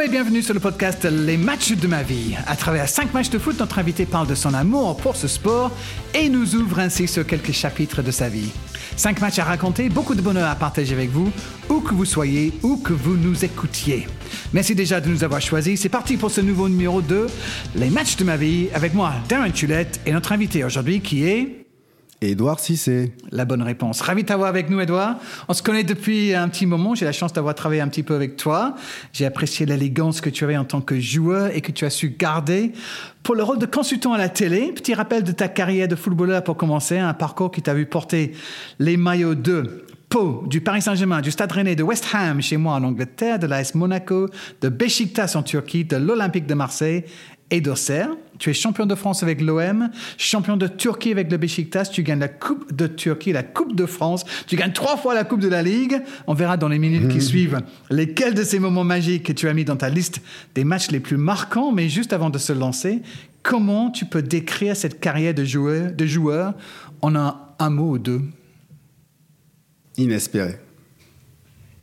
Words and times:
Et 0.00 0.08
bienvenue 0.08 0.42
sur 0.42 0.54
le 0.54 0.60
podcast 0.60 1.04
Les 1.04 1.36
matchs 1.36 1.72
de 1.72 1.88
ma 1.88 2.04
vie. 2.04 2.36
À 2.46 2.54
travers 2.54 2.88
cinq 2.88 3.12
matchs 3.12 3.30
de 3.30 3.38
foot, 3.38 3.58
notre 3.58 3.80
invité 3.80 4.06
parle 4.06 4.28
de 4.28 4.34
son 4.36 4.54
amour 4.54 4.96
pour 4.96 5.16
ce 5.16 5.26
sport 5.26 5.72
et 6.14 6.28
nous 6.28 6.54
ouvre 6.54 6.78
ainsi 6.78 7.08
sur 7.08 7.26
quelques 7.26 7.50
chapitres 7.50 8.00
de 8.00 8.12
sa 8.12 8.28
vie. 8.28 8.50
Cinq 8.96 9.20
matchs 9.20 9.40
à 9.40 9.44
raconter, 9.44 9.88
beaucoup 9.88 10.14
de 10.14 10.20
bonheur 10.20 10.48
à 10.48 10.54
partager 10.54 10.94
avec 10.94 11.10
vous, 11.10 11.32
où 11.68 11.80
que 11.80 11.94
vous 11.94 12.04
soyez, 12.04 12.52
où 12.62 12.76
que 12.76 12.92
vous 12.92 13.16
nous 13.16 13.44
écoutiez. 13.44 14.06
Merci 14.52 14.76
déjà 14.76 15.00
de 15.00 15.08
nous 15.08 15.24
avoir 15.24 15.40
choisis. 15.40 15.80
C'est 15.80 15.88
parti 15.88 16.16
pour 16.16 16.30
ce 16.30 16.42
nouveau 16.42 16.68
numéro 16.68 17.02
de 17.02 17.26
Les 17.74 17.90
matchs 17.90 18.16
de 18.16 18.24
ma 18.24 18.36
vie 18.36 18.68
avec 18.74 18.94
moi, 18.94 19.14
Darren 19.28 19.50
Tulette, 19.50 20.00
et 20.06 20.12
notre 20.12 20.30
invité 20.30 20.62
aujourd'hui 20.62 21.00
qui 21.00 21.24
est... 21.24 21.57
Édouard 22.20 22.58
Cissé. 22.58 23.12
La 23.30 23.44
bonne 23.44 23.62
réponse. 23.62 24.00
Ravi 24.00 24.22
de 24.22 24.28
t'avoir 24.28 24.48
avec 24.48 24.70
nous, 24.70 24.80
Édouard. 24.80 25.16
On 25.46 25.54
se 25.54 25.62
connaît 25.62 25.84
depuis 25.84 26.34
un 26.34 26.48
petit 26.48 26.66
moment. 26.66 26.94
J'ai 26.94 27.04
la 27.04 27.12
chance 27.12 27.32
d'avoir 27.32 27.54
travaillé 27.54 27.80
un 27.80 27.88
petit 27.88 28.02
peu 28.02 28.14
avec 28.14 28.36
toi. 28.36 28.74
J'ai 29.12 29.24
apprécié 29.24 29.66
l'élégance 29.66 30.20
que 30.20 30.30
tu 30.30 30.42
avais 30.42 30.56
en 30.56 30.64
tant 30.64 30.80
que 30.80 30.98
joueur 30.98 31.54
et 31.54 31.60
que 31.60 31.70
tu 31.70 31.84
as 31.84 31.90
su 31.90 32.10
garder 32.18 32.72
pour 33.22 33.36
le 33.36 33.44
rôle 33.44 33.58
de 33.58 33.66
consultant 33.66 34.14
à 34.14 34.18
la 34.18 34.28
télé. 34.28 34.72
Petit 34.72 34.94
rappel 34.94 35.22
de 35.22 35.32
ta 35.32 35.46
carrière 35.46 35.86
de 35.86 35.94
footballeur 35.94 36.42
pour 36.42 36.56
commencer, 36.56 36.98
un 36.98 37.14
parcours 37.14 37.52
qui 37.52 37.62
t'a 37.62 37.74
vu 37.74 37.86
porter 37.86 38.32
les 38.80 38.96
maillots 38.96 39.36
de 39.36 39.84
Pau, 40.08 40.44
du 40.46 40.62
Paris 40.62 40.82
Saint-Germain, 40.82 41.20
du 41.20 41.30
Stade 41.30 41.52
Rennais, 41.52 41.76
de 41.76 41.82
West 41.82 42.06
Ham 42.14 42.40
chez 42.40 42.56
moi 42.56 42.74
en 42.74 42.82
Angleterre, 42.82 43.38
de 43.38 43.46
l'AS 43.46 43.74
Monaco, 43.74 44.28
de 44.62 44.68
Besiktas 44.70 45.34
en 45.36 45.42
Turquie, 45.42 45.84
de 45.84 45.96
l'Olympique 45.96 46.46
de 46.46 46.54
Marseille 46.54 47.04
et 47.50 47.60
d'Auxerre. 47.60 48.08
Tu 48.38 48.50
es 48.50 48.54
champion 48.54 48.86
de 48.86 48.94
France 48.94 49.22
avec 49.22 49.40
l'OM, 49.40 49.90
champion 50.16 50.56
de 50.56 50.66
Turquie 50.66 51.10
avec 51.10 51.30
le 51.30 51.36
Besiktas, 51.36 51.90
tu 51.92 52.02
gagnes 52.02 52.20
la 52.20 52.28
Coupe 52.28 52.72
de 52.72 52.86
Turquie, 52.86 53.32
la 53.32 53.42
Coupe 53.42 53.74
de 53.74 53.86
France, 53.86 54.24
tu 54.46 54.56
gagnes 54.56 54.72
trois 54.72 54.96
fois 54.96 55.14
la 55.14 55.24
Coupe 55.24 55.40
de 55.40 55.48
la 55.48 55.62
Ligue. 55.62 56.00
On 56.26 56.34
verra 56.34 56.56
dans 56.56 56.68
les 56.68 56.78
minutes 56.78 57.08
qui 57.08 57.20
suivent 57.20 57.60
lesquels 57.90 58.34
de 58.34 58.44
ces 58.44 58.58
moments 58.58 58.84
magiques 58.84 59.24
que 59.24 59.32
tu 59.32 59.48
as 59.48 59.54
mis 59.54 59.64
dans 59.64 59.76
ta 59.76 59.88
liste 59.88 60.20
des 60.54 60.64
matchs 60.64 60.90
les 60.90 61.00
plus 61.00 61.16
marquants, 61.16 61.72
mais 61.72 61.88
juste 61.88 62.12
avant 62.12 62.30
de 62.30 62.38
se 62.38 62.52
lancer, 62.52 63.02
comment 63.42 63.90
tu 63.90 64.04
peux 64.04 64.22
décrire 64.22 64.76
cette 64.76 65.00
carrière 65.00 65.34
de 65.34 65.44
joueur, 65.44 65.92
de 65.92 66.06
joueur 66.06 66.54
en 67.02 67.16
un, 67.16 67.36
un 67.58 67.70
mot 67.70 67.92
ou 67.92 67.98
deux? 67.98 68.22
Inespéré. 69.96 70.56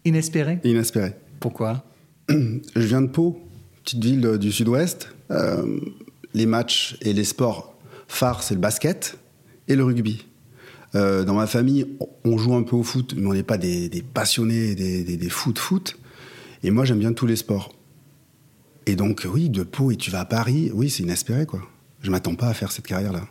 Inespéré? 0.06 0.60
Inespéré. 0.64 1.14
Pourquoi? 1.40 1.84
Je 2.30 2.60
viens 2.76 3.02
de 3.02 3.08
Pau, 3.08 3.42
petite 3.84 4.04
ville 4.04 4.38
du 4.38 4.52
sud-ouest. 4.52 5.10
Euh, 5.32 5.80
les 6.36 6.46
matchs 6.46 6.98
et 7.02 7.14
les 7.14 7.24
sports 7.24 7.76
phares, 8.08 8.44
c'est 8.44 8.54
le 8.54 8.60
basket 8.60 9.18
et 9.68 9.76
le 9.76 9.84
rugby. 9.84 10.26
Euh, 10.94 11.24
dans 11.24 11.34
ma 11.34 11.48
famille, 11.48 11.88
on 12.24 12.38
joue 12.38 12.56
un 12.56 12.64
peu 12.64 12.76
au 12.76 12.84
foot, 12.84 13.16
mais 13.18 13.26
on 13.26 13.34
n'est 13.34 13.44
pas 13.44 13.58
des, 13.58 13.90
des 13.90 14.02
passionnés 14.02 14.76
des, 14.76 15.04
des, 15.04 15.18
des, 15.18 15.30
foot 15.30 15.58
foot. 15.58 15.98
Et 16.62 16.72
moi, 16.72 16.86
j'aime 16.86 17.00
bien 17.00 17.14
tous 17.14 17.26
les 17.26 17.36
sports. 17.36 17.74
Et 18.86 18.96
donc, 18.96 19.26
oui, 19.30 19.50
de 19.50 19.64
Pau 19.64 19.92
et 19.92 19.96
tu 19.96 20.12
vas 20.12 20.22
à 20.22 20.26
Paris, 20.26 20.72
oui, 20.74 20.90
c'est 20.90 21.04
inespéré, 21.04 21.46
quoi. 21.46 21.62
Je 22.02 22.12
m'attends 22.12 22.36
pas 22.36 22.48
à 22.48 22.54
faire 22.54 22.72
cette 22.72 22.86
carrière-là. 22.86 23.28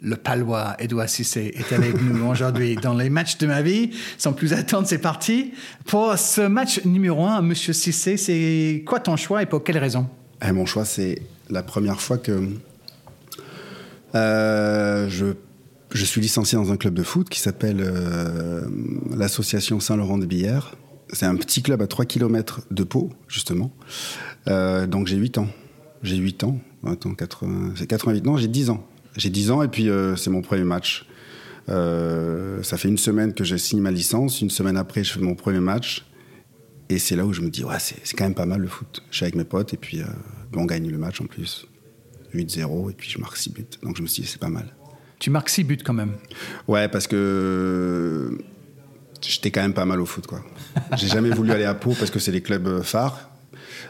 Le 0.00 0.16
palois 0.16 0.76
Edouard 0.78 1.08
Cissé 1.08 1.54
est 1.54 1.72
avec 1.72 2.00
nous 2.02 2.26
aujourd'hui 2.30 2.76
dans 2.76 2.94
les 2.94 3.08
matchs 3.08 3.38
de 3.38 3.46
ma 3.46 3.62
vie. 3.62 3.90
Sans 4.18 4.32
plus 4.32 4.52
attendre, 4.52 4.86
c'est 4.86 4.98
parti. 4.98 5.52
Pour 5.86 6.18
ce 6.18 6.42
match 6.42 6.84
numéro 6.84 7.24
un, 7.24 7.40
Monsieur 7.40 7.72
Cissé, 7.72 8.16
c'est 8.16 8.82
quoi 8.86 9.00
ton 9.00 9.16
choix 9.16 9.42
et 9.42 9.46
pour 9.46 9.62
quelle 9.62 9.78
raison? 9.78 10.06
Eh, 10.46 10.52
Mon 10.52 10.66
choix, 10.66 10.84
c'est 10.84 11.22
la 11.48 11.62
première 11.62 12.00
fois 12.00 12.18
que 12.18 12.50
euh, 14.14 15.08
je, 15.08 16.04
suis 16.04 16.20
licencié 16.20 16.56
dans 16.56 16.72
un 16.72 16.76
club 16.76 16.94
de 16.94 17.02
foot 17.02 17.28
qui 17.28 17.40
s'appelle 17.40 17.80
euh, 17.80 18.62
l'association 19.14 19.80
Saint-Laurent 19.80 20.18
de 20.18 20.26
Billère. 20.26 20.76
C'est 21.12 21.26
un 21.26 21.36
petit 21.36 21.62
club 21.62 21.82
à 21.82 21.86
3 21.86 22.04
km 22.04 22.62
de 22.70 22.84
Pau, 22.84 23.10
justement. 23.28 23.72
Euh, 24.48 24.86
donc 24.86 25.06
j'ai 25.06 25.16
8 25.16 25.38
ans. 25.38 25.48
J'ai 26.02 26.16
8 26.16 26.44
ans. 26.44 26.58
Attends, 26.86 27.14
80, 27.14 27.74
c'est 27.76 27.86
88. 27.86 28.24
Non, 28.24 28.36
j'ai 28.36 28.48
10 28.48 28.70
ans. 28.70 28.86
J'ai 29.16 29.30
10 29.30 29.50
ans 29.50 29.62
et 29.62 29.68
puis 29.68 29.88
c'est 30.16 30.30
mon 30.30 30.42
premier 30.42 30.64
match. 30.64 31.06
Ça 31.68 32.76
fait 32.76 32.88
une 32.88 32.98
semaine 32.98 33.32
que 33.32 33.44
j'ai 33.44 33.58
signé 33.58 33.82
ma 33.82 33.90
licence. 33.90 34.40
Une 34.40 34.50
semaine 34.50 34.76
après, 34.76 35.04
je 35.04 35.12
fais 35.12 35.20
mon 35.20 35.34
premier 35.34 35.60
match. 35.60 36.06
Et 36.88 36.98
c'est 36.98 37.16
là 37.16 37.26
où 37.26 37.32
je 37.32 37.40
me 37.40 37.50
dis, 37.50 37.64
ouais, 37.64 37.78
c'est, 37.78 37.96
c'est 38.04 38.16
quand 38.16 38.24
même 38.24 38.34
pas 38.34 38.46
mal 38.46 38.60
le 38.60 38.68
foot. 38.68 39.02
Je 39.10 39.16
suis 39.16 39.24
avec 39.24 39.34
mes 39.34 39.44
potes 39.44 39.74
et 39.74 39.76
puis 39.76 40.00
euh, 40.00 40.06
on 40.54 40.64
gagne 40.64 40.88
le 40.88 40.98
match 40.98 41.20
en 41.20 41.26
plus. 41.26 41.66
8-0 42.34 42.90
et 42.90 42.94
puis 42.94 43.10
je 43.10 43.18
marque 43.18 43.36
6 43.36 43.50
buts. 43.52 43.66
Donc 43.82 43.96
je 43.96 44.02
me 44.02 44.06
suis 44.06 44.22
dit, 44.22 44.28
c'est 44.28 44.40
pas 44.40 44.48
mal. 44.48 44.74
Tu 45.18 45.30
marques 45.30 45.48
6 45.48 45.64
buts 45.64 45.78
quand 45.84 45.94
même 45.94 46.12
Ouais, 46.68 46.88
parce 46.88 47.06
que 47.06 48.38
j'étais 49.22 49.50
quand 49.50 49.62
même 49.62 49.74
pas 49.74 49.86
mal 49.86 50.00
au 50.00 50.06
foot. 50.06 50.26
quoi. 50.26 50.44
J'ai 50.96 51.08
jamais 51.08 51.30
voulu 51.30 51.50
aller 51.52 51.64
à 51.64 51.74
Pau 51.74 51.94
parce 51.98 52.10
que 52.10 52.18
c'est 52.18 52.32
les 52.32 52.42
clubs 52.42 52.82
phares. 52.82 53.30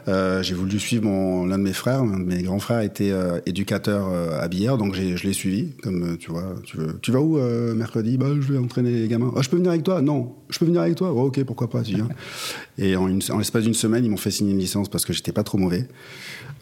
Euh, 0.09 0.43
j'ai 0.43 0.55
voulu 0.55 0.79
suivre 0.79 1.05
mon, 1.05 1.47
l'un 1.47 1.59
de 1.59 1.65
mes 1.65 1.73
frères, 1.73 2.01
un 2.01 2.21
de 2.21 2.25
mes 2.25 2.43
grands 2.43 2.61
frères 2.61 2.81
était 2.81 3.11
euh, 3.11 3.41
éducateur 3.45 4.09
euh, 4.09 4.41
à 4.41 4.47
Billard, 4.47 4.79
donc 4.79 4.95
j'ai, 4.95 5.17
je 5.17 5.27
l'ai 5.27 5.33
suivi. 5.33 5.73
Comme 5.83 6.17
tu 6.19 6.31
vois, 6.31 6.55
tu, 6.65 6.77
veux, 6.77 6.99
tu 7.03 7.11
vas 7.11 7.21
où 7.21 7.39
mercredi? 7.75 8.17
Bah, 8.17 8.27
je 8.41 8.53
vais 8.53 8.59
entraîner 8.59 8.93
les 8.93 9.09
gamins. 9.09 9.33
Oh, 9.35 9.43
je 9.43 9.49
peux 9.49 9.57
venir 9.57 9.71
avec 9.71 9.83
toi? 9.83 10.03
Non, 10.03 10.35
je 10.49 10.59
peux 10.59 10.67
venir 10.67 10.81
avec 10.81 10.95
toi? 10.95 11.13
Oh, 11.13 11.27
ok, 11.27 11.43
pourquoi 11.45 11.69
pas, 11.69 11.83
tu 11.83 11.95
viens. 11.95 12.09
Et 12.79 12.97
en, 12.97 13.09
une, 13.09 13.21
en 13.31 13.39
l'espace 13.39 13.65
d'une 13.65 13.75
semaine, 13.75 14.05
ils 14.05 14.11
m'ont 14.11 14.17
fait 14.17 14.31
signer 14.31 14.53
une 14.53 14.59
licence 14.59 14.89
parce 14.89 15.05
que 15.05 15.13
j'étais 15.13 15.33
pas 15.33 15.43
trop 15.43 15.59
mauvais. 15.59 15.89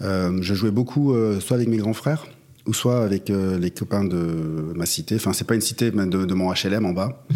je 0.01 0.55
jouais 0.55 0.71
beaucoup, 0.71 1.15
soit 1.41 1.57
avec 1.57 1.69
mes 1.69 1.77
grands 1.77 1.93
frères, 1.93 2.27
ou 2.67 2.73
soit 2.73 3.03
avec 3.03 3.29
les 3.31 3.71
copains 3.71 4.05
de 4.05 4.73
ma 4.75 4.87
cité. 4.87 5.17
Enfin, 5.17 5.33
c'est 5.33 5.47
pas 5.47 5.55
une 5.55 5.61
cité, 5.61 5.91
mais 5.93 6.07
de, 6.07 6.25
de 6.25 6.35
mon 6.35 6.53
HLM 6.53 6.87
en 6.87 6.93
bas. 6.93 7.27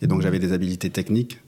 Et 0.00 0.06
donc 0.06 0.22
j'avais 0.22 0.38
des 0.38 0.52
habilités 0.52 0.90
techniques 0.90 1.40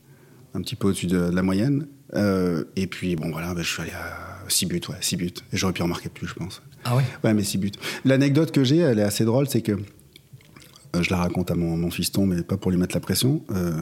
un 0.54 0.60
petit 0.62 0.74
peu 0.76 0.88
au-dessus 0.88 1.06
de, 1.06 1.30
de 1.30 1.34
la 1.34 1.42
moyenne. 1.42 1.86
Euh, 2.14 2.64
et 2.76 2.86
puis, 2.86 3.16
bon, 3.16 3.30
voilà, 3.30 3.54
ben, 3.54 3.62
je 3.62 3.68
suis 3.68 3.82
allé 3.82 3.92
à 3.92 4.38
6 4.48 4.66
buts, 4.66 4.80
ouais, 4.88 4.96
6 5.00 5.16
buts. 5.16 5.32
Et 5.52 5.56
j'aurais 5.56 5.72
pu 5.72 5.82
en 5.82 5.88
marquer 5.88 6.08
plus, 6.08 6.26
je 6.26 6.34
pense. 6.34 6.62
Ah 6.84 6.96
ouais? 6.96 7.04
Ouais, 7.24 7.34
mais 7.34 7.44
6 7.44 7.58
buts. 7.58 7.72
L'anecdote 8.04 8.52
que 8.52 8.64
j'ai, 8.64 8.78
elle 8.78 8.98
est 8.98 9.04
assez 9.04 9.24
drôle, 9.24 9.48
c'est 9.48 9.62
que 9.62 9.72
euh, 9.72 11.02
je 11.02 11.10
la 11.10 11.18
raconte 11.18 11.50
à 11.50 11.54
mon, 11.54 11.76
mon, 11.76 11.90
fiston, 11.90 12.26
mais 12.26 12.42
pas 12.42 12.56
pour 12.56 12.70
lui 12.70 12.78
mettre 12.78 12.94
la 12.94 13.00
pression. 13.00 13.42
Euh, 13.52 13.80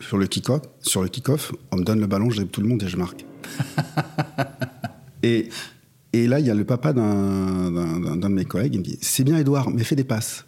sur 0.00 0.18
le 0.18 0.26
kick-off, 0.26 0.62
sur 0.80 1.02
le 1.02 1.08
kick-off, 1.08 1.52
on 1.72 1.76
me 1.76 1.84
donne 1.84 2.00
le 2.00 2.06
ballon, 2.06 2.30
je 2.30 2.42
tout 2.42 2.60
le 2.60 2.68
monde 2.68 2.82
et 2.82 2.88
je 2.88 2.96
marque. 2.96 3.24
et, 5.22 5.48
et 6.12 6.26
là, 6.26 6.40
il 6.40 6.46
y 6.46 6.50
a 6.50 6.54
le 6.54 6.64
papa 6.64 6.92
d'un, 6.92 7.70
de 7.70 8.28
mes 8.28 8.44
collègues, 8.44 8.74
il 8.74 8.80
me 8.80 8.84
dit 8.84 8.98
C'est 9.00 9.24
bien, 9.24 9.38
Edouard, 9.38 9.70
mais 9.70 9.84
fais 9.84 9.96
des 9.96 10.04
passes. 10.04 10.44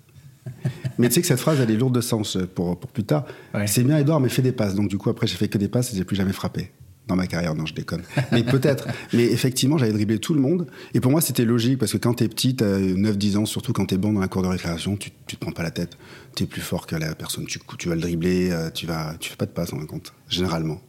mais 0.99 1.09
tu 1.09 1.15
sais 1.15 1.21
que 1.21 1.27
cette 1.27 1.41
phrase, 1.41 1.61
elle 1.61 1.71
est 1.71 1.77
lourde 1.77 1.95
de 1.95 2.01
sens 2.01 2.39
pour, 2.55 2.79
pour 2.79 2.91
plus 2.91 3.05
tard. 3.05 3.25
Ouais. 3.55 3.67
C'est 3.67 3.85
bien, 3.85 3.99
Edouard, 3.99 4.21
mais 4.21 4.29
fais 4.29 4.43
des 4.43 4.53
passes. 4.53 4.75
Donc, 4.75 4.89
du 4.89 4.99
coup, 4.99 5.11
après, 5.11 5.27
j'ai 5.27 5.37
fait 5.37 5.49
que 5.49 5.59
des 5.59 5.69
passes 5.69 5.93
et 5.93 5.97
j'ai 5.97 6.05
plus 6.05 6.17
jamais 6.17 6.33
frappé 6.33 6.73
dans 7.09 7.17
ma 7.17 7.27
carrière. 7.27 7.55
Non, 7.55 7.67
je 7.67 7.75
déconne. 7.75 8.03
Mais 8.33 8.45
peut-être. 8.45 8.87
Mais 9.13 9.25
effectivement, 9.25 9.79
j'avais 9.79 9.93
dribblé 9.93 10.19
tout 10.19 10.35
le 10.35 10.41
monde. 10.41 10.69
Et 10.95 11.01
pour 11.01 11.11
moi, 11.11 11.21
c'était 11.21 11.45
logique 11.45 11.79
parce 11.79 11.93
que 11.93 11.97
quand 11.97 12.15
t'es 12.15 12.29
petit, 12.29 12.55
t'as 12.55 12.79
9-10 12.79 13.39
ans, 13.39 13.47
surtout 13.47 13.73
quand 13.73 13.87
t'es 13.87 13.97
bon 13.97 14.13
dans 14.13 14.21
la 14.21 14.29
cour 14.29 14.43
de 14.43 14.49
récréation, 14.49 14.97
tu, 14.97 15.11
tu 15.27 15.37
te 15.37 15.41
prends 15.41 15.53
pas 15.53 15.63
la 15.63 15.71
tête. 15.71 15.97
T'es 16.37 16.47
plus 16.47 16.61
fort 16.61 16.87
que 16.87 16.95
la 16.95 17.15
personne. 17.15 17.47
Tu, 17.47 17.59
tu 17.79 17.89
vas 17.89 17.95
le 17.95 18.01
dribbler, 18.01 18.51
euh, 18.53 18.71
tu 18.71 18.87
vas, 18.87 19.15
tu 19.19 19.31
fais 19.31 19.37
pas 19.37 19.47
de 19.47 19.51
passe 19.51 19.73
en 19.73 19.85
compte, 19.87 20.13
généralement. 20.29 20.81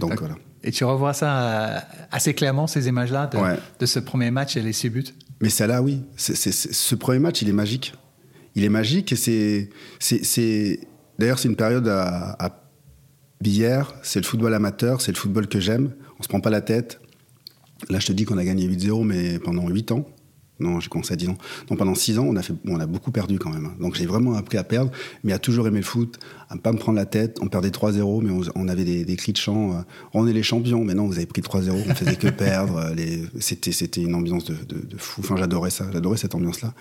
Donc 0.00 0.18
voilà. 0.18 0.34
Et 0.64 0.72
tu 0.72 0.84
revois 0.84 1.12
ça 1.12 1.86
assez 2.10 2.34
clairement, 2.34 2.66
ces 2.66 2.88
images-là, 2.88 3.26
de, 3.26 3.36
ouais. 3.36 3.56
de, 3.78 3.86
ce 3.86 3.98
premier 3.98 4.30
match 4.30 4.56
et 4.56 4.62
les 4.62 4.72
six 4.72 4.88
buts? 4.88 5.04
Mais 5.40 5.50
celle-là, 5.50 5.82
oui. 5.82 6.02
C 6.16 6.32
est, 6.32 6.36
c 6.36 6.50
est, 6.50 6.72
ce 6.72 6.94
premier 6.94 7.18
match, 7.18 7.42
il 7.42 7.48
est 7.48 7.52
magique. 7.52 7.94
Il 8.54 8.64
est 8.64 8.68
magique 8.68 9.12
et 9.12 9.16
c'est. 9.16 10.80
D'ailleurs, 11.18 11.38
c'est 11.38 11.48
une 11.48 11.56
période 11.56 11.86
à, 11.86 12.34
à 12.42 12.63
Billère, 13.44 13.92
c'est 14.02 14.20
le 14.20 14.24
football 14.24 14.54
amateur, 14.54 15.02
c'est 15.02 15.12
le 15.12 15.18
football 15.18 15.48
que 15.48 15.60
j'aime. 15.60 15.92
On 16.18 16.22
se 16.22 16.28
prend 16.28 16.40
pas 16.40 16.48
la 16.48 16.62
tête. 16.62 16.98
Là, 17.90 17.98
je 17.98 18.06
te 18.06 18.12
dis 18.12 18.24
qu'on 18.24 18.38
a 18.38 18.44
gagné 18.44 18.66
8-0, 18.66 19.04
mais 19.04 19.38
pendant 19.38 19.68
8 19.68 19.92
ans. 19.92 20.06
Non, 20.60 20.78
j'ai 20.78 20.88
commencé 20.88 21.12
à 21.12 21.16
10 21.16 21.30
ans. 21.30 21.38
Donc 21.68 21.78
pendant 21.78 21.96
6 21.96 22.18
ans, 22.20 22.26
on 22.28 22.36
a, 22.36 22.42
fait, 22.42 22.54
on 22.66 22.78
a 22.78 22.86
beaucoup 22.86 23.10
perdu 23.10 23.40
quand 23.40 23.50
même. 23.50 23.72
Donc 23.80 23.96
j'ai 23.96 24.06
vraiment 24.06 24.34
appris 24.34 24.56
à 24.56 24.62
perdre, 24.62 24.92
mais 25.24 25.32
à 25.32 25.40
toujours 25.40 25.66
aimer 25.66 25.80
le 25.80 25.84
foot, 25.84 26.20
à 26.48 26.54
ne 26.54 26.60
pas 26.60 26.70
me 26.72 26.78
prendre 26.78 26.96
la 26.96 27.06
tête. 27.06 27.38
On 27.42 27.48
perdait 27.48 27.70
3-0, 27.70 28.22
mais 28.22 28.30
on, 28.30 28.42
on, 28.54 28.68
avait 28.68 28.84
des, 28.84 29.04
des, 29.04 29.16
cris 29.16 29.32
de 29.32 29.36
chant. 29.36 29.72
Euh, 29.72 29.80
on 30.12 30.28
est 30.28 30.32
les 30.32 30.44
champions, 30.44 30.84
mais 30.84 30.94
non, 30.94 31.06
vous 31.06 31.16
avez 31.16 31.26
pris 31.26 31.42
3-0, 31.42 31.70
on 31.70 31.94
faisait 31.94 32.16
que 32.16 32.28
perdre. 32.30 32.94
C'était, 33.40 33.72
c'était 33.72 34.02
une 34.02 34.14
ambiance 34.14 34.44
de, 34.44 34.54
de, 34.54 34.86
de 34.86 34.96
fou. 34.96 35.22
Enfin, 35.24 35.36
j'adorais 35.36 35.70
ça, 35.70 35.86
j'adorais 35.92 36.18
cette 36.18 36.36
ambiance-là. 36.36 36.72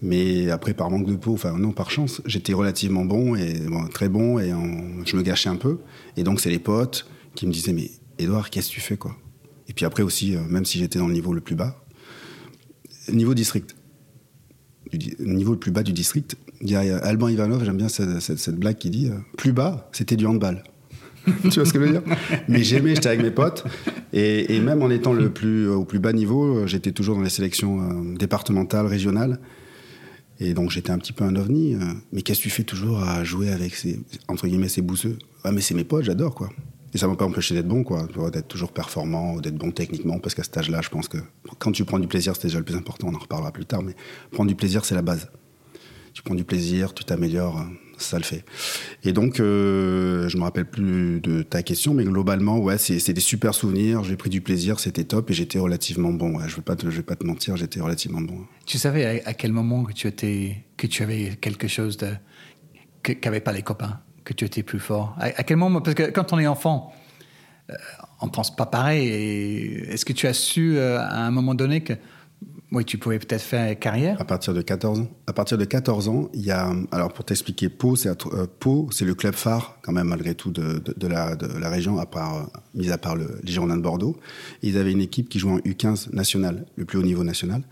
Mais 0.00 0.50
après, 0.50 0.72
par 0.72 0.88
manque 0.90 1.06
de 1.06 1.16
peau, 1.16 1.32
enfin 1.32 1.58
non, 1.58 1.72
par 1.72 1.90
chance, 1.90 2.22
j'étais 2.24 2.52
relativement 2.52 3.04
bon 3.04 3.34
et 3.34 3.54
bon, 3.60 3.86
très 3.88 4.08
bon 4.08 4.38
et 4.38 4.52
on, 4.52 5.04
je 5.04 5.16
me 5.16 5.22
gâchais 5.22 5.48
un 5.48 5.56
peu. 5.56 5.78
Et 6.16 6.22
donc 6.22 6.40
c'est 6.40 6.50
les 6.50 6.58
potes 6.58 7.06
qui 7.34 7.46
me 7.46 7.52
disaient 7.52 7.72
mais 7.72 7.90
Edouard, 8.18 8.50
qu'est-ce 8.50 8.68
que 8.68 8.74
tu 8.74 8.80
fais 8.80 8.96
quoi? 8.96 9.16
Et 9.68 9.72
puis 9.72 9.84
après 9.84 10.02
aussi, 10.02 10.36
euh, 10.36 10.40
même 10.48 10.64
si 10.64 10.78
j'étais 10.78 10.98
dans 10.98 11.06
le 11.06 11.14
niveau 11.14 11.32
le 11.32 11.40
plus 11.40 11.54
bas, 11.54 11.82
niveau 13.10 13.34
district, 13.34 13.74
niveau 15.20 15.52
le 15.52 15.58
plus 15.58 15.70
bas 15.70 15.82
du 15.82 15.92
district, 15.92 16.36
il 16.60 16.70
y 16.70 16.76
a 16.76 16.98
Alban 16.98 17.28
Ivanov, 17.28 17.64
j'aime 17.64 17.76
bien 17.76 17.88
cette, 17.88 18.56
blague 18.56 18.78
qui 18.78 18.90
dit 18.90 19.08
euh, 19.08 19.16
plus 19.36 19.52
bas, 19.52 19.88
c'était 19.92 20.16
du 20.16 20.26
handball. 20.26 20.62
tu 21.42 21.50
vois 21.50 21.64
ce 21.64 21.72
que 21.72 21.80
je 21.80 21.84
veux 21.84 21.92
dire? 21.92 22.02
Mais 22.48 22.62
j'aimais, 22.62 22.94
j'étais 22.94 23.08
avec 23.08 23.22
mes 23.22 23.30
potes. 23.30 23.64
Et, 24.12 24.60
même 24.60 24.82
en 24.82 24.90
étant 24.90 25.12
le 25.12 25.30
plus, 25.30 25.68
au 25.68 25.84
plus 25.84 26.00
bas 26.00 26.12
niveau, 26.12 26.66
j'étais 26.66 26.90
toujours 26.90 27.16
dans 27.16 27.22
les 27.22 27.30
sélections 27.30 27.80
euh, 27.80 28.16
départementales, 28.16 28.86
régionales. 28.86 29.38
Et 30.40 30.54
donc 30.54 30.70
j'étais 30.70 30.90
un 30.90 30.98
petit 30.98 31.12
peu 31.12 31.24
un 31.24 31.36
ovni. 31.36 31.74
Euh, 31.74 31.78
mais 32.12 32.22
qu'est-ce 32.22 32.40
que 32.40 32.44
tu 32.44 32.50
fais 32.50 32.64
toujours 32.64 33.02
à 33.02 33.22
jouer 33.22 33.50
avec 33.50 33.74
ces, 33.74 34.00
entre 34.28 34.48
guillemets, 34.48 34.68
ces 34.68 34.82
bousseux? 34.82 35.16
Ah, 35.44 35.52
mais 35.52 35.60
c'est 35.60 35.74
mes 35.74 35.84
potes, 35.84 36.04
j'adore 36.04 36.34
quoi. 36.34 36.50
Et 36.94 36.98
ça 36.98 37.08
m'a 37.08 37.16
pas 37.16 37.24
empêché 37.24 37.54
d'être 37.54 37.68
bon, 37.68 37.84
quoi, 37.84 38.06
d'être 38.30 38.48
toujours 38.48 38.72
performant, 38.72 39.40
d'être 39.40 39.56
bon 39.56 39.70
techniquement, 39.70 40.18
parce 40.18 40.34
qu'à 40.34 40.42
cet 40.42 40.56
âge-là, 40.58 40.80
je 40.82 40.90
pense 40.90 41.08
que 41.08 41.18
quand 41.58 41.72
tu 41.72 41.84
prends 41.84 41.98
du 41.98 42.06
plaisir, 42.06 42.34
c'est 42.36 42.48
déjà 42.48 42.58
le 42.58 42.64
plus 42.64 42.76
important, 42.76 43.08
on 43.08 43.14
en 43.14 43.18
reparlera 43.18 43.50
plus 43.50 43.64
tard, 43.64 43.82
mais 43.82 43.94
prendre 44.30 44.48
du 44.48 44.54
plaisir, 44.54 44.84
c'est 44.84 44.94
la 44.94 45.02
base. 45.02 45.30
Tu 46.12 46.22
prends 46.22 46.34
du 46.34 46.44
plaisir, 46.44 46.92
tu 46.92 47.04
t'améliores, 47.04 47.64
ça 47.96 48.18
le 48.18 48.24
fait. 48.24 48.44
Et 49.04 49.12
donc, 49.12 49.40
euh, 49.40 50.28
je 50.28 50.36
me 50.36 50.42
rappelle 50.42 50.66
plus 50.66 51.20
de 51.20 51.42
ta 51.42 51.62
question, 51.62 51.94
mais 51.94 52.04
globalement, 52.04 52.58
ouais, 52.58 52.76
c'est 52.76 53.12
des 53.12 53.20
super 53.20 53.54
souvenirs. 53.54 54.04
J'ai 54.04 54.16
pris 54.16 54.28
du 54.28 54.42
plaisir, 54.42 54.78
c'était 54.78 55.04
top, 55.04 55.30
et 55.30 55.34
j'étais 55.34 55.58
relativement 55.58 56.12
bon. 56.12 56.38
Je 56.40 56.56
vais 56.56 56.90
vais 56.90 57.02
pas 57.02 57.16
te 57.16 57.24
mentir, 57.24 57.56
j'étais 57.56 57.80
relativement 57.80 58.20
bon. 58.20 58.40
Tu 58.66 58.76
savais 58.76 59.22
à, 59.24 59.32
quel 59.32 59.52
moment 59.52 59.84
que 59.84 59.92
tu 59.92 60.06
étais, 60.06 60.64
que 60.76 60.86
tu 60.86 61.02
avais 61.02 61.36
quelque 61.40 61.68
chose 61.68 61.96
de 61.96 62.10
qu'avaient 63.02 63.40
pas 63.40 63.52
les 63.52 63.62
copains, 63.62 64.00
que 64.24 64.32
tu 64.32 64.44
étais 64.44 64.62
plus 64.62 64.80
fort. 64.80 65.16
À, 65.18 65.42
quel 65.42 65.56
moment 65.56 65.80
Parce 65.80 65.94
que 65.94 66.10
quand 66.10 66.32
on 66.32 66.38
est 66.38 66.46
enfant, 66.46 66.92
euh, 67.70 67.74
on 68.20 68.28
pense 68.28 68.54
pas 68.54 68.66
pareil. 68.66 69.08
Est-ce 69.88 70.04
que 70.04 70.12
tu 70.12 70.26
as 70.26 70.34
su 70.34 70.76
euh, 70.76 71.00
à 71.00 71.24
un 71.24 71.30
moment 71.30 71.54
donné 71.54 71.82
que 71.82 71.94
oui, 72.72 72.86
tu 72.86 72.96
pouvais 72.96 73.18
peut-être 73.18 73.42
faire 73.42 73.78
carrière? 73.78 74.18
À 74.18 74.24
partir 74.24 74.54
de 74.54 74.62
14 74.62 75.00
ans. 75.00 75.08
À 75.26 75.34
partir 75.34 75.58
de 75.58 75.64
14 75.66 76.08
ans, 76.08 76.30
il 76.32 76.40
y 76.40 76.50
a. 76.50 76.72
Alors, 76.90 77.12
pour 77.12 77.22
t'expliquer, 77.22 77.68
Pau, 77.68 77.96
c'est 77.96 78.08
euh, 78.08 78.86
le 79.02 79.12
club 79.12 79.34
phare, 79.34 79.76
quand 79.82 79.92
même, 79.92 80.08
malgré 80.08 80.34
tout, 80.34 80.50
de, 80.50 80.82
de, 80.96 81.06
la, 81.06 81.36
de 81.36 81.46
la 81.58 81.68
région, 81.68 82.00
euh, 82.00 82.28
mis 82.74 82.90
à 82.90 82.96
part 82.96 83.14
le, 83.14 83.40
les 83.42 83.52
Girondins 83.52 83.76
de 83.76 83.82
Bordeaux. 83.82 84.16
ils 84.62 84.78
avaient 84.78 84.92
une 84.92 85.02
équipe 85.02 85.28
qui 85.28 85.38
jouait 85.38 85.52
en 85.52 85.58
U15 85.58 86.14
national, 86.14 86.64
le 86.76 86.86
plus 86.86 86.98
haut 86.98 87.02
niveau 87.02 87.24
national. 87.24 87.62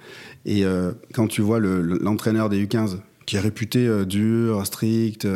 Et 0.45 0.67
euh, 0.67 0.93
quand 1.15 1.29
tu 1.29 1.41
vois 1.41 1.61
l'entraîneur 1.61 2.51
des 2.51 2.63
U15, 2.63 2.99
qui 3.25 3.37
est 3.37 3.41
réputé 3.41 4.05
dur, 4.05 4.67
strict, 4.67 5.27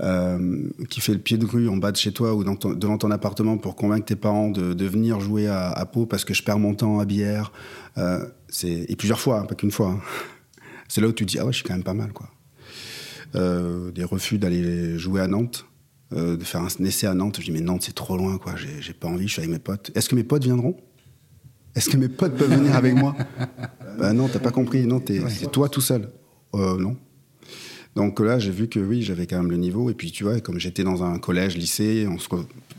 euh, 0.00 0.68
qui 0.90 1.00
fait 1.00 1.14
le 1.14 1.18
pied 1.18 1.38
de 1.38 1.46
rue 1.46 1.68
en 1.68 1.76
bas 1.78 1.90
de 1.90 1.96
chez 1.96 2.12
toi 2.12 2.34
ou 2.34 2.44
dans 2.44 2.54
devant 2.54 2.98
ton 2.98 3.10
appartement 3.10 3.56
pour 3.56 3.76
convaincre 3.76 4.04
tes 4.04 4.16
parents 4.16 4.50
de, 4.50 4.74
de 4.74 4.84
venir 4.84 5.20
jouer 5.20 5.46
à, 5.46 5.70
à, 5.70 5.86
Pau 5.86 6.04
parce 6.04 6.24
que 6.24 6.34
je 6.34 6.42
perds 6.42 6.58
mon 6.58 6.74
temps 6.74 7.00
à 7.00 7.06
Bière. 7.06 7.50
Euh, 7.98 8.26
et 8.62 8.96
plusieurs 8.96 9.20
fois, 9.20 9.40
hein, 9.40 9.44
pas 9.44 9.54
qu'une 9.54 9.70
fois. 9.70 9.88
Hein. 9.88 10.00
C'est 10.88 11.00
là 11.00 11.08
où 11.08 11.12
tu 11.12 11.24
te 11.26 11.30
dis, 11.30 11.38
ah 11.38 11.46
ouais, 11.46 11.52
je 11.52 11.58
suis 11.58 11.64
quand 11.64 11.74
même 11.74 11.82
pas 11.82 11.94
mal. 11.94 12.12
quoi. 12.12 12.28
Euh, 13.34 13.90
des 13.90 14.04
refus 14.04 14.38
d'aller 14.38 14.98
jouer 14.98 15.20
à 15.20 15.26
Nantes, 15.26 15.66
euh, 16.12 16.36
de 16.36 16.44
faire 16.44 16.60
un 16.60 16.68
essai 16.84 17.06
à 17.06 17.14
Nantes. 17.14 17.38
Je 17.40 17.44
dis, 17.46 17.50
mais 17.50 17.60
Nantes, 17.60 17.82
c'est 17.84 17.94
trop 17.94 18.16
loin, 18.16 18.38
quoi. 18.38 18.54
J'ai 18.56 18.92
pas 18.92 19.08
envie, 19.08 19.26
je 19.26 19.32
suis 19.32 19.40
avec 19.40 19.50
mes 19.50 19.58
potes. 19.58 19.90
Est-ce 19.94 20.08
que 20.08 20.14
mes 20.14 20.24
potes 20.24 20.44
viendront? 20.44 20.76
Est-ce 21.74 21.90
que 21.90 21.96
mes 21.96 22.08
potes 22.08 22.36
peuvent 22.36 22.54
venir 22.54 22.74
avec 22.76 22.94
moi? 22.94 23.16
Bah 23.98 24.12
non, 24.12 24.28
t'as 24.28 24.40
pas 24.40 24.50
compris. 24.50 24.86
Non, 24.86 25.02
c'est 25.06 25.50
toi 25.50 25.70
tout 25.70 25.80
seul. 25.80 26.10
Non. 26.52 26.98
Donc 27.96 28.20
là, 28.20 28.38
j'ai 28.38 28.50
vu 28.50 28.68
que 28.68 28.78
oui, 28.78 29.02
j'avais 29.02 29.26
quand 29.26 29.38
même 29.38 29.50
le 29.50 29.56
niveau. 29.56 29.90
Et 29.90 29.94
puis, 29.94 30.12
tu 30.12 30.22
vois, 30.22 30.38
comme 30.40 30.60
j'étais 30.60 30.84
dans 30.84 31.02
un 31.02 31.18
collège, 31.18 31.56
lycée, 31.56 32.06
on 32.08 32.18
se 32.18 32.28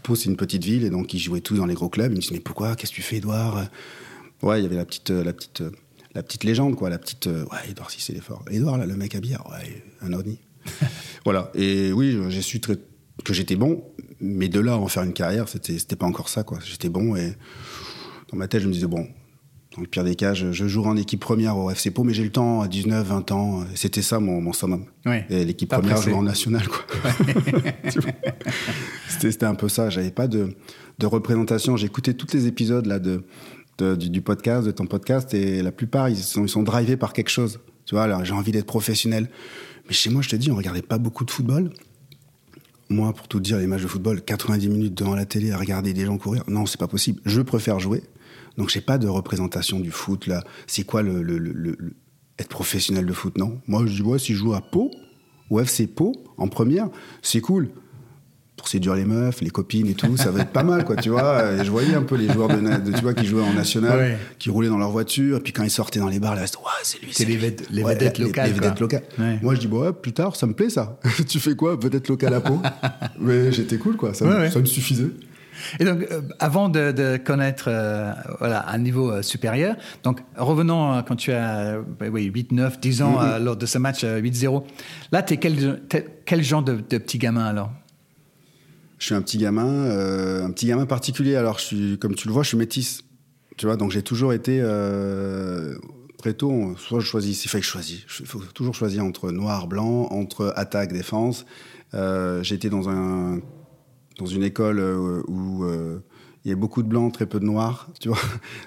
pose 0.03 0.25
une 0.25 0.37
petite 0.37 0.63
ville, 0.63 0.83
et 0.83 0.89
donc 0.91 1.13
ils 1.13 1.19
jouaient 1.19 1.41
tous 1.41 1.55
dans 1.55 1.65
les 1.65 1.73
gros 1.73 1.89
clubs. 1.89 2.11
Ils 2.11 2.15
me 2.15 2.21
disaient, 2.21 2.35
mais 2.35 2.39
pourquoi? 2.39 2.75
Qu'est-ce 2.75 2.91
que 2.91 2.97
tu 2.97 3.01
fais, 3.01 3.17
Edouard? 3.17 3.67
Ouais, 4.43 4.59
il 4.59 4.63
y 4.63 4.65
avait 4.67 4.75
la 4.75 4.85
petite, 4.85 5.09
la 5.09 5.33
petite, 5.33 5.63
la 6.13 6.21
petite 6.21 6.43
légende, 6.43 6.75
quoi. 6.75 6.91
La 6.91 6.99
petite, 6.99 7.25
ouais, 7.25 7.69
Edouard, 7.69 7.89
si 7.89 7.99
c'est 7.99 8.13
l'effort. 8.13 8.45
Edouard, 8.51 8.77
là, 8.77 8.85
le 8.85 8.95
mec 8.95 9.15
à 9.15 9.19
bière, 9.19 9.43
ouais, 9.51 9.83
un 10.01 10.13
ovni. 10.13 10.37
voilà. 11.25 11.51
Et 11.55 11.91
oui, 11.91 12.15
j'ai 12.29 12.43
su 12.43 12.59
très, 12.59 12.77
que 13.23 13.33
j'étais 13.33 13.55
bon, 13.55 13.83
mais 14.21 14.49
de 14.49 14.59
là 14.59 14.73
à 14.73 14.77
en 14.77 14.87
faire 14.87 15.03
une 15.03 15.13
carrière, 15.13 15.49
c'était, 15.49 15.79
c'était 15.79 15.95
pas 15.95 16.05
encore 16.05 16.29
ça, 16.29 16.43
quoi. 16.43 16.59
J'étais 16.63 16.89
bon 16.89 17.15
et 17.15 17.33
dans 18.31 18.37
ma 18.37 18.47
tête, 18.47 18.61
je 18.61 18.67
me 18.67 18.73
disais, 18.73 18.87
bon, 18.87 19.07
dans 19.77 19.83
le 19.83 19.87
pire 19.87 20.03
des 20.03 20.15
cas, 20.15 20.33
je, 20.33 20.51
je 20.51 20.67
jouerai 20.67 20.89
en 20.89 20.97
équipe 20.97 21.19
première 21.19 21.55
au 21.55 21.69
FC 21.69 21.91
Pau, 21.91 22.03
mais 22.03 22.11
j'ai 22.11 22.23
le 22.23 22.31
temps 22.31 22.61
à 22.61 22.67
19, 22.67 23.05
20 23.05 23.31
ans. 23.31 23.63
C'était 23.75 24.01
ça 24.01 24.19
mon, 24.19 24.41
mon 24.41 24.51
summum. 24.51 24.85
Et 25.29 25.45
l'équipe 25.45 25.69
première, 25.69 26.01
jouer 26.01 26.13
en 26.13 26.23
national, 26.23 26.67
quoi. 26.67 26.83
c'était 29.07 29.45
un 29.45 29.53
peu 29.53 29.69
ça. 29.69 29.91
J'avais 29.91 30.09
pas 30.09 30.27
de, 30.27 30.55
de 30.97 31.05
représentation. 31.05 31.77
J'écoutais 31.77 32.15
tous 32.15 32.33
les 32.33 32.47
épisodes 32.47 32.87
là 32.87 32.97
de, 32.97 33.23
de 33.77 33.95
du, 33.95 34.21
podcast, 34.23 34.65
de 34.65 34.71
ton 34.71 34.87
podcast, 34.87 35.35
et 35.35 35.61
la 35.61 35.71
plupart, 35.71 36.09
ils 36.09 36.17
sont, 36.17 36.45
ils 36.45 36.49
sont 36.49 36.63
drivés 36.63 36.97
par 36.97 37.13
quelque 37.13 37.29
chose. 37.29 37.59
Tu 37.85 37.93
vois, 37.93 38.05
alors 38.05 38.25
j'ai 38.25 38.33
envie 38.33 38.51
d'être 38.51 38.65
professionnel. 38.65 39.29
Mais 39.87 39.93
chez 39.93 40.09
moi, 40.09 40.23
je 40.23 40.29
te 40.29 40.35
dis, 40.35 40.49
on 40.49 40.55
regardait 40.55 40.81
pas 40.81 40.97
beaucoup 40.97 41.23
de 41.23 41.29
football. 41.29 41.69
Moi, 42.89 43.13
pour 43.13 43.27
tout 43.27 43.39
dire, 43.39 43.59
les 43.59 43.67
matchs 43.67 43.83
de 43.83 43.87
football, 43.87 44.21
90 44.21 44.69
minutes 44.69 44.95
devant 44.95 45.13
la 45.13 45.27
télé 45.27 45.51
à 45.51 45.57
regarder 45.57 45.93
des 45.93 46.05
gens 46.05 46.17
courir, 46.17 46.43
non, 46.47 46.65
c'est 46.65 46.79
pas 46.79 46.87
possible. 46.87 47.21
Je 47.25 47.41
préfère 47.41 47.79
jouer. 47.79 48.01
Donc 48.57 48.69
j'ai 48.69 48.81
pas 48.81 48.97
de 48.97 49.07
représentation 49.07 49.79
du 49.79 49.91
foot 49.91 50.27
là. 50.27 50.43
C'est 50.65 50.83
quoi 50.83 51.01
le, 51.01 51.21
le, 51.21 51.37
le, 51.37 51.77
être 52.39 52.49
professionnel 52.49 53.05
de 53.05 53.13
foot 53.13 53.37
Non? 53.37 53.61
Moi 53.67 53.85
je 53.85 53.93
dis 53.93 54.01
ouais, 54.01 54.19
si 54.19 54.33
je 54.33 54.39
joue 54.39 54.53
à 54.53 54.61
Pau, 54.61 54.91
au 55.49 55.59
FC 55.59 55.87
Pau 55.87 56.13
en 56.37 56.47
première, 56.47 56.89
c'est 57.21 57.41
cool. 57.41 57.69
Pour 58.55 58.67
séduire 58.67 58.95
les 58.95 59.05
meufs, 59.05 59.41
les 59.41 59.51
copines 59.51 59.87
et 59.87 59.93
tout, 59.93 60.17
ça 60.17 60.31
va 60.31 60.41
être 60.41 60.49
pas 60.49 60.63
mal, 60.63 60.83
quoi, 60.83 60.95
tu 60.95 61.09
vois. 61.09 61.53
Et 61.53 61.63
je 61.63 61.69
voyais 61.69 61.93
un 61.93 62.01
peu 62.01 62.15
les 62.15 62.27
joueurs 62.27 62.47
de, 62.47 62.91
tu 62.91 63.01
vois, 63.03 63.13
qui 63.13 63.27
jouaient 63.27 63.43
en 63.43 63.53
national, 63.53 64.17
qui 64.39 64.49
roulaient 64.49 64.67
dans 64.67 64.79
leur 64.79 64.89
voiture, 64.89 65.37
et 65.37 65.39
puis 65.41 65.53
quand 65.53 65.61
ils 65.61 65.69
sortaient 65.69 65.99
dans 65.99 66.07
les 66.07 66.19
bars, 66.19 66.33
là, 66.33 66.41
ouais, 66.41 66.47
c'est 66.81 66.99
lui, 66.99 67.09
c'est 67.11 67.25
les, 67.25 67.37
vedettes, 67.37 67.69
les 67.69 67.83
vedettes 67.83 68.17
locales. 68.17 68.47
Les, 68.47 68.53
vedettes 68.53 68.79
locales. 68.79 69.03
Moi, 69.43 69.53
je 69.53 69.59
dis, 69.59 69.67
bon, 69.67 69.81
ouais, 69.81 69.93
plus 69.93 70.11
tard, 70.11 70.35
ça 70.35 70.47
me 70.47 70.53
plaît, 70.53 70.71
ça. 70.71 70.99
tu 71.27 71.39
fais 71.39 71.55
quoi, 71.55 71.75
vedette 71.75 72.07
locale 72.07 72.33
à 72.33 72.41
Pau? 72.41 72.59
Mais 73.19 73.51
j'étais 73.51 73.77
cool, 73.77 73.95
quoi, 73.95 74.15
ça, 74.15 74.49
ça 74.49 74.59
me 74.59 74.65
suffisait. 74.65 75.11
Et 75.79 75.85
donc, 75.85 76.01
euh, 76.11 76.21
avant 76.39 76.69
de, 76.69 76.91
de 76.91 77.17
connaître 77.17 77.65
euh, 77.67 78.11
voilà, 78.39 78.67
un 78.69 78.77
niveau 78.77 79.11
euh, 79.11 79.21
supérieur, 79.21 79.75
donc 80.03 80.21
revenons 80.35 81.03
quand 81.03 81.15
tu 81.15 81.31
as 81.31 81.79
oui, 82.01 82.25
8, 82.25 82.51
9, 82.51 82.79
10 82.79 83.01
ans 83.01 83.21
mm-hmm. 83.21 83.43
lors 83.43 83.57
de 83.57 83.65
ce 83.65 83.77
match 83.77 84.03
8-0, 84.03 84.63
là, 85.11 85.23
tu 85.23 85.33
es 85.33 85.37
quel, 85.37 85.81
quel 86.25 86.43
genre 86.43 86.63
de, 86.63 86.75
de, 86.75 86.97
petit 86.97 87.17
gamin 87.17 87.45
alors? 87.45 87.71
Je 88.99 89.05
suis 89.05 89.15
un 89.15 89.21
petit 89.21 89.37
gamin, 89.37 90.43
un 90.43 90.51
petit 90.51 90.65
gamin 90.65 90.87
particulier. 90.87 91.35
Alors, 91.35 91.59
je 91.59 91.65
suis, 91.65 91.99
comme 91.99 92.15
tu 92.15 92.27
le 92.27 92.33
vois, 92.33 92.41
je 92.41 92.49
suis 92.49 92.57
métisse. 92.57 93.03
Tu 93.55 93.67
vois, 93.67 93.75
donc 93.75 93.91
j'ai 93.91 94.01
toujours 94.01 94.33
été 94.33 94.59
très 96.17 96.33
tôt, 96.33 96.75
soit 96.77 96.99
je 96.99 97.05
choisis, 97.05 97.45
il 97.45 97.47
faut 97.47 97.59
que 97.59 97.63
je 97.63 97.69
choisisse, 97.69 98.01
il 98.19 98.25
faut 98.25 98.39
toujours 98.53 98.73
choisir 98.73 99.05
entre 99.05 99.31
noir, 99.31 99.67
blanc, 99.67 100.07
entre 100.09 100.51
attaque, 100.55 100.91
défense. 100.91 101.45
Euh, 101.93 102.43
J'étais 102.43 102.69
dans 102.69 102.89
un 102.89 103.39
dans 104.17 104.25
une 104.25 104.43
école 104.43 104.79
euh, 104.79 105.21
où 105.27 105.63
euh, 105.63 105.99
il 106.45 106.49
y 106.49 106.53
a 106.53 106.55
beaucoup 106.55 106.81
de 106.81 106.87
blancs, 106.87 107.13
très 107.13 107.25
peu 107.25 107.39
de 107.39 107.45
noirs, 107.45 107.89
tu 107.99 108.09
vois. 108.09 108.19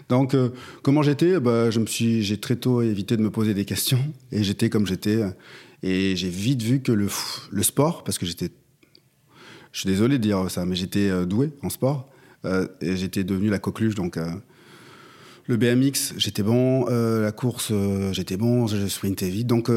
Donc, 0.09 0.35
euh, 0.35 0.51
comment 0.83 1.03
j'étais? 1.03 1.41
Bah, 1.41 1.71
je 1.71 1.81
me 1.81 1.87
suis, 1.87 2.23
j'ai 2.23 2.39
très 2.39 2.57
tôt 2.57 2.83
évité 2.83 3.17
de 3.17 3.23
me 3.23 3.31
poser 3.31 3.55
des 3.55 3.65
questions 3.65 4.01
et 4.33 4.43
j'étais 4.43 4.71
comme 4.71 4.87
j'étais. 4.87 5.23
Et 5.83 6.15
j'ai 6.15 6.29
vite 6.29 6.63
vu 6.63 6.81
que 6.81 6.93
le, 6.93 7.09
sport, 7.63 8.05
parce 8.05 8.19
que 8.19 8.27
j'étais, 8.27 8.51
je 9.73 9.81
suis 9.81 9.89
désolé 9.89 10.19
de 10.19 10.23
dire 10.23 10.51
ça, 10.51 10.67
mais 10.67 10.77
j'étais 10.77 11.25
doué 11.25 11.53
en 11.63 11.71
sport 11.71 12.11
et 12.45 12.97
j'étais 12.97 13.25
devenu 13.25 13.49
la 13.49 13.59
coqueluche, 13.59 13.95
donc. 13.95 14.19
Le 15.51 15.57
BMX, 15.57 16.15
j'étais 16.17 16.43
bon. 16.43 16.87
la 16.87 17.33
course, 17.33 17.73
j'étais 18.13 18.37
bon. 18.37 18.67
Je 18.67 18.87
sprintais 18.87 19.29
vite. 19.29 19.47
Donc, 19.47 19.71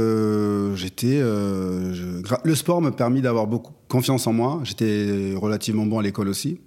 j'étais. 0.76 1.20
Le 1.20 2.56
sport 2.56 2.82
m'a 2.82 2.92
permis 2.92 3.22
d'avoir 3.22 3.48
beaucoup 3.48 3.74
confiance 3.88 4.26
en 4.28 4.34
moi. 4.34 4.62
J'étais 4.64 5.34
relativement 5.36 5.86
bon 5.86 6.00
à 6.00 6.04
l'école 6.04 6.28
aussi. 6.28 6.60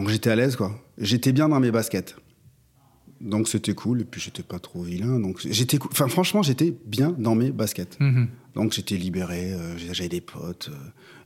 Donc 0.00 0.08
j'étais 0.08 0.30
à 0.30 0.36
l'aise, 0.36 0.56
quoi. 0.56 0.72
J'étais 0.96 1.30
bien 1.30 1.50
dans 1.50 1.60
mes 1.60 1.70
baskets. 1.70 2.16
Donc 3.20 3.48
c'était 3.48 3.74
cool. 3.74 4.00
Et 4.00 4.04
puis 4.04 4.18
j'étais 4.18 4.42
pas 4.42 4.58
trop 4.58 4.82
vilain. 4.82 5.20
Donc 5.20 5.38
j'étais, 5.40 5.78
enfin 5.90 6.08
franchement, 6.08 6.42
j'étais 6.42 6.74
bien 6.86 7.14
dans 7.18 7.34
mes 7.34 7.50
baskets. 7.50 7.98
Mhm. 8.00 8.28
Donc 8.60 8.72
j'étais 8.72 8.96
libéré. 8.96 9.52
Euh, 9.52 9.76
j'avais 9.92 10.08
des 10.08 10.20
potes 10.20 10.70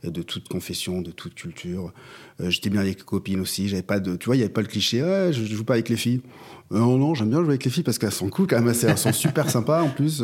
euh, 0.04 0.10
de 0.10 0.22
toute 0.22 0.48
confession, 0.48 1.02
de 1.02 1.10
toute 1.10 1.34
culture. 1.34 1.92
Euh, 2.40 2.50
j'étais 2.50 2.70
bien 2.70 2.80
avec 2.80 2.98
les 2.98 3.04
copines 3.04 3.40
aussi. 3.40 3.68
J'avais 3.68 3.82
pas 3.82 4.00
de, 4.00 4.16
tu 4.16 4.26
vois, 4.26 4.36
il 4.36 4.40
y 4.40 4.42
avait 4.42 4.52
pas 4.52 4.62
le 4.62 4.68
cliché. 4.68 5.02
Ah, 5.02 5.32
je, 5.32 5.44
joue 5.44 5.64
pas 5.64 5.74
avec 5.74 5.88
les 5.88 5.96
filles. 5.96 6.22
non, 6.70 6.96
non, 6.96 7.14
j'aime 7.14 7.30
bien 7.30 7.40
jouer 7.40 7.50
avec 7.50 7.64
les 7.64 7.70
filles 7.70 7.82
parce 7.82 7.98
qu'elles 7.98 8.12
sont 8.12 8.30
cool 8.30 8.46
quand 8.46 8.60
même. 8.60 8.74
Elles 8.82 8.98
sont 8.98 9.12
super 9.12 9.50
sympas 9.50 9.82
en 9.82 9.90
plus. 9.90 10.22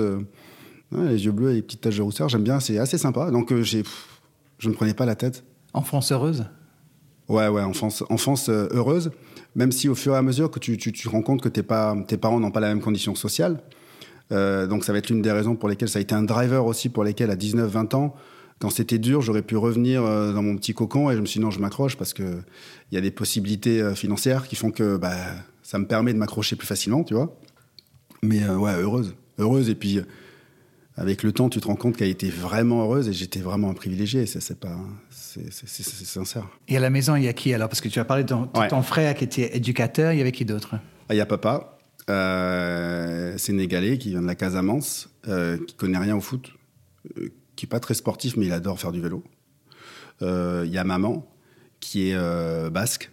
les 0.93 1.25
yeux 1.25 1.33
bleus 1.33 1.50
et 1.50 1.55
les 1.55 1.62
petites 1.62 1.81
taches 1.81 1.97
de 1.97 2.02
rousseur, 2.02 2.29
j'aime 2.29 2.45
bien. 2.45 2.61
C'est 2.61 2.79
assez 2.79 2.99
sympa. 2.99 3.31
Donc 3.31 3.52
j'ai 3.62 3.83
je 4.61 4.69
ne 4.69 4.75
prenais 4.75 4.95
pas 4.95 5.07
la 5.07 5.17
tête. 5.17 5.43
Enfance 5.73 6.12
heureuse? 6.12 6.45
Ouais, 7.29 7.49
ouais, 7.49 7.62
enfance, 7.62 8.05
enfance 8.11 8.49
euh, 8.49 8.69
heureuse. 8.73 9.11
Même 9.55 9.73
si 9.73 9.88
au 9.88 9.95
fur 9.95 10.14
et 10.14 10.17
à 10.17 10.23
mesure 10.23 10.50
que 10.50 10.59
tu, 10.59 10.76
tu, 10.76 10.93
tu 10.93 11.09
rends 11.09 11.23
compte 11.23 11.40
que 11.40 11.49
tes, 11.49 11.62
pas, 11.62 11.97
tes 12.07 12.17
parents 12.17 12.38
n'ont 12.38 12.50
pas 12.50 12.61
la 12.61 12.69
même 12.69 12.81
condition 12.81 13.14
sociale. 13.14 13.62
Euh, 14.33 14.67
donc 14.67 14.85
ça 14.85 14.93
va 14.93 14.99
être 14.99 15.09
l'une 15.11 15.23
des 15.23 15.33
raisons 15.33 15.57
pour 15.57 15.69
lesquelles 15.69 15.89
ça 15.89 15.99
a 15.99 16.03
été 16.03 16.15
un 16.15 16.23
driver 16.23 16.65
aussi, 16.67 16.89
pour 16.89 17.05
lesquelles 17.05 17.31
à 17.31 17.37
19-20 17.37 17.97
ans, 17.97 18.15
quand 18.59 18.71
c'était 18.71 18.99
dur, 18.99 19.23
j'aurais 19.23 19.43
pu 19.43 19.57
revenir 19.57 20.05
euh, 20.05 20.33
dans 20.33 20.43
mon 20.43 20.57
petit 20.57 20.75
cocon 20.75 21.11
et 21.11 21.17
je 21.17 21.21
me 21.21 21.27
suis 21.27 21.39
dit 21.39 21.45
non, 21.45 21.51
je 21.51 21.61
m'accroche 21.61 21.97
parce 21.97 22.13
qu'il 22.13 22.43
y 22.93 22.97
a 22.97 23.01
des 23.01 23.11
possibilités 23.11 23.95
financières 23.95 24.47
qui 24.47 24.57
font 24.57 24.71
que 24.71 24.97
bah, 24.97 25.17
ça 25.63 25.79
me 25.79 25.87
permet 25.87 26.13
de 26.13 26.19
m'accrocher 26.19 26.57
plus 26.57 26.67
facilement, 26.67 27.03
tu 27.03 27.15
vois. 27.15 27.37
Mais 28.23 28.47
ouais, 28.47 28.75
heureuse. 28.75 29.15
Heureuse 29.39 29.71
et 29.71 29.75
puis 29.75 30.01
avec 31.01 31.23
le 31.23 31.33
temps, 31.33 31.49
tu 31.49 31.61
te 31.61 31.67
rends 31.67 31.77
compte 31.77 31.97
qu'elle 31.97 32.11
était 32.11 32.29
vraiment 32.29 32.83
heureuse 32.83 33.09
et 33.09 33.15
j'étais 33.15 33.41
vraiment 33.41 33.71
un 33.71 33.75
privilégié. 33.75 34.27
C'est 34.27 34.61
pas, 34.61 34.77
c'est 35.09 35.51
sincère. 35.51 36.47
Et 36.69 36.77
à 36.77 36.81
la 36.81 36.91
maison, 36.91 37.17
il 37.17 37.25
y 37.25 37.29
a 37.29 37.33
qui 37.33 37.55
alors? 37.55 37.71
Parce 37.71 37.81
que 37.81 37.89
tu 37.89 37.99
as 37.99 38.05
parlé 38.05 38.25
de 38.25 38.29
ton, 38.29 38.83
frère 38.83 39.15
qui 39.15 39.25
était 39.25 39.57
éducateur. 39.57 40.13
Il 40.13 40.19
y 40.19 40.21
avait 40.21 40.31
qui 40.31 40.45
d'autre? 40.45 40.75
Ah, 41.09 41.15
Il 41.15 41.17
y 41.17 41.21
a 41.21 41.27
papa, 41.27 41.79
euh, 42.11 43.38
sénégalais 43.38 43.99
qui 43.99 44.11
vient 44.11 44.23
de 44.23 44.26
la 44.26 44.35
Casamance, 44.35 45.11
euh, 45.29 45.59
qui 45.67 45.75
connaît 45.75 45.99
rien 45.99 46.17
au 46.17 46.21
foot, 46.21 46.52
euh, 47.19 47.29
qui 47.57 47.67
est 47.67 47.69
pas 47.69 47.81
très 47.81 47.95
sportif 47.95 48.37
mais 48.37 48.47
il 48.47 48.52
adore 48.52 48.79
faire 48.81 48.93
du 48.93 49.00
vélo. 49.00 49.25
Il 50.23 50.71
y 50.71 50.76
a 50.76 50.85
maman 50.85 51.26
qui 51.81 52.11
est 52.11 52.71
basque. 52.71 53.11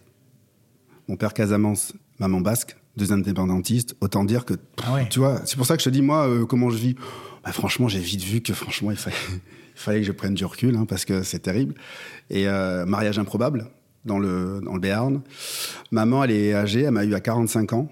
Mon 1.08 1.16
père 1.16 1.32
Casamance, 1.32 1.94
maman 2.18 2.42
basque, 2.42 2.76
deux 2.98 3.12
indépendantistes. 3.12 3.96
Autant 4.02 4.24
dire 4.24 4.44
que, 4.44 4.52
Ah 4.84 4.92
ouais. 4.92 5.08
tu 5.08 5.20
vois, 5.20 5.40
c'est 5.46 5.56
pour 5.56 5.64
ça 5.64 5.76
que 5.76 5.82
je 5.82 5.88
te 5.88 5.90
dis, 5.90 6.02
moi, 6.02 6.28
comment 6.46 6.68
je 6.68 6.76
vis. 6.76 6.96
Bah, 7.44 7.52
franchement, 7.52 7.88
j'ai 7.88 7.98
vite 7.98 8.22
vu 8.22 8.42
que, 8.42 8.52
franchement, 8.52 8.90
il 8.90 8.98
fallait, 8.98 9.16
il 9.32 9.40
fallait 9.80 10.00
que 10.00 10.06
je 10.06 10.12
prenne 10.12 10.34
du 10.34 10.44
recul, 10.44 10.76
hein, 10.76 10.84
parce 10.86 11.06
que 11.06 11.22
c'est 11.22 11.38
terrible. 11.38 11.72
Et 12.28 12.44
mariage 12.86 13.18
improbable 13.18 13.70
dans 14.04 14.18
le, 14.18 14.60
dans 14.62 14.74
le 14.74 14.80
Béarn. 14.80 15.22
Maman, 15.90 16.24
elle 16.24 16.32
est 16.32 16.52
âgée, 16.52 16.82
elle 16.82 16.90
m'a 16.90 17.04
eu 17.04 17.14
à 17.14 17.20
45 17.20 17.72
ans. 17.72 17.88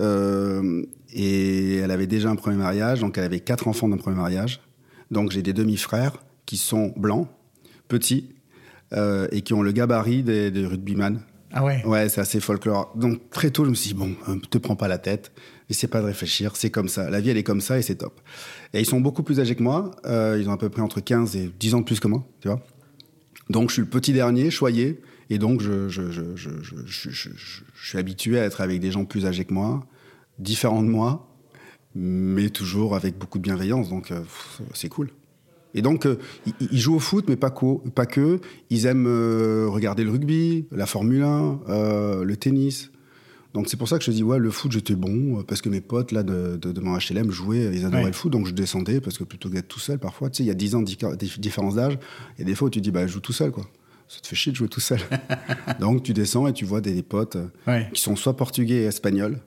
Euh, 0.00 0.82
et 1.12 1.76
elle 1.76 1.90
avait 1.90 2.06
déjà 2.06 2.30
un 2.30 2.36
premier 2.36 2.56
mariage, 2.56 3.00
donc 3.00 3.18
elle 3.18 3.24
avait 3.24 3.40
quatre 3.40 3.68
enfants 3.68 3.88
d'un 3.88 3.96
premier 3.96 4.16
mariage. 4.16 4.60
Donc 5.10 5.30
j'ai 5.30 5.42
des 5.42 5.52
demi-frères 5.52 6.22
qui 6.46 6.56
sont 6.56 6.92
blancs, 6.96 7.28
petits, 7.88 8.34
euh, 8.92 9.28
et 9.30 9.42
qui 9.42 9.54
ont 9.54 9.62
le 9.62 9.72
gabarit 9.72 10.22
des, 10.22 10.50
des 10.50 10.66
rugbyman. 10.66 11.20
Ah 11.52 11.64
ouais. 11.64 11.84
Ouais, 11.84 12.08
c'est 12.08 12.20
assez 12.20 12.40
folklore. 12.40 12.92
Donc 12.96 13.30
très 13.30 13.50
tôt, 13.50 13.64
je 13.64 13.70
me 13.70 13.74
suis 13.74 13.88
dit, 13.88 13.94
bon, 13.94 14.14
euh, 14.28 14.36
te 14.50 14.58
prends 14.58 14.76
pas 14.76 14.88
la 14.88 14.98
tête, 14.98 15.32
essaie 15.68 15.88
pas 15.88 16.00
de 16.00 16.06
réfléchir, 16.06 16.56
c'est 16.56 16.70
comme 16.70 16.88
ça. 16.88 17.10
La 17.10 17.20
vie, 17.20 17.30
elle 17.30 17.36
est 17.36 17.42
comme 17.44 17.60
ça 17.60 17.78
et 17.78 17.82
c'est 17.82 17.96
top. 17.96 18.20
Et 18.72 18.80
ils 18.80 18.86
sont 18.86 19.00
beaucoup 19.00 19.22
plus 19.22 19.40
âgés 19.40 19.56
que 19.56 19.62
moi, 19.62 19.90
euh, 20.06 20.38
ils 20.40 20.48
ont 20.48 20.52
à 20.52 20.56
peu 20.56 20.68
près 20.68 20.82
entre 20.82 21.00
15 21.00 21.36
et 21.36 21.50
10 21.58 21.74
ans 21.74 21.80
de 21.80 21.84
plus 21.84 21.98
que 21.98 22.08
moi, 22.08 22.24
tu 22.40 22.48
vois. 22.48 22.60
Donc 23.48 23.70
je 23.70 23.74
suis 23.74 23.82
le 23.82 23.88
petit 23.88 24.12
dernier, 24.12 24.50
choyé, 24.50 25.00
et 25.30 25.38
donc 25.38 25.62
je, 25.62 25.88
suis 27.82 27.98
habitué 27.98 28.38
à 28.38 28.44
être 28.44 28.60
avec 28.60 28.80
des 28.80 28.90
gens 28.90 29.04
plus 29.04 29.26
âgés 29.26 29.44
que 29.44 29.54
moi, 29.54 29.86
différents 30.38 30.82
de 30.82 30.88
moi, 30.88 31.28
mais 31.94 32.50
toujours 32.50 32.94
avec 32.94 33.18
beaucoup 33.18 33.38
de 33.38 33.42
bienveillance, 33.42 33.88
donc 33.88 34.10
euh, 34.10 34.20
c'est 34.74 34.88
cool. 34.88 35.10
Et 35.74 35.82
donc, 35.82 36.06
euh, 36.06 36.18
ils, 36.60 36.78
jouent 36.78 36.96
au 36.96 37.00
foot, 37.00 37.26
mais 37.28 37.36
pas, 37.36 37.54
pas 37.94 38.06
que. 38.06 38.40
Ils 38.70 38.86
aiment 38.86 39.06
euh, 39.06 39.66
regarder 39.68 40.04
le 40.04 40.10
rugby, 40.10 40.66
la 40.72 40.86
Formule 40.86 41.22
1, 41.22 41.60
euh, 41.68 42.24
le 42.24 42.36
tennis. 42.36 42.90
Donc 43.54 43.68
c'est 43.68 43.76
pour 43.76 43.88
ça 43.88 43.98
que 43.98 44.04
je 44.04 44.10
dis, 44.12 44.22
ouais, 44.22 44.38
le 44.38 44.50
foot, 44.50 44.70
j'étais 44.70 44.94
bon, 44.94 45.42
parce 45.42 45.60
que 45.60 45.68
mes 45.68 45.80
potes 45.80 46.12
là, 46.12 46.22
de, 46.22 46.56
de, 46.56 46.70
de 46.70 46.80
mon 46.80 46.96
HLM 46.96 47.32
jouaient, 47.32 47.70
ils 47.72 47.84
adoraient 47.84 48.02
Ouais. 48.02 48.10
le 48.10 48.14
foot, 48.14 48.32
donc 48.32 48.46
je 48.46 48.52
descendais, 48.52 49.00
parce 49.00 49.18
que 49.18 49.24
plutôt 49.24 49.48
que 49.48 49.54
d'être 49.54 49.66
tout 49.66 49.80
seul, 49.80 49.98
parfois, 49.98 50.30
tu 50.30 50.38
sais, 50.38 50.42
il 50.44 50.46
y 50.46 50.50
a 50.50 50.54
10 50.54 50.76
ans 50.76 50.82
de 50.82 51.16
différence 51.38 51.74
d'âge, 51.74 51.98
a 52.38 52.44
des 52.44 52.54
fois 52.54 52.70
tu 52.70 52.80
dis, 52.80 52.92
bah, 52.92 53.08
je 53.08 53.12
joue 53.12 53.20
tout 53.20 53.32
seul, 53.32 53.50
quoi. 53.50 53.66
Ça 54.10 54.20
te 54.20 54.26
fait 54.26 54.34
chier 54.34 54.50
de 54.50 54.56
jouer 54.56 54.68
tout 54.68 54.80
seul. 54.80 54.98
donc 55.80 56.02
tu 56.02 56.12
descends 56.12 56.48
et 56.48 56.52
tu 56.52 56.64
vois 56.64 56.80
des, 56.80 56.92
des 56.92 57.02
potes 57.04 57.36
euh, 57.36 57.46
Ouais. 57.68 57.88
qui 57.94 58.00
sont 58.02 58.16
soit 58.16 58.36
portugais 58.36 58.82
et 58.82 58.84
espagnols. 58.86 59.38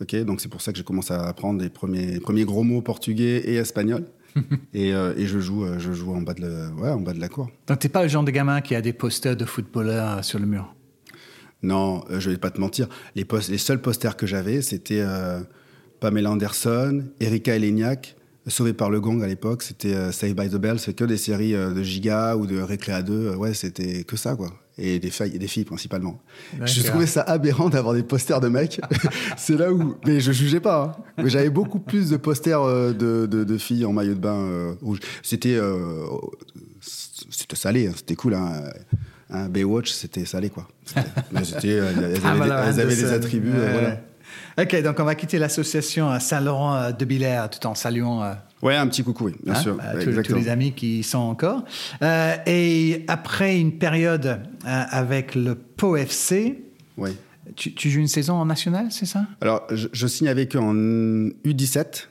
Ok, 0.00 0.14
donc 0.24 0.40
c'est 0.40 0.48
pour 0.48 0.60
ça 0.60 0.70
que 0.70 0.78
j'ai 0.78 0.84
commencé 0.84 1.12
à 1.12 1.22
apprendre 1.22 1.60
les 1.60 1.70
premiers, 1.70 2.20
premiers 2.20 2.44
gros 2.44 2.62
mots 2.62 2.82
portugais 2.82 3.38
et 3.38 3.56
espagnols. 3.56 4.06
et, 4.74 4.94
euh, 4.94 5.12
et 5.16 5.26
je 5.26 5.40
joue, 5.40 5.64
euh, 5.64 5.80
je 5.80 5.92
joue 5.92 6.14
en 6.14 6.20
bas 6.20 6.34
de 6.34 6.42
la, 6.42 6.70
ouais, 6.74 6.90
en 6.90 7.00
bas 7.00 7.14
de 7.14 7.20
la 7.20 7.28
cour. 7.28 7.50
Donc 7.66 7.80
t'es 7.80 7.88
pas 7.88 8.02
le 8.02 8.08
genre 8.08 8.22
de 8.22 8.30
gamin 8.30 8.60
qui 8.60 8.76
a 8.76 8.80
des 8.80 8.92
posters 8.92 9.36
de 9.36 9.44
footballeurs 9.44 10.24
sur 10.24 10.38
le 10.38 10.46
mur? 10.46 10.72
Non, 11.62 12.04
euh, 12.10 12.20
je 12.20 12.30
vais 12.30 12.36
pas 12.36 12.50
te 12.50 12.60
mentir. 12.60 12.86
Les, 13.16 13.26
seuls 13.58 13.80
posters 13.82 14.16
que 14.16 14.26
j'avais, 14.26 14.62
c'était 14.62 15.00
euh, 15.00 15.40
Pamela 15.98 16.30
Anderson, 16.30 17.04
Erika 17.18 17.56
Eleniak, 17.56 18.14
Sauvé 18.48 18.72
par 18.72 18.90
le 18.90 19.00
Gong 19.00 19.22
à 19.22 19.26
l'époque. 19.26 19.62
C'était 19.62 19.94
euh, 19.94 20.12
Save 20.12 20.34
by 20.34 20.48
the 20.48 20.56
Bell. 20.56 20.78
C'est 20.78 20.94
que 20.94 21.04
des 21.04 21.16
séries 21.16 21.54
euh, 21.54 21.72
de 21.72 21.82
Giga 21.82 22.36
ou 22.36 22.46
de 22.46 22.60
Récréa 22.60 23.02
2. 23.02 23.12
Euh, 23.12 23.34
ouais, 23.36 23.54
c'était 23.54 24.04
que 24.04 24.16
ça, 24.16 24.36
quoi. 24.36 24.52
Et 24.78 24.98
des, 24.98 25.10
filles, 25.10 25.38
des 25.38 25.48
filles 25.48 25.64
principalement. 25.64 26.20
Je 26.64 26.82
trouvais 26.82 27.06
ça 27.06 27.22
aberrant 27.22 27.70
d'avoir 27.70 27.94
des 27.94 28.02
posters 28.02 28.40
de 28.40 28.48
mecs. 28.48 28.80
c'est 29.36 29.56
là 29.56 29.72
où. 29.72 29.96
Mais 30.06 30.20
je 30.20 30.30
jugeais 30.32 30.60
pas. 30.60 30.96
hein. 31.18 31.22
Mais 31.24 31.30
j'avais 31.30 31.50
beaucoup 31.50 31.78
plus 31.80 32.10
de 32.10 32.16
posters 32.18 32.60
euh, 32.62 32.92
de, 32.92 33.26
de, 33.26 33.42
de 33.42 33.58
filles 33.58 33.84
en 33.86 33.92
maillot 33.92 34.14
de 34.14 34.20
bain. 34.20 34.76
rouge. 34.82 35.00
C'était. 35.22 35.56
euh, 35.56 36.04
c'était 36.80 37.56
salé. 37.56 37.86
hein. 37.88 37.92
C'était 37.96 38.14
cool. 38.14 38.34
Hein. 38.34 38.62
Un 39.28 39.48
Baywatch, 39.48 39.90
c'était 39.90 40.24
salé, 40.24 40.50
quoi. 40.50 40.68
Elles 40.94 41.02
avaient, 41.56 41.60
des, 41.60 41.68
elles 41.68 42.80
avaient 42.80 42.94
des 42.94 43.04
Anderson. 43.04 43.12
attributs. 43.14 43.50
Ouais. 43.50 43.72
voilà. 43.72 44.00
Ok, 44.58 44.82
donc 44.82 44.98
on 45.00 45.04
va 45.04 45.14
quitter 45.14 45.38
l'association 45.38 46.10
euh, 46.10 46.18
Saint-Laurent 46.18 46.74
euh, 46.76 46.90
tout 47.50 47.66
en 47.66 47.74
saluant 47.74 48.22
euh, 48.22 48.32
Ouais, 48.62 48.74
un 48.74 48.86
petit 48.88 49.02
coucou, 49.04 49.26
oui, 49.26 49.34
bien 49.44 49.54
hein, 49.54 49.60
sûr. 49.60 49.76
bah, 49.76 50.02
tous, 50.02 50.34
les 50.34 50.48
amis 50.48 50.72
qui 50.72 51.00
y 51.00 51.02
sont 51.02 51.18
encore. 51.18 51.64
Euh, 52.02 52.34
et 52.46 53.04
après 53.08 53.60
une 53.60 53.78
période 53.78 54.26
euh, 54.26 54.38
avec 54.90 55.34
le 55.34 55.54
Pau 55.54 55.96
FC, 55.96 56.64
Oui. 56.96 57.10
tu, 57.54 57.74
tu 57.74 57.90
joues 57.90 58.00
une 58.00 58.08
saison 58.08 58.34
en 58.34 58.46
national, 58.46 58.86
c'est 58.90 59.04
ça? 59.06 59.26
Alors, 59.42 59.66
je, 59.70 59.88
je 59.92 60.06
signe 60.06 60.28
avec 60.28 60.56
eux 60.56 60.60
en 60.60 60.74
U17. 60.74 62.06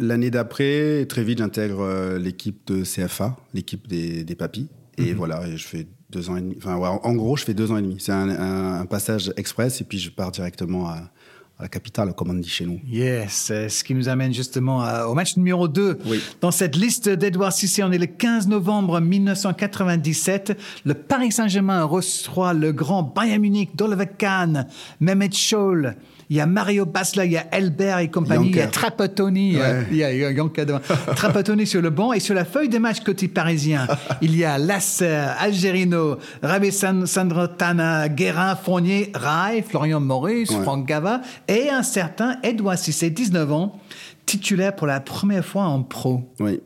L'année 0.00 0.30
d'après, 0.30 1.06
très 1.08 1.24
vite, 1.24 1.38
j'intègre 1.38 1.80
euh, 1.82 2.18
l'équipe 2.18 2.66
de 2.66 2.82
CFA, 2.84 3.36
l'équipe 3.54 3.86
des, 3.88 4.22
des 4.24 4.34
papis. 4.34 4.68
Et 4.96 5.12
voilà, 5.12 5.46
et 5.46 5.56
je 5.56 5.66
fais 5.66 5.86
deux 6.10 6.28
ans 6.30 6.36
et 6.36 6.40
demi. 6.40 6.56
Enfin, 6.58 6.76
ouais, 6.76 6.88
en, 6.88 7.00
en 7.04 7.14
gros, 7.14 7.36
je 7.36 7.44
fais 7.44 7.54
deux 7.54 7.70
ans 7.70 7.76
et 7.76 7.82
demi. 7.82 7.96
C'est 8.00 8.10
un, 8.12 8.28
un- 8.28 8.80
un 8.80 8.86
passage 8.86 9.32
express 9.36 9.80
et 9.80 9.84
puis 9.84 9.98
je 9.98 10.10
pars 10.10 10.32
directement 10.32 10.88
à, 10.88 11.10
à 11.58 11.62
la 11.64 11.68
capitale, 11.68 12.12
comme 12.14 12.30
on 12.30 12.34
dit 12.34 12.48
chez 12.48 12.64
nous. 12.66 12.80
Yes, 12.88 13.46
ce 13.68 13.82
qui 13.84 13.92
nous 13.94 14.08
amène 14.08 14.32
justement 14.32 14.80
à- 14.80 15.06
au 15.06 15.14
match 15.14 15.36
numéro 15.36 15.66
2. 15.66 15.98
Oui. 16.06 16.20
Dans 16.40 16.52
cette 16.52 16.76
liste 16.76 17.08
d'Edouard 17.08 17.52
Cissé, 17.52 17.82
on 17.82 17.90
est 17.90 17.98
le 17.98 18.06
15 18.06 18.46
novembre 18.46 19.00
1997. 19.00 20.56
Le 20.84 20.94
Paris 20.94 21.32
Saint-Germain 21.32 21.82
reçoit 21.84 22.52
le 22.54 22.72
grand 22.72 23.02
Bayern 23.02 23.40
Munich 23.40 23.70
d'Oliver 23.74 24.06
Kahn, 24.16 24.68
Mehmet 25.00 25.30
Scholl. 25.32 25.96
Il 26.30 26.36
y 26.36 26.40
a 26.40 26.46
Mario 26.46 26.84
Basler, 26.84 27.24
il 27.24 27.32
y 27.32 27.36
a 27.38 27.46
Elbert 27.52 27.98
et 28.00 28.10
compagnie, 28.10 28.50
il 28.50 28.56
y 28.56 28.60
a. 28.60 28.66
Trapattoni, 28.66 29.56
euh, 29.56 29.80
Ouais. 29.80 29.86
il 29.90 29.96
y 29.96 30.04
a 30.04 30.12
il 30.12 30.18
y 30.20 30.24
a. 30.24 30.80
Trapattoni 31.16 31.66
sur 31.66 31.80
le 31.80 31.90
banc 31.90 32.12
et 32.12 32.20
sur 32.20 32.34
la 32.34 32.44
feuille 32.44 32.68
de 32.68 32.76
match 32.78 33.00
côté 33.00 33.28
parisien, 33.28 33.86
il 34.20 34.36
y 34.36 34.44
a 34.44 34.58
Lasser, 34.58 35.06
Algerino, 35.38 36.18
Rabé 36.42 36.70
San- 36.70 37.06
Sandrotana, 37.06 38.08
Guérin, 38.10 38.56
Fournier, 38.56 39.10
Rai, 39.14 39.62
Florian 39.62 40.00
Maurice, 40.00 40.50
Ouais. 40.50 40.62
Franck 40.62 40.86
Gava 40.86 41.22
et 41.48 41.70
un 41.70 41.82
certain 41.82 42.36
Edouard 42.42 42.78
Cissé, 42.78 43.10
19 43.10 43.50
ans, 43.52 43.78
titulaire 44.26 44.76
pour 44.76 44.86
la 44.86 45.00
première 45.00 45.44
fois 45.44 45.62
en 45.64 45.82
pro. 45.82 46.34
Oui. 46.40 46.60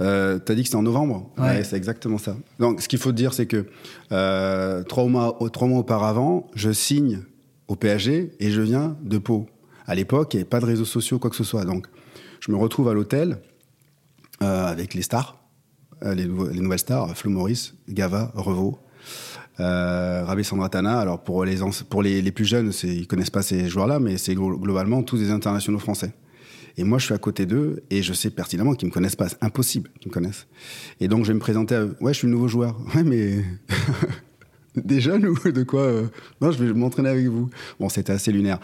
Euh, 0.00 0.38
T'as 0.38 0.54
dit 0.54 0.62
que 0.62 0.68
c'était 0.68 0.76
en 0.76 0.82
novembre? 0.82 1.30
Ouais. 1.38 1.62
c'est 1.64 1.76
exactement 1.76 2.18
ça. 2.18 2.36
Donc, 2.58 2.80
ce 2.80 2.88
qu'il 2.88 2.98
faut 2.98 3.12
dire, 3.12 3.32
c'est 3.34 3.46
que 3.46 3.66
euh, 4.10 4.82
trois, 4.84 5.04
mois, 5.06 5.38
trois 5.52 5.68
mois 5.68 5.78
auparavant, 5.80 6.46
je 6.54 6.72
signe 6.72 7.20
au 7.68 7.76
PSG 7.76 8.32
et 8.40 8.50
je 8.50 8.60
viens 8.60 8.96
de 9.02 9.18
Pau. 9.18 9.46
À 9.86 9.94
l'époque, 9.94 10.34
il 10.34 10.36
n'y 10.38 10.40
avait 10.42 10.48
pas 10.48 10.60
de 10.60 10.66
réseaux 10.66 10.84
sociaux, 10.84 11.18
quoi 11.18 11.30
que 11.30 11.36
ce 11.36 11.44
soit. 11.44 11.64
Donc, 11.64 11.86
je 12.40 12.50
me 12.52 12.56
retrouve 12.56 12.88
à 12.88 12.94
l'hôtel 12.94 13.38
euh, 14.42 14.66
avec 14.66 14.94
les 14.94 15.02
stars, 15.02 15.38
euh, 16.04 16.14
les, 16.14 16.26
nouvelles 16.26 16.78
stars, 16.78 17.16
Flo 17.16 17.30
Maurice, 17.30 17.74
Gava, 17.88 18.32
Revaux. 18.34 18.78
Euh, 19.60 20.24
Rabé 20.24 20.44
Sandratana, 20.44 20.98
alors 20.98 21.22
pour 21.22 21.44
les, 21.44 22.32
plus 22.32 22.44
jeunes, 22.44 22.72
ils 22.84 23.06
connaissent 23.06 23.30
pas 23.30 23.42
ces 23.42 23.68
joueurs-là, 23.68 23.98
mais 24.00 24.16
c'est 24.16 24.34
glo- 24.34 24.58
globalement 24.58 25.02
tous 25.02 25.18
des 25.18 25.30
internationaux 25.30 25.78
français. 25.78 26.14
Et 26.78 26.84
moi, 26.84 26.98
je 26.98 27.04
suis 27.04 27.14
à 27.14 27.18
côté 27.18 27.44
d'eux 27.44 27.82
et 27.90 28.02
je 28.02 28.12
sais 28.12 28.30
pertinemment 28.30 28.74
qu'ils 28.74 28.88
me 28.88 28.92
connaissent 28.92 29.16
pas. 29.16 29.28
C'est 29.28 29.42
impossible 29.42 29.90
qu'ils 30.00 30.08
me 30.08 30.14
connaissent. 30.14 30.46
Et 31.00 31.08
donc, 31.08 31.24
je 31.24 31.28
vais 31.28 31.34
me 31.34 31.40
présenter 31.40 31.74
à 31.74 31.82
eux. 31.82 31.96
Ouais, 32.00 32.14
je 32.14 32.18
suis 32.18 32.26
le 32.26 32.32
nouveau 32.32 32.48
joueur. 32.48 32.78
Ouais, 32.94 33.02
mais 33.02 33.44
des 34.76 35.00
jeunes 35.00 35.26
ou 35.26 35.34
de 35.50 35.62
quoi 35.62 35.82
euh 35.82 36.06
Non, 36.40 36.50
je 36.50 36.62
vais 36.62 36.72
m'entraîner 36.72 37.08
avec 37.10 37.26
vous. 37.26 37.50
Bon, 37.78 37.88
c'était 37.88 38.12
assez 38.12 38.32
lunaire. 38.32 38.58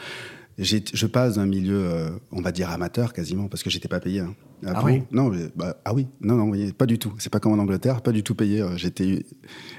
Je 0.61 1.07
passe 1.07 1.37
d'un 1.37 1.47
milieu, 1.47 1.79
euh, 1.79 2.11
on 2.33 2.41
va 2.41 2.51
dire 2.51 2.69
amateur 2.71 3.13
quasiment, 3.13 3.47
parce 3.47 3.63
que 3.63 3.71
j'étais 3.71 3.87
pas 3.87 4.01
payé. 4.01 4.21
hein. 4.21 4.35
Ah 4.67 4.83
oui 4.85 5.05
Non, 5.13 5.31
bah, 5.55 5.77
ah 5.85 5.95
oui, 5.95 6.09
non, 6.21 6.35
non, 6.35 6.53
pas 6.73 6.87
du 6.87 6.99
tout. 6.99 7.13
C'est 7.19 7.31
pas 7.33 7.39
comme 7.39 7.53
en 7.53 7.63
Angleterre, 7.63 8.03
pas 8.03 8.11
du 8.11 8.25
tout 8.25 8.35
payé. 8.35 8.61
Euh, 8.61 8.77
J'étais, 8.77 9.25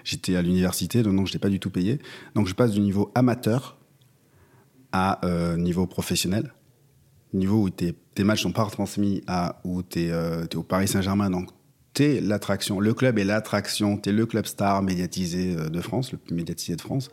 j'étais 0.05 0.37
à 0.37 0.41
l'université, 0.41 1.03
donc 1.03 1.13
non, 1.15 1.25
je 1.25 1.31
n'étais 1.31 1.39
pas 1.39 1.49
du 1.49 1.59
tout 1.59 1.69
payé. 1.69 1.99
Donc 2.33 2.47
je 2.47 2.53
passe 2.53 2.71
du 2.71 2.79
niveau 2.79 3.11
amateur 3.13 3.77
à 4.93 5.19
euh, 5.25 5.57
niveau 5.57 5.85
professionnel, 5.85 6.53
niveau 7.33 7.61
où 7.63 7.69
tes, 7.69 7.93
tes 8.15 8.23
matchs 8.23 8.43
sont 8.43 8.53
pas 8.53 8.63
retransmis 8.63 9.21
à 9.27 9.59
où 9.65 9.83
tu 9.83 9.99
es, 10.05 10.55
au 10.55 10.63
Paris 10.63 10.87
Saint-Germain, 10.87 11.29
donc 11.29 11.49
l'attraction, 12.21 12.79
le 12.79 12.93
club 12.93 13.19
est 13.19 13.23
l'attraction, 13.23 13.97
tu 13.97 14.09
es 14.09 14.11
le 14.11 14.25
club 14.25 14.45
star 14.45 14.81
médiatisé 14.81 15.55
euh, 15.55 15.69
de 15.69 15.81
France, 15.81 16.11
le 16.11 16.17
plus 16.17 16.35
médiatisé 16.35 16.75
de 16.75 16.81
France, 16.81 17.09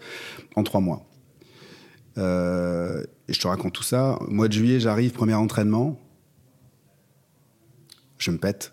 en 0.54 0.62
trois 0.62 0.80
mois. 0.80 1.06
Euh, 2.18 3.02
et 3.28 3.32
je 3.32 3.40
te 3.40 3.46
raconte 3.46 3.74
tout 3.74 3.82
ça. 3.82 4.18
Au 4.20 4.30
mois 4.30 4.48
de 4.48 4.52
juillet, 4.52 4.80
j'arrive, 4.80 5.12
premier 5.12 5.34
entraînement. 5.34 6.00
Je 8.18 8.30
me 8.30 8.38
pète. 8.38 8.72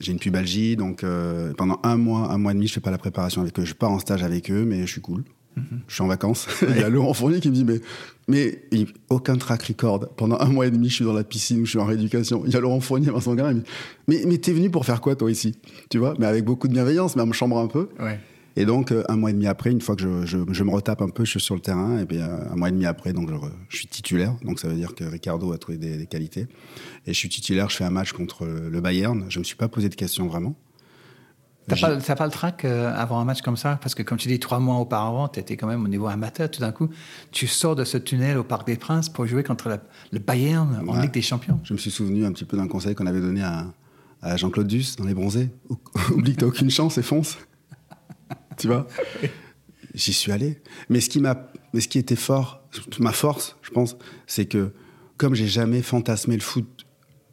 J'ai 0.00 0.12
une 0.12 0.18
pubalgie, 0.18 0.76
donc 0.76 1.04
euh, 1.04 1.52
pendant 1.54 1.78
un 1.84 1.96
mois, 1.96 2.32
un 2.32 2.38
mois 2.38 2.52
et 2.52 2.54
demi, 2.54 2.66
je 2.66 2.72
fais 2.72 2.80
pas 2.80 2.90
la 2.90 2.98
préparation 2.98 3.40
avec 3.42 3.58
eux. 3.58 3.64
Je 3.64 3.74
pars 3.74 3.90
en 3.90 3.98
stage 3.98 4.22
avec 4.22 4.50
eux, 4.50 4.64
mais 4.64 4.80
je 4.80 4.90
suis 4.90 5.00
cool. 5.00 5.24
Je 5.88 5.94
suis 5.94 6.02
en 6.02 6.06
vacances. 6.06 6.46
Il 6.68 6.76
y 6.80 6.82
a 6.82 6.88
Laurent 6.88 7.12
Fournier 7.14 7.40
qui 7.40 7.48
me 7.50 7.54
dit 7.54 7.64
mais 7.64 7.80
mais 8.28 8.62
il- 8.70 8.86
aucun 9.10 9.36
track 9.36 9.62
record. 9.64 10.08
Pendant 10.16 10.38
un 10.40 10.46
mois 10.48 10.66
et 10.66 10.70
demi, 10.70 10.88
je 10.88 10.94
suis 10.94 11.04
dans 11.04 11.12
la 11.12 11.24
piscine 11.24 11.60
ou 11.60 11.64
je 11.64 11.70
suis 11.70 11.78
en 11.78 11.84
rééducation. 11.84 12.44
Il 12.46 12.52
y 12.52 12.56
a 12.56 12.60
Laurent 12.60 12.80
Fournier, 12.80 13.10
Vincent 13.10 13.34
Garin, 13.34 13.50
il 13.50 13.56
me 13.56 13.60
dit 13.62 13.66
mais 14.08 14.22
mais 14.26 14.38
t'es 14.38 14.52
venu 14.52 14.70
pour 14.70 14.86
faire 14.86 15.00
quoi 15.00 15.16
toi 15.16 15.30
ici? 15.30 15.54
Tu 15.90 15.98
vois? 15.98 16.14
Mais 16.18 16.26
avec 16.26 16.44
beaucoup 16.44 16.68
de 16.68 16.72
bienveillance, 16.72 17.16
mais 17.16 17.22
en 17.22 17.26
me 17.26 17.32
chambre 17.32 17.58
un 17.58 17.66
peu. 17.66 17.88
Ouais. 18.00 18.18
Et 18.54 18.66
donc, 18.66 18.92
euh, 18.92 19.02
un 19.08 19.16
mois 19.16 19.30
et 19.30 19.32
demi 19.32 19.46
après, 19.46 19.70
une 19.70 19.80
fois 19.80 19.96
que 19.96 20.02
je, 20.02 20.26
je, 20.26 20.36
je 20.52 20.62
me 20.62 20.70
retape 20.70 21.00
un 21.00 21.08
peu, 21.08 21.24
je 21.24 21.30
suis 21.30 21.40
sur 21.40 21.54
le 21.54 21.62
terrain, 21.62 21.98
et 22.00 22.04
bien 22.04 22.28
un 22.50 22.54
mois 22.54 22.68
et 22.68 22.72
demi 22.72 22.84
après, 22.84 23.14
donc 23.14 23.30
je, 23.30 23.34
re- 23.34 23.50
je 23.70 23.76
suis 23.78 23.86
titulaire. 23.86 24.34
Donc 24.44 24.60
ça 24.60 24.68
veut 24.68 24.74
dire 24.74 24.94
que 24.94 25.04
Ricardo 25.04 25.52
a 25.52 25.58
trouvé 25.58 25.78
des, 25.78 25.96
des 25.96 26.06
qualités. 26.06 26.42
Et 27.06 27.14
je 27.14 27.18
suis 27.18 27.30
titulaire, 27.30 27.70
je 27.70 27.76
fais 27.76 27.84
un 27.84 27.90
match 27.90 28.12
contre 28.12 28.44
le 28.46 28.80
Bayern. 28.82 29.24
Je 29.30 29.38
me 29.38 29.44
suis 29.44 29.56
pas 29.56 29.68
posé 29.68 29.88
de 29.88 29.94
questions 29.94 30.26
vraiment. 30.26 30.54
T'as 31.68 32.14
pas, 32.16 32.24
le 32.26 32.30
trac 32.32 32.64
euh, 32.64 32.92
avant 32.94 33.20
un 33.20 33.24
match 33.24 33.40
comme 33.40 33.56
ça? 33.56 33.78
Parce 33.80 33.94
que 33.94 34.02
comme 34.02 34.18
tu 34.18 34.28
dis, 34.28 34.38
trois 34.40 34.58
mois 34.58 34.76
auparavant, 34.76 35.28
tu 35.28 35.38
étais 35.38 35.56
quand 35.56 35.66
même 35.68 35.84
au 35.84 35.88
niveau 35.88 36.06
amateur. 36.08 36.50
Tout 36.50 36.60
d'un 36.60 36.72
coup, 36.72 36.88
tu 37.30 37.46
sors 37.46 37.76
de 37.76 37.84
ce 37.84 37.96
tunnel 37.98 38.36
au 38.36 38.42
Parc 38.44 38.66
des 38.66 38.76
Princes 38.76 39.08
pour 39.08 39.26
jouer 39.26 39.42
contre 39.44 39.68
la- 39.68 39.80
le 40.10 40.18
Bayern 40.18 40.82
en 40.88 40.94
Ouais. 40.96 41.02
Ligue 41.02 41.12
des 41.12 41.22
Champions. 41.22 41.60
Je 41.64 41.72
me 41.72 41.78
suis 41.78 41.90
souvenu 41.90 42.24
un 42.26 42.32
petit 42.32 42.44
peu 42.44 42.56
d'un 42.56 42.66
conseil 42.68 42.94
qu'on 42.96 43.06
avait 43.06 43.20
donné 43.20 43.42
à, 43.42 43.66
à 44.22 44.36
Jean-Claude 44.36 44.66
Duss 44.66 44.96
dans 44.96 45.04
Les 45.04 45.14
Bronzés. 45.14 45.50
Ou- 45.70 45.76
Oublie 46.14 46.34
que 46.34 46.40
t'as 46.40 46.46
aucune 46.46 46.70
chance 46.70 46.98
et 46.98 47.02
fonce. 47.02 47.38
tu 48.58 48.66
vois? 48.66 48.86
J'y 49.94 50.12
suis 50.12 50.32
allé. 50.32 50.60
Mais 50.88 51.00
ce 51.00 51.08
qui 51.10 51.20
m'a, 51.20 51.48
mais 51.74 51.80
ce 51.80 51.88
qui 51.88 51.98
était 51.98 52.16
fort, 52.16 52.62
ma 52.98 53.12
force, 53.12 53.56
je 53.62 53.70
pense, 53.70 53.96
c'est 54.26 54.46
que 54.46 54.72
comme 55.16 55.34
j'ai 55.34 55.46
jamais 55.46 55.82
fantasmé 55.82 56.34
le 56.34 56.40
foot, 56.42 56.66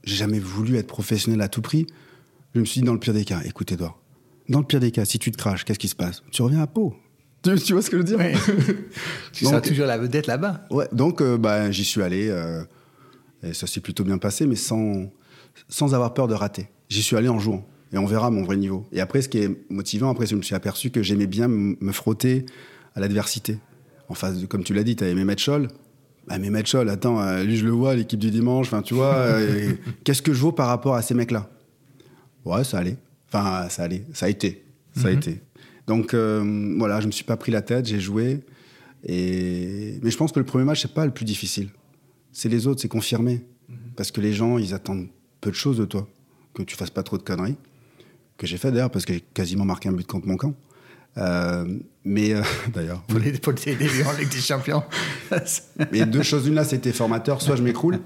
j'ai 0.04 0.16
jamais 0.16 0.40
voulu 0.40 0.76
être 0.78 0.88
professionnel 0.88 1.42
à 1.42 1.48
tout 1.48 1.62
prix. 1.62 1.88
Je 2.54 2.60
me 2.60 2.66
suis 2.66 2.82
dit 2.82 2.86
dans 2.86 2.94
le 2.94 3.00
pire 3.00 3.14
des 3.14 3.26
cas, 3.26 3.40
écoute 3.46 3.72
Edouard, 3.72 3.98
dans 4.50 4.60
le 4.60 4.66
pire 4.66 4.80
des 4.80 4.92
cas, 4.92 5.06
si 5.06 5.20
tu 5.20 5.32
te 5.32 5.38
craches, 5.38 5.64
qu'est-ce 5.66 5.80
qui 5.80 5.88
se 5.88 5.96
passe? 5.96 6.24
Tu 6.32 6.42
reviens 6.42 6.62
à 6.62 6.68
Pau. 6.68 6.96
Tu, 7.44 7.56
tu 7.64 7.74
vois 7.74 7.82
ce 7.82 7.90
que 7.90 7.98
je 7.98 8.02
veux 8.02 8.18
dire? 8.18 8.20
Tu 9.32 9.44
Donc- 9.44 9.52
seras 9.54 9.62
toujours 9.62 9.86
la 9.86 9.98
vedette 9.98 10.28
là-bas. 10.28 10.66
Ouais, 10.72 10.88
donc 10.92 11.22
euh, 11.22 11.38
bah, 11.38 11.72
j'y 11.72 11.86
suis 11.86 12.02
allé 12.02 12.28
euh, 12.30 12.64
et 13.44 13.54
ça 13.54 13.68
s'est 13.68 13.80
plutôt 13.80 14.04
bien 14.04 14.18
passé, 14.18 14.46
mais 14.48 14.56
sans, 14.56 15.10
sans 15.70 15.94
avoir 15.94 16.14
peur 16.14 16.28
de 16.28 16.34
rater. 16.34 16.68
J'y 16.90 17.02
suis 17.04 17.16
allé 17.16 17.30
en 17.30 17.40
jouant 17.40 17.66
et 17.94 17.98
on 17.98 18.06
verra 18.06 18.30
mon 18.32 18.44
vrai 18.44 18.58
niveau. 18.58 18.86
Et 18.92 19.00
après, 19.02 19.22
ce 19.22 19.30
qui 19.30 19.38
est 19.40 19.50
motivant, 19.70 20.10
après, 20.10 20.26
je 20.26 20.36
me 20.36 20.42
suis 20.42 20.56
aperçu 20.56 20.90
que 20.92 21.02
j'aimais 21.04 21.28
bien 21.28 21.48
me 21.48 21.92
frotter 21.92 22.46
à 22.96 23.00
l'adversité. 23.00 23.58
En 24.10 24.16
face, 24.16 24.40
de, 24.40 24.46
comme 24.48 24.64
tu 24.64 24.74
l'as 24.74 24.84
dit, 24.84 24.96
tu 24.96 25.04
avais 25.04 25.14
Mehmet 25.14 25.38
Scholl. 25.38 25.68
Bah, 26.28 26.38
Mehmet 26.40 26.66
Scholl, 26.66 26.90
attends, 26.90 27.22
euh, 27.22 27.44
lui 27.44 27.58
je 27.58 27.66
le 27.66 27.72
vois, 27.72 27.96
l'équipe 27.96 28.20
du 28.20 28.32
dimanche, 28.32 28.68
enfin 28.68 28.82
tu 28.82 28.96
vois, 28.96 29.38
qu'est-ce 30.04 30.22
que 30.24 30.34
je 30.34 30.40
vaux 30.42 30.52
par 30.52 30.68
rapport 30.68 30.96
à 30.96 31.02
ces 31.04 31.14
mecs-là? 31.14 31.50
Ouais, 32.46 32.64
ça 32.64 32.80
allait. 32.80 32.98
Enfin, 33.32 33.70
ça 33.70 33.84
allait. 33.84 34.04
Ça 34.14 34.26
a 34.26 34.30
été. 34.30 34.66
Ça 34.96 35.08
a 35.08 35.12
été. 35.12 35.42
Donc 35.88 36.14
euh, 36.14 36.74
voilà, 36.78 37.00
je 37.00 37.08
me 37.08 37.12
suis 37.12 37.24
pas 37.24 37.38
pris 37.38 37.52
la 37.52 37.62
tête, 37.62 37.86
j'ai 37.86 38.00
joué. 38.00 38.42
Et... 39.06 39.98
Mais 40.04 40.12
je 40.12 40.18
pense 40.18 40.32
que 40.32 40.40
le 40.40 40.46
premier 40.46 40.66
match, 40.66 40.82
c'est 40.82 40.94
pas 40.94 41.06
le 41.06 41.12
plus 41.12 41.26
difficile. 41.26 41.70
C'est 42.32 42.50
les 42.50 42.68
autres, 42.68 42.82
c'est 42.82 42.88
confirmer. 42.90 43.46
Parce 43.96 44.12
que 44.12 44.22
les 44.22 44.34
gens, 44.34 44.58
ils 44.58 44.74
attendent 44.74 45.08
peu 45.42 45.50
de 45.52 45.56
choses 45.56 45.78
de 45.78 45.86
toi. 45.86 46.08
Que 46.54 46.64
tu 46.64 46.76
fasses 46.76 46.90
pas 46.90 47.04
trop 47.04 47.18
de 47.18 47.24
conneries. 47.24 47.56
Que 48.38 48.46
j'ai 48.48 48.58
fait 48.58 48.72
d'ailleurs, 48.72 48.92
parce 48.92 49.06
que 49.06 49.14
j'ai 49.14 49.22
quasiment 49.34 49.66
marqué 49.66 49.90
un 49.90 49.94
but 49.94 50.06
contre 50.08 50.28
mon 50.28 50.38
camp. 50.38 50.54
Euh, 51.18 51.66
mais 52.04 52.34
euh, 52.34 52.42
d'ailleurs, 52.74 53.02
Pour 53.04 53.20
les, 53.20 53.32
pour 53.34 53.54
les 53.66 53.76
débuts 53.76 54.04
en 54.04 54.12
Ligue 54.18 54.30
des 54.30 54.40
Champions. 54.40 54.84
mais 55.92 56.06
deux 56.06 56.24
choses 56.24 56.46
l'une 56.46 56.56
là, 56.56 56.64
c'était 56.64 56.92
formateur. 56.92 57.42
Soit 57.42 57.56
je 57.56 57.64
m'écroule, 57.64 58.00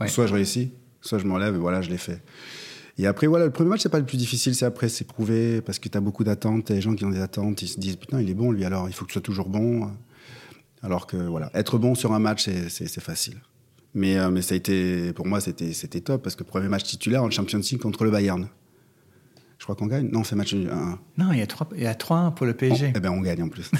Ouais. 0.00 0.08
soit 0.08 0.26
je 0.26 0.32
réussis, 0.32 0.72
soit 1.02 1.18
je 1.18 1.26
m'enlève 1.26 1.54
et 1.54 1.58
voilà, 1.58 1.82
je 1.82 1.90
l'ai 1.90 1.98
fait. 1.98 2.22
Et 2.98 3.06
après, 3.06 3.26
voilà, 3.26 3.46
le 3.46 3.50
premier 3.50 3.70
match, 3.70 3.80
c'est 3.82 3.88
pas 3.88 3.98
le 3.98 4.04
plus 4.06 4.18
difficile, 4.18 4.54
c'est 4.54 4.64
après, 4.66 4.88
c'est 4.88 5.06
prouvé, 5.06 5.60
parce 5.62 5.78
que 5.78 5.88
tu 5.88 5.96
as 5.96 6.00
beaucoup 6.00 6.24
d'attentes, 6.24 6.66
t'as 6.66 6.74
des 6.74 6.80
gens 6.80 6.94
qui 6.94 7.04
ont 7.04 7.10
des 7.10 7.20
attentes, 7.20 7.62
ils 7.62 7.68
se 7.68 7.78
disent, 7.80 7.96
putain, 7.96 8.20
il 8.20 8.28
est 8.28 8.34
bon, 8.34 8.50
lui, 8.52 8.64
alors 8.64 8.88
il 8.88 8.92
faut 8.94 9.04
que 9.04 9.10
tu 9.10 9.14
sois 9.14 9.22
toujours 9.22 9.48
bon. 9.48 9.90
Alors 10.82 11.06
que, 11.06 11.16
voilà, 11.16 11.50
être 11.54 11.78
bon 11.78 11.94
sur 11.94 12.12
un 12.12 12.18
match, 12.18 12.44
c'est- 12.44 13.00
facile. 13.00 13.36
Mais, 13.94 14.18
euh, 14.18 14.30
mais 14.30 14.40
ça 14.42 14.54
a 14.54 14.56
été, 14.56 15.12
pour 15.12 15.26
moi, 15.26 15.40
c'était 15.40 15.72
c'était 15.72 16.00
top, 16.00 16.22
parce 16.22 16.36
que 16.36 16.44
premier 16.44 16.68
match 16.68 16.84
titulaire 16.84 17.22
en 17.24 17.30
Champions 17.30 17.58
League 17.58 17.80
contre 17.80 18.04
le 18.04 18.10
Bayern. 18.10 18.48
Je 19.60 19.64
crois 19.66 19.74
qu'on 19.76 19.86
gagne. 19.88 20.08
Non, 20.10 20.24
c'est 20.24 20.34
match 20.36 20.54
1 20.54 20.98
non, 21.18 21.32
il 21.32 21.38
y 21.38 21.42
a 21.42 21.46
trois, 21.46 21.68
il 21.76 21.82
y 21.82 21.86
a 21.86 21.94
trois 21.94 22.30
pour 22.34 22.46
le 22.46 22.54
PSG. 22.54 22.94
Eh 22.96 22.98
ben, 22.98 23.10
on 23.10 23.20
gagne 23.20 23.42
en 23.42 23.48
plus. 23.50 23.70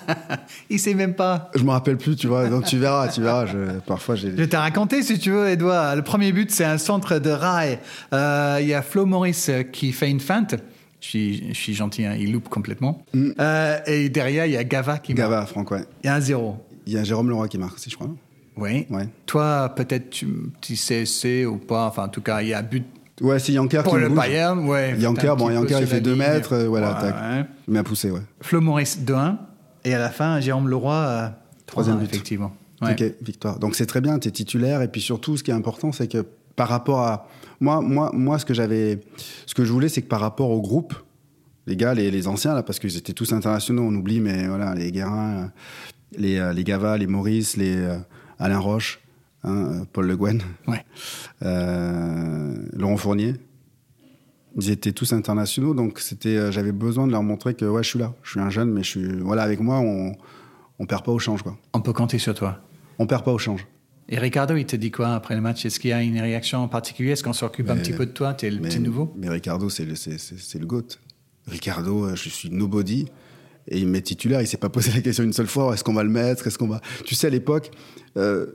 Il 0.70 0.80
sait 0.80 0.94
même 0.94 1.14
pas. 1.14 1.50
je 1.54 1.62
me 1.62 1.70
rappelle 1.70 1.98
plus, 1.98 2.16
tu 2.16 2.26
vois, 2.26 2.48
donc 2.48 2.64
tu 2.64 2.78
verras, 2.78 3.08
tu 3.08 3.20
verras. 3.20 3.44
Je, 3.44 3.78
parfois, 3.80 4.14
j'ai. 4.14 4.34
Je 4.34 4.44
t'ai 4.44 4.56
raconté, 4.56 5.02
si 5.02 5.18
tu 5.18 5.30
veux, 5.30 5.50
Edouard. 5.50 5.94
Le 5.94 6.00
premier 6.00 6.32
but, 6.32 6.50
c'est 6.50 6.64
un 6.64 6.78
centre 6.78 7.18
de 7.18 7.28
rail. 7.28 7.80
Euh, 8.14 8.58
Il 8.62 8.68
y 8.68 8.72
a 8.72 8.80
Flo 8.80 9.04
Maurice 9.04 9.50
euh, 9.50 9.62
qui 9.62 9.92
fait 9.92 10.10
une 10.10 10.20
feinte. 10.20 10.54
Je 11.02 11.06
suis, 11.06 11.48
je 11.48 11.58
suis 11.58 11.74
gentil, 11.74 12.06
hein, 12.06 12.16
il 12.18 12.32
loupe 12.32 12.48
complètement. 12.48 13.04
Euh, 13.14 13.78
et 13.86 14.08
derrière, 14.08 14.46
il 14.46 14.52
y 14.52 14.56
a 14.56 14.64
Gava 14.64 14.98
qui 14.98 15.12
marque. 15.12 15.30
Gava, 15.30 15.44
Franck, 15.44 15.70
ouais. 15.72 15.84
Il 16.02 16.06
y 16.06 16.10
a 16.10 16.14
un 16.14 16.20
zéro. 16.20 16.56
Il 16.86 16.94
y 16.94 16.96
a 16.96 17.04
Jérôme 17.04 17.28
Leroy 17.28 17.48
qui 17.48 17.58
marque 17.58 17.74
aussi, 17.74 17.90
je 17.90 17.96
crois. 17.96 18.08
Oui. 18.56 18.86
Ouais. 18.88 19.08
Toi, 19.26 19.70
peut-être 19.76 20.08
tu, 20.08 20.26
tu 20.62 20.76
sais 20.76 21.04
c'est 21.04 21.44
ou 21.44 21.58
pas. 21.58 21.86
Enfin, 21.88 22.04
en 22.04 22.08
tout 22.08 22.22
cas, 22.22 22.40
il 22.40 22.48
y 22.48 22.54
a 22.54 22.62
but 22.62 22.86
Ouais, 23.20 23.38
c'est 23.38 23.52
Yanker 23.52 23.82
pour 23.82 23.94
qui 23.94 24.00
le 24.00 24.08
bouge. 24.08 24.16
Bayern. 24.16 24.66
Ouais, 24.66 24.96
Yanker, 24.98 25.36
bon, 25.36 25.50
Yanker, 25.50 25.80
il 25.80 25.86
fait 25.86 25.96
la 25.96 26.00
2 26.00 26.10
ligne. 26.12 26.18
mètres, 26.20 26.52
euh, 26.54 26.68
voilà, 26.68 26.94
Ouais, 26.94 27.00
tac. 27.00 27.14
ouais. 27.14 27.44
Il 27.68 27.74
m'a 27.74 27.82
poussé, 27.82 28.10
ouais. 28.10 28.20
Flo 28.40 28.60
Maurice 28.60 28.98
2-1. 29.00 29.36
Et 29.84 29.94
à 29.94 29.98
la 29.98 30.10
fin, 30.10 30.40
Jérôme 30.40 30.68
Leroy, 30.68 30.94
euh, 30.94 31.28
Troisième 31.66 31.96
3-1, 31.96 32.00
but. 32.00 32.04
Effectivement. 32.14 32.52
Ouais. 32.82 32.92
Ok, 32.92 33.04
victoire. 33.22 33.58
Donc 33.58 33.74
c'est 33.76 33.86
très 33.86 34.00
bien, 34.00 34.18
tu 34.18 34.28
es 34.28 34.30
titulaire. 34.30 34.80
Et 34.82 34.88
puis 34.88 35.00
surtout, 35.02 35.36
ce 35.36 35.42
qui 35.42 35.50
est 35.50 35.54
important, 35.54 35.92
c'est 35.92 36.08
que 36.08 36.24
par 36.56 36.68
rapport 36.68 37.00
à. 37.00 37.28
Moi, 37.60 37.80
moi, 37.82 38.10
moi 38.14 38.38
ce 38.38 38.44
que 38.46 38.54
j'avais. 38.54 39.00
Ce 39.46 39.54
que 39.54 39.64
je 39.64 39.72
voulais, 39.72 39.88
c'est 39.90 40.00
que 40.02 40.08
par 40.08 40.20
rapport 40.20 40.50
au 40.50 40.60
groupe, 40.62 40.94
les 41.66 41.76
gars, 41.76 41.92
les, 41.94 42.10
les 42.10 42.26
anciens, 42.26 42.54
là, 42.54 42.62
parce 42.62 42.78
qu'ils 42.78 42.96
étaient 42.96 43.12
tous 43.12 43.32
internationaux, 43.34 43.82
on 43.82 43.94
oublie, 43.94 44.20
mais 44.20 44.46
voilà, 44.48 44.74
les 44.74 44.90
Guérin, 44.92 45.30
euh, 45.30 45.46
les, 46.16 46.38
euh, 46.38 46.52
les 46.54 46.64
Gava, 46.64 46.96
les 46.96 47.06
Maurice, 47.06 47.56
les 47.58 47.76
Alain 48.38 48.58
Roche, 48.58 49.00
hein, 49.44 49.82
Paul 49.92 50.06
Le 50.06 50.16
Guen, 50.16 50.40
Ouais. 50.66 50.84
euh, 51.42 52.54
Laurent 52.72 52.96
Fournier. 52.96 53.34
Ils 54.56 54.70
étaient 54.70 54.92
tous 54.92 55.12
internationaux, 55.12 55.74
donc 55.74 56.00
c'était, 56.00 56.36
euh, 56.36 56.50
j'avais 56.50 56.72
besoin 56.72 57.06
de 57.06 57.12
leur 57.12 57.22
montrer 57.22 57.54
que 57.54 57.64
ouais, 57.64 57.82
je 57.84 57.88
suis 57.88 57.98
là, 58.00 58.14
je 58.22 58.30
suis 58.32 58.40
un 58.40 58.50
jeune, 58.50 58.70
mais 58.72 58.82
je 58.82 58.88
suis, 58.90 59.18
voilà, 59.20 59.42
avec 59.42 59.60
moi, 59.60 59.78
on, 59.78 60.12
on 60.80 60.86
perd 60.86 61.04
pas 61.04 61.12
au 61.12 61.18
change, 61.20 61.42
quoi. 61.42 61.56
On 61.72 61.80
peut 61.80 61.92
compter 61.92 62.18
sur 62.18 62.34
toi. 62.34 62.58
On 62.98 63.06
perd 63.06 63.24
pas 63.24 63.32
au 63.32 63.38
change. 63.38 63.66
Et 64.08 64.18
Ricardo, 64.18 64.56
il 64.56 64.66
te 64.66 64.74
dit 64.74 64.90
quoi 64.90 65.14
après 65.14 65.36
le 65.36 65.40
match? 65.40 65.64
Est-ce 65.64 65.78
qu'il 65.78 65.90
y 65.90 65.92
a 65.92 66.02
une 66.02 66.18
réaction 66.18 66.58
en 66.58 66.66
particulier? 66.68 67.12
Est-ce 67.12 67.22
qu'on 67.22 67.32
s'occupe 67.32 67.70
un 67.70 67.76
petit 67.76 67.92
peu 67.92 68.06
de 68.06 68.10
toi 68.10 68.34
Tu 68.34 68.46
es 68.46 68.50
le 68.50 68.60
petit 68.60 68.80
nouveau? 68.80 69.14
mais 69.16 69.28
Ricardo, 69.28 69.70
c'est 69.70 69.84
le, 69.84 69.94
c'est, 69.94 70.58
le 70.58 70.66
GOAT. 70.66 70.98
Ricardo, 71.46 72.06
euh, 72.06 72.16
je 72.16 72.28
suis 72.28 72.50
nobody. 72.50 73.06
Et 73.68 73.78
il 73.78 73.86
m'est 73.86 74.00
titulaire, 74.02 74.40
il 74.40 74.48
s'est 74.48 74.56
pas 74.56 74.68
posé 74.68 74.90
la 74.90 75.00
question 75.00 75.22
une 75.22 75.32
seule 75.32 75.46
fois, 75.46 75.72
est-ce 75.74 75.84
qu'on 75.84 75.92
va 75.94 76.02
le 76.02 76.10
mettre, 76.10 76.46
est-ce 76.48 76.58
qu'on 76.58 76.66
va... 76.66 76.80
Tu 77.04 77.14
sais, 77.14 77.28
à 77.28 77.30
l'époque, 77.30 77.70
euh, 78.16 78.46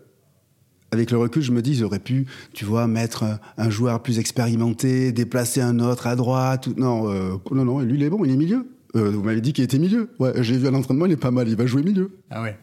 avec 0.92 1.12
le 1.12 1.18
recul, 1.18 1.42
je 1.42 1.52
me 1.52 1.62
dis, 1.62 1.84
auraient 1.84 2.00
pu, 2.00 2.26
tu 2.54 2.64
vois, 2.66 2.88
mettre 2.88 3.26
un, 3.58 3.70
joueur 3.70 4.02
plus 4.02 4.20
expérimenté, 4.20 5.12
déplacer 5.12 5.62
un 5.62 5.80
autre 5.80 6.08
à 6.08 6.16
droite. 6.16 6.68
ou- 6.68 6.74
Non, 6.78 7.12
euh, 7.12 7.34
non, 7.52 7.66
non, 7.66 7.80
lui, 7.80 7.96
il 7.96 8.04
est 8.04 8.10
bon, 8.10 8.24
il 8.24 8.32
est 8.32 8.38
milieu. 8.38 8.68
Euh, 8.96 9.10
vous 9.12 9.24
m'avez 9.24 9.42
dit 9.42 9.52
qu'il 9.52 9.64
était 9.64 9.80
milieu. 9.80 10.10
Ouais, 10.20 10.32
j'ai 10.42 10.58
vu 10.58 10.68
à 10.68 10.72
l'entraînement, 10.72 11.06
il 11.06 11.12
est 11.12 11.18
pas 11.18 11.32
mal, 11.32 11.50
il 11.50 11.56
va 11.58 11.66
jouer 11.66 11.84
milieu. 11.84 12.18
Ah 12.30 12.42
ouais. 12.42 12.58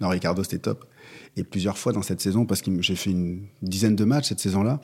Non, 0.00 0.08
Ricardo, 0.08 0.42
c'était 0.42 0.58
top. 0.58 0.86
Et 1.36 1.44
plusieurs 1.44 1.76
fois 1.76 1.92
dans 1.92 2.02
cette 2.02 2.20
saison, 2.20 2.46
parce 2.46 2.62
que 2.62 2.70
j'ai 2.80 2.94
fait 2.96 3.10
une 3.10 3.42
dizaine 3.60 3.96
de 3.96 4.04
matchs 4.04 4.28
cette 4.28 4.40
saison-là. 4.40 4.80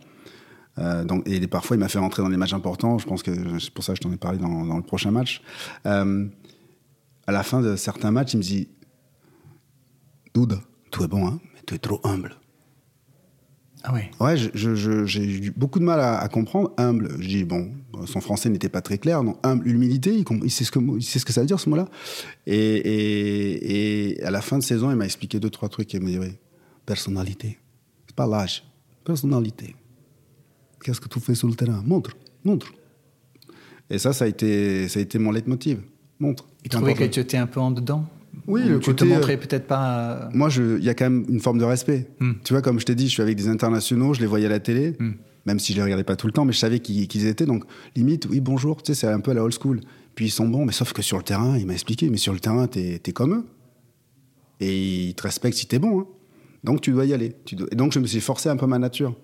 Euh, 0.78 1.04
donc, 1.04 1.26
et 1.28 1.44
parfois, 1.46 1.76
il 1.76 1.80
m'a 1.80 1.88
fait 1.88 1.98
rentrer 1.98 2.22
dans 2.22 2.28
des 2.28 2.36
matchs 2.36 2.52
importants. 2.52 2.98
Je 2.98 3.06
pense 3.06 3.22
que 3.22 3.30
c'est 3.58 3.70
pour 3.72 3.84
ça 3.84 3.92
que 3.92 3.96
je 3.98 4.02
t'en 4.02 4.12
ai 4.12 4.16
parlé 4.16 4.38
dans, 4.38 4.64
dans 4.66 4.76
le 4.76 4.82
prochain 4.82 5.10
match. 5.10 5.42
Euh, 5.86 6.26
à 7.26 7.32
la 7.32 7.42
fin 7.42 7.60
de 7.62 7.76
certains 7.76 8.10
matchs, 8.10 8.34
il 8.34 8.38
me 8.38 8.42
dit 8.42 8.68
Dude, 10.34 10.58
tu 10.90 11.02
es 11.02 11.08
bon, 11.08 11.26
hein, 11.26 11.40
mais 11.54 11.60
tu 11.66 11.74
es 11.74 11.78
trop 11.78 12.00
humble. 12.04 12.36
Ah 13.82 13.94
ouais. 13.94 14.10
Ouais, 14.20 14.36
j'ai 14.36 15.24
eu 15.24 15.52
beaucoup 15.56 15.78
de 15.78 15.84
mal 15.84 16.00
à, 16.00 16.18
à 16.18 16.28
comprendre. 16.28 16.72
Humble. 16.76 17.16
Je 17.18 17.28
dis, 17.28 17.44
bon, 17.44 17.72
son 18.06 18.20
français 18.20 18.50
n'était 18.50 18.68
pas 18.68 18.82
très 18.82 18.98
clair. 18.98 19.22
Non, 19.22 19.36
humble, 19.42 19.66
humilité, 19.68 20.14
il, 20.14 20.50
sait 20.50 20.64
ce 20.64 20.70
que, 20.70 20.78
il 20.98 21.02
sait 21.02 21.18
ce 21.18 21.24
que 21.24 21.32
ça 21.32 21.40
veut 21.40 21.46
dire 21.46 21.58
ce 21.58 21.68
mot-là. 21.70 21.88
Et, 22.46 22.56
et, 22.56 24.12
et 24.12 24.22
à 24.22 24.30
la 24.30 24.42
fin 24.42 24.58
de 24.58 24.62
saison, 24.62 24.90
il 24.90 24.96
m'a 24.96 25.06
expliqué 25.06 25.40
deux, 25.40 25.50
trois 25.50 25.68
trucs. 25.68 25.92
Il 25.94 26.02
m'a 26.02 26.10
dit, 26.10 26.18
oui, 26.18 26.36
personnalité. 26.84 27.58
C'est 28.06 28.16
pas 28.16 28.26
l'âge. 28.26 28.64
Personnalité. 29.04 29.74
Qu'est-ce 30.84 31.00
que 31.00 31.08
tu 31.08 31.20
fais 31.20 31.34
sur 31.34 31.48
le 31.48 31.54
terrain? 31.54 31.82
Montre, 31.86 32.16
montre. 32.44 32.72
Et 33.88 33.98
ça, 33.98 34.12
ça 34.12 34.24
a 34.24 34.28
été, 34.28 34.88
ça 34.88 34.98
a 34.98 35.02
été 35.02 35.18
mon 35.18 35.30
leitmotiv. 35.30 35.80
Montre. 36.18 36.46
Il 36.64 36.70
trouvait 36.70 36.94
que 36.94 37.04
tu 37.04 37.20
étais 37.20 37.38
un 37.38 37.46
peu 37.46 37.60
en 37.60 37.70
dedans? 37.70 38.04
Oui, 38.50 38.62
Ou 38.64 38.68
le 38.68 38.78
tu 38.80 38.90
côté, 38.90 39.04
te 39.06 39.10
euh, 39.10 39.14
montrais 39.14 39.36
peut-être 39.36 39.66
pas. 39.66 40.24
euh, 40.26 40.28
Moi, 40.34 40.48
il 40.56 40.84
y 40.84 40.88
a 40.88 40.94
quand 40.94 41.04
même 41.08 41.24
une 41.28 41.40
forme 41.40 41.58
de 41.58 41.64
respect. 41.64 42.08
Hmm. 42.20 42.32
Tu 42.44 42.52
vois, 42.52 42.62
comme 42.62 42.78
je 42.80 42.84
t'ai 42.86 42.94
dit, 42.94 43.06
je 43.06 43.12
suis 43.12 43.22
avec 43.22 43.36
des 43.36 43.48
internationaux, 43.48 44.12
je 44.14 44.20
les 44.20 44.26
voyais 44.26 44.46
à 44.46 44.50
la 44.50 44.60
télé, 44.60 44.96
Hmm. 44.98 45.12
même 45.46 45.58
si 45.58 45.72
je 45.72 45.78
les 45.78 45.82
regardais 45.84 46.04
pas 46.04 46.16
tout 46.16 46.26
le 46.26 46.32
temps, 46.32 46.44
mais 46.44 46.52
je 46.52 46.58
savais 46.58 46.80
qui, 46.80 47.06
qui 47.08 47.18
ils 47.18 47.26
étaient. 47.26 47.46
Donc, 47.46 47.64
limite, 47.96 48.26
oui, 48.30 48.40
bonjour, 48.40 48.82
tu 48.82 48.92
sais, 48.92 49.00
c'est 49.00 49.06
un 49.08 49.20
peu 49.20 49.30
à 49.30 49.34
la 49.34 49.42
old 49.44 49.54
school. 49.54 49.80
Puis 50.14 50.26
ils 50.26 50.30
sont 50.30 50.48
bons, 50.48 50.64
mais 50.66 50.72
sauf 50.72 50.92
que 50.92 51.02
sur 51.02 51.16
le 51.16 51.22
terrain, 51.22 51.56
il 51.56 51.66
m'a 51.66 51.72
expliqué, 51.74 52.10
mais 52.10 52.16
sur 52.18 52.32
le 52.32 52.40
terrain, 52.40 52.66
t'es 52.66 53.00
es 53.04 53.12
comme 53.12 53.34
eux. 53.34 53.44
Et 54.60 55.06
ils 55.08 55.14
te 55.14 55.22
respectent 55.22 55.56
si 55.56 55.66
t'es 55.66 55.78
bon. 55.78 56.00
hein. 56.00 56.06
Donc, 56.64 56.80
tu 56.82 56.90
dois 56.90 57.06
y 57.06 57.14
aller. 57.14 57.34
Tu 57.46 57.54
dois- 57.56 57.68
Et 57.72 57.76
donc, 57.76 57.92
je 57.92 57.98
me 58.00 58.06
suis 58.06 58.20
forcé 58.20 58.48
un 58.50 58.56
peu 58.56 58.66
ma 58.66 58.78
nature. 58.78 59.14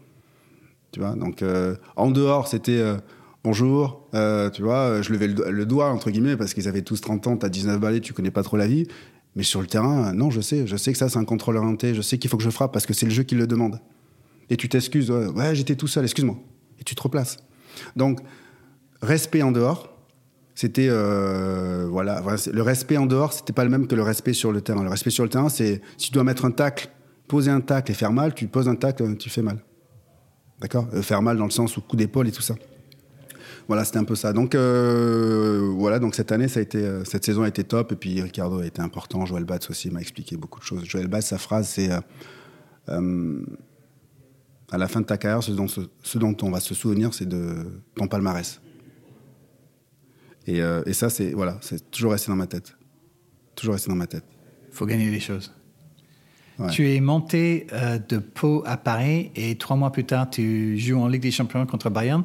Tu 0.93 1.01
vois, 1.01 1.15
donc, 1.15 1.43
euh, 1.43 1.75
en 1.97 2.11
dehors, 2.11 2.49
c'était 2.49 2.79
euh, 2.79 2.97
bonjour, 3.51 4.09
euh, 4.15 4.51
tu 4.51 4.63
vois, 4.63 4.79
euh, 4.89 5.03
je 5.05 5.13
levais 5.13 5.29
le, 5.29 5.35
do- 5.35 5.49
le 5.49 5.67
doigt, 5.67 5.91
entre 5.93 6.11
guillemets, 6.11 6.37
parce 6.37 6.53
qu'ils 6.53 6.67
avaient 6.67 6.83
tous 6.83 7.01
30 7.01 7.29
ans, 7.29 7.37
t'as 7.37 7.49
19 7.49 7.79
balais, 7.79 8.01
tu 8.01 8.13
connais 8.13 8.33
pas 8.33 8.43
trop 8.43 8.57
la 8.57 8.67
vie. 8.67 8.89
Mais 9.37 9.45
sur 9.45 9.61
le 9.61 9.69
terrain, 9.69 10.09
euh, 10.09 10.13
non, 10.13 10.31
je 10.31 10.41
sais, 10.41 10.67
je 10.67 10.77
sais 10.77 10.91
que 10.91 10.99
ça, 10.99 11.09
c'est 11.09 11.19
un 11.19 11.25
contrôle 11.25 11.57
orienté, 11.57 11.95
je 11.95 12.03
sais 12.03 12.19
qu'il 12.19 12.29
faut 12.29 12.37
que 12.37 12.43
je 12.43 12.51
frappe 12.51 12.73
parce 12.73 12.87
que 12.87 12.93
c'est 12.93 13.07
le 13.07 13.13
jeu 13.13 13.23
qui 13.23 13.37
le 13.37 13.47
demande. 13.47 13.79
Et 14.51 14.57
tu 14.57 14.69
t'excuses, 14.69 15.13
ouais, 15.13 15.55
j'étais 15.55 15.77
tout 15.77 15.87
seul, 15.87 16.03
excuse-moi. 16.05 16.37
Et 16.81 16.85
tu 16.85 16.97
te 16.97 17.03
replaces. 17.03 17.37
Donc, 17.95 18.19
respect 19.01 19.43
en 19.43 19.53
dehors, 19.53 19.93
c'était 20.57 20.89
voilà, 20.89 22.21
le 22.53 22.63
respect 22.63 22.97
en 22.97 23.07
dehors, 23.07 23.33
c'était 23.33 23.53
pas 23.53 23.63
le 23.63 23.71
même 23.71 23.87
que 23.87 23.95
le 23.95 24.03
respect 24.03 24.33
sur 24.33 24.51
le 24.51 24.61
terrain. 24.61 24.83
Le 24.83 24.91
respect 24.91 25.11
sur 25.11 25.23
le 25.23 25.31
terrain, 25.31 25.51
c'est 25.51 25.81
si 25.99 26.09
tu 26.09 26.13
dois 26.15 26.25
mettre 26.25 26.45
un 26.47 26.51
tacle, 26.51 26.89
poser 27.29 27.53
un 27.53 27.61
tacle 27.61 27.93
et 27.93 27.95
faire 27.95 28.13
mal, 28.13 28.35
tu 28.35 28.49
poses 28.49 28.69
un 28.69 28.75
tacle, 28.75 29.17
tu 29.19 29.31
fais 29.31 29.43
mal. 29.43 29.59
D'accord? 30.61 30.89
Faire 31.03 31.23
mal 31.23 31.37
dans 31.37 31.45
le 31.45 31.51
sens 31.51 31.77
où 31.77 31.81
coup 31.81 31.95
d'épaule 31.97 32.27
et 32.27 32.33
tout 32.33 32.43
ça. 32.43 32.57
Voilà, 33.69 33.85
c'était 33.85 33.99
un 33.99 34.05
peu 34.05 34.15
ça. 34.15 34.33
Donc 34.33 34.55
euh, 34.55 35.73
voilà, 35.77 35.99
donc 35.99 36.15
cette 36.15 36.31
année, 36.31 36.49
ça 36.49 36.61
a 36.61 36.63
été, 36.63 36.79
euh, 36.79 37.05
cette 37.05 37.25
saison 37.25 37.43
a 37.43 37.49
été 37.49 37.65
top. 37.65 37.93
Et 37.93 37.97
puis 37.97 38.21
Ricardo 38.21 38.61
a 38.61 38.67
été 38.67 38.81
important. 38.81 39.27
Joël 39.27 39.45
Batz 39.45 39.69
aussi 39.71 39.91
m'a 39.91 40.01
expliqué 40.01 40.37
beaucoup 40.37 40.61
de 40.61 40.65
choses. 40.65 40.85
Joël 40.85 41.09
Batz, 41.09 41.27
sa 41.27 41.39
phrase, 41.39 41.69
c'est 41.69 41.91
euh, 42.89 43.45
à 44.71 44.79
la 44.79 44.89
fin 44.89 45.01
de 45.01 45.07
ta 45.07 45.17
carrière, 45.17 45.43
ce 45.43 45.53
dont, 45.53 45.67
ce 45.69 46.19
dont 46.19 46.37
on 46.43 46.51
va 46.51 46.61
se 46.61 46.75
souvenir, 46.75 47.15
c'est 47.15 47.29
de 47.29 47.83
ton 47.95 48.09
palmarès. 48.09 48.61
Et, 50.47 50.61
euh, 50.61 50.83
et 50.87 50.93
ça, 50.93 51.11
c'est 51.11 51.33
voilà, 51.33 51.59
c'est 51.61 51.91
toujours 51.91 52.13
resté 52.13 52.31
dans 52.31 52.37
ma 52.37 52.47
tête. 52.47 52.77
Toujours 53.55 53.75
resté 53.75 53.91
dans 53.91 53.97
ma 53.97 54.07
tête. 54.07 54.25
Il 54.69 54.75
faut 54.75 54.87
gagner 54.87 55.11
des 55.11 55.21
choses. 55.21 55.53
Ouais. 56.59 56.71
Tu 56.71 56.91
es 56.91 57.01
monté 57.01 57.67
euh, 57.73 57.99
de 57.99 58.19
Pau 58.19 58.63
à 58.67 58.77
Paris 58.77 59.31
et 59.35 59.57
trois 59.57 59.77
mois 59.77 59.93
plus 59.93 60.05
tard, 60.05 60.31
tu 60.31 60.79
joues 60.79 60.99
en 60.99 61.09
Ligue 61.09 61.23
des 61.23 61.31
Champions 61.31 61.67
contre 61.67 61.91
Bayern. 61.91 62.25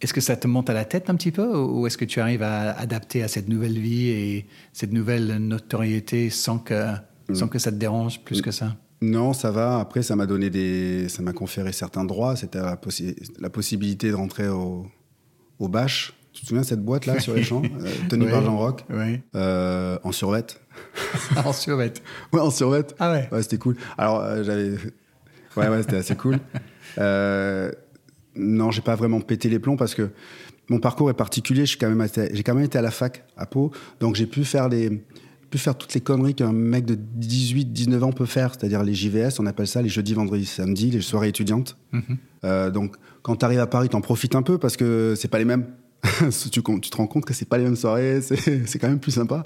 Est-ce 0.00 0.14
que 0.14 0.20
ça 0.20 0.36
te 0.36 0.46
monte 0.46 0.70
à 0.70 0.74
la 0.74 0.84
tête 0.84 1.10
un 1.10 1.14
petit 1.16 1.32
peu 1.32 1.46
ou 1.56 1.86
est-ce 1.86 1.98
que 1.98 2.04
tu 2.04 2.20
arrives 2.20 2.42
à 2.42 2.70
adapter 2.78 3.22
à 3.22 3.28
cette 3.28 3.48
nouvelle 3.48 3.78
vie 3.78 4.08
et 4.08 4.46
cette 4.72 4.92
nouvelle 4.92 5.38
notoriété 5.38 6.30
sans 6.30 6.58
que, 6.58 6.84
sans 7.32 7.48
que 7.48 7.58
ça 7.58 7.70
te 7.72 7.76
dérange 7.76 8.20
plus 8.20 8.40
que 8.40 8.50
ça? 8.52 8.76
Non, 9.00 9.32
ça 9.32 9.50
va. 9.50 9.78
Après, 9.80 10.02
ça 10.02 10.14
m'a 10.16 10.26
donné 10.26 10.50
des, 10.50 11.08
ça 11.08 11.22
m'a 11.22 11.32
conféré 11.32 11.72
certains 11.72 12.04
droits. 12.04 12.36
C'était 12.36 12.60
la, 12.60 12.76
possi- 12.76 13.16
la 13.40 13.50
possibilité 13.50 14.10
de 14.10 14.14
rentrer 14.14 14.48
au, 14.48 14.86
au 15.58 15.68
Bâche. 15.68 16.14
Tu 16.32 16.42
te 16.42 16.46
souviens 16.48 16.62
de 16.62 16.66
cette 16.66 16.84
boîte 16.84 17.06
là 17.06 17.18
sur 17.18 17.34
les 17.34 17.42
champs, 17.42 17.62
euh, 17.80 17.90
tenue 18.08 18.26
Oui. 18.26 18.30
par 18.30 18.42
Jean 18.42 18.56
Rock, 18.56 18.84
Oui. 18.90 19.20
euh, 19.34 19.98
en 20.04 20.12
survette. 20.12 20.60
en 21.44 21.52
survette. 21.52 22.02
Ouais, 22.32 22.40
en 22.40 22.50
survette. 22.50 22.94
Ah 23.00 23.10
ouais. 23.10 23.28
Ouais, 23.32 23.42
c'était 23.42 23.58
cool. 23.58 23.76
Alors, 23.96 24.20
euh, 24.22 24.44
j'avais. 24.44 24.70
Ouais, 25.56 25.68
ouais, 25.68 25.82
c'était 25.82 25.96
assez 25.96 26.14
cool. 26.14 26.38
Non, 28.38 28.70
j'ai 28.70 28.80
pas 28.82 28.94
vraiment 28.96 29.20
pété 29.20 29.48
les 29.48 29.58
plombs 29.58 29.76
parce 29.76 29.94
que 29.94 30.10
mon 30.68 30.78
parcours 30.80 31.10
est 31.10 31.14
particulier. 31.14 31.66
Suis 31.66 31.78
quand 31.78 31.88
même 31.88 32.00
été- 32.02 32.28
J'ai 32.32 32.42
quand 32.42 32.54
même 32.54 32.64
été 32.64 32.78
à 32.78 32.82
la 32.82 32.90
fac 32.90 33.24
à 33.36 33.46
Pau, 33.46 33.70
donc 34.00 34.14
j'ai 34.16 34.26
pu 34.26 34.44
faire 34.44 34.68
les 34.68 35.02
pu 35.50 35.56
faire 35.56 35.74
toutes 35.78 35.94
les 35.94 36.02
conneries 36.02 36.34
qu'un 36.34 36.52
mec 36.52 36.84
de 36.84 36.94
18, 36.94 37.72
19 37.72 38.02
ans 38.04 38.12
peut 38.12 38.26
faire, 38.26 38.52
c'est-à-dire 38.52 38.82
les 38.82 38.92
JVS, 38.92 39.40
on 39.40 39.46
appelle 39.46 39.66
ça 39.66 39.80
les 39.80 39.88
jeudis, 39.88 40.12
vendredis, 40.12 40.44
samedis, 40.44 40.90
les 40.90 41.00
soirées 41.00 41.28
étudiantes. 41.28 41.78
Euh, 42.44 42.70
donc, 42.70 42.96
quand 43.22 43.36
tu 43.36 43.46
arrives 43.46 43.58
à 43.60 43.66
Paris, 43.66 43.88
t'en 43.88 44.02
profites 44.02 44.34
un 44.34 44.42
peu 44.42 44.58
parce 44.58 44.76
que 44.76 45.14
c'est 45.16 45.28
pas 45.28 45.38
les 45.38 45.46
mêmes. 45.46 45.64
tu, 46.52 46.62
tu 46.62 46.90
te 46.90 46.96
rends 46.98 47.06
compte 47.06 47.24
que 47.24 47.32
c'est 47.32 47.48
pas 47.48 47.56
les 47.56 47.64
mêmes 47.64 47.76
soirées, 47.76 48.20
c'est 48.22 48.66
c'est 48.66 48.78
quand 48.78 48.88
même 48.88 49.00
plus 49.00 49.12
sympa. 49.12 49.42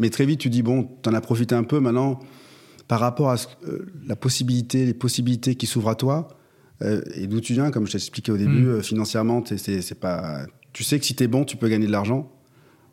Mais 0.00 0.10
très 0.10 0.26
vite, 0.26 0.40
tu 0.40 0.50
dis 0.50 0.62
bon, 0.62 0.88
t'en 1.02 1.14
as 1.14 1.20
profité 1.20 1.54
un 1.54 1.62
peu. 1.62 1.78
Maintenant, 1.78 2.18
par 2.88 2.98
rapport 2.98 3.30
à 3.30 3.36
ce- 3.36 3.46
euh, 3.68 3.86
la 4.08 4.16
possibilité, 4.16 4.84
les 4.84 4.92
possibilités 4.94 5.54
qui 5.54 5.66
s'ouvrent 5.66 5.90
à 5.90 5.94
toi 5.94 6.28
euh, 6.82 7.02
et 7.14 7.26
d'où 7.26 7.40
tu 7.40 7.52
viens, 7.52 7.70
comme 7.70 7.86
je 7.86 7.92
t'ai 7.92 7.98
expliqué 7.98 8.32
au 8.32 8.36
début, 8.36 8.66
euh, 8.66 8.82
financièrement, 8.82 9.42
c'est 9.46 10.00
pas. 10.00 10.46
Tu 10.72 10.82
sais 10.82 10.98
que 10.98 11.04
si 11.04 11.14
t'es 11.14 11.28
bon, 11.28 11.44
tu 11.44 11.56
peux 11.56 11.68
gagner 11.68 11.86
de 11.86 11.92
l'argent. 11.92 12.30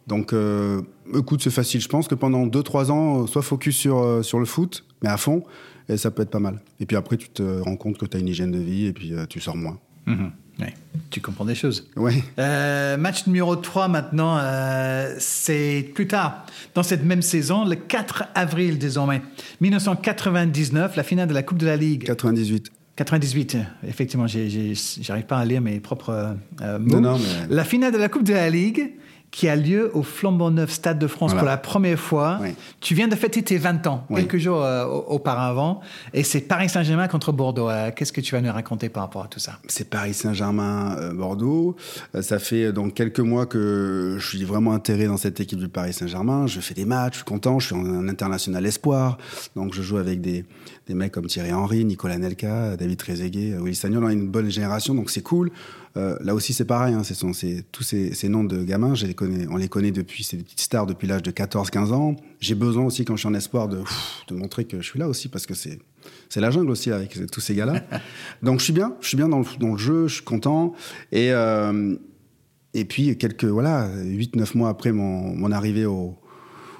Donc, 0.07 0.33
euh, 0.33 0.81
écoute, 1.15 1.41
c'est 1.41 1.51
facile. 1.51 1.81
Je 1.81 1.87
pense 1.87 2.07
que 2.07 2.15
pendant 2.15 2.45
2-3 2.45 2.91
ans, 2.91 3.23
euh, 3.23 3.27
sois 3.27 3.41
focus 3.41 3.75
sur, 3.75 4.23
sur 4.23 4.39
le 4.39 4.45
foot, 4.45 4.85
mais 5.01 5.09
à 5.09 5.17
fond, 5.17 5.43
et 5.89 5.97
ça 5.97 6.11
peut 6.11 6.21
être 6.23 6.29
pas 6.29 6.39
mal. 6.39 6.59
Et 6.79 6.85
puis 6.85 6.95
après, 6.95 7.17
tu 7.17 7.29
te 7.29 7.43
rends 7.61 7.75
compte 7.75 7.97
que 7.97 8.05
tu 8.05 8.17
as 8.17 8.19
une 8.19 8.27
hygiène 8.27 8.51
de 8.51 8.59
vie 8.59 8.85
et 8.85 8.93
puis 8.93 9.13
tu 9.29 9.39
sors 9.39 9.55
moins. 9.55 9.79
Mhm. 10.05 10.31
Ouais. 10.59 10.73
Tu 11.09 11.21
comprends 11.21 11.45
des 11.45 11.55
choses. 11.55 11.89
Ouais. 11.95 12.23
Euh, 12.39 12.97
match 12.97 13.25
numéro 13.27 13.55
3 13.55 13.87
maintenant, 13.87 14.37
euh, 14.39 15.15
c'est 15.19 15.91
plus 15.95 16.07
tard, 16.07 16.45
dans 16.75 16.83
cette 16.83 17.03
même 17.03 17.21
saison, 17.21 17.65
le 17.65 17.75
4 17.75 18.25
avril 18.35 18.77
désormais, 18.77 19.21
1999, 19.61 20.95
la 20.95 21.03
finale 21.03 21.27
de 21.27 21.33
la 21.33 21.43
Coupe 21.43 21.57
de 21.57 21.65
la 21.65 21.77
Ligue. 21.77 22.03
98. 22.05 22.71
98, 22.95 23.57
effectivement, 23.87 24.27
j'arrive 24.27 25.25
pas 25.25 25.37
à 25.37 25.45
lire 25.45 25.61
mes 25.61 25.79
propres 25.79 26.35
euh, 26.61 26.79
mots. 26.79 26.99
Non, 26.99 27.11
non, 27.13 27.17
mais- 27.17 27.55
La 27.55 27.63
finale 27.63 27.93
de 27.93 27.97
la 27.97 28.09
Coupe 28.09 28.23
de 28.23 28.33
la 28.33 28.49
Ligue 28.49 28.93
qui 29.31 29.47
a 29.47 29.55
lieu 29.55 29.89
au 29.95 30.03
Flambeau 30.03 30.51
Neuf 30.51 30.71
Stade 30.71 30.99
de 30.99 31.07
France 31.07 31.31
Voilà. 31.31 31.39
pour 31.39 31.47
la 31.49 31.55
première 31.57 31.97
fois. 31.97 32.39
Oui. 32.41 32.49
Tu 32.81 32.95
viens 32.95 33.07
de 33.07 33.15
fêter 33.15 33.41
tes 33.41 33.57
20 33.57 33.87
ans, 33.87 34.05
Oui. 34.09 34.19
quelques 34.19 34.39
jours 34.39 34.61
euh, 34.61 34.83
au- 34.85 35.05
auparavant, 35.13 35.79
et 36.13 36.23
c'est 36.23 36.41
Paris 36.41 36.67
Saint-Germain 36.67 37.07
contre 37.07 37.31
Bordeaux. 37.31 37.69
Euh, 37.69 37.91
Qu'est-ce 37.95 38.11
que 38.11 38.19
tu 38.19 38.35
vas 38.35 38.41
nous 38.41 38.51
raconter 38.51 38.89
par 38.89 39.03
rapport 39.03 39.23
à 39.23 39.27
tout 39.29 39.39
ça? 39.39 39.53
C'est 39.69 39.89
Paris 39.89 40.13
Saint-Germain, 40.13 40.97
euh, 40.99 41.13
Bordeaux. 41.13 41.77
Euh, 42.13 42.21
ça 42.21 42.39
fait 42.39 42.73
donc 42.73 42.93
quelques 42.93 43.21
mois 43.21 43.45
que 43.45 44.17
je 44.19 44.27
suis 44.27 44.43
vraiment 44.43 44.73
intégré 44.73 45.05
dans 45.07 45.15
cette 45.15 45.39
équipe 45.39 45.59
du 45.59 45.69
Paris 45.69 45.93
Saint-Germain. 45.93 46.45
Je 46.47 46.59
fais 46.59 46.73
des 46.73 46.83
matchs, 46.85 47.13
je 47.13 47.17
suis 47.19 47.25
content, 47.25 47.57
je 47.57 47.67
suis 47.67 47.75
en 47.75 48.09
international 48.09 48.65
espoir. 48.65 49.17
Donc 49.55 49.73
je 49.73 49.81
joue 49.81 49.95
avec 49.95 50.19
des, 50.19 50.43
des 50.91 50.97
mecs 50.97 51.13
comme 51.13 51.27
Thierry 51.27 51.53
Henry, 51.53 51.85
Nicolas 51.85 52.17
Nelka, 52.17 52.75
David 52.75 52.97
Trezeguet, 52.97 53.53
euh, 53.53 53.61
Willy 53.61 53.75
Sagnol. 53.75 54.03
On 54.03 54.07
a 54.07 54.13
une 54.13 54.27
bonne 54.27 54.49
génération, 54.49 54.93
donc 54.93 55.09
c'est 55.09 55.21
cool. 55.21 55.51
Euh, 55.97 56.17
là 56.21 56.33
aussi 56.35 56.53
c'est 56.53 56.65
pareil, 56.65 56.93
hein, 56.93 57.03
sont 57.03 57.31
tous 57.71 57.83
ces, 57.83 58.13
ces 58.13 58.29
noms 58.29 58.43
de 58.43 58.63
gamins, 58.63 58.95
je 58.95 59.05
les 59.05 59.13
connais, 59.13 59.45
on 59.49 59.57
les 59.57 59.67
connaît 59.67 59.91
depuis, 59.91 60.23
c'est 60.23 60.37
des 60.37 60.43
petites 60.43 60.61
stars 60.61 60.85
depuis 60.85 61.07
l'âge 61.07 61.23
de 61.23 61.31
14-15 61.31 61.91
ans. 61.91 62.15
J'ai 62.39 62.55
besoin 62.55 62.85
aussi 62.85 63.03
quand 63.03 63.15
je 63.15 63.21
suis 63.21 63.27
en 63.27 63.33
espoir 63.33 63.67
de, 63.67 63.77
pff, 63.77 64.23
de 64.27 64.35
montrer 64.35 64.65
que 64.65 64.81
je 64.81 64.87
suis 64.87 64.99
là 64.99 65.07
aussi 65.07 65.27
parce 65.27 65.45
que 65.45 65.53
c'est 65.53 65.79
c'est 66.29 66.41
la 66.41 66.49
jungle 66.49 66.71
aussi 66.71 66.91
avec 66.91 67.19
tous 67.31 67.41
ces 67.41 67.55
gars-là. 67.55 67.83
Donc 68.41 68.59
je 68.59 68.65
suis 68.65 68.73
bien, 68.73 68.95
je 69.01 69.07
suis 69.07 69.17
bien 69.17 69.29
dans 69.29 69.39
le, 69.39 69.45
dans 69.59 69.73
le 69.73 69.77
jeu, 69.77 70.07
je 70.07 70.15
suis 70.15 70.23
content. 70.23 70.73
Et, 71.11 71.31
euh, 71.31 71.95
et 72.73 72.85
puis 72.85 73.17
quelques, 73.17 73.45
voilà, 73.45 73.87
8-9 73.89 74.57
mois 74.57 74.69
après 74.69 74.91
mon, 74.91 75.35
mon 75.35 75.51
arrivée 75.51 75.85
au, 75.85 76.17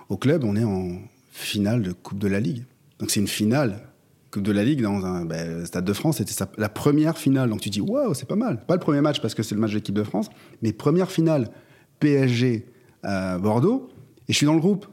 au 0.09 0.17
club, 0.17 0.43
on 0.43 0.55
est 0.55 0.63
en 0.63 0.99
finale 1.31 1.81
de 1.81 1.91
Coupe 1.91 2.17
de 2.17 2.27
la 2.27 2.39
Ligue. 2.39 2.63
Donc 2.99 3.11
c'est 3.11 3.19
une 3.19 3.27
finale 3.27 3.90
Coupe 4.31 4.43
de 4.43 4.51
la 4.53 4.63
Ligue 4.63 4.81
dans 4.81 5.05
un 5.05 5.25
ben, 5.25 5.65
Stade 5.65 5.83
de 5.83 5.93
France, 5.93 6.17
c'était 6.17 6.33
la 6.57 6.69
première 6.69 7.17
finale. 7.17 7.49
Donc 7.49 7.59
tu 7.59 7.69
dis, 7.69 7.81
waouh, 7.81 8.13
c'est 8.13 8.27
pas 8.27 8.37
mal. 8.37 8.65
Pas 8.65 8.75
le 8.75 8.79
premier 8.79 9.01
match 9.01 9.21
parce 9.21 9.35
que 9.35 9.43
c'est 9.43 9.55
le 9.55 9.61
match 9.61 9.71
de 9.71 9.75
l'équipe 9.75 9.95
de 9.95 10.03
France, 10.03 10.29
mais 10.61 10.71
première 10.71 11.11
finale 11.11 11.51
PSG 11.99 12.65
à 13.03 13.37
Bordeaux, 13.37 13.89
et 14.27 14.33
je 14.33 14.37
suis 14.37 14.45
dans 14.45 14.53
le 14.53 14.61
groupe. 14.61 14.87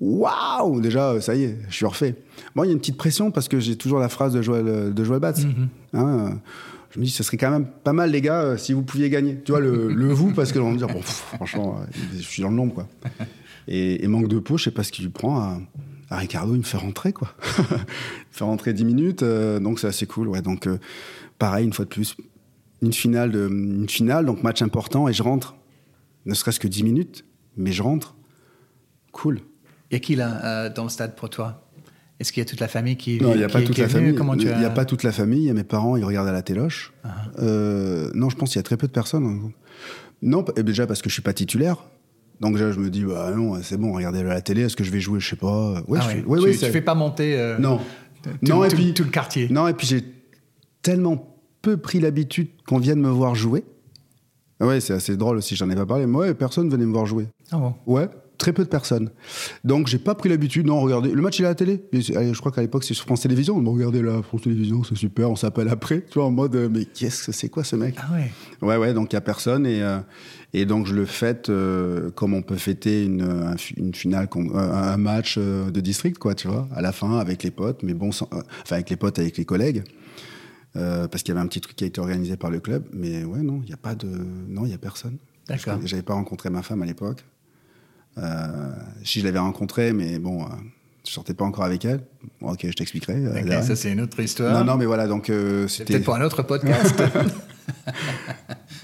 Waouh 0.00 0.80
Déjà, 0.80 1.20
ça 1.20 1.36
y 1.36 1.44
est, 1.44 1.58
je 1.68 1.74
suis 1.74 1.86
refait. 1.86 2.16
Moi, 2.56 2.66
il 2.66 2.70
y 2.70 2.72
a 2.72 2.74
une 2.74 2.80
petite 2.80 2.96
pression 2.96 3.30
parce 3.30 3.46
que 3.46 3.60
j'ai 3.60 3.76
toujours 3.76 4.00
la 4.00 4.08
phrase 4.08 4.34
de 4.34 4.42
Joël, 4.42 4.92
de 4.92 5.04
Joël 5.04 5.20
Batz. 5.20 5.44
Hein, 5.92 6.08
euh, 6.08 6.30
je 6.90 6.98
me 6.98 7.04
dis, 7.04 7.10
ce 7.10 7.22
serait 7.22 7.36
quand 7.36 7.52
même 7.52 7.66
pas 7.66 7.92
mal, 7.92 8.10
les 8.10 8.20
gars, 8.20 8.42
euh, 8.42 8.56
si 8.56 8.72
vous 8.72 8.82
pouviez 8.82 9.10
gagner. 9.10 9.40
Tu 9.44 9.52
vois, 9.52 9.60
le, 9.60 9.92
le 9.94 10.12
vous, 10.12 10.32
parce 10.32 10.50
que 10.50 10.58
l'on 10.58 10.66
va 10.66 10.72
me 10.72 10.78
dire, 10.78 10.88
bon, 10.88 10.98
pff, 10.98 11.24
franchement, 11.36 11.76
euh, 11.78 11.84
je 12.16 12.22
suis 12.22 12.42
dans 12.42 12.50
le 12.50 12.56
nombre, 12.56 12.74
quoi. 12.74 12.88
Et, 13.68 14.02
et 14.02 14.08
manque 14.08 14.26
de 14.26 14.40
peau, 14.40 14.56
je 14.56 14.64
sais 14.64 14.70
pas 14.72 14.82
ce 14.82 14.90
qu'il 14.90 15.04
lui 15.04 15.12
prend 15.12 15.38
à, 15.38 15.60
à 16.12 16.18
Ricardo, 16.18 16.54
il 16.54 16.58
me 16.58 16.62
fait 16.62 16.76
rentrer, 16.78 17.12
quoi. 17.12 17.32
il 17.58 17.62
me 17.64 17.78
fait 18.32 18.44
rentrer 18.44 18.72
10 18.72 18.84
minutes, 18.84 19.22
euh, 19.22 19.58
donc 19.60 19.78
c'est 19.80 19.86
assez 19.86 20.06
cool, 20.06 20.28
ouais. 20.28 20.42
Donc, 20.42 20.66
euh, 20.66 20.78
pareil, 21.38 21.64
une 21.66 21.72
fois 21.72 21.84
de 21.84 21.90
plus, 21.90 22.16
une 22.82 22.92
finale, 22.92 23.30
de, 23.32 23.48
une 23.48 23.88
finale, 23.88 24.26
donc 24.26 24.42
match 24.42 24.62
important, 24.62 25.08
et 25.08 25.12
je 25.12 25.22
rentre, 25.22 25.54
ne 26.26 26.34
serait-ce 26.34 26.60
que 26.60 26.68
10 26.68 26.82
minutes, 26.84 27.24
mais 27.56 27.72
je 27.72 27.82
rentre. 27.82 28.14
Cool. 29.12 29.40
Il 29.90 29.94
y 29.94 29.96
a 29.96 30.00
qui 30.00 30.14
là 30.16 30.44
euh, 30.44 30.70
dans 30.72 30.84
le 30.84 30.88
stade 30.88 31.14
pour 31.16 31.28
toi? 31.30 31.68
Est-ce 32.20 32.32
qu'il 32.32 32.40
y 32.40 32.46
a 32.46 32.48
toute 32.48 32.60
la 32.60 32.68
famille 32.68 32.96
qui 32.96 33.20
Non, 33.20 33.32
il 33.32 33.38
n'y 33.38 33.44
a 33.44 33.48
qui- 33.48 33.52
pas 33.52 33.62
toute 33.62 33.78
la 33.78 33.88
famille. 33.88 34.14
Comment 34.14 34.36
tu 34.36 34.42
Il 34.46 34.56
n'y 34.56 34.64
a 34.64 34.68
as- 34.68 34.70
pas 34.70 34.84
toute 34.84 35.02
la 35.02 35.12
famille. 35.12 35.40
Il 35.42 35.46
y 35.46 35.50
a 35.50 35.54
mes 35.54 35.64
parents, 35.64 35.96
ils 35.96 36.04
regardent 36.04 36.28
à 36.28 36.32
la 36.32 36.42
téloche. 36.42 36.92
Euh, 37.40 38.10
non, 38.14 38.30
je 38.30 38.36
pense 38.36 38.50
qu'il 38.50 38.58
y 38.58 38.60
a 38.60 38.62
très 38.62 38.76
peu 38.76 38.86
de 38.86 38.92
personnes. 38.92 39.26
hein. 39.26 39.50
Non, 40.22 40.44
déjà 40.56 40.86
parce 40.86 41.02
que 41.02 41.08
je 41.08 41.14
suis 41.14 41.22
pas 41.22 41.32
titulaire. 41.32 41.78
Donc 42.42 42.54
déjà, 42.54 42.72
je 42.72 42.80
me 42.80 42.90
dis, 42.90 43.04
bah 43.04 43.30
non, 43.34 43.54
c'est 43.62 43.76
bon, 43.78 43.92
regardez 43.92 44.22
la 44.22 44.40
télé. 44.42 44.62
Est-ce 44.62 44.76
que 44.76 44.84
je 44.84 44.90
vais 44.90 45.00
jouer 45.00 45.20
Je 45.20 45.30
sais 45.30 45.36
pas. 45.36 45.80
Ouais, 45.86 45.98
Ah 46.00 46.02
je 46.02 46.08
ouais. 46.08 46.14
fais- 46.16 46.24
ouais, 46.26 46.38
tu, 46.40 46.44
ouais, 46.44 46.50
tu 46.52 46.58
c'est- 46.58 46.70
fais 46.72 46.80
pas 46.82 46.94
monter 46.94 47.38
euh, 47.38 47.56
Non. 47.58 47.78
tout, 48.22 48.30
non, 48.42 48.64
et 48.64 48.68
tout- 48.68 48.76
puis 48.76 48.92
tout 48.92 49.04
le 49.04 49.10
quartier. 49.10 49.48
Non, 49.48 49.68
et 49.68 49.72
puis 49.74 49.86
j'ai 49.86 50.04
tellement 50.82 51.36
peu 51.62 51.76
pris 51.76 52.00
l'habitude 52.00 52.48
qu'on 52.66 52.78
vienne 52.78 53.00
me 53.00 53.08
voir 53.08 53.34
jouer. 53.36 53.64
Ah 54.60 54.66
Ouais, 54.66 54.80
c'est 54.80 54.92
assez 54.92 55.16
drôle 55.16 55.36
aussi. 55.38 55.54
J'en 55.56 55.70
ai 55.70 55.74
pas 55.76 55.86
parlé. 55.86 56.04
Moi, 56.06 56.26
ouais, 56.26 56.34
personne 56.34 56.68
venait 56.68 56.84
me 56.84 56.92
voir 56.92 57.06
jouer. 57.06 57.26
Ah 57.52 57.56
bon? 57.58 57.74
Ouais, 57.86 58.08
très 58.42 58.52
peu 58.52 58.64
de 58.64 58.68
personnes. 58.68 59.10
Donc 59.64 59.86
j'ai 59.86 59.98
pas 59.98 60.14
pris 60.16 60.28
l'habitude. 60.28 60.66
Non, 60.66 60.80
regardez, 60.80 61.10
le 61.12 61.22
match 61.22 61.38
il 61.38 61.42
est 61.42 61.46
à 61.46 61.50
la 61.50 61.54
télé. 61.54 61.82
Je 61.92 62.38
crois 62.40 62.50
qu'à 62.52 62.60
l'époque 62.60 62.82
c'est 62.84 62.92
sur 62.94 63.06
France 63.06 63.20
Télévisions. 63.20 63.56
Bon, 63.60 63.72
regardez 63.72 64.02
la 64.02 64.20
France 64.22 64.42
Télévisions, 64.42 64.82
c'est 64.84 64.96
super. 64.96 65.30
On 65.30 65.36
s'appelle 65.36 65.68
après. 65.68 66.02
Tu 66.10 66.14
vois, 66.14 66.24
en 66.26 66.30
mode, 66.32 66.54
euh, 66.56 66.68
mais 66.70 66.84
qu'est-ce 66.84 67.24
que 67.26 67.32
c'est 67.32 67.48
quoi 67.48 67.62
ce 67.64 67.76
mec 67.76 67.94
Ah 67.98 68.08
ouais. 68.12 68.30
Ouais, 68.66 68.76
ouais. 68.76 68.94
Donc 68.94 69.12
il 69.12 69.14
y 69.14 69.16
a 69.16 69.20
personne 69.20 69.64
et 69.64 69.80
euh, 69.82 69.98
et 70.52 70.66
donc 70.66 70.86
je 70.86 70.94
le 70.94 71.06
fête 71.06 71.48
euh, 71.50 72.10
comme 72.10 72.34
on 72.34 72.42
peut 72.42 72.56
fêter 72.56 73.04
une 73.04 73.54
une 73.76 73.94
finale, 73.94 74.28
un 74.54 74.96
match 74.96 75.38
de 75.38 75.80
district, 75.80 76.18
quoi. 76.18 76.34
Tu 76.34 76.48
vois, 76.48 76.68
à 76.74 76.82
la 76.82 76.92
fin 76.92 77.18
avec 77.18 77.42
les 77.44 77.50
potes, 77.52 77.82
mais 77.84 77.94
bon, 77.94 78.10
sans- 78.12 78.28
euh, 78.34 78.42
enfin 78.62 78.74
avec 78.76 78.90
les 78.90 78.96
potes, 78.96 79.18
avec 79.18 79.36
les 79.38 79.44
collègues. 79.44 79.84
Euh, 80.74 81.06
parce 81.06 81.22
qu'il 81.22 81.34
y 81.34 81.36
avait 81.36 81.44
un 81.44 81.48
petit 81.48 81.60
truc 81.60 81.76
qui 81.76 81.84
a 81.84 81.86
été 81.86 82.00
organisé 82.00 82.36
par 82.36 82.50
le 82.50 82.58
club, 82.58 82.84
mais 82.94 83.24
ouais, 83.24 83.40
non, 83.42 83.60
il 83.62 83.66
n'y 83.66 83.74
a 83.74 83.76
pas 83.76 83.94
de, 83.94 84.08
non, 84.48 84.64
il 84.64 84.70
y 84.70 84.74
a 84.74 84.78
personne. 84.78 85.18
D'accord. 85.46 85.78
Je- 85.82 85.86
J'avais 85.86 86.02
pas 86.02 86.14
rencontré 86.14 86.48
ma 86.48 86.62
femme 86.62 86.80
à 86.82 86.86
l'époque. 86.86 87.22
Euh, 88.18 88.46
si 89.04 89.20
je 89.20 89.24
l'avais 89.24 89.38
rencontrée, 89.38 89.92
mais 89.92 90.18
bon, 90.18 90.42
euh, 90.42 90.46
je 91.06 91.10
sortais 91.12 91.34
pas 91.34 91.44
encore 91.44 91.64
avec 91.64 91.84
elle. 91.84 92.00
Bon, 92.40 92.52
ok, 92.52 92.60
je 92.66 92.72
t'expliquerai. 92.72 93.14
euh, 93.14 93.62
ça 93.62 93.74
c'est 93.76 93.90
une 93.92 94.00
autre 94.00 94.20
histoire. 94.20 94.52
non, 94.58 94.64
non, 94.72 94.78
mais 94.78 94.86
voilà, 94.86 95.06
donc 95.06 95.30
c'était. 95.68 95.94
peut-être 95.94 96.04
pour 96.04 96.14
un 96.14 96.22
autre 96.22 96.42
podcast. 96.42 97.02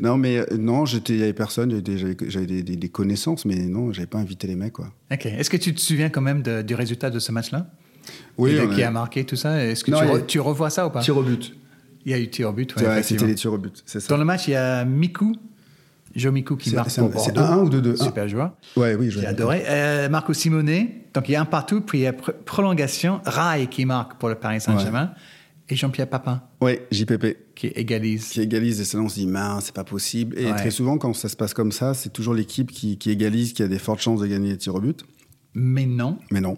Non, 0.00 0.16
mais 0.16 0.44
non, 0.56 0.84
j'étais, 0.86 1.14
il 1.14 1.18
y 1.18 1.22
avait 1.22 1.32
personne. 1.32 1.82
J'avais 2.28 2.46
des, 2.62 2.88
connaissances, 2.88 3.44
mais 3.44 3.56
non, 3.56 3.92
j'avais 3.92 4.06
pas 4.06 4.18
invité 4.18 4.46
les 4.46 4.54
mecs, 4.54 4.74
quoi. 4.74 4.92
ok. 5.12 5.26
Est-ce 5.26 5.50
que 5.50 5.56
tu 5.56 5.74
te 5.74 5.80
souviens 5.80 6.08
quand 6.08 6.20
même 6.20 6.42
de- 6.42 6.62
du 6.62 6.74
résultat 6.74 7.10
de 7.10 7.18
ce 7.18 7.32
match-là? 7.32 7.68
Oui, 8.36 8.52
Et 8.56 8.68
qui 8.68 8.82
a- 8.82 8.90
marqué 8.92 9.24
tout 9.24 9.34
ça 9.36 9.62
Est-ce 9.64 9.82
que 9.84 9.90
Non, 9.90 10.20
tu, 10.26 10.38
a- 10.38 10.42
revois 10.42 10.70
ça 10.70 10.86
ou 10.86 10.90
pas? 10.90 11.00
Tir 11.00 11.16
au 11.16 11.22
but. 11.22 11.52
Il 12.06 12.12
y 12.12 12.14
a 12.14 12.18
eu 12.18 12.28
tir 12.30 12.48
au 12.48 12.52
but, 12.52 12.74
ouais, 12.76 13.02
c'était 13.02 13.26
les 13.26 13.34
tirs 13.34 13.52
au 13.52 13.58
but, 13.58 13.82
c'est 13.84 13.98
ça. 14.00 14.08
Dans 14.08 14.16
le 14.16 14.24
match, 14.24 14.46
il 14.46 14.52
y 14.52 14.56
a 14.56 14.84
Miku 14.84 15.34
Jomiku 16.14 16.56
qui 16.56 16.74
marque 16.74 16.90
c'est 16.90 17.00
pour 17.00 17.14
un- 17.14 17.18
c'est 17.24 17.32
Bordeaux. 17.34 17.52
1-1 17.52 17.64
ou 17.64 17.70
2-2 17.70 17.96
Super 17.96 18.28
joueur. 18.28 18.52
Ouais, 18.76 18.94
oui, 18.94 19.10
J'ai 19.10 19.26
adoré. 19.26 19.64
Euh, 19.68 20.08
Marco 20.08 20.32
Simone, 20.32 20.86
donc 21.14 21.28
il 21.28 21.32
y 21.32 21.36
a 21.36 21.40
un 21.40 21.44
partout, 21.44 21.80
puis 21.80 21.98
il 21.98 22.02
y 22.02 22.06
a 22.06 22.12
pr- 22.12 22.32
prolongation. 22.44 23.20
Rai 23.24 23.66
qui 23.68 23.84
marque 23.84 24.18
pour 24.18 24.28
le 24.28 24.34
Paris 24.34 24.60
Saint-Germain. 24.60 25.12
Et 25.70 25.76
Jean-Pierre 25.76 26.08
Papin 26.08 26.40
Ouais, 26.62 26.86
JPP. 26.90 27.36
qui 27.54 27.66
égalise. 27.66 28.28
Qui 28.30 28.40
égalise, 28.40 28.80
et 28.80 28.84
ça, 28.84 28.96
on 28.98 29.08
se 29.10 29.16
dit, 29.16 29.26
mince, 29.26 29.66
c'est 29.66 29.74
pas 29.74 29.84
possible. 29.84 30.38
Et 30.38 30.46
Ouais. 30.46 30.56
très 30.56 30.70
souvent, 30.70 30.96
quand 30.96 31.12
ça 31.12 31.28
se 31.28 31.36
passe 31.36 31.52
comme 31.52 31.72
ça, 31.72 31.92
c'est 31.92 32.08
toujours 32.10 32.32
l'équipe 32.32 32.70
qui, 32.72 32.96
qui 32.96 33.10
égalise, 33.10 33.52
qui 33.52 33.62
a 33.62 33.68
des 33.68 33.78
fortes 33.78 34.00
chances 34.00 34.20
de 34.20 34.26
gagner 34.26 34.48
les 34.52 34.56
tirs 34.56 34.74
au 34.76 34.80
but. 34.80 35.04
Mais 35.52 35.84
non. 35.84 36.16
Mais 36.30 36.40
non. 36.40 36.56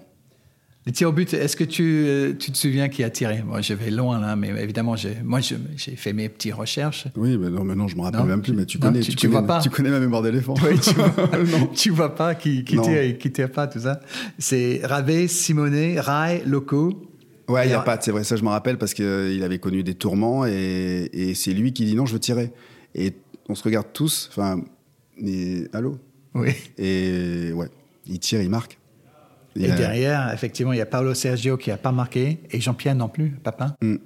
Les 0.91 0.95
tirs 0.95 1.11
au 1.11 1.13
but, 1.13 1.33
est-ce 1.35 1.55
que 1.55 1.63
tu, 1.63 1.85
euh, 2.05 2.33
tu 2.37 2.51
te 2.51 2.57
souviens 2.59 2.89
qui 2.89 3.05
a 3.05 3.11
tiré? 3.11 3.45
Moi, 3.47 3.61
je 3.61 3.75
vais 3.75 3.93
loin 3.93 4.19
là, 4.19 4.35
mais 4.35 4.49
évidemment, 4.61 4.97
j'ai- 4.97 5.19
moi, 5.23 5.39
je- 5.39 5.55
j'ai 5.77 5.95
fait 5.95 6.13
mes 6.13 6.29
petites 6.29 6.53
recherches. 6.53 7.07
Oui, 7.17 7.39
mais 7.39 7.49
non, 7.49 7.63
mais 7.63 7.77
non, 7.77 7.87
je 7.87 7.95
me 7.95 8.01
rappelle 8.01 8.19
Non, 8.23 8.27
même 8.27 8.43
plus, 8.43 8.55
mais 8.55 8.67
tu 8.67 8.77
non, 8.81 8.89
connais, 8.89 8.99
tu- 8.99 9.11
tu, 9.13 9.17
tu 9.17 9.27
connais, 9.29 9.39
vois 9.39 9.47
pas. 9.47 9.61
tu 9.61 9.71
connais 9.71 9.91
ma 9.91 10.01
mémoire 10.01 10.21
d'éléphant. 10.23 10.55
Oui, 10.65 10.77
tu 10.81 11.91
vois, 11.91 12.09
vois 12.09 12.15
pas 12.17 12.35
qui, 12.35 12.65
qui 12.65 12.77
tire 12.81 13.03
et 13.03 13.17
qui 13.19 13.31
tire 13.31 13.53
pas, 13.53 13.69
tout 13.69 13.79
ça. 13.79 14.01
C'est 14.41 14.81
Ravé, 14.83 15.29
Simonet, 15.29 16.01
Rai, 16.01 16.43
Loco. 16.45 17.01
Ouais, 17.49 17.67
il 17.67 17.69
n'y 17.69 17.75
a 17.75 17.79
pas, 17.83 17.97
c'est 18.01 18.11
vrai, 18.11 18.25
ça 18.25 18.35
je 18.35 18.43
me 18.43 18.49
rappelle 18.49 18.77
parce 18.77 18.93
qu'il 18.93 19.45
avait 19.45 19.61
connu 19.61 19.85
des 19.85 19.95
tourments 19.95 20.45
et, 20.45 21.09
et 21.13 21.35
c'est 21.35 21.53
lui 21.55 21.73
qui 21.73 21.85
dit 21.85 21.95
non, 21.95 22.05
je 22.05 22.15
veux 22.15 22.19
tirer. 22.19 22.51
Et 22.97 23.13
on 23.49 23.55
se 23.55 23.63
regarde 23.63 23.87
tous, 23.93 24.29
enfin, 24.33 24.61
allô? 25.73 25.99
Oui. 26.35 26.51
Et 26.79 27.53
ouais, 27.55 27.69
il 28.09 28.19
tire, 28.19 28.43
il 28.43 28.51
marque. 28.51 28.80
Et 29.69 29.71
a- 29.73 29.77
derrière, 29.77 30.33
effectivement, 30.33 30.73
il 30.73 30.79
y 30.79 30.83
a 30.83 30.87
Paolo 30.87 31.15
Sergio 31.15 31.57
qui 31.57 31.71
n'a 31.71 31.77
pas 31.77 31.93
marqué 31.93 32.41
et 32.51 32.61
Jean-Pierre 32.61 32.95
non 32.95 33.09
plus, 33.09 33.31
Papin. 33.31 33.75
Mm. 33.83 33.97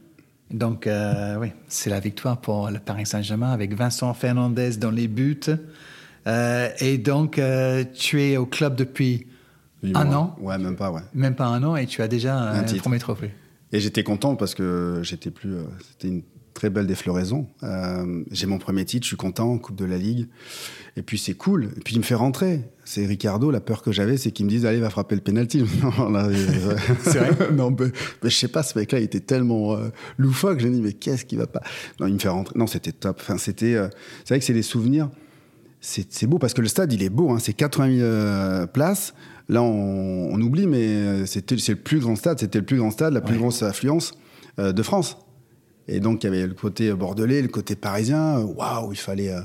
Donc, 0.50 0.86
euh, 0.86 1.36
oui, 1.40 1.48
c'est 1.68 1.90
la 1.90 2.00
victoire 2.00 2.40
pour 2.40 2.70
le 2.70 2.78
Paris 2.78 3.06
Saint-Germain 3.06 3.50
avec 3.52 3.74
Vincent 3.74 4.12
Fernandez 4.14 4.76
dans 4.76 4.90
les 4.90 5.08
buts. 5.08 5.40
Euh, 6.26 6.68
et 6.80 6.98
donc, 6.98 7.38
euh, 7.38 7.84
tu 7.94 8.22
es 8.22 8.36
au 8.36 8.46
club 8.46 8.76
depuis 8.76 9.26
un 9.94 10.12
an, 10.12 10.36
Ouais, 10.40 10.56
même 10.58 10.76
pas, 10.76 10.90
ouais. 10.90 11.02
même 11.12 11.34
pas 11.34 11.46
un 11.46 11.62
an, 11.64 11.76
et 11.76 11.86
tu 11.86 12.00
as 12.02 12.08
déjà 12.08 12.36
Un 12.38 12.62
premier 12.78 12.98
trophée. 12.98 13.30
Et 13.72 13.80
j'étais 13.80 14.02
content 14.04 14.36
parce 14.36 14.54
que 14.54 15.00
j'étais 15.02 15.30
plus. 15.30 15.54
euh, 15.54 15.62
C'était 15.90 16.08
une 16.08 16.22
très 16.54 16.70
belle 16.70 16.86
défloraison. 16.86 17.46
Euh, 17.62 18.22
J'ai 18.30 18.46
mon 18.46 18.58
premier 18.58 18.84
titre, 18.84 19.04
je 19.04 19.08
suis 19.08 19.16
content, 19.16 19.58
Coupe 19.58 19.76
de 19.76 19.84
la 19.84 19.98
Ligue. 19.98 20.28
Et 20.96 21.02
puis 21.02 21.18
c'est 21.18 21.34
cool. 21.34 21.64
Et 21.76 21.80
puis 21.80 21.94
il 21.96 21.98
me 21.98 22.04
fait 22.04 22.14
rentrer. 22.14 22.60
C'est 22.84 23.04
Ricardo. 23.04 23.50
La 23.50 23.60
peur 23.60 23.82
que 23.82 23.90
j'avais, 23.92 24.16
c'est 24.16 24.30
qu'il 24.30 24.46
me 24.46 24.50
dise 24.50 24.64
allez, 24.64 24.78
va 24.78 24.88
frapper 24.90 25.16
le 25.16 25.20
penalty. 25.20 25.64
C'est 27.02 27.18
vrai 27.18 27.50
Non, 27.52 27.70
mais, 27.70 27.86
mais 28.22 28.30
je 28.30 28.36
sais 28.36 28.48
pas, 28.48 28.62
ce 28.62 28.78
mec-là, 28.78 29.00
il 29.00 29.04
était 29.04 29.20
tellement 29.20 29.74
euh, 29.76 29.88
loufoque. 30.18 30.60
J'ai 30.60 30.70
dit 30.70 30.80
mais 30.80 30.92
qu'est-ce 30.92 31.24
qui 31.24 31.36
va 31.36 31.46
pas? 31.46 31.62
Non, 32.00 32.06
il 32.06 32.14
me 32.14 32.18
fait 32.18 32.28
rentrer. 32.28 32.56
Non, 32.58 32.66
c'était 32.66 32.92
top. 32.92 33.18
Enfin, 33.20 33.38
c'était. 33.38 33.74
euh, 33.74 33.88
c'est 34.24 34.34
vrai 34.34 34.38
que 34.38 34.44
c'est 34.44 34.52
des 34.54 34.62
souvenirs. 34.62 35.10
C'est 35.80 36.26
beau 36.26 36.38
parce 36.38 36.54
que 36.54 36.62
le 36.62 36.68
stade, 36.68 36.92
il 36.94 37.02
est 37.02 37.10
beau. 37.10 37.30
Hein, 37.30 37.38
c'est 37.38 37.52
80 37.52 37.96
000 37.96 38.00
euh, 38.02 38.66
places. 38.66 39.12
Là, 39.50 39.62
on, 39.62 40.30
on 40.32 40.40
oublie, 40.40 40.66
mais 40.66 40.78
euh, 40.86 41.26
c'était 41.26 41.58
c'est 41.58 41.72
le 41.72 41.78
plus 41.80 41.98
grand 41.98 42.16
stade. 42.16 42.38
C'était 42.38 42.58
le 42.60 42.64
plus 42.64 42.78
grand 42.78 42.90
stade, 42.90 43.12
la 43.12 43.20
plus 43.20 43.34
Ouais. 43.34 43.40
grosse 43.40 43.62
affluence 43.62 44.12
euh, 44.58 44.72
de 44.72 44.82
France. 44.82 45.18
Et 45.86 46.00
donc, 46.00 46.22
il 46.22 46.26
y 46.26 46.28
avait 46.28 46.46
le 46.46 46.54
côté 46.54 46.92
bordelais, 46.92 47.42
le 47.42 47.48
côté 47.48 47.76
parisien. 47.76 48.38
Waouh, 48.38 48.92
il 48.92 48.98
fallait, 48.98 49.30
euh, 49.30 49.40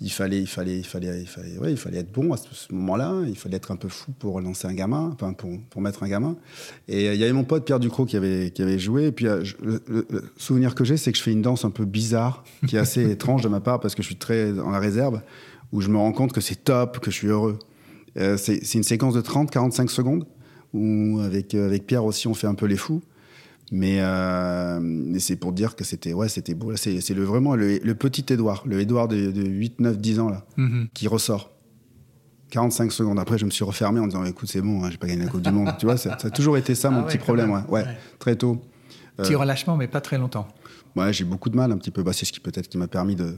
il 0.00 0.12
fallait, 0.12 0.40
il 0.40 0.46
fallait, 0.46 0.78
il 0.78 0.84
fallait, 0.84 1.20
il 1.20 1.26
fallait, 1.26 1.58
ouais, 1.58 1.72
il 1.72 1.76
fallait 1.76 1.98
être 1.98 2.12
bon 2.12 2.32
à 2.32 2.36
ce, 2.36 2.72
moment-là. 2.72 3.22
Il 3.26 3.36
fallait 3.36 3.56
être 3.56 3.72
un 3.72 3.76
peu 3.76 3.88
fou 3.88 4.12
pour 4.18 4.40
lancer 4.40 4.68
un 4.68 4.74
gamin, 4.74 5.10
enfin 5.12 5.32
pour, 5.32 5.50
pour 5.70 5.80
mettre 5.80 6.02
un 6.04 6.08
gamin. 6.08 6.36
Et 6.86 7.08
euh, 7.08 7.14
il 7.14 7.20
y 7.20 7.24
avait 7.24 7.32
mon 7.32 7.44
pote 7.44 7.64
Pierre 7.64 7.80
Ducrot 7.80 8.06
qui 8.06 8.16
avait, 8.16 8.50
qui 8.50 8.62
avait 8.62 8.78
joué. 8.78 9.06
Et 9.06 9.12
puis, 9.12 9.26
euh, 9.26 9.42
le, 9.62 10.06
souvenir 10.36 10.74
que 10.74 10.84
j'ai, 10.84 10.96
c'est 10.96 11.10
que 11.10 11.18
je 11.18 11.22
fais 11.22 11.32
une 11.32 11.42
danse 11.42 11.64
un 11.64 11.70
peu 11.70 11.84
bizarre, 11.84 12.44
qui 12.68 12.76
est 12.76 12.80
assez 12.80 13.02
étrange 13.10 13.42
de 13.42 13.48
ma 13.48 13.60
part 13.60 13.80
parce 13.80 13.94
que 13.94 14.02
je 14.02 14.06
suis 14.06 14.16
très 14.16 14.52
dans 14.52 14.70
la 14.70 14.78
réserve, 14.78 15.20
où 15.72 15.80
je 15.80 15.88
me 15.88 15.96
rends 15.96 16.12
compte 16.12 16.32
que 16.32 16.40
c'est 16.40 16.62
top, 16.62 17.00
que 17.00 17.10
je 17.10 17.16
suis 17.16 17.28
heureux. 17.28 17.58
Euh, 18.18 18.36
c'est 18.36 18.74
une 18.74 18.82
séquence 18.82 19.14
de 19.14 19.20
30-45 19.20 19.88
secondes 19.88 20.26
où 20.72 21.20
avec, 21.20 21.54
euh, 21.54 21.66
avec 21.66 21.86
Pierre 21.86 22.04
aussi, 22.04 22.28
on 22.28 22.34
fait 22.34 22.46
un 22.46 22.54
peu 22.54 22.66
les 22.66 22.76
fous. 22.76 23.02
Mais, 23.72 23.96
euh, 24.00 24.78
mais 24.80 25.18
c'est 25.18 25.34
pour 25.36 25.52
dire 25.52 25.74
que 25.74 25.82
c'était 25.84 26.12
ouais, 26.12 26.28
c'était 26.28 26.54
beau. 26.54 26.76
C'est 26.76 27.10
le, 27.10 27.24
vraiment 27.24 27.56
le, 27.56 27.78
le 27.78 27.94
petit 27.96 28.24
Édouard, 28.32 28.62
le 28.66 28.80
Édouard 28.80 29.08
de, 29.08 29.30
de 29.32 29.42
8, 29.44 29.80
9, 29.80 29.98
10 29.98 30.20
ans, 30.20 30.28
là, 30.28 30.44
Mhm. 30.56 30.88
qui 30.94 31.08
ressort. 31.08 31.50
45 32.50 32.92
secondes 32.92 33.18
après, 33.18 33.38
je 33.38 33.44
me 33.44 33.50
suis 33.50 33.64
refermé 33.64 33.98
en 33.98 34.06
disant 34.06 34.24
écoute, 34.24 34.48
c'est 34.48 34.60
bon, 34.60 34.84
hein, 34.84 34.88
j'ai 34.90 34.98
pas 34.98 35.08
gagné 35.08 35.24
la 35.24 35.28
Coupe 35.30 35.42
du 35.42 35.50
Monde. 35.50 35.74
Tu 35.80 35.86
vois, 35.86 35.96
ça, 35.96 36.16
ça 36.18 36.28
a 36.28 36.30
toujours 36.30 36.56
été 36.56 36.74
ça, 36.76 36.88
Ah 36.88 36.90
mon 36.92 37.00
ouais, 37.00 37.06
petit 37.08 37.18
problème. 37.18 37.50
Ouais. 37.50 37.60
Ouais, 37.68 37.82
Ouais. 37.82 37.96
très 38.20 38.36
tôt. 38.36 38.62
Euh, 39.18 39.24
Petit 39.24 39.34
relâchement, 39.34 39.76
mais 39.76 39.88
pas 39.88 40.00
très 40.00 40.16
longtemps. 40.18 40.46
Ouais, 40.94 41.12
j'ai 41.12 41.24
beaucoup 41.24 41.50
de 41.50 41.56
mal 41.56 41.72
un 41.72 41.76
petit 41.78 41.90
peu. 41.90 42.02
Bah, 42.04 42.12
c'est 42.12 42.24
ce 42.24 42.32
qui 42.32 42.38
peut-être 42.40 42.68
qui 42.68 42.78
m'a 42.78 42.86
permis 42.86 43.16
de, 43.16 43.34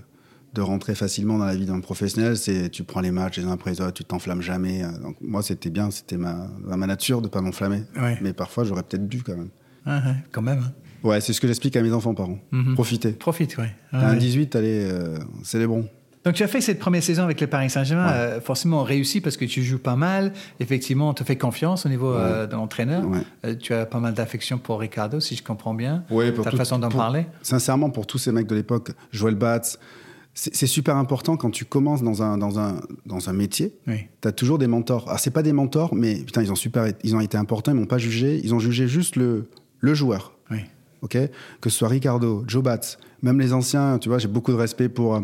de 0.53 0.61
rentrer 0.61 0.95
facilement 0.95 1.39
dans 1.39 1.47
la 1.47 1.55
vie 1.57 1.65
d'un 1.65 1.81
professionnel. 1.81 2.37
C'est 2.37 2.69
tu 2.69 2.85
prends 2.85 3.01
les 3.01 3.11
matchs 3.11 3.39
les 3.39 3.45
uns 3.45 3.53
après 3.53 3.71
les 3.71 3.81
autres, 3.81 3.95
tu 3.95 4.05
t'enflammes 4.05 4.43
jamais. 4.43 4.85
Euh, 4.85 4.91
Donc, 4.99 5.17
moi, 5.23 5.43
c'était 5.43 5.71
bien, 5.71 5.91
c'était 5.91 6.19
ma, 6.19 6.49
ma 6.63 6.87
nature 6.87 7.23
de 7.23 7.29
pas 7.29 7.41
m'enflammer. 7.41 7.85
Ouais. 7.99 8.19
Mais 8.21 8.35
parfois, 8.35 8.65
j'aurais 8.65 8.83
peut-être 8.83 9.09
dû 9.09 9.23
quand 9.23 9.37
même. 9.37 9.49
Ouais, 9.89 10.15
quand 10.33 10.43
même. 10.43 10.59
hein. 10.67 10.73
Ouais, 11.05 11.21
c'est 11.21 11.33
ce 11.33 11.41
que 11.41 11.47
j'explique 11.47 11.77
à 11.77 11.83
mes 11.83 11.93
enfants 11.93 12.13
parents. 12.15 12.39
Mhm. 12.51 12.75
Profitez. 12.75 13.13
Profite, 13.13 13.57
oui. 13.59 13.65
T'as 13.93 14.09
un 14.09 14.17
18, 14.17 14.57
allez, 14.57 14.89
euh, 14.91 15.19
célébrons. 15.45 15.89
Donc 16.25 16.35
tu 16.35 16.43
as 16.43 16.49
fait 16.49 16.61
cette 16.61 16.81
première 16.81 17.03
saison 17.03 17.23
avec 17.23 17.41
le 17.41 17.47
Paris 17.47 17.71
Saint-Germain, 17.71 18.07
Ouais. 18.09 18.13
euh, 18.15 18.41
forcément 18.41 18.83
réussi 18.83 19.21
parce 19.21 19.37
que 19.37 19.45
tu 19.45 19.63
joues 19.63 19.79
pas 19.79 19.95
mal. 19.95 20.33
Effectivement, 20.59 21.09
on 21.09 21.15
te 21.15 21.23
fait 21.23 21.37
confiance 21.37 21.87
au 21.87 21.89
niveau 21.89 22.13
euh, 22.13 22.47
de 22.49 22.53
l'entraîneur. 22.55 23.07
Ouais. 23.07 23.21
Euh, 23.47 23.55
tu 23.55 23.73
as 23.73 23.87
pas 23.87 24.01
mal 24.01 24.13
d'affection 24.15 24.59
pour 24.59 24.81
Ricardo, 24.81 25.21
si 25.21 25.37
je 25.37 25.43
comprends 25.45 25.73
bien. 25.75 26.05
Ouais, 26.11 26.33
pour 26.33 26.45
Ta 26.45 26.51
façon 26.51 26.79
d'en 26.81 26.89
parler. 26.91 27.27
Sincèrement, 27.43 27.91
pour 27.91 28.07
tous 28.07 28.19
ces 28.19 28.33
mecs 28.33 28.49
de 28.49 28.57
l'époque, 28.57 28.91
Joël 29.13 29.37
Batz, 29.37 29.79
c'est 30.35 30.55
c'est 30.55 30.67
super 30.67 30.97
important 30.97 31.37
quand 31.37 31.51
tu 31.51 31.65
commences 31.65 32.03
dans 32.03 32.23
un, 32.23 32.37
dans 32.37 32.59
un, 32.59 32.81
dans 33.07 33.31
un 33.31 33.33
métier. 33.33 33.73
Oui. 33.87 34.07
Tu 34.21 34.29
as 34.29 34.33
toujours 34.33 34.59
des 34.59 34.67
mentors. 34.67 35.05
Alors, 35.07 35.21
c'est 35.21 35.31
pas 35.31 35.43
des 35.45 35.53
mentors, 35.53 35.95
mais 35.95 36.17
putain, 36.17 36.43
ils 36.43 36.51
ont, 36.53 36.57
super, 36.57 36.87
ils 37.05 37.15
ont 37.17 37.21
été 37.21 37.39
importants, 37.39 37.71
ils 37.71 37.77
m'ont 37.79 37.87
pas 37.87 37.99
jugé. 37.99 38.41
Ils 38.45 38.53
ont 38.55 38.59
jugé 38.59 38.87
juste 38.89 39.15
le, 39.17 39.49
le 39.81 39.95
joueur. 39.95 40.33
Oui. 40.51 40.59
ok? 41.03 41.17
Que 41.61 41.71
ce 41.71 41.79
soit 41.79 41.89
Ricardo, 41.89 42.45
Joe 42.47 42.63
Batz, 42.63 42.99
même 43.23 43.41
les 43.41 43.53
anciens, 43.53 43.99
tu 43.99 44.09
vois, 44.09 44.19
j'ai 44.19 44.29
beaucoup 44.29 44.53
de 44.53 44.57
respect 44.57 44.89
pour 44.89 45.15
euh, 45.17 45.21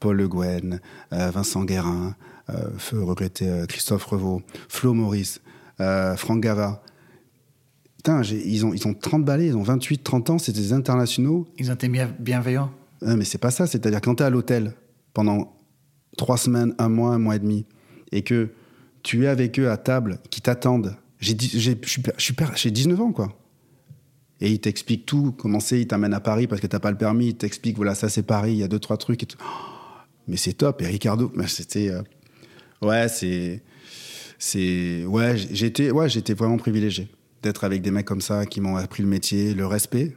Paul 0.00 0.16
Le 0.16 0.28
Guen, 0.28 0.80
euh, 1.12 1.30
Vincent 1.30 1.64
Guérin, 1.64 2.14
euh, 2.50 2.70
feu 2.78 3.02
regretté 3.02 3.48
euh, 3.48 3.66
Christophe 3.66 4.04
Revaux, 4.04 4.42
Flo 4.68 4.94
Maurice, 4.94 5.40
Franck 6.16 6.40
Gava. 6.40 6.82
Putain, 7.98 8.22
ils 8.22 8.64
ont, 8.66 8.72
ils 8.74 8.86
ont 8.86 8.94
30 8.94 9.24
balais, 9.24 9.46
ils 9.48 9.56
ont 9.56 9.62
28, 9.62 10.02
30 10.02 10.30
ans, 10.30 10.38
c'est 10.38 10.52
des 10.52 10.72
internationaux. 10.72 11.46
Ils 11.58 11.70
ont 11.70 11.74
été 11.74 11.88
bien- 11.88 12.12
bienveillants. 12.18 12.70
Mais 13.02 13.24
c'est 13.24 13.38
pas 13.38 13.50
ça, 13.52 13.66
c'est-à-dire 13.66 14.00
quand 14.00 14.16
tu 14.16 14.22
es 14.22 14.26
à 14.26 14.30
l'hôtel 14.30 14.74
pendant 15.14 15.56
trois 16.16 16.36
semaines, 16.36 16.74
un 16.78 16.88
mois, 16.88 17.14
un 17.14 17.18
mois 17.18 17.36
et 17.36 17.38
demi, 17.38 17.64
et 18.12 18.22
que 18.22 18.50
tu 19.04 19.24
es 19.24 19.28
avec 19.28 19.58
eux 19.60 19.70
à 19.70 19.76
table, 19.76 20.18
qui 20.30 20.40
t'attendent. 20.40 20.96
J'ai 21.20 21.34
19 21.34 23.00
ans, 23.00 23.12
quoi. 23.12 23.37
Et 24.40 24.50
ils 24.52 24.60
t'expliquent 24.60 25.04
tout, 25.06 25.32
comment 25.36 25.58
c'est, 25.60 25.80
ils 25.80 25.86
t'amènent 25.86 26.14
à 26.14 26.20
Paris 26.20 26.46
parce 26.46 26.60
que 26.60 26.66
t'as 26.68 26.78
pas 26.78 26.90
le 26.92 26.96
permis, 26.96 27.28
ils 27.28 27.34
t'expliquent, 27.36 27.76
voilà, 27.76 27.94
ça 27.96 28.08
c'est 28.08 28.22
Paris, 28.22 28.52
il 28.52 28.58
y 28.58 28.62
a 28.62 28.68
deux, 28.68 28.78
trois 28.78 28.96
trucs. 28.96 29.22
Et 29.22 29.26
tout. 29.26 29.38
Oh, 29.40 29.44
mais 30.28 30.36
c'est 30.36 30.52
top. 30.52 30.80
Et 30.82 30.86
Ricardo, 30.86 31.32
c'était. 31.46 31.88
euh, 31.90 32.02
Ouais, 32.80 33.08
c'est. 33.08 33.62
C'est. 34.38 35.04
Ouais, 35.06 35.36
j'étais 35.36 35.90
ouais, 35.90 36.08
j'étais 36.08 36.34
vraiment 36.34 36.56
privilégié 36.58 37.08
d'être 37.42 37.64
avec 37.64 37.82
des 37.82 37.90
mecs 37.90 38.06
comme 38.06 38.20
ça 38.20 38.46
qui 38.46 38.60
m'ont 38.60 38.76
appris 38.76 39.02
le 39.02 39.08
métier, 39.08 39.54
le 39.54 39.66
respect. 39.66 40.16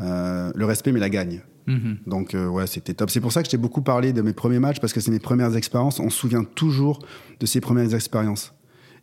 Euh, 0.00 0.50
le 0.54 0.64
respect, 0.64 0.92
mais 0.92 1.00
la 1.00 1.08
gagne. 1.10 1.40
Mhm. 1.66 1.98
Donc 2.06 2.34
euh, 2.34 2.46
ouais, 2.46 2.66
c'était 2.66 2.94
top. 2.94 3.10
C'est 3.10 3.20
pour 3.20 3.32
ça 3.32 3.42
que 3.42 3.46
je 3.46 3.50
t'ai 3.52 3.56
beaucoup 3.56 3.82
parlé 3.82 4.12
de 4.12 4.22
mes 4.22 4.32
premiers 4.32 4.58
matchs 4.58 4.80
parce 4.80 4.92
que 4.92 5.00
c'est 5.00 5.10
mes 5.10 5.18
premières 5.20 5.56
expériences. 5.56 5.98
On 6.00 6.10
se 6.10 6.18
souvient 6.18 6.44
toujours 6.44 6.98
de 7.40 7.46
ces 7.46 7.60
premières 7.60 7.94
expériences. 7.94 8.52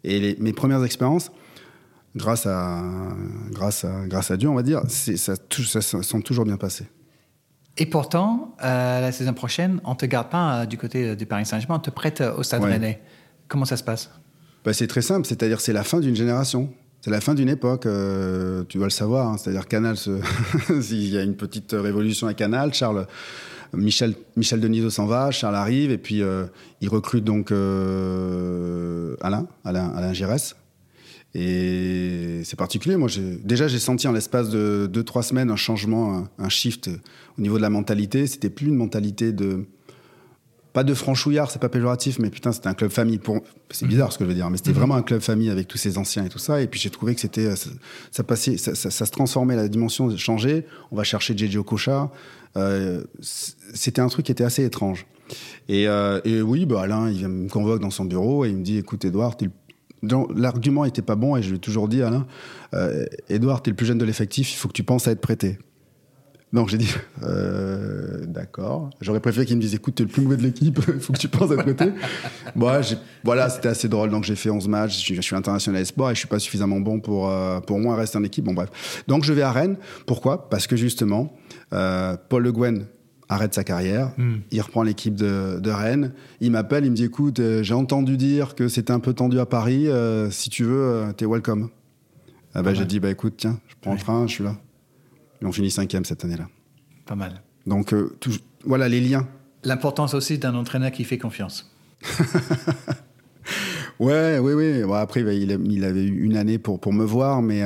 Et 0.04 0.20
les- 0.20 0.36
mes 0.40 0.54
premières 0.54 0.84
expériences, 0.84 1.32
grâce 2.16 2.46
à, 2.46 2.82
grâce 3.52 3.84
à, 3.86 4.06
grâce 4.08 4.32
à 4.32 4.38
Dieu, 4.38 4.50
on 4.50 4.56
va 4.56 4.64
dire, 4.64 4.82
ça, 4.88 5.36
ça, 5.36 6.20
toujours 6.24 6.46
bien 6.46 6.58
passées. 6.58 6.88
Et 7.78 7.86
pourtant, 7.86 8.56
euh, 8.64 9.00
la 9.02 9.12
saison 9.12 9.34
prochaine, 9.34 9.80
on 9.86 9.92
ne 9.92 9.96
te 9.96 10.06
garde 10.06 10.30
pas 10.30 10.62
euh, 10.62 10.66
du 10.66 10.78
côté 10.78 11.10
euh, 11.10 11.16
du 11.16 11.26
Paris 11.26 11.46
Saint-Germain, 11.46 11.76
on 11.78 11.80
te 11.80 11.90
prête 11.90 12.22
au 12.22 12.44
Stade 12.44 12.64
Ouais. 12.64 12.72
Rennais. 12.72 13.02
Comment 13.48 13.64
ça 13.66 13.78
se 13.78 13.84
passe? 13.84 14.10
Bah, 14.66 14.74
c'est 14.74 14.88
très 14.88 15.02
simple, 15.02 15.26
c'est-à-dire 15.26 15.62
c'est 15.62 15.74
la 15.74 15.84
fin 15.84 16.00
d'une 16.00 16.16
génération. 16.16 16.74
C'est 17.00 17.12
la 17.12 17.22
fin 17.22 17.34
d'une 17.34 17.50
époque, 17.50 17.86
euh, 17.88 18.64
tu 18.68 18.78
dois 18.78 18.86
le 18.88 18.92
savoir. 18.92 19.28
hein. 19.30 19.38
c'est-à-dire 19.38 19.68
Canal, 19.68 19.98
se... 19.98 20.22
il 20.92 21.08
y 21.10 21.18
a 21.18 21.24
une 21.24 21.36
petite 21.36 21.72
révolution 21.72 22.28
à 22.28 22.34
Canal. 22.34 22.74
Charles, 22.74 23.08
Michel, 23.74 24.14
Michel 24.36 24.60
Denisot 24.60 24.90
s'en 24.92 25.06
va, 25.08 25.32
Charles 25.32 25.56
arrive 25.56 25.92
et 25.92 25.98
puis 25.98 26.22
il 26.82 26.90
recrute 26.90 27.24
donc 27.24 27.52
Alain, 29.22 29.48
Alain, 29.64 29.94
Alain 29.96 30.14
Giresse. 30.14 30.56
Et 31.34 32.42
c'est 32.44 32.58
particulier. 32.58 32.98
Moi, 32.98 33.10
déjà, 33.44 33.68
j'ai 33.68 33.80
senti 33.80 34.08
en 34.08 34.12
l'espace 34.12 34.50
de 34.50 34.90
2-3 34.92 35.24
semaines 35.24 35.50
un 35.50 35.56
changement, 35.56 36.18
un, 36.18 36.30
un 36.38 36.50
shift 36.50 36.90
au 37.38 37.42
niveau 37.42 37.58
de 37.58 37.62
la 37.62 37.70
mentalité. 37.70 38.28
C'était 38.28 38.50
plus 38.50 38.68
une 38.68 38.76
mentalité 38.76 39.32
de 39.32 39.66
pas 40.74 40.86
de 40.86 40.94
franchouillard, 40.94 41.52
c'est 41.52 41.60
pas 41.60 41.68
péjoratif, 41.68 42.18
mais 42.20 42.30
putain, 42.30 42.54
c'était 42.54 42.68
un 42.70 42.74
club 42.74 42.92
famille. 42.92 43.18
Pour... 43.18 43.42
C'est 43.72 43.86
bizarre 43.88 44.14
ce 44.14 44.18
que 44.18 44.24
je 44.24 44.30
veux 44.30 44.36
dire, 44.36 44.50
mais 44.50 44.56
c'était 44.56 44.72
vraiment 44.72 44.96
un 44.96 45.02
club 45.02 45.20
famille 45.20 45.50
avec 45.50 45.68
tous 45.68 45.78
ces 45.78 45.98
anciens 45.98 46.24
et 46.26 46.30
tout 46.30 46.40
ça. 46.40 46.62
Et 46.62 46.68
puis 46.68 46.80
j'ai 46.80 46.90
trouvé 46.90 47.14
que 47.14 47.20
c'était, 47.20 47.46
euh, 47.48 47.56
ça, 47.58 47.70
ça 48.12 48.24
passait, 48.24 48.56
ça, 48.56 48.74
ça- 48.74 48.90
ça 48.90 49.06
se 49.06 49.12
transformait, 49.12 49.58
la 49.58 49.68
dimension 49.68 50.16
changeait. 50.16 50.66
On 50.92 50.96
va 50.96 51.04
chercher 51.04 51.36
JJ 51.38 51.58
Okocha. 51.58 52.10
Euh, 52.56 53.04
c'était 53.22 54.00
un 54.02 54.08
truc 54.08 54.26
qui 54.26 54.32
était 54.32 54.46
assez 54.46 54.64
étrange. 54.64 55.06
Et, 55.70 55.88
euh, 55.90 56.20
et 56.26 56.42
oui, 56.42 56.66
bah, 56.66 56.82
Alain, 56.84 57.10
il 57.10 57.26
me 57.28 57.50
convoque 57.50 57.82
dans 57.82 57.90
son 57.90 58.06
bureau 58.06 58.46
et 58.46 58.50
il 58.50 58.58
me 58.58 58.64
dit 58.64 58.78
Écoute, 58.78 59.04
Edouard, 59.06 59.36
t'es 59.36 59.46
le- 59.46 59.52
l'argument 60.02 60.86
était 60.86 61.02
pas 61.02 61.16
bon 61.16 61.36
et 61.36 61.44
je 61.44 61.50
lui 61.50 61.58
ai 61.58 61.60
toujours 61.60 61.88
dit 61.88 62.02
Alain, 62.02 62.26
euh, 62.74 63.06
Edouard, 63.30 63.62
tu 63.62 63.70
es 63.70 63.72
le 63.72 63.76
plus 63.76 63.86
jeune 63.86 63.98
de 63.98 64.06
l'effectif, 64.06 64.52
il 64.52 64.56
faut 64.56 64.68
que 64.68 64.74
tu 64.74 64.84
penses 64.84 65.08
à 65.08 65.12
être 65.12 65.22
prêté. 65.22 65.58
Donc 66.54 66.68
j'ai 66.68 66.78
dit 66.78 66.94
euh, 67.24 68.26
D'accord. 68.26 68.90
J'aurais 69.00 69.22
préféré 69.22 69.46
qu'il 69.46 69.56
me 69.56 69.62
dise 69.62 69.74
Écoute, 69.74 69.96
tu 69.96 70.04
es 70.04 70.06
le 70.06 70.12
plus 70.12 70.22
mauvais 70.22 70.38
de 70.38 70.44
l'équipe, 70.44 70.80
il 70.94 71.00
faut 71.00 71.14
que 71.14 71.18
tu 71.18 71.30
penses 71.30 71.52
à 71.52 71.54
être 71.54 71.64
prêté. 71.64 71.94
Bon, 72.56 72.70
voilà, 73.24 73.50
c'était 73.50 73.70
assez 73.70 73.88
drôle. 73.88 74.10
Donc 74.10 74.26
j'ai 74.26 74.36
fait 74.36 74.50
11 74.50 74.68
matchs, 74.68 74.96
je 74.96 75.00
suis, 75.00 75.16
je 75.16 75.22
suis 75.22 75.36
international 75.36 75.82
espoir 75.82 76.12
et 76.12 76.16
je 76.16 76.20
suis 76.20 76.28
pas 76.28 76.40
suffisamment 76.40 76.80
bon 76.80 77.00
pour, 77.00 77.30
euh, 77.30 77.60
pour 77.62 77.80
moi 77.80 77.96
rester 77.96 78.18
en 78.18 78.24
équipe. 78.24 78.46
Bon, 78.46 78.54
bref. 78.54 79.04
Donc 79.08 79.24
je 79.24 79.32
vais 79.34 79.44
à 79.44 79.52
Rennes. 79.52 79.78
Pourquoi? 80.06 80.50
Parce 80.50 80.68
que 80.68 80.76
justement, 80.76 81.34
euh, 81.74 82.18
Paul 82.30 82.44
Le 82.44 82.52
Guen 82.52 82.86
arrête 83.32 83.54
sa 83.54 83.64
carrière, 83.64 84.12
il 84.52 84.62
reprend 84.62 84.84
l'équipe 84.84 85.16
de, 85.16 85.60
de 85.60 85.70
Rennes, 85.72 86.12
il 86.42 86.52
m'appelle, 86.52 86.86
il 86.86 86.92
me 86.92 86.96
dit 86.96 87.06
écoute, 87.06 87.40
euh, 87.40 87.64
j'ai 87.64 87.74
entendu 87.74 88.18
dire 88.18 88.56
que 88.56 88.68
c'était 88.68 88.92
un 88.92 89.00
peu 89.00 89.14
tendu 89.14 89.40
à 89.40 89.46
Paris, 89.46 89.88
euh, 89.88 90.30
si 90.30 90.50
tu 90.50 90.64
veux, 90.66 90.82
euh, 90.84 91.14
t'es 91.14 91.26
welcome. 91.26 91.70
Ah 92.54 92.62
bah, 92.62 92.74
j'ai 92.74 92.86
dit 92.86 93.00
bah 93.00 93.10
écoute, 93.10 93.36
tiens, 93.38 93.60
je 93.70 93.76
prends 93.82 93.94
le 93.94 94.00
train, 94.00 94.28
je 94.28 94.34
suis 94.34 94.44
là. 94.44 94.58
Et 95.42 95.46
on 95.46 95.52
finit 95.52 95.72
cinquième 95.72 96.04
cette 96.06 96.24
année-là. 96.26 96.48
Pas 97.06 97.16
mal. 97.16 97.42
Donc 97.66 97.94
tout- 98.20 98.32
voilà 98.66 98.88
les 98.90 99.00
liens. 99.02 99.28
L'importance 99.64 100.14
aussi 100.14 100.38
d'un 100.38 100.54
entraîneur 100.56 100.92
qui 100.92 101.04
fait 101.04 101.18
confiance. 101.18 101.74
Ouais, 104.00 104.40
oui, 104.40 104.54
oui. 104.54 104.82
Bon, 104.84 104.94
après, 104.94 105.22
bah, 105.24 105.34
il, 105.34 105.52
a- 105.52 105.58
il 105.64 105.84
avait 105.86 106.04
eu 106.04 106.24
une 106.24 106.36
année 106.36 106.58
pour, 106.58 106.80
pour 106.80 106.92
me 106.92 107.04
voir, 107.06 107.42
mais, 107.44 107.62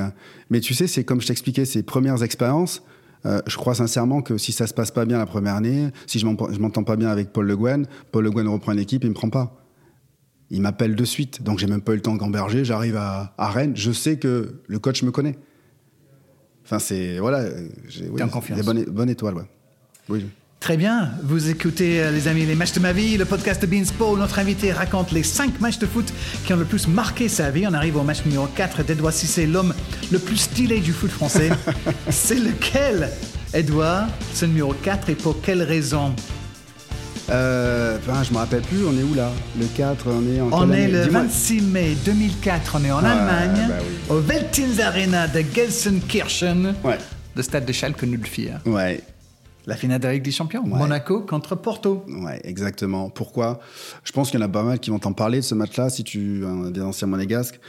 mais 0.49 0.59
tu 0.59 0.73
sais, 0.73 0.85
c'est 0.87 1.05
comme 1.05 1.21
je 1.21 1.27
t'expliquais, 1.27 1.63
ses 1.63 1.81
premières 1.81 2.23
expériences. 2.23 2.83
Euh, 3.25 3.41
je 3.47 3.57
crois 3.57 3.75
sincèrement 3.75 4.21
que 4.21 4.37
si 4.37 4.51
ça 4.51 4.67
se 4.67 4.73
passe 4.73 4.91
pas 4.91 5.05
bien 5.05 5.17
la 5.17 5.25
première 5.25 5.55
année, 5.55 5.89
si 6.07 6.19
je 6.19 6.25
m'en- 6.25 6.51
je 6.51 6.59
m'entends 6.59 6.83
pas 6.83 6.95
bien 6.95 7.09
avec 7.09 7.31
Paul 7.33 7.45
Le 7.47 7.57
Guen, 7.57 7.87
Paul 8.11 8.23
Le 8.23 8.31
Guen 8.31 8.47
reprend 8.47 8.71
une 8.73 8.79
équipe, 8.79 9.03
il 9.03 9.09
me 9.09 9.15
prend 9.15 9.29
pas. 9.29 9.61
Il 10.51 10.61
m'appelle 10.61 10.95
de 10.95 11.05
suite, 11.05 11.41
donc 11.41 11.57
j'ai 11.57 11.65
même 11.67 11.81
pas 11.81 11.93
eu 11.93 11.95
le 11.95 12.01
temps 12.01 12.13
de 12.13 12.19
gamberger. 12.19 12.63
J'arrive 12.63 12.97
à, 12.97 13.33
à 13.37 13.49
Rennes, 13.49 13.75
je 13.75 13.91
sais 13.91 14.17
que 14.19 14.61
le 14.67 14.79
coach 14.79 15.01
me 15.01 15.09
connaît. 15.11 15.37
Enfin, 16.63 16.79
c'est 16.79 17.17
voilà, 17.19 17.45
j'ai 17.87 18.09
oui, 18.09 18.21
des 18.55 18.61
bonnes, 18.63 18.83
bonnes 18.85 19.09
étoiles, 19.09 19.35
ouais. 19.35 19.49
Oui. 20.09 20.25
Très 20.65 20.77
bien, 20.77 21.11
vous 21.21 21.51
écoutez 21.51 22.01
euh, 22.01 22.09
les 22.09 22.27
amis 22.27 22.43
les 22.43 22.55
matchs 22.55 22.71
de 22.71 22.79
ma 22.79 22.91
vie, 22.91 23.17
le 23.17 23.25
podcast 23.25 23.61
de 23.61 23.67
Beansport 23.67 24.13
où 24.13 24.17
notre 24.17 24.39
invité 24.39 24.71
raconte 24.71 25.11
les 25.11 25.21
5 25.21 25.61
matchs 25.61 25.77
de 25.77 25.85
foot 25.85 26.11
qui 26.43 26.53
ont 26.53 26.57
le 26.57 26.65
plus 26.65 26.87
marqué 26.87 27.29
sa 27.29 27.51
vie. 27.51 27.67
On 27.67 27.73
arrive 27.75 27.97
au 27.97 28.01
match 28.01 28.25
numéro 28.25 28.47
4 28.47 28.81
d'Edouard 28.83 29.13
Cissé, 29.13 29.45
l'homme 29.45 29.75
le 30.11 30.17
plus 30.17 30.37
stylé 30.37 30.79
du 30.79 30.91
foot 30.91 31.11
français. 31.11 31.51
C'est 32.09 32.39
lequel 32.39 33.09
Edouard, 33.53 34.07
ce 34.33 34.45
numéro 34.45 34.73
4 34.73 35.11
et 35.11 35.13
pour 35.13 35.39
quelle 35.39 35.61
raison? 35.61 36.15
Euh, 37.29 37.99
enfin, 37.99 38.23
je 38.23 38.31
me 38.33 38.37
rappelle 38.39 38.61
plus, 38.63 38.83
on 38.87 38.97
est 38.97 39.03
où 39.03 39.13
là? 39.13 39.29
Le 39.59 39.67
4, 39.67 40.07
on 40.07 40.35
est 40.35 40.41
en 40.41 40.49
On 40.51 40.71
est 40.71 40.87
le 40.87 41.03
Dis-moi. 41.03 41.21
26 41.25 41.61
mai 41.61 41.95
2004, 42.03 42.77
on 42.81 42.85
est 42.85 42.91
en 42.91 43.03
Ouais, 43.03 43.07
Allemagne, 43.07 43.65
bah 43.69 43.75
oui. 43.81 43.95
au 44.15 44.19
Veltins 44.19 44.79
Arena 44.83 45.27
de 45.27 45.43
Gelsenkirchen, 45.55 46.73
Ouais. 46.83 46.97
le 47.35 47.43
stade 47.43 47.65
de 47.65 47.71
Schalke 47.71 48.03
04. 48.03 48.65
Ouais, 48.67 49.03
La 49.67 49.75
finale 49.75 49.99
de 49.99 50.05
la 50.05 50.13
Ligue 50.13 50.23
des 50.23 50.31
Champions, 50.31 50.63
Monaco 50.63 51.21
contre 51.21 51.55
Porto. 51.55 52.05
Ouais, 52.07 52.39
exactement. 52.43 53.09
Pourquoi? 53.09 53.59
Je 54.03 54.11
pense 54.11 54.29
qu'il 54.29 54.39
y 54.39 54.43
en 54.43 54.45
a 54.45 54.49
pas 54.49 54.63
mal 54.63 54.79
qui 54.79 54.91
vont 54.91 54.99
t'en 54.99 55.13
parler 55.13 55.39
de 55.39 55.43
ce 55.43 55.55
match-là, 55.55 55.89
si 55.89 56.03
tu 56.03 56.45
un 56.45 56.69
des 56.69 56.81
anciens 56.81 57.07
monégasques. 57.07 57.59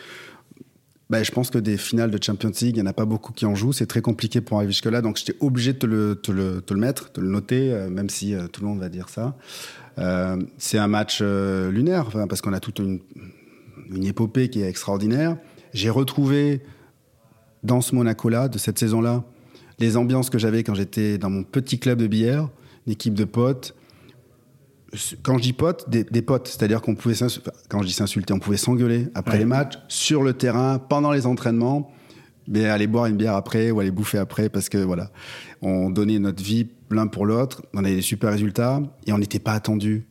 Ben, 1.09 1.23
je 1.23 1.31
pense 1.31 1.51
que 1.51 1.59
des 1.59 1.77
finales 1.77 2.11
de 2.11 2.23
Champions 2.23 2.51
League, 2.61 2.77
il 2.77 2.83
n'y 2.83 2.83
en 2.83 2.91
a 2.91 2.93
pas 2.93 3.05
beaucoup 3.05 3.33
qui 3.33 3.47
en 3.47 3.55
jouent. 3.55 3.73
C'est 3.73 3.87
très 3.87 4.03
compliqué 4.03 4.41
pour 4.41 4.59
arriver 4.59 4.73
jusque-là. 4.73 5.03
Donc, 5.03 5.17
j'étais 5.17 5.37
obligé 5.41 5.73
de 5.73 5.79
te 5.79 5.87
le, 5.87 6.17
te 6.17 6.33
le, 6.33 6.61
te 6.61 6.75
le 6.75 6.81
mettre, 6.81 7.13
de 7.15 7.21
le 7.21 7.29
noter, 7.29 7.73
euh, 7.73 7.89
même 7.89 8.11
si 8.11 8.35
euh, 8.35 8.49
tout 8.49 8.61
le 8.61 8.67
monde 8.67 8.81
va 8.81 8.89
dire 8.89 9.09
ça. 9.09 9.37
Euh, 9.99 10.37
c'est 10.59 10.79
un 10.79 10.89
match 10.89 11.23
lunaire, 11.23 12.11
parce 12.29 12.41
qu'on 12.41 12.53
a 12.53 12.61
toute 12.61 12.81
une, 12.81 13.01
une 13.91 14.05
épopée 14.05 14.51
qui 14.51 14.63
est 14.63 14.69
extraordinaire. 14.69 15.37
J'ai 15.73 15.91
retrouvé 15.91 16.63
dans 17.63 17.81
ce 17.81 17.95
Monaco-là, 17.95 18.49
de 18.49 18.59
cette 18.59 18.79
saison-là, 18.79 19.25
les 19.79 19.97
ambiances 19.97 20.31
que 20.31 20.39
j'avais 20.39 20.63
quand 20.63 20.75
j'étais 20.75 21.19
dans 21.19 21.31
mon 21.31 21.43
petit 21.43 21.79
club 21.79 21.99
de 22.01 22.07
billard, 22.07 22.51
une 22.87 22.93
équipe 22.93 23.15
de 23.15 23.25
potes. 23.25 23.75
Quand 25.23 25.37
je 25.37 25.43
dis 25.43 25.53
potes, 25.53 25.91
des, 25.91 26.05
des 26.05 26.23
potes, 26.23 26.49
c'est-à-dire 26.49 26.81
qu'on 26.81 26.95
pouvait, 26.95 27.15
quand 27.69 27.83
je 27.83 27.87
dis 27.87 27.93
s'insulter, 27.93 28.33
on 28.33 28.39
pouvait 28.39 28.57
s'engueuler 28.57 29.09
après 29.15 29.33
Ouais. 29.35 29.39
les 29.41 29.45
matchs, 29.45 29.75
sur 29.89 30.23
le 30.23 30.33
terrain, 30.33 30.79
pendant 30.79 31.11
les 31.13 31.27
entraînements, 31.27 31.91
mais 32.49 32.65
aller 32.67 32.87
boire 32.87 33.07
une 33.07 33.17
bière 33.17 33.35
après 33.35 33.71
ou 33.73 33.81
aller 33.81 33.91
bouffer 33.91 34.19
après 34.19 34.49
parce 34.49 34.69
que 34.69 34.79
voilà, 34.79 35.11
on 35.61 35.91
donnait 35.91 36.19
notre 36.21 36.43
vie 36.43 36.69
l'un 36.91 37.09
pour 37.09 37.27
l'autre, 37.27 37.63
on 37.75 37.85
avait 37.85 37.97
des 37.97 38.01
super 38.03 38.31
résultats 38.31 38.81
et 39.07 39.13
on 39.13 39.19
n'était 39.19 39.41
pas 39.41 39.53
attendu. 39.53 40.07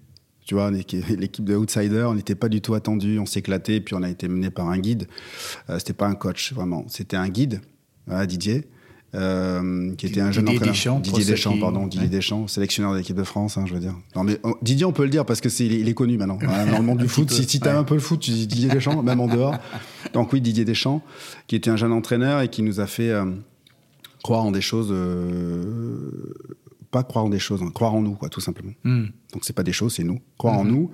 Tu 0.45 0.53
vois, 0.53 0.69
l'équipe 0.71 1.45
de 1.45 1.55
Outsider, 1.55 2.03
on 2.03 2.13
n'était 2.13 2.35
pas 2.35 2.49
du 2.49 2.61
tout 2.61 2.75
attendu, 2.75 3.17
on 3.17 3.25
s'éclatait, 3.25 3.79
puis 3.79 3.95
on 3.95 4.03
a 4.03 4.09
été 4.09 4.27
mené 4.27 4.51
par 4.51 4.69
un 4.69 4.77
guide. 4.77 5.07
Euh, 5.69 5.79
c'était 5.79 5.93
pas 5.93 6.05
un 6.07 6.13
coach, 6.15 6.53
vraiment. 6.53 6.83
C'était 6.89 7.17
un 7.17 7.29
guide, 7.29 7.61
voilà, 8.05 8.25
Didier, 8.27 8.67
euh, 9.15 9.93
qui 9.95 10.05
était 10.07 10.19
un 10.21 10.31
jeune 10.31 10.43
Didier 10.45 10.57
entraîneur. 10.57 10.73
Deschamps, 10.75 10.99
Didier 10.99 11.25
Deschamps, 11.25 11.53
qui- 11.53 11.59
pardon, 11.59 11.87
Didier 11.87 12.01
Ouais. 12.01 12.07
Deschamps, 12.09 12.47
sélectionneur 12.47 12.91
de 12.93 12.97
l'équipe 12.97 13.15
de 13.15 13.23
France, 13.23 13.57
hein, 13.57 13.63
je 13.65 13.73
veux 13.73 13.79
dire. 13.79 13.95
Non, 14.15 14.23
mais 14.23 14.39
oh, 14.43 14.55
Didier, 14.61 14.85
on 14.85 14.91
peut 14.91 15.03
le 15.03 15.09
dire 15.09 15.25
parce 15.25 15.39
que 15.41 15.49
c'est, 15.49 15.65
il 15.65 15.87
est- 15.87 15.93
connu 15.93 16.17
maintenant. 16.17 16.37
hein, 16.41 16.65
dans 16.71 16.77
le 16.79 16.83
monde 16.83 16.97
du 16.99 17.07
foot, 17.07 17.31
si, 17.31 17.43
si 17.45 17.59
t'aimes 17.59 17.77
un 17.77 17.83
peu 17.83 17.93
le 17.95 18.01
foot, 18.01 18.19
tu 18.19 18.31
dis 18.31 18.45
Didier 18.47 18.69
Deschamps, 18.69 19.01
même 19.01 19.19
en 19.21 19.27
dehors. 19.27 19.55
Donc 20.13 20.33
oui, 20.33 20.41
Didier 20.41 20.65
Deschamps, 20.65 21.01
qui 21.47 21.55
était 21.55 21.69
un 21.69 21.77
jeune 21.77 21.93
entraîneur 21.93 22.41
et 22.41 22.49
qui 22.49 22.61
nous 22.61 22.79
a 22.79 22.87
fait 22.87 23.09
euh, 23.09 23.25
croire 24.23 24.43
en 24.43 24.51
des 24.51 24.61
choses, 24.61 24.89
euh, 24.91 26.35
pas 26.91 27.03
croire 27.03 27.25
en 27.25 27.29
des 27.29 27.39
choses, 27.39 27.61
hein, 27.63 27.71
croire 27.73 27.93
en 27.93 28.01
nous, 28.01 28.15
quoi, 28.15 28.29
tout 28.29 28.41
simplement. 28.41 28.73
Hmm. 28.83 29.05
Donc 29.33 29.43
c'est 29.43 29.53
pas 29.55 29.63
des 29.63 29.73
choses, 29.73 29.95
c'est 29.95 30.03
nous. 30.03 30.19
Croire 30.37 30.55
en 30.57 30.65
nous. 30.65 30.91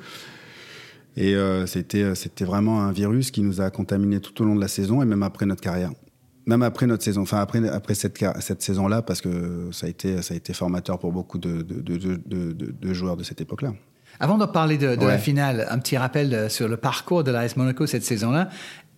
Et 1.17 1.35
c'était, 1.65 2.15
c'était 2.15 2.45
vraiment 2.45 2.81
un 2.83 2.93
virus 2.93 3.31
qui 3.31 3.41
nous 3.41 3.59
a 3.59 3.69
contaminés 3.69 4.21
tout 4.21 4.41
au 4.41 4.45
long 4.45 4.55
de 4.55 4.61
la 4.61 4.69
saison 4.69 5.01
et 5.01 5.05
même 5.05 5.23
après 5.23 5.45
notre 5.45 5.59
carrière. 5.61 5.91
Même 6.45 6.63
après 6.63 6.87
notre 6.87 7.03
saison, 7.03 7.21
enfin 7.21 7.39
après, 7.39 7.67
après 7.69 7.93
cette, 7.93 8.23
cette 8.39 8.61
saison-là, 8.61 9.01
parce 9.01 9.21
que 9.21 9.69
ça 9.71 9.85
a 9.85 9.89
été, 9.89 10.21
ça 10.21 10.33
a 10.33 10.37
été 10.37 10.53
formateur 10.53 10.97
pour 10.97 11.11
beaucoup 11.11 11.37
de, 11.37 11.61
de, 11.61 11.81
de, 11.81 12.93
joueurs 12.93 13.15
de 13.15 13.23
cette 13.23 13.41
époque-là. 13.41 13.73
Avant 14.19 14.37
de 14.37 14.45
parler 14.45 14.77
de, 14.77 14.95
de 14.95 15.05
la 15.05 15.17
finale, 15.17 15.67
un 15.69 15.77
petit 15.79 15.97
rappel 15.97 16.33
euh, 16.33 16.49
sur 16.49 16.67
le 16.67 16.77
parcours 16.77 17.23
de 17.23 17.31
l'AS 17.31 17.55
Monaco 17.57 17.85
cette 17.85 18.03
saison-là. 18.03 18.49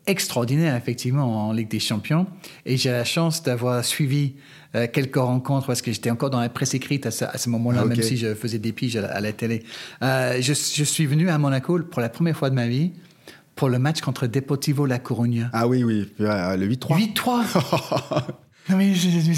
Extraordinaire, 0.05 0.75
effectivement, 0.75 1.47
en 1.47 1.53
Ligue 1.53 1.69
des 1.69 1.79
Champions. 1.79 2.27
Et 2.65 2.75
j'ai 2.75 2.91
la 2.91 3.05
chance 3.05 3.41
d'avoir 3.41 3.85
suivi 3.85 4.33
euh, 4.75 4.87
quelques 4.91 5.15
rencontres 5.15 5.67
parce 5.67 5.81
que 5.81 5.93
j'étais 5.93 6.09
encore 6.09 6.29
dans 6.29 6.41
la 6.41 6.49
presse 6.49 6.73
écrite 6.73 7.05
à 7.05 7.11
ce, 7.11 7.49
moment-là, 7.49 7.81
Ah, 7.83 7.85
même 7.85 8.01
si 8.01 8.17
je 8.17 8.35
faisais 8.35 8.59
des 8.59 8.73
piges 8.73 8.97
à 8.97 9.01
la, 9.01 9.15
à 9.15 9.21
la 9.21 9.31
télé. 9.31 9.63
Euh, 10.01 10.37
je, 10.41 10.53
je 10.53 10.83
suis 10.83 11.05
venu 11.05 11.29
à 11.29 11.37
Monaco 11.37 11.79
pour 11.79 12.01
la 12.01 12.09
première 12.09 12.35
fois 12.35 12.49
de 12.49 12.55
ma 12.55 12.67
vie 12.67 12.91
pour 13.55 13.69
le 13.69 13.79
match 13.79 14.01
contre 14.01 14.27
Deportivo 14.27 14.85
La 14.85 14.99
Coruña. 14.99 15.49
Ah 15.53 15.67
oui, 15.67 15.83
oui, 15.83 16.09
euh, 16.21 16.57
le 16.57 16.67
8-3. 16.67 17.13
8-3 17.13 18.23
Non 18.69 18.77
mais 18.77 18.93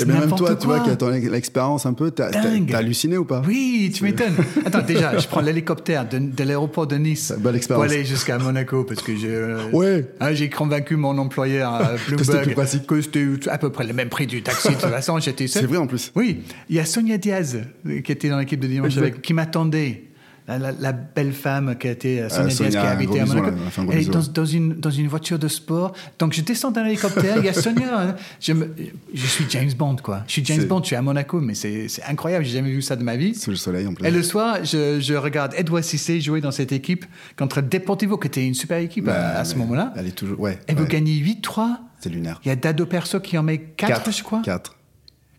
ben 0.05 0.19
même 0.19 0.29
toi, 0.35 0.55
tu 0.55 0.67
quoi. 0.67 0.77
vois, 0.77 0.79
qui 0.85 0.91
a 0.91 0.95
ton 0.95 1.09
l'expérience 1.09 1.87
un 1.87 1.93
peu, 1.93 2.11
t'as, 2.11 2.29
halluciné 2.75 3.17
ou 3.17 3.25
pas 3.25 3.41
Oui, 3.47 3.91
tu 3.93 4.03
m'étonnes. 4.03 4.35
Attends, 4.65 4.83
déjà, 4.83 5.17
je 5.17 5.27
prends 5.27 5.41
l'hélicoptère 5.41 6.07
de, 6.07 6.19
de 6.19 6.43
l'aéroport 6.43 6.85
de 6.85 6.95
Nice 6.97 7.33
pour 7.67 7.81
aller 7.81 8.05
jusqu'à 8.05 8.37
Monaco 8.37 8.83
parce 8.83 9.01
que 9.01 9.15
j'ai 9.15 9.33
euh, 9.33 9.71
Ouais. 9.73 10.07
hein, 10.19 10.33
j'ai 10.33 10.49
convaincu 10.51 10.95
mon 10.95 11.17
employeur 11.17 11.81
c'était 12.07 12.43
Bloomberg 12.43 12.85
que 12.85 13.01
c'était 13.01 13.49
à 13.49 13.57
peu 13.57 13.71
près 13.71 13.85
le 13.87 13.93
même 13.93 14.09
prix 14.09 14.27
du 14.27 14.43
taxi. 14.43 14.67
De 14.67 14.73
toute 14.73 14.81
façon, 14.81 15.19
j'étais 15.19 15.47
seul. 15.47 15.63
C'est 15.63 15.67
vrai 15.67 15.77
en 15.77 15.87
plus. 15.87 16.11
Oui, 16.15 16.43
il 16.69 16.75
y 16.75 16.79
a 16.79 16.85
Sonia 16.85 17.17
Diaz 17.17 17.57
euh, 17.87 18.01
qui 18.01 18.11
était 18.11 18.29
dans 18.29 18.37
l'équipe 18.37 18.59
de 18.59 18.67
dimanche 18.67 18.95
avec, 18.97 19.23
qui 19.23 19.33
m'attendait. 19.33 20.03
La, 20.47 20.59
la- 20.59 20.71
la 20.73 20.91
belle 20.91 21.33
femme 21.33 21.75
qui 21.79 21.87
a 21.87 21.91
été 21.91 22.21
euh, 22.21 22.29
Sonia, 22.29 22.49
Sonia, 22.51 22.69
Diaz 22.69 22.81
qui 22.81 22.87
a 22.87 22.89
un 22.89 22.93
habité 22.93 23.19
gros 23.19 23.31
à 23.31 23.35
Monaco. 23.35 23.57
Elle 23.91 23.97
est 23.99 24.09
dans, 24.11 24.21
dans 24.21 24.45
une, 24.45 24.73
dans 24.75 24.91
une 24.91 25.07
voiture 25.07 25.39
de 25.39 25.47
sport. 25.47 25.93
Donc 26.19 26.33
je 26.33 26.41
descends 26.41 26.69
d'un 26.69 26.85
hélicoptère, 26.85 27.37
il 27.39 27.45
y 27.45 27.49
a 27.49 27.53
Sonia. 27.53 27.99
hein. 27.99 28.15
Je, 28.39 28.53
me- 28.53 28.69
je 29.13 29.25
suis 29.25 29.45
James 29.49 29.71
Bond, 29.75 29.95
quoi. 30.03 30.23
Je 30.27 30.33
suis 30.33 30.45
James 30.45 30.63
Bond, 30.65 30.81
je 30.81 30.87
suis 30.87 30.95
à 30.95 31.01
Monaco, 31.01 31.41
mais 31.41 31.55
c'est 31.55 31.87
incroyable, 32.07 32.45
j'ai 32.45 32.53
jamais 32.57 32.69
vu 32.69 32.83
ça 32.83 32.95
de 32.95 33.01
ma 33.03 33.15
vie. 33.15 33.33
Sous 33.33 33.49
le 33.49 33.55
soleil 33.55 33.87
en 33.87 33.93
plus. 33.95 34.05
Et 34.05 34.11
le 34.11 34.21
soir, 34.21 34.63
je, 34.63 34.99
je 34.99 35.13
regarde 35.15 35.53
Edouard 35.57 35.83
Cissé 35.83 36.21
jouer 36.21 36.41
dans 36.41 36.51
cette 36.51 36.71
équipe 36.71 37.05
contre 37.39 37.61
Deportivo, 37.61 38.17
qui 38.19 38.27
était 38.27 38.45
une 38.45 38.53
super 38.53 38.77
équipe 38.77 39.07
à, 39.07 39.39
à 39.39 39.45
ce 39.45 39.55
moment-là. 39.55 39.93
Elle 39.95 40.07
est 40.07 40.11
toujours. 40.11 40.39
Ouais. 40.39 40.59
Et 40.67 40.75
vous 40.75 40.85
gagnez 40.85 41.13
8-3. 41.15 41.77
C'est 41.99 42.09
lunaire. 42.09 42.39
Il 42.45 42.49
y 42.49 42.51
a 42.51 42.55
Dado 42.55 42.85
Perso 42.85 43.19
qui 43.19 43.35
en 43.37 43.41
met 43.43 43.57
4, 43.57 44.11
je 44.11 44.21
crois. 44.21 44.41
4. 44.43 44.75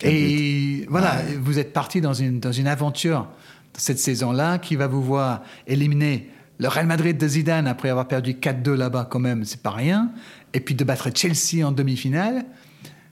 Et 0.02 0.84
voilà, 0.90 1.16
vous 1.40 1.58
êtes 1.58 1.72
parti 1.72 2.00
dans 2.00 2.12
une, 2.12 2.38
dans 2.40 2.52
une 2.52 2.66
aventure 2.66 3.28
cette 3.76 3.98
saison-là 3.98 4.58
qui 4.58 4.76
va 4.76 4.86
vous 4.86 5.02
voir 5.02 5.42
éliminer 5.66 6.30
le 6.58 6.68
Real 6.68 6.86
Madrid 6.86 7.18
de 7.18 7.28
Zidane 7.28 7.66
après 7.66 7.90
avoir 7.90 8.08
perdu 8.08 8.32
4-2 8.32 8.72
là-bas, 8.74 9.06
quand 9.10 9.18
même, 9.18 9.44
c'est 9.44 9.60
pas 9.60 9.70
rien. 9.70 10.10
Et 10.54 10.60
puis 10.60 10.74
de 10.74 10.84
battre 10.84 11.10
Chelsea 11.14 11.66
en 11.66 11.72
demi-finale. 11.72 12.46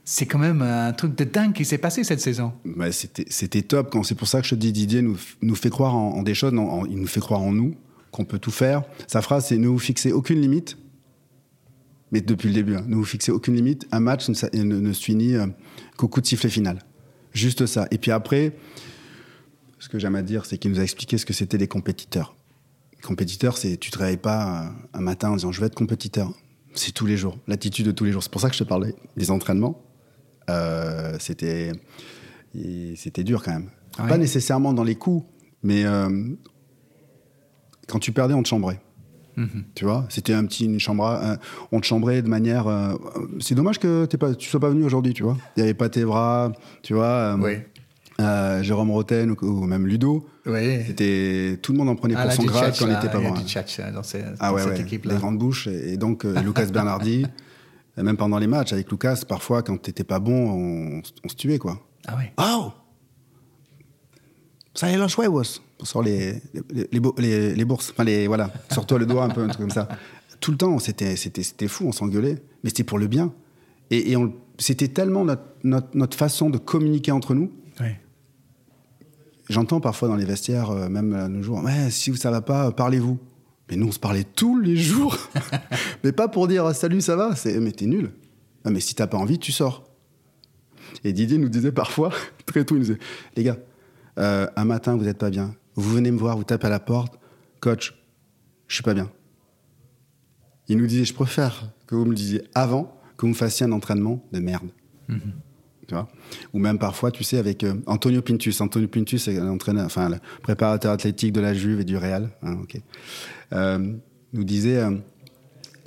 C'est 0.03 0.25
quand 0.27 0.37
même 0.37 0.61
un 0.61 0.93
truc 0.93 1.15
de 1.15 1.23
dingue 1.23 1.53
qui 1.53 1.65
s'est 1.65 1.79
passé 1.79 2.03
cette 2.03 2.21
saison. 2.21 2.53
Bah, 2.63 2.91
c'était, 2.91 3.61
top. 3.63 3.95
C'est 4.03 4.15
pour 4.15 4.27
ça 4.27 4.39
que 4.39 4.45
je 4.45 4.51
te 4.51 4.59
dis, 4.59 4.71
Didier 4.71 5.01
nous, 5.01 5.17
nous 5.41 5.55
fait 5.55 5.71
croire 5.71 5.95
en, 5.95 6.21
des 6.21 6.35
choses. 6.35 6.53
il 6.89 6.97
nous 6.97 7.07
fait 7.07 7.19
croire 7.19 7.41
en 7.41 7.51
nous, 7.51 7.75
qu'on 8.11 8.23
peut 8.23 8.37
tout 8.37 8.51
faire. 8.51 8.83
Sa 9.07 9.21
phrase, 9.21 9.47
c'est 9.47 9.57
ne 9.57 9.67
vous 9.67 9.79
fixez 9.79 10.11
aucune 10.11 10.41
limite. 10.41 10.77
Mais 12.11 12.21
depuis 12.21 12.49
le 12.49 12.53
début, 12.53 12.75
hein, 12.75 12.85
ne 12.87 12.95
vous 12.95 13.03
fixez 13.03 13.31
aucune 13.31 13.55
limite. 13.55 13.87
Un 13.91 13.99
match 13.99 14.29
ne 14.29 14.33
se 14.93 15.03
finit 15.03 15.35
euh, 15.35 15.47
qu'au 15.97 16.07
coup 16.07 16.21
de 16.21 16.27
sifflet 16.27 16.49
final. 16.49 16.83
Juste 17.33 17.65
ça. 17.65 17.87
Et 17.89 17.97
puis 17.97 18.11
après, 18.11 18.53
ce 19.85 19.89
que 19.89 19.99
j'aime 19.99 20.15
à 20.15 20.23
dire, 20.23 20.47
c'est 20.47 20.57
qu'il 20.57 20.71
nous 20.71 20.79
a 20.79 20.83
expliqué 20.83 21.19
ce 21.19 21.27
que 21.27 21.33
c'était 21.33 21.59
des 21.59 21.67
compétiteurs. 21.67 22.35
compétiteurs, 23.03 23.55
c'est 23.55 23.77
tu 23.77 23.91
te 23.91 23.99
réveilles 23.99 24.17
pas 24.17 24.73
un 24.95 24.99
matin 24.99 25.29
en 25.29 25.35
disant 25.35 25.51
je 25.51 25.59
vais 25.59 25.67
être 25.67 25.75
compétiteur. 25.75 26.33
C'est 26.73 26.91
tous 26.91 27.05
les 27.05 27.17
jours, 27.17 27.37
l'attitude 27.45 27.85
de 27.85 27.91
tous 27.91 28.03
les 28.03 28.11
jours. 28.11 28.23
C'est 28.23 28.31
pour 28.31 28.41
ça 28.41 28.49
que 28.49 28.55
je 28.55 28.63
te 28.63 28.67
parlais 28.67 28.95
des 29.15 29.29
entraînements. 29.29 29.79
Euh, 30.49 31.17
c'était 31.19 31.71
c'était 32.95 33.23
dur 33.23 33.43
quand 33.43 33.51
même. 33.51 33.69
Pas 33.95 34.17
nécessairement 34.17 34.73
dans 34.73 34.83
les 34.83 34.95
coups, 34.95 35.23
mais 35.61 35.85
euh, 35.85 36.09
quand 37.87 37.99
tu 37.99 38.11
perdais, 38.11 38.33
on 38.33 38.41
te 38.41 38.47
chambrait. 38.47 38.81
Mhm. 39.35 39.65
Tu 39.75 39.85
vois, 39.85 40.07
c'était 40.09 40.33
un 40.33 40.45
petit 40.45 40.65
une 40.65 40.79
chambre, 40.79 41.37
on 41.71 41.79
te 41.79 41.85
chambrait 41.85 42.23
de 42.23 42.27
manière. 42.27 42.65
Euh, 42.65 42.95
c'est 43.39 43.53
dommage 43.53 43.77
que 43.77 44.05
t'es 44.05 44.17
pas, 44.17 44.33
tu 44.33 44.49
sois 44.49 44.59
pas 44.59 44.69
venu 44.69 44.83
aujourd'hui, 44.83 45.13
tu 45.13 45.21
vois. 45.21 45.37
Il 45.55 45.59
y 45.59 45.63
avait 45.63 45.75
pas 45.75 45.89
tes 45.89 46.05
bras, 46.05 46.53
tu 46.81 46.95
vois. 46.95 47.37
oui. 47.39 47.57
Euh, 48.21 48.63
Jérôme 48.63 48.91
Roten 48.91 49.35
ou, 49.41 49.65
même 49.65 49.85
Ludo. 49.85 50.25
Oui. 50.45 50.83
C'était 50.87 51.59
tout 51.61 51.73
le 51.73 51.79
monde 51.79 51.89
en 51.89 51.95
prenait 51.95 52.15
pour 52.15 52.31
son 52.31 52.43
grade 52.43 52.73
quand 52.77 52.85
on 52.85 52.87
n'était 52.87 53.09
pas 53.09 53.19
bon. 53.19 53.33
Il 53.35 53.93
dans, 53.93 54.03
ces, 54.03 54.23
ah 54.39 54.53
ouais, 54.53 54.63
cette 54.63 54.79
équipe-là. 54.79 55.15
Des 55.15 55.19
grandes 55.19 55.37
bouches 55.37 55.67
et, 55.67 55.97
donc 55.97 56.23
euh, 56.23 56.39
Lucas 56.41 56.67
Bernardi. 56.67 57.25
même 57.97 58.17
pendant 58.17 58.37
les 58.37 58.47
matchs 58.47 58.73
avec 58.73 58.89
Lucas, 58.91 59.21
parfois 59.27 59.63
quand 59.63 59.77
t'étais 59.77 60.03
pas 60.03 60.19
bon, 60.19 61.01
on, 61.23 61.29
se 61.29 61.35
tuait 61.35 61.59
quoi. 61.59 61.79
Ah 62.07 62.15
ouais. 62.17 62.33
Oh. 62.37 62.71
Ça 64.73 64.89
y 64.89 64.93
est, 64.93 64.97
los 64.97 65.07
huevos. 65.17 65.61
Sur 65.83 66.01
les 66.01 66.41
les, 66.71 66.87
les, 67.17 67.55
les, 67.55 67.65
bourses. 67.65 67.91
Enfin, 67.91 68.03
les, 68.03 68.27
voilà. 68.27 68.49
Sur 68.71 68.85
toi 68.85 68.97
le 68.97 69.05
doigt, 69.05 69.23
un 69.23 69.29
peu, 69.29 69.41
un 69.41 69.47
truc 69.47 69.61
comme 69.61 69.69
ça. 69.69 69.87
Tout 70.39 70.51
le 70.51 70.57
temps, 70.57 70.79
c'était, 70.79 71.15
c'était, 71.15 71.43
c'était 71.43 71.67
fou, 71.67 71.85
on 71.87 71.91
s'engueulait. 71.91 72.41
Mais 72.63 72.69
c'était 72.69 72.83
pour 72.83 72.97
le 72.97 73.07
bien. 73.07 73.33
Et, 73.91 74.11
et 74.11 74.17
c'était 74.57 74.87
tellement 74.87 75.25
notre, 75.25 75.43
notre, 75.63 75.87
notre, 75.95 76.17
façon 76.17 76.49
de 76.49 76.57
communiquer 76.57 77.11
entre 77.11 77.33
nous. 77.33 77.51
Oui. 77.79 77.87
J'entends 79.49 79.79
parfois 79.79 80.07
dans 80.07 80.15
les 80.15 80.25
vestiaires, 80.25 80.71
euh, 80.71 80.89
même 80.89 81.13
à 81.13 81.27
nos 81.27 81.43
jours, 81.43 81.63
ouais, 81.63 81.91
si 81.91 82.15
ça 82.17 82.31
va 82.31 82.41
pas, 82.41 82.71
parlez-vous. 82.71 83.19
Mais 83.69 83.75
nous, 83.75 83.87
on 83.87 83.91
se 83.91 83.99
parlait 83.99 84.23
tous 84.23 84.59
les 84.59 84.75
jours. 84.75 85.17
mais 86.03 86.11
pas 86.11 86.27
pour 86.27 86.47
dire 86.47 86.73
salut, 86.75 87.01
ça 87.01 87.15
va? 87.15 87.33
Mais 87.59 87.71
t'es 87.71 87.85
nul. 87.85 88.11
Ah, 88.63 88.71
mais 88.71 88.79
si 88.79 88.95
t'as 88.95 89.07
pas 89.07 89.17
envie, 89.17 89.39
tu 89.39 89.51
sors. 89.51 89.83
Et 91.03 91.13
Didier 91.13 91.37
nous 91.37 91.49
disait 91.49 91.71
parfois, 91.71 92.11
très 92.45 92.65
tôt, 92.65 92.75
il 92.75 92.79
nous 92.79 92.85
disait, 92.85 92.99
les 93.35 93.43
gars, 93.43 93.57
euh, 94.17 94.47
un 94.55 94.65
matin, 94.65 94.95
vous 94.95 95.03
n'êtes 95.03 95.17
pas 95.17 95.29
bien. 95.29 95.55
Vous 95.75 95.91
venez 95.91 96.11
me 96.11 96.17
voir, 96.17 96.37
vous 96.37 96.43
tapez 96.43 96.67
à 96.67 96.69
la 96.69 96.79
porte. 96.79 97.19
Coach, 97.59 97.95
je 98.67 98.75
suis 98.75 98.83
pas 98.83 98.93
bien. 98.93 99.11
Il 100.67 100.77
nous 100.77 100.87
disait, 100.87 101.05
je 101.05 101.13
préfère 101.13 101.71
que 101.85 101.95
vous 101.95 102.05
me 102.05 102.15
disiez 102.15 102.43
avant 102.55 102.99
que 103.17 103.21
vous 103.21 103.29
me 103.29 103.33
fassiez 103.33 103.65
un 103.65 103.71
entraînement 103.71 104.23
de 104.31 104.39
merde. 104.39 104.69
Ou 106.53 106.59
même 106.59 106.79
parfois, 106.79 107.11
tu 107.11 107.23
sais, 107.23 107.37
avec 107.37 107.63
euh, 107.63 107.75
Antonio 107.85 108.21
Pintus. 108.21 108.61
Antonio 108.61 108.87
Pintus, 108.87 109.23
c'est 109.23 109.33
l'entraîneur, 109.33 109.85
enfin, 109.85 110.09
le 110.09 110.17
préparateur 110.41 110.91
athlétique 110.91 111.33
de 111.33 111.41
la 111.41 111.53
Juve 111.53 111.81
et 111.81 111.83
du 111.83 111.97
Real. 111.97 112.31
Hein, 112.41 112.57
euh, 113.53 113.93
nous 114.33 114.43
disait, 114.43 114.77
euh, 114.77 114.91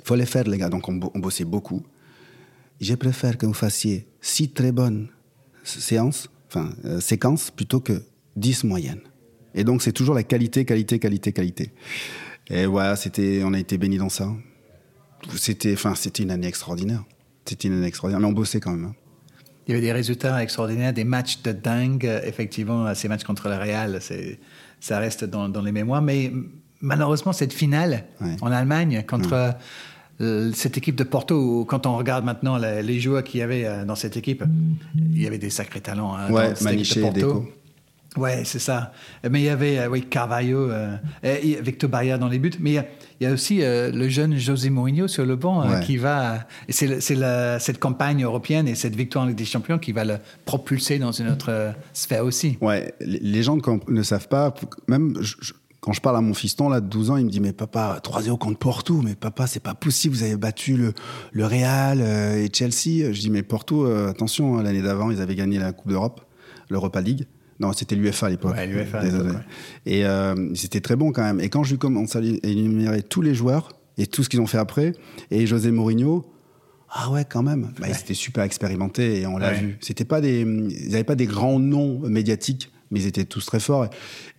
faut 0.03 0.15
les 0.15 0.25
faire, 0.25 0.45
les 0.45 0.57
gars. 0.57 0.69
Donc, 0.69 0.87
on, 0.89 1.19
bossait 1.19 1.45
beaucoup. 1.45 1.83
Je 2.79 2.95
préfère 2.95 3.37
que 3.37 3.45
vous 3.45 3.53
fassiez 3.53 4.07
six 4.21 4.51
très 4.51 4.71
bonnes 4.71 5.09
séances, 5.63 6.29
enfin, 6.47 6.69
séquences, 6.99 7.51
plutôt 7.51 7.81
que 7.81 8.03
dix 8.35 8.63
moyennes. 8.63 9.01
Et 9.53 9.63
donc, 9.63 9.81
c'est 9.81 9.91
toujours 9.91 10.15
la 10.15 10.23
qualité, 10.23 10.63
qualité, 10.65 10.99
qualité, 10.99 11.33
qualité. 11.33 11.73
Et 12.49 12.65
voilà, 12.65 12.95
c'était, 12.95 13.41
on 13.43 13.53
a 13.53 13.59
été 13.59 13.77
bénis 13.77 13.97
dans 13.97 14.09
ça. 14.09 14.31
C'était, 15.35 15.73
enfin, 15.73 15.95
c'était 15.95 16.23
une 16.23 16.31
année 16.31 16.47
extraordinaire. 16.47 17.03
C'était 17.45 17.67
une 17.67 17.75
année 17.75 17.87
extraordinaire, 17.87 18.21
mais 18.21 18.27
on 18.27 18.33
bossait 18.35 18.59
quand 18.59 18.71
même. 18.71 18.85
Hein. 18.85 18.95
Il 19.69 19.73
y 19.73 19.75
avait 19.75 19.85
des 19.85 19.91
résultats 19.91 20.41
extraordinaires, 20.41 20.93
des 20.93 21.03
matchs 21.03 21.43
de 21.43 21.51
dingue. 21.51 22.09
Effectivement, 22.23 22.91
ces 22.95 23.07
matchs 23.07 23.23
contre 23.23 23.49
le 23.49 23.55
Real, 23.55 23.99
ça 24.79 24.97
reste 24.97 25.25
dans, 25.25 25.61
les 25.61 25.71
mémoires. 25.71 26.01
Mais 26.01 26.31
malheureusement, 26.81 27.33
cette 27.33 27.53
finale 27.53 28.05
en 28.41 28.51
Allemagne 28.51 29.03
contre 29.07 29.53
euh, 30.21 30.51
cette 30.55 30.75
équipe 30.79 30.95
de 30.95 31.03
Porto, 31.03 31.65
quand 31.65 31.85
on 31.85 31.95
regarde 31.97 32.25
maintenant 32.25 32.57
les, 32.57 32.99
joueurs 32.99 33.23
qu'il 33.23 33.41
y 33.41 33.43
avait 33.43 33.65
euh, 33.65 33.85
dans 33.85 33.93
cette 33.93 34.17
équipe, 34.17 34.43
il 34.95 35.21
y 35.21 35.27
avait 35.27 35.37
des 35.37 35.51
sacrés 35.51 35.81
talents. 35.81 36.15
Hein, 36.15 36.31
ouais, 36.31 36.53
Maniché, 36.61 37.07
Deco. 37.11 37.47
Ouais, 38.17 38.43
c'est 38.43 38.59
ça. 38.59 38.91
Mais 39.29 39.41
il 39.41 39.45
y 39.45 39.49
avait 39.49 39.77
euh, 39.77 39.87
oui, 39.87 40.01
Carvalho, 40.01 40.69
euh, 40.71 40.97
Victor 41.61 41.89
Baria 41.89 42.17
dans 42.17 42.27
les 42.27 42.39
buts, 42.39 42.51
mais 42.59 42.71
il 43.19 43.23
y 43.23 43.25
a, 43.27 43.31
aussi 43.31 43.61
euh, 43.61 43.91
le 43.91 44.09
jeune 44.09 44.35
José 44.35 44.69
Mourinho 44.69 45.07
sur 45.07 45.25
le 45.25 45.35
banc 45.35 45.63
qui 45.81 45.97
va. 45.97 46.39
C'est 46.69 46.99
cette 47.59 47.79
campagne 47.79 48.23
européenne 48.23 48.67
et 48.67 48.75
cette 48.75 48.95
victoire 48.95 49.25
en 49.25 49.27
Ligue 49.27 49.37
des 49.37 49.45
Champions 49.45 49.77
qui 49.77 49.91
va 49.91 50.05
le 50.05 50.17
propulser 50.45 50.97
dans 50.97 51.11
une 51.11 51.29
autre 51.29 51.73
sphère 51.93 52.25
aussi. 52.25 52.57
Ouais, 52.61 52.93
les 52.99 53.43
gens 53.43 53.57
ne 53.87 54.03
savent 54.03 54.27
pas, 54.27 54.53
même 54.87 55.13
quand 55.81 55.93
je 55.93 56.01
parle 56.01 56.17
à 56.17 56.21
mon 56.21 56.33
fiston 56.33 56.67
là 56.67 56.81
de 56.81 56.87
12 56.87 57.11
ans, 57.11 57.17
il 57.17 57.25
me 57.25 57.29
dit 57.29 57.39
mais 57.39 57.53
papa 57.53 58.01
3-0 58.03 58.37
contre 58.37 58.57
Porto, 58.57 59.01
mais 59.01 59.15
papa 59.15 59.47
c'est 59.47 59.61
pas 59.61 59.75
possible, 59.75 60.15
vous 60.15 60.23
avez 60.23 60.35
battu 60.35 60.75
le, 60.75 60.93
le 61.31 61.45
Real 61.45 62.01
et 62.01 62.49
Chelsea. 62.51 63.13
Je 63.13 63.19
dis 63.19 63.29
mais 63.29 63.43
Porto, 63.43 63.85
attention, 63.85 64.57
hein, 64.57 64.63
l'année 64.63 64.81
d'avant 64.81 65.11
ils 65.11 65.21
avaient 65.21 65.35
gagné 65.35 65.59
la 65.59 65.71
Coupe 65.73 65.89
d'Europe, 65.89 66.21
l'Europa 66.69 67.01
League. 67.01 67.27
Non, 67.59 67.73
c'était 67.73 67.95
l'UFA 67.95 68.27
à 68.27 68.29
l'époque. 68.29 68.55
Ouais, 68.55 68.67
l'UFA. 68.67 69.01
Et 69.85 70.05
euh, 70.05 70.53
c'était 70.55 70.79
très 70.79 70.95
bon 70.95 71.11
quand 71.11 71.23
même. 71.23 71.39
Et 71.41 71.49
quand 71.49 71.63
je 71.63 71.71
lui 71.71 71.77
commence 71.77 72.15
à 72.15 72.21
énumérer 72.21 73.03
tous 73.03 73.21
les 73.21 73.35
joueurs 73.35 73.73
et 73.97 74.07
tout 74.07 74.23
ce 74.23 74.29
qu'ils 74.29 74.39
ont 74.39 74.47
fait 74.47 74.57
après, 74.57 74.93
et 75.29 75.45
José 75.45 75.71
Mourinho, 75.71 76.25
ah 76.91 77.11
ouais, 77.11 77.25
quand 77.25 77.43
même. 77.43 77.71
Bah, 77.79 77.87
Ils 77.87 77.99
étaient 77.99 78.13
super 78.13 78.43
expérimentés 78.43 79.21
et 79.21 79.27
on 79.27 79.37
l'a 79.37 79.53
vu. 79.53 79.77
C'était 79.81 80.05
pas 80.05 80.21
des, 80.21 80.41
ils 80.41 80.89
n'avaient 80.89 81.03
pas 81.03 81.15
des 81.15 81.27
grands 81.27 81.59
noms 81.59 81.99
médiatiques, 81.99 82.71
mais 82.89 83.01
ils 83.01 83.07
étaient 83.07 83.25
tous 83.25 83.45
très 83.45 83.59
forts. 83.59 83.87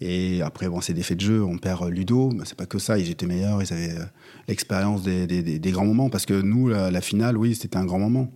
Et 0.00 0.42
après, 0.42 0.68
bon, 0.68 0.80
c'est 0.80 0.94
des 0.94 1.02
faits 1.02 1.18
de 1.18 1.22
jeu. 1.22 1.44
On 1.44 1.58
perd 1.58 1.88
Ludo, 1.90 2.30
mais 2.32 2.44
c'est 2.46 2.56
pas 2.56 2.66
que 2.66 2.78
ça. 2.78 2.98
Ils 2.98 3.10
étaient 3.10 3.26
meilleurs. 3.26 3.62
Ils 3.62 3.72
avaient 3.72 3.92
euh, 3.92 4.04
l'expérience 4.48 5.02
des, 5.02 5.26
des, 5.26 5.42
des, 5.42 5.70
grands 5.70 5.84
moments. 5.84 6.08
Parce 6.08 6.26
que 6.26 6.40
nous, 6.40 6.68
la, 6.68 7.00
finale, 7.00 7.36
oui, 7.36 7.54
c'était 7.54 7.76
un 7.76 7.84
grand 7.84 8.00
moment. 8.00 8.32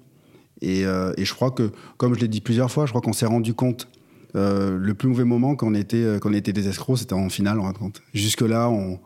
Et, 0.61 0.85
euh, 0.87 1.13
et 1.17 1.25
je 1.25 1.35
crois 1.35 1.51
que, 1.51 1.73
comme 1.97 2.15
je 2.15 2.21
l'ai 2.21 2.29
dit 2.29 2.41
plusieurs 2.41 2.71
fois, 2.71 2.87
je 2.87 2.93
crois 2.93 3.01
qu'on 3.01 3.13
s'est 3.13 3.27
rendu 3.27 3.55
compte 3.55 3.89
euh, 4.37 4.77
le 4.77 4.95
plus 4.95 5.09
mauvais 5.09 5.25
moment 5.25 5.55
quand 5.55 5.69
on 5.69 5.75
était, 5.75 6.03
euh, 6.03 6.33
était 6.33 6.53
des 6.53 6.69
escrocs, 6.69 6.99
c'était 6.99 7.15
en 7.15 7.29
finale, 7.29 7.61
on 7.61 7.65
raconte. 7.65 8.03
Jusque-là, 8.13 8.69
on 8.69 8.99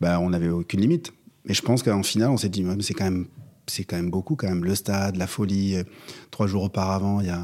bah, 0.00 0.20
on 0.20 0.30
n'avait 0.30 0.48
aucune 0.48 0.80
limite. 0.80 1.12
Mais 1.46 1.54
je 1.54 1.62
pense 1.62 1.82
qu'en 1.82 2.02
finale, 2.02 2.30
on 2.30 2.36
s'est 2.36 2.48
dit, 2.48 2.64
c'est 2.80 2.94
quand 2.94 3.04
même 3.04 3.26
c'est 3.68 3.90
beaucoup 4.02 4.36
quand 4.36 4.46
même 4.46 4.64
le 4.64 4.76
stade 4.76 5.16
la 5.16 5.26
folie 5.26 5.76
euh, 5.76 5.82
trois 6.30 6.46
jours 6.46 6.62
auparavant 6.62 7.20
il 7.20 7.26
y 7.26 7.30
a 7.30 7.40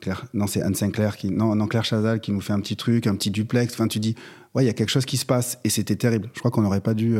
Claire, 0.00 0.26
non 0.32 0.46
c'est 0.46 0.62
Anne 0.62 0.74
Sinclair 0.74 1.18
qui 1.18 1.30
non, 1.30 1.54
non 1.54 1.66
Claire 1.66 1.84
Chazal 1.84 2.20
qui 2.20 2.32
nous 2.32 2.40
fait 2.40 2.54
un 2.54 2.60
petit 2.60 2.76
truc 2.76 3.06
un 3.06 3.14
petit 3.14 3.30
duplex 3.30 3.74
enfin 3.74 3.86
tu 3.86 3.98
dis 3.98 4.14
il 4.58 4.64
y 4.64 4.68
a 4.68 4.72
quelque 4.72 4.88
chose 4.88 5.04
qui 5.04 5.18
se 5.18 5.26
passe 5.26 5.58
et 5.62 5.68
c'était 5.68 5.96
terrible 5.96 6.30
je 6.32 6.38
crois 6.38 6.50
qu'on 6.50 6.62
n'aurait 6.62 6.80
pas 6.80 6.94
dû 6.94 7.16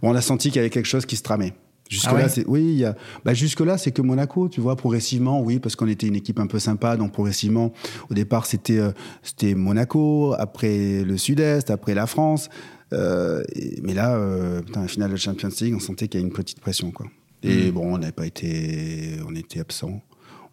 on 0.00 0.14
a 0.14 0.20
senti 0.20 0.48
qu'il 0.48 0.56
y 0.56 0.58
avait 0.60 0.70
quelque 0.70 0.86
chose 0.86 1.06
qui 1.06 1.16
se 1.16 1.22
tramait 1.22 1.54
Jusque-là, 1.92 2.22
ah 2.24 2.28
c'est 2.30 2.46
oui, 2.46 2.76
y 2.76 2.84
a, 2.86 2.96
bah 3.22 3.34
jusque-là, 3.34 3.76
c'est 3.76 3.92
que 3.92 4.00
Monaco, 4.00 4.48
tu 4.48 4.62
vois, 4.62 4.76
progressivement, 4.76 5.42
oui, 5.42 5.58
parce 5.58 5.76
qu'on 5.76 5.88
était 5.88 6.06
une 6.06 6.16
équipe 6.16 6.40
un 6.40 6.46
peu 6.46 6.58
sympa, 6.58 6.96
donc 6.96 7.12
progressivement, 7.12 7.74
au 8.08 8.14
départ, 8.14 8.46
c'était 8.46 8.78
euh, 8.78 8.92
c'était 9.22 9.54
Monaco, 9.54 10.34
après 10.38 11.04
le 11.04 11.18
Sud-Est, 11.18 11.70
après 11.70 11.92
la 11.92 12.06
France, 12.06 12.48
euh, 12.94 13.42
mais 13.82 13.92
là, 13.92 14.16
euh, 14.16 14.62
putain, 14.62 14.80
la 14.80 14.88
finale 14.88 15.10
de 15.10 15.16
Champions 15.16 15.50
League, 15.60 15.74
on 15.76 15.80
sentait 15.80 16.08
qu'il 16.08 16.18
y 16.18 16.22
a 16.22 16.26
une 16.26 16.32
petite 16.32 16.60
pression, 16.60 16.92
quoi. 16.92 17.08
Et 17.42 17.68
mm. 17.68 17.72
bon, 17.72 17.94
on 17.94 17.98
n'avait 17.98 18.12
pas 18.12 18.26
été, 18.26 19.18
on 19.28 19.34
était 19.34 19.60
absent. 19.60 20.00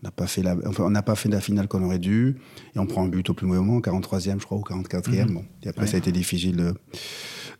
On 0.01 0.07
n'a 0.07 0.11
pas 0.11 0.27
fait 0.27 0.41
la, 0.41 0.57
enfin, 0.65 0.83
on 0.83 0.89
n'a 0.89 1.01
pas 1.01 1.15
fait 1.15 1.29
la 1.29 1.39
finale 1.39 1.69
qu'on 1.69 1.83
aurait 1.83 1.99
dû, 1.99 2.35
et 2.75 2.79
on 2.79 2.85
prend 2.85 3.05
un 3.05 3.07
but 3.07 3.29
au 3.29 3.33
plus 3.33 3.47
mauvais 3.47 3.61
moment, 3.61 3.79
43e, 3.79 4.41
je 4.41 4.45
crois, 4.45 4.57
ou 4.57 4.61
44e. 4.61 5.29
Mm. 5.29 5.33
Bon, 5.33 5.45
et 5.63 5.69
après, 5.69 5.87
ça 5.87 5.95
a 5.95 5.99
été 5.99 6.11
difficile 6.11 6.57
de, 6.57 6.73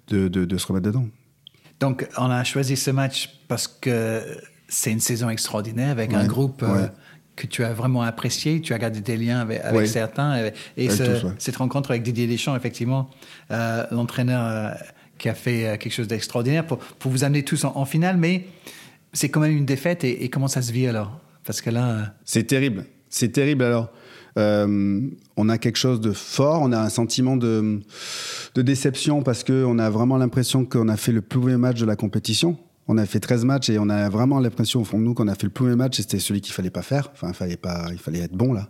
de, 0.09 0.27
de, 0.27 0.43
de 0.43 0.57
se 0.57 0.67
remettre 0.67 0.87
dedans. 0.87 1.07
Donc, 1.79 2.07
on 2.17 2.29
a 2.29 2.43
choisi 2.43 2.75
ce 2.75 2.91
match 2.91 3.29
parce 3.47 3.67
que 3.67 4.21
c'est 4.67 4.91
une 4.91 4.99
saison 4.99 5.29
extraordinaire 5.29 5.89
avec 5.89 6.13
un 6.13 6.25
groupe 6.25 6.63
euh, 6.63 6.87
que 7.35 7.47
tu 7.47 7.63
as 7.63 7.73
vraiment 7.73 8.01
apprécié. 8.01 8.61
Tu 8.61 8.73
as 8.73 8.77
gardé 8.77 9.01
des 9.01 9.17
liens 9.17 9.39
avec, 9.39 9.87
certains. 9.87 10.51
Et, 10.77 10.89
cette 10.89 11.55
rencontre 11.55 11.91
avec 11.91 12.03
Didier 12.03 12.27
Deschamps, 12.27 12.55
effectivement, 12.55 13.09
euh, 13.51 13.85
l'entraîneur 13.91 14.45
euh, 14.45 14.71
qui 15.17 15.29
a 15.29 15.33
fait 15.33 15.77
quelque 15.79 15.93
chose 15.93 16.07
d'extraordinaire 16.07 16.65
pour, 16.65 16.77
pour, 16.77 17.11
vous 17.11 17.23
amener 17.23 17.43
tous 17.43 17.63
en, 17.63 17.85
finale. 17.85 18.17
Mais 18.17 18.45
c'est 19.13 19.29
quand 19.29 19.39
même 19.39 19.55
une 19.55 19.65
défaite. 19.65 20.03
Et, 20.03 20.23
et, 20.23 20.29
comment 20.29 20.47
ça 20.47 20.61
se 20.61 20.71
vit 20.71 20.87
alors? 20.87 21.19
Parce 21.45 21.61
que 21.61 21.69
là. 21.69 22.13
C'est 22.25 22.43
terrible. 22.43 22.85
C'est 23.09 23.29
terrible 23.29 23.63
alors. 23.63 23.89
Euh, 24.37 25.01
on 25.37 25.49
a 25.49 25.57
quelque 25.57 25.77
chose 25.77 25.99
de 25.99 26.11
fort, 26.11 26.61
on 26.61 26.71
a 26.71 26.79
un 26.79 26.89
sentiment 26.89 27.37
de, 27.37 27.81
déception 28.55 29.23
parce 29.23 29.43
qu'on 29.43 29.79
a 29.79 29.89
vraiment 29.89 30.17
l'impression 30.17 30.65
qu'on 30.65 30.89
a 30.89 30.97
fait 30.97 31.11
le 31.11 31.21
plus 31.21 31.39
mauvais 31.39 31.57
match 31.57 31.79
de 31.79 31.85
la 31.85 31.95
compétition. 31.95 32.57
On 32.87 32.97
a 32.97 33.05
fait 33.05 33.19
13 33.19 33.45
matchs 33.45 33.69
et 33.69 33.79
on 33.79 33.89
a 33.89 34.09
vraiment 34.09 34.39
l'impression 34.39 34.81
au 34.81 34.83
fond 34.83 34.97
de 34.97 35.03
nous 35.03 35.13
qu'on 35.13 35.27
a 35.27 35.35
fait 35.35 35.45
le 35.45 35.51
plus 35.51 35.65
mauvais 35.65 35.75
match 35.75 35.99
et 35.99 36.01
c'était 36.01 36.19
celui 36.19 36.41
qu'il 36.41 36.53
fallait 36.53 36.69
pas 36.69 36.81
faire. 36.81 37.09
Enfin, 37.13 37.29
il 37.29 37.35
fallait 37.35 37.57
pas, 37.57 37.87
il 37.91 37.99
fallait 37.99 38.19
être 38.19 38.35
bon 38.35 38.53
là. 38.53 38.69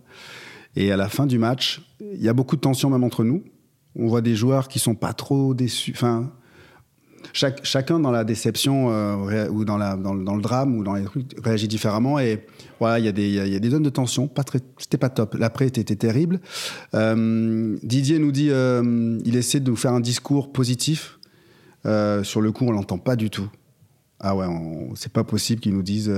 Et 0.75 0.91
à 0.91 0.97
la 0.97 1.09
fin 1.09 1.25
du 1.25 1.39
match, 1.39 1.81
il 1.99 2.21
y 2.21 2.29
a 2.29 2.33
beaucoup 2.33 2.55
de 2.55 2.61
tension 2.61 2.89
même 2.89 3.03
entre 3.03 3.23
nous. 3.23 3.43
On 3.95 4.07
voit 4.07 4.21
des 4.21 4.35
joueurs 4.35 4.67
qui 4.67 4.79
sont 4.79 4.95
pas 4.95 5.13
trop 5.13 5.53
déçus. 5.53 5.93
Enfin, 5.95 6.31
chaque, 7.33 7.63
chacun 7.65 7.99
dans 7.99 8.11
la 8.11 8.23
déception 8.23 8.91
euh, 8.91 9.47
ou 9.49 9.65
dans, 9.65 9.77
la, 9.77 9.95
dans, 9.95 10.13
le 10.13 10.41
drame 10.41 10.77
ou 10.77 10.83
dans 10.83 10.93
les 10.93 11.03
trucs 11.03 11.25
réagit 11.43 11.67
différemment. 11.67 12.19
Et 12.19 12.45
voilà, 12.79 12.99
il 12.99 13.05
y, 13.05 13.07
a 13.07 13.11
des, 13.11 13.27
il 13.27 13.53
y, 13.53 13.55
a 13.55 13.59
des 13.59 13.69
zones 13.69 13.83
de 13.83 13.89
tension. 13.89 14.27
Pas 14.27 14.43
c'était 14.77 14.97
pas 14.97 15.09
top. 15.09 15.35
L'après 15.35 15.67
était 15.67 15.83
terrible. 15.83 16.39
Euh, 16.93 17.77
Didier 17.83 18.19
nous 18.19 18.31
dit, 18.31 18.49
euh, 18.51 19.19
il 19.25 19.35
essaie 19.35 19.59
de 19.59 19.69
nous 19.69 19.75
faire 19.75 19.93
un 19.93 19.99
discours 19.99 20.51
positif. 20.51 21.19
Euh, 21.85 22.23
sur 22.23 22.41
le 22.41 22.51
coup, 22.51 22.65
on 22.65 22.71
l'entend 22.71 22.97
pas 22.97 23.15
du 23.15 23.29
tout. 23.29 23.49
Ah 24.19 24.35
ouais, 24.35 24.47
c'est 24.95 25.13
pas 25.13 25.23
possible 25.23 25.61
qu'ils 25.61 25.73
nous 25.73 25.81
disent, 25.81 26.13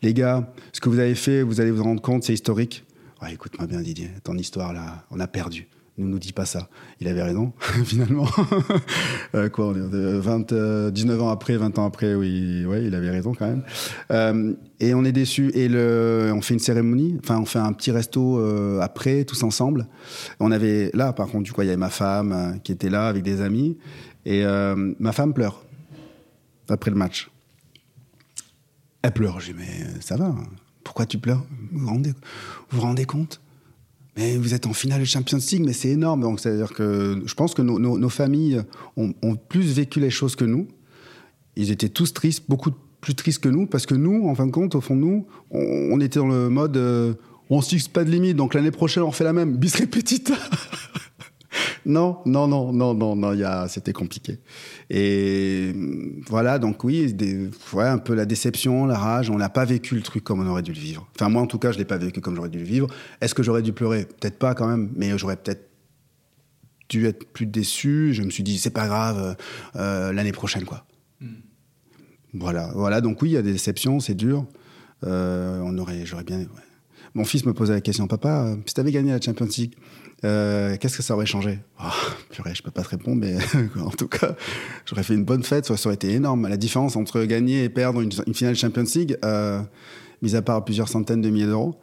les 0.00 0.14
gars, 0.14 0.50
ce 0.72 0.80
que 0.80 0.88
vous 0.88 0.98
avez 0.98 1.14
fait, 1.14 1.42
vous 1.42 1.60
allez 1.60 1.70
vous 1.70 1.82
rendre 1.82 2.00
compte, 2.00 2.24
c'est 2.24 2.32
historique. 2.32 2.86
Ouais, 3.20 3.34
écoute-moi 3.34 3.66
bien, 3.66 3.82
Didier, 3.82 4.08
ton 4.24 4.38
histoire 4.38 4.72
là, 4.72 5.04
on 5.10 5.20
a 5.20 5.26
perdu 5.26 5.68
ne 6.02 6.08
nous 6.08 6.18
dit 6.18 6.32
pas 6.32 6.44
ça. 6.44 6.68
Il 7.00 7.08
avait 7.08 7.22
raison, 7.22 7.52
finalement. 7.84 8.26
euh, 9.34 9.48
quoi, 9.48 9.68
on 9.68 9.74
est 9.74 10.18
20, 10.20 10.52
euh, 10.52 10.90
19 10.90 11.22
ans 11.22 11.30
après, 11.30 11.56
20 11.56 11.78
ans 11.78 11.86
après, 11.86 12.14
oui, 12.14 12.64
ouais, 12.66 12.84
il 12.84 12.94
avait 12.94 13.10
raison 13.10 13.34
quand 13.34 13.46
même. 13.46 13.62
Euh, 14.10 14.54
et 14.80 14.94
on 14.94 15.04
est 15.04 15.12
déçus. 15.12 15.50
Et 15.54 15.68
le, 15.68 16.32
on 16.34 16.42
fait 16.42 16.54
une 16.54 16.60
cérémonie, 16.60 17.18
enfin, 17.22 17.38
on 17.38 17.44
fait 17.44 17.58
un 17.58 17.72
petit 17.72 17.90
resto 17.90 18.38
euh, 18.38 18.80
après, 18.80 19.24
tous 19.24 19.42
ensemble. 19.42 19.86
On 20.40 20.50
avait, 20.50 20.90
là, 20.94 21.12
par 21.12 21.28
contre, 21.28 21.44
du 21.44 21.52
coup, 21.52 21.62
il 21.62 21.66
y 21.66 21.68
avait 21.68 21.76
ma 21.76 21.90
femme 21.90 22.32
euh, 22.32 22.58
qui 22.58 22.72
était 22.72 22.90
là 22.90 23.08
avec 23.08 23.22
des 23.22 23.40
amis. 23.40 23.78
Et 24.24 24.44
euh, 24.44 24.94
ma 24.98 25.12
femme 25.12 25.34
pleure 25.34 25.64
après 26.68 26.90
le 26.90 26.96
match. 26.96 27.30
Elle 29.02 29.12
pleure. 29.12 29.40
J'ai 29.40 29.52
dit, 29.52 29.58
mais 29.58 30.00
ça 30.00 30.16
va, 30.16 30.26
hein. 30.26 30.44
pourquoi 30.84 31.06
tu 31.06 31.18
pleures? 31.18 31.44
Vous 31.72 32.02
vous 32.70 32.80
rendez 32.80 33.04
compte? 33.04 33.41
Mais 34.16 34.36
vous 34.36 34.52
êtes 34.54 34.66
en 34.66 34.72
finale 34.72 35.00
de 35.00 35.06
Champions 35.06 35.38
League, 35.38 35.62
mais 35.64 35.72
c'est 35.72 35.88
énorme. 35.88 36.20
Donc, 36.20 36.40
c'est-à-dire 36.40 36.72
que 36.72 37.22
je 37.24 37.34
pense 37.34 37.54
que 37.54 37.62
nos, 37.62 38.08
familles 38.08 38.62
ont, 38.96 39.12
plus 39.48 39.72
vécu 39.72 40.00
les 40.00 40.10
choses 40.10 40.36
que 40.36 40.44
nous. 40.44 40.68
Ils 41.56 41.70
étaient 41.70 41.88
tous 41.88 42.12
tristes, 42.12 42.44
beaucoup 42.48 42.70
plus 43.00 43.14
tristes 43.14 43.42
que 43.42 43.48
nous, 43.48 43.66
parce 43.66 43.86
que 43.86 43.94
nous, 43.94 44.28
en 44.28 44.34
fin 44.34 44.46
de 44.46 44.52
compte, 44.52 44.74
au 44.74 44.80
fond 44.80 44.96
de 44.96 45.00
nous, 45.00 45.26
on, 45.50 46.00
était 46.00 46.18
dans 46.18 46.28
le 46.28 46.48
mode 46.48 46.76
euh, 46.76 47.14
on 47.50 47.60
se 47.60 47.70
fixe 47.70 47.88
pas 47.88 48.04
de 48.04 48.10
limite, 48.10 48.36
donc 48.36 48.54
l'année 48.54 48.70
prochaine, 48.70 49.02
on 49.02 49.08
refait 49.08 49.24
la 49.24 49.32
même. 49.32 49.56
Bis 49.56 49.74
repetita 49.76 50.34
Non, 51.84 52.18
non, 52.26 52.46
non, 52.46 52.72
non, 52.72 52.94
non, 52.94 53.16
non, 53.16 53.32
y 53.32 53.42
a, 53.42 53.66
c'était 53.68 53.92
compliqué. 53.92 54.38
Et 54.88 55.74
voilà, 56.28 56.58
donc 56.58 56.84
oui, 56.84 57.12
des, 57.12 57.50
ouais, 57.72 57.84
un 57.84 57.98
peu 57.98 58.14
la 58.14 58.24
déception, 58.24 58.86
la 58.86 58.98
rage. 58.98 59.30
On 59.30 59.36
n'a 59.36 59.48
pas 59.48 59.64
vécu 59.64 59.94
le 59.94 60.02
truc 60.02 60.22
comme 60.22 60.40
on 60.40 60.46
aurait 60.48 60.62
dû 60.62 60.72
le 60.72 60.78
vivre. 60.78 61.08
Enfin, 61.16 61.28
moi, 61.28 61.42
en 61.42 61.46
tout 61.46 61.58
cas, 61.58 61.72
je 61.72 61.78
l'ai 61.78 61.84
pas 61.84 61.98
vécu 61.98 62.20
comme 62.20 62.36
j'aurais 62.36 62.50
dû 62.50 62.58
le 62.58 62.64
vivre. 62.64 62.88
Est-ce 63.20 63.34
que 63.34 63.42
j'aurais 63.42 63.62
dû 63.62 63.72
pleurer? 63.72 64.04
Peut-être 64.04 64.38
pas 64.38 64.54
quand 64.54 64.68
même, 64.68 64.90
mais 64.94 65.16
j'aurais 65.18 65.36
peut-être 65.36 65.68
dû 66.88 67.06
être 67.06 67.24
plus 67.32 67.46
déçu. 67.46 68.12
Je 68.12 68.22
me 68.22 68.30
suis 68.30 68.42
dit, 68.44 68.58
c'est 68.58 68.70
pas 68.70 68.86
grave, 68.86 69.36
euh, 69.76 70.12
l'année 70.12 70.32
prochaine, 70.32 70.64
quoi. 70.64 70.86
Mm. 71.20 71.26
Voilà, 72.34 72.70
voilà. 72.74 73.00
Donc 73.00 73.22
oui, 73.22 73.30
il 73.30 73.32
y 73.32 73.36
a 73.36 73.42
des 73.42 73.52
déceptions, 73.52 73.98
c'est 73.98 74.14
dur. 74.14 74.46
Euh, 75.04 75.60
on 75.64 75.76
aurait, 75.78 76.06
j'aurais 76.06 76.24
bien. 76.24 76.38
Ouais. 76.38 76.46
Mon 77.14 77.24
fils 77.24 77.44
me 77.44 77.52
posait 77.52 77.74
la 77.74 77.80
question, 77.80 78.06
papa, 78.06 78.56
si 78.64 78.74
t'avais 78.74 78.92
gagné 78.92 79.10
la 79.10 79.20
Champions 79.20 79.48
League, 79.58 79.74
euh, 80.24 80.76
qu'est-ce 80.76 80.96
que 80.96 81.02
ça 81.02 81.14
aurait 81.14 81.26
changé? 81.26 81.58
Oh, 81.82 81.88
purée, 82.30 82.54
je 82.54 82.62
peux 82.62 82.70
pas 82.70 82.82
te 82.82 82.88
répondre, 82.88 83.20
mais 83.20 83.36
en 83.80 83.90
tout 83.90 84.08
cas, 84.08 84.36
j'aurais 84.86 85.02
fait 85.02 85.14
une 85.14 85.24
bonne 85.24 85.42
fête, 85.42 85.66
ça, 85.66 85.76
ça, 85.76 85.88
aurait 85.88 85.94
été 85.94 86.12
énorme. 86.12 86.48
La 86.48 86.56
différence 86.56 86.96
entre 86.96 87.22
gagner 87.24 87.64
et 87.64 87.68
perdre 87.68 88.00
une, 88.00 88.10
une 88.26 88.34
finale 88.34 88.54
Champions 88.54 88.84
League, 88.94 89.18
euh, 89.24 89.60
mis 90.22 90.36
à 90.36 90.42
part 90.42 90.64
plusieurs 90.64 90.88
centaines 90.88 91.20
de 91.20 91.30
milliers 91.30 91.46
d'euros, 91.46 91.80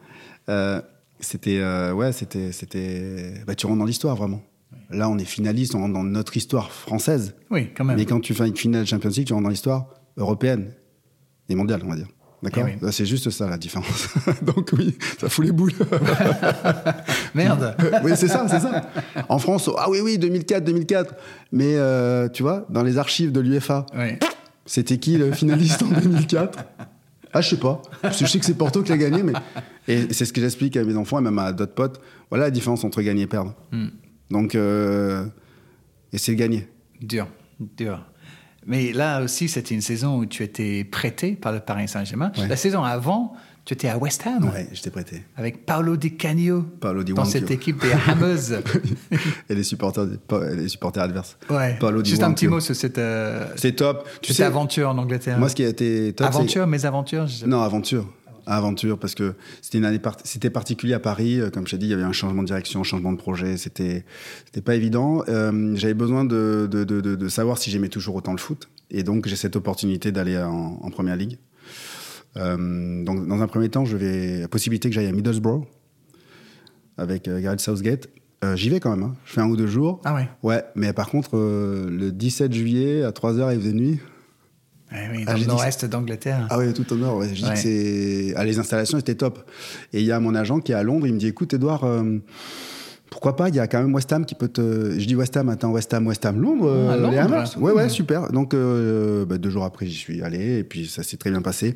euh, 0.50 0.82
c'était, 1.20 1.60
euh, 1.60 1.94
ouais, 1.94 2.12
c'était, 2.12 2.52
c'était, 2.52 3.34
bah, 3.46 3.56
tu 3.56 3.66
rentres 3.66 3.80
dans 3.80 3.86
l'histoire 3.86 4.16
vraiment. 4.16 4.42
Là, 4.90 5.10
on 5.10 5.18
est 5.18 5.26
finaliste, 5.26 5.76
on 5.76 5.82
rentre 5.82 5.94
dans 5.94 6.04
notre 6.04 6.36
histoire 6.38 6.72
française. 6.72 7.36
Oui, 7.52 7.70
quand 7.76 7.84
même. 7.84 7.98
Mais 7.98 8.06
quand 8.06 8.20
tu 8.20 8.34
fais 8.34 8.48
une 8.48 8.56
finale 8.56 8.88
Champions 8.88 9.10
League, 9.10 9.28
tu 9.28 9.34
rentres 9.34 9.44
dans 9.44 9.50
l'histoire 9.50 9.90
européenne 10.18 10.74
et 11.50 11.56
mondiale, 11.56 11.82
on 11.86 11.90
va 11.90 11.96
dire. 11.96 12.08
D'accord 12.42 12.66
Eh 12.68 12.78
oui. 12.86 12.92
C'est 12.94 13.06
juste 13.06 13.30
ça 13.32 13.50
la 13.50 13.58
différence. 13.58 14.10
Donc 14.42 14.70
oui, 14.78 14.98
ça 15.20 15.28
fout 15.30 15.46
les 15.46 15.52
boules. 15.52 15.74
Merde. 17.36 17.76
oui, 18.04 18.12
c'est 18.16 18.28
ça, 18.28 18.48
c'est 18.48 18.60
ça. 18.60 18.90
En 19.28 19.40
France, 19.40 19.70
ah 19.78 19.90
oui, 19.90 20.00
oui, 20.02 20.18
2004, 20.18 20.64
2004. 20.64 21.16
Mais 21.52 21.76
euh, 21.76 22.30
tu 22.30 22.44
vois, 22.44 22.66
dans 22.70 22.84
les 22.84 22.98
archives 22.98 23.32
de 23.32 23.40
l'UEFA, 23.40 23.86
Oui. 23.98 24.18
c'était 24.66 24.98
qui 24.98 25.18
le 25.18 25.32
finaliste 25.34 25.84
en 25.84 25.88
2004 26.00 26.60
Ah, 27.34 27.42
je 27.42 27.50
sais 27.50 27.58
pas. 27.58 27.82
Je 28.04 28.26
sais 28.26 28.40
que 28.40 28.46
c'est 28.46 28.54
Porto 28.58 28.84
qui 28.84 28.90
l'a 28.90 28.98
gagné, 28.98 29.22
mais 29.24 29.34
et 29.88 30.14
c'est 30.14 30.26
ce 30.26 30.34
que 30.34 30.40
j'explique 30.42 30.78
à 30.78 30.84
mes 30.84 30.96
enfants 30.96 31.20
et 31.20 31.24
même 31.24 31.40
à 31.40 31.52
d'autres 31.52 31.74
potes. 31.74 32.00
Voilà 32.30 32.46
la 32.46 32.52
différence 32.52 32.84
entre 32.84 33.02
gagner 33.02 33.24
et 33.24 33.28
perdre. 33.28 33.54
Hmm. 33.72 33.88
Donc, 34.32 34.56
euh, 34.56 35.26
et 36.14 36.18
c'est 36.18 36.36
gagner. 36.36 36.68
Dur, 37.02 37.28
dur. 37.60 38.06
Mais 38.70 38.94
là 38.94 39.22
aussi, 39.22 39.50
c'était 39.50 39.76
une 39.76 39.82
saison 39.82 40.18
où 40.20 40.26
tu 40.26 40.44
étais 40.44 40.84
prêté 40.86 41.34
par 41.34 41.52
le 41.52 41.60
Paris 41.60 41.88
Saint-Germain. 41.90 42.32
Ouais. 42.38 42.48
La 42.48 42.56
saison 42.56 42.84
avant, 42.84 43.34
tu 43.66 43.74
étais 43.74 43.90
à 43.90 43.98
West 43.98 44.26
Ham 44.26 44.50
Ouais, 44.54 44.68
j'étais 44.72 44.90
prêté. 44.90 45.24
avec 45.36 45.66
Paolo 45.66 45.98
Di 45.98 46.16
Canio 46.16 46.62
Paolo 46.80 47.04
Di 47.04 47.14
dans 47.14 47.24
Wankio. 47.24 47.40
cette 47.40 47.52
équipe 47.52 47.82
des 47.82 47.92
Hammers. 48.08 48.62
et 49.50 49.56
les 49.56 49.64
supporters, 49.64 50.06
et 50.06 50.56
les 50.56 50.68
supporters 50.70 51.04
adverses. 51.04 51.38
ouais. 51.50 51.78
Paolo 51.80 52.02
Di 52.02 52.12
Juste 52.12 52.24
un 52.24 52.32
petit 52.34 52.48
mot 52.48 52.60
sur 52.60 52.76
cette, 52.76 52.98
euh, 52.98 53.46
C'est 53.58 53.74
top. 53.76 54.08
Tu 54.22 54.30
cette 54.30 54.38
sais, 54.38 54.44
aventure 54.44 54.90
en 54.90 54.98
Angleterre. 54.98 55.38
moi, 55.40 55.50
ce 55.50 55.56
qui 55.56 55.64
a 55.66 55.68
été 55.68 56.14
top, 56.14 56.28
c'est- 56.32 56.36
aventure, 56.38 56.68
mes 56.68 56.86
aventures. 56.86 57.28
je. 57.28 57.46
Non, 57.46 57.62
aventure. 57.62 58.08
Aventure, 58.58 58.98
parce 59.00 59.16
que 59.16 59.34
c'était 59.62 59.78
une 59.78 59.86
année 59.86 60.00
c'était 60.24 60.50
particulier 60.50 60.94
à 60.94 61.00
Paris. 61.00 61.40
Euh, 61.40 61.50
Comme 61.50 61.66
je 61.68 61.72
t'ai 61.72 61.78
dit, 61.78 61.86
il 61.88 61.90
y 61.92 61.94
avait 61.94 62.04
un 62.04 62.12
changement 62.12 62.42
de 62.42 62.48
direction, 62.48 62.82
un 62.82 62.84
changement 62.84 63.12
de 63.12 63.18
projet. 63.18 63.58
C'était, 63.58 64.06
c'était 64.46 64.62
pas 64.62 64.76
évident. 64.76 65.24
Euh, 65.28 65.74
j'avais 65.76 65.94
besoin 65.94 66.26
de, 66.26 66.68
de, 66.70 66.84
de, 66.84 67.02
de, 67.02 67.16
de 67.16 67.30
savoir 67.30 67.58
si 67.58 67.70
j'aimais 67.72 67.90
toujours 67.90 68.16
autant 68.16 68.32
le 68.32 68.38
foot. 68.40 68.70
Et 68.92 69.04
donc, 69.04 69.28
j'ai 69.28 69.36
cette 69.36 69.56
opportunité 69.56 70.12
d'aller 70.12 70.38
en, 70.38 70.80
en 70.82 70.90
première 70.90 71.16
ligue. 71.16 71.38
Euh, 72.38 73.04
donc, 73.04 73.28
dans 73.28 73.42
un 73.42 73.48
premier 73.48 73.70
temps, 73.70 73.86
je 73.86 73.98
vais, 73.98 74.40
la 74.42 74.48
possibilité 74.48 74.90
que 74.90 74.96
j'aille 74.96 75.08
à 75.08 75.12
Middlesbrough 75.12 75.66
avec 76.98 77.28
euh, 77.28 77.40
Gareth 77.40 77.60
Southgate. 77.62 78.10
Euh, 78.44 78.56
J'y 78.56 78.70
vais 78.70 78.80
quand 78.80 78.92
même. 78.96 79.04
hein. 79.04 79.16
Je 79.26 79.34
fais 79.34 79.42
un 79.42 79.48
ou 79.50 79.58
deux 79.58 79.68
jours. 79.68 80.00
Ah 80.06 80.16
ouais. 80.16 80.30
Ouais, 80.44 80.64
mais 80.76 80.94
par 80.94 81.10
contre, 81.10 81.32
euh, 81.38 81.90
le 81.90 82.12
17 82.12 82.54
juillet 82.54 83.04
à 83.04 83.12
3h, 83.12 83.54
il 83.54 83.60
faisait 83.60 83.74
nuit. 83.74 84.00
Ouais, 84.92 85.08
oui, 85.12 85.24
Ah, 85.28 85.32
dans 85.34 85.38
j'ai 85.38 85.44
le 85.46 85.50
nord-est 85.50 85.86
d'Angleterre. 85.86 86.48
Ah 86.50 86.58
oui, 86.58 86.74
tout 86.74 86.92
au 86.94 86.96
nord. 86.96 87.18
Ouais. 87.18 87.30
Je 87.30 87.44
dis 87.44 87.50
que 87.50 87.56
c'est. 87.58 88.34
Ah, 88.36 88.44
les 88.44 88.58
installations 88.60 88.98
étaient 88.98 89.16
top. 89.16 89.40
Et 89.94 90.00
il 90.00 90.06
y 90.06 90.12
a 90.12 90.20
mon 90.20 90.34
agent 90.36 90.60
qui 90.60 90.72
est 90.72 90.76
à 90.76 90.84
Londres. 90.84 91.06
Il 91.08 91.14
me 91.14 91.20
dit 91.20 91.28
écoute, 91.28 91.54
Edouard, 91.54 91.84
euh, 91.84 92.18
pourquoi 93.12 93.36
pas 93.36 93.50
Il 93.50 93.56
y 93.56 93.60
a 93.60 93.68
quand 93.68 93.82
même 93.82 93.94
West 93.94 94.12
Ham 94.14 94.26
qui 94.26 94.34
peut 94.36 94.48
te. 94.48 94.98
Je 95.00 95.06
dis 95.06 95.16
West 95.16 95.38
Ham, 95.38 95.50
attends, 95.50 95.70
West 95.72 95.94
Ham, 95.94 96.08
West 96.08 96.26
Ham, 96.26 96.40
Londres. 96.42 96.66
Ah, 96.90 96.94
euh, 96.94 96.98
Londres. 96.98 97.12
les 97.12 97.18
Hammers. 97.20 97.58
Ouais, 97.60 97.72
ouais, 97.72 97.90
super. 97.90 98.32
Donc, 98.32 98.54
euh, 98.54 99.26
bah, 99.26 99.38
deux 99.38 99.50
jours 99.52 99.64
après, 99.66 99.86
j'y 99.86 99.96
suis 99.96 100.22
allé. 100.24 100.58
Et 100.60 100.64
puis, 100.64 100.88
ça 100.88 101.04
s'est 101.04 101.18
très 101.18 101.30
bien 101.30 101.42
passé. 101.42 101.76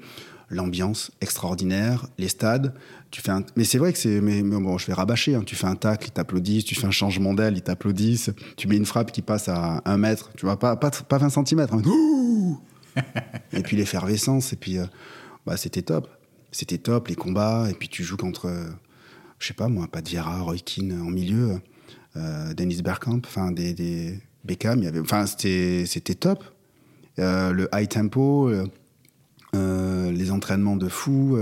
L'ambiance 0.49 1.09
extraordinaire, 1.21 2.05
les 2.19 2.27
stades. 2.27 2.73
Tu 3.09 3.21
fais 3.21 3.31
un... 3.31 3.43
Mais 3.55 3.63
c'est 3.63 3.77
vrai 3.79 3.91
que 3.93 3.97
c'est. 3.99 4.21
Mais, 4.21 4.41
mais 4.43 4.59
bon, 4.59 4.77
je 4.77 4.85
fais 4.85 4.93
rabâcher. 4.93 5.35
hein. 5.35 5.43
Tu 5.45 5.55
fais 5.55 5.67
un 5.67 5.75
tacle, 5.75 6.07
ils 6.07 6.11
t'applaudissent. 6.11 6.65
Tu 6.65 6.75
fais 6.75 6.85
un 6.87 6.91
changement 6.91 7.33
d'aile, 7.33 7.55
ils 7.57 7.61
t'applaudissent. 7.61 8.29
Tu 8.57 8.67
mets 8.67 8.75
une 8.77 8.85
frappe 8.85 9.11
qui 9.11 9.21
passe 9.21 9.49
à 9.49 9.81
un 9.85 9.97
mètre. 9.97 10.31
Tu 10.35 10.45
vois, 10.45 10.57
pas, 10.59 10.75
pas, 10.75 10.89
pas 10.91 11.17
20 11.19 11.29
cm. 11.45 11.67
et 13.53 13.61
puis 13.61 13.77
l'effervescence. 13.77 14.53
Et 14.53 14.55
puis, 14.55 14.77
euh, 14.77 14.85
bah, 15.45 15.57
c'était 15.57 15.81
top. 15.81 16.09
C'était 16.51 16.77
top, 16.77 17.07
les 17.07 17.15
combats. 17.15 17.67
Et 17.69 17.73
puis, 17.73 17.89
tu 17.89 18.03
joues 18.03 18.17
contre, 18.17 18.47
euh, 18.47 18.65
je 19.39 19.47
sais 19.47 19.53
pas 19.53 19.67
moi, 19.67 19.87
Pat 19.87 20.07
Vieira, 20.07 20.41
Roy 20.41 20.57
Keane 20.57 21.01
en 21.01 21.09
milieu, 21.09 21.59
euh, 22.15 22.53
Dennis 22.53 22.81
Bergkamp, 22.81 23.21
enfin, 23.25 23.51
des, 23.51 24.19
Beckham. 24.43 24.83
C'était, 25.25 26.15
top. 26.15 26.43
Euh, 27.19 27.51
le 27.51 27.69
high 27.73 27.87
tempo, 27.87 28.49
euh, 28.49 28.67
euh, 29.55 30.11
les 30.11 30.31
entraînements 30.31 30.75
de 30.75 30.89
fou. 30.89 31.37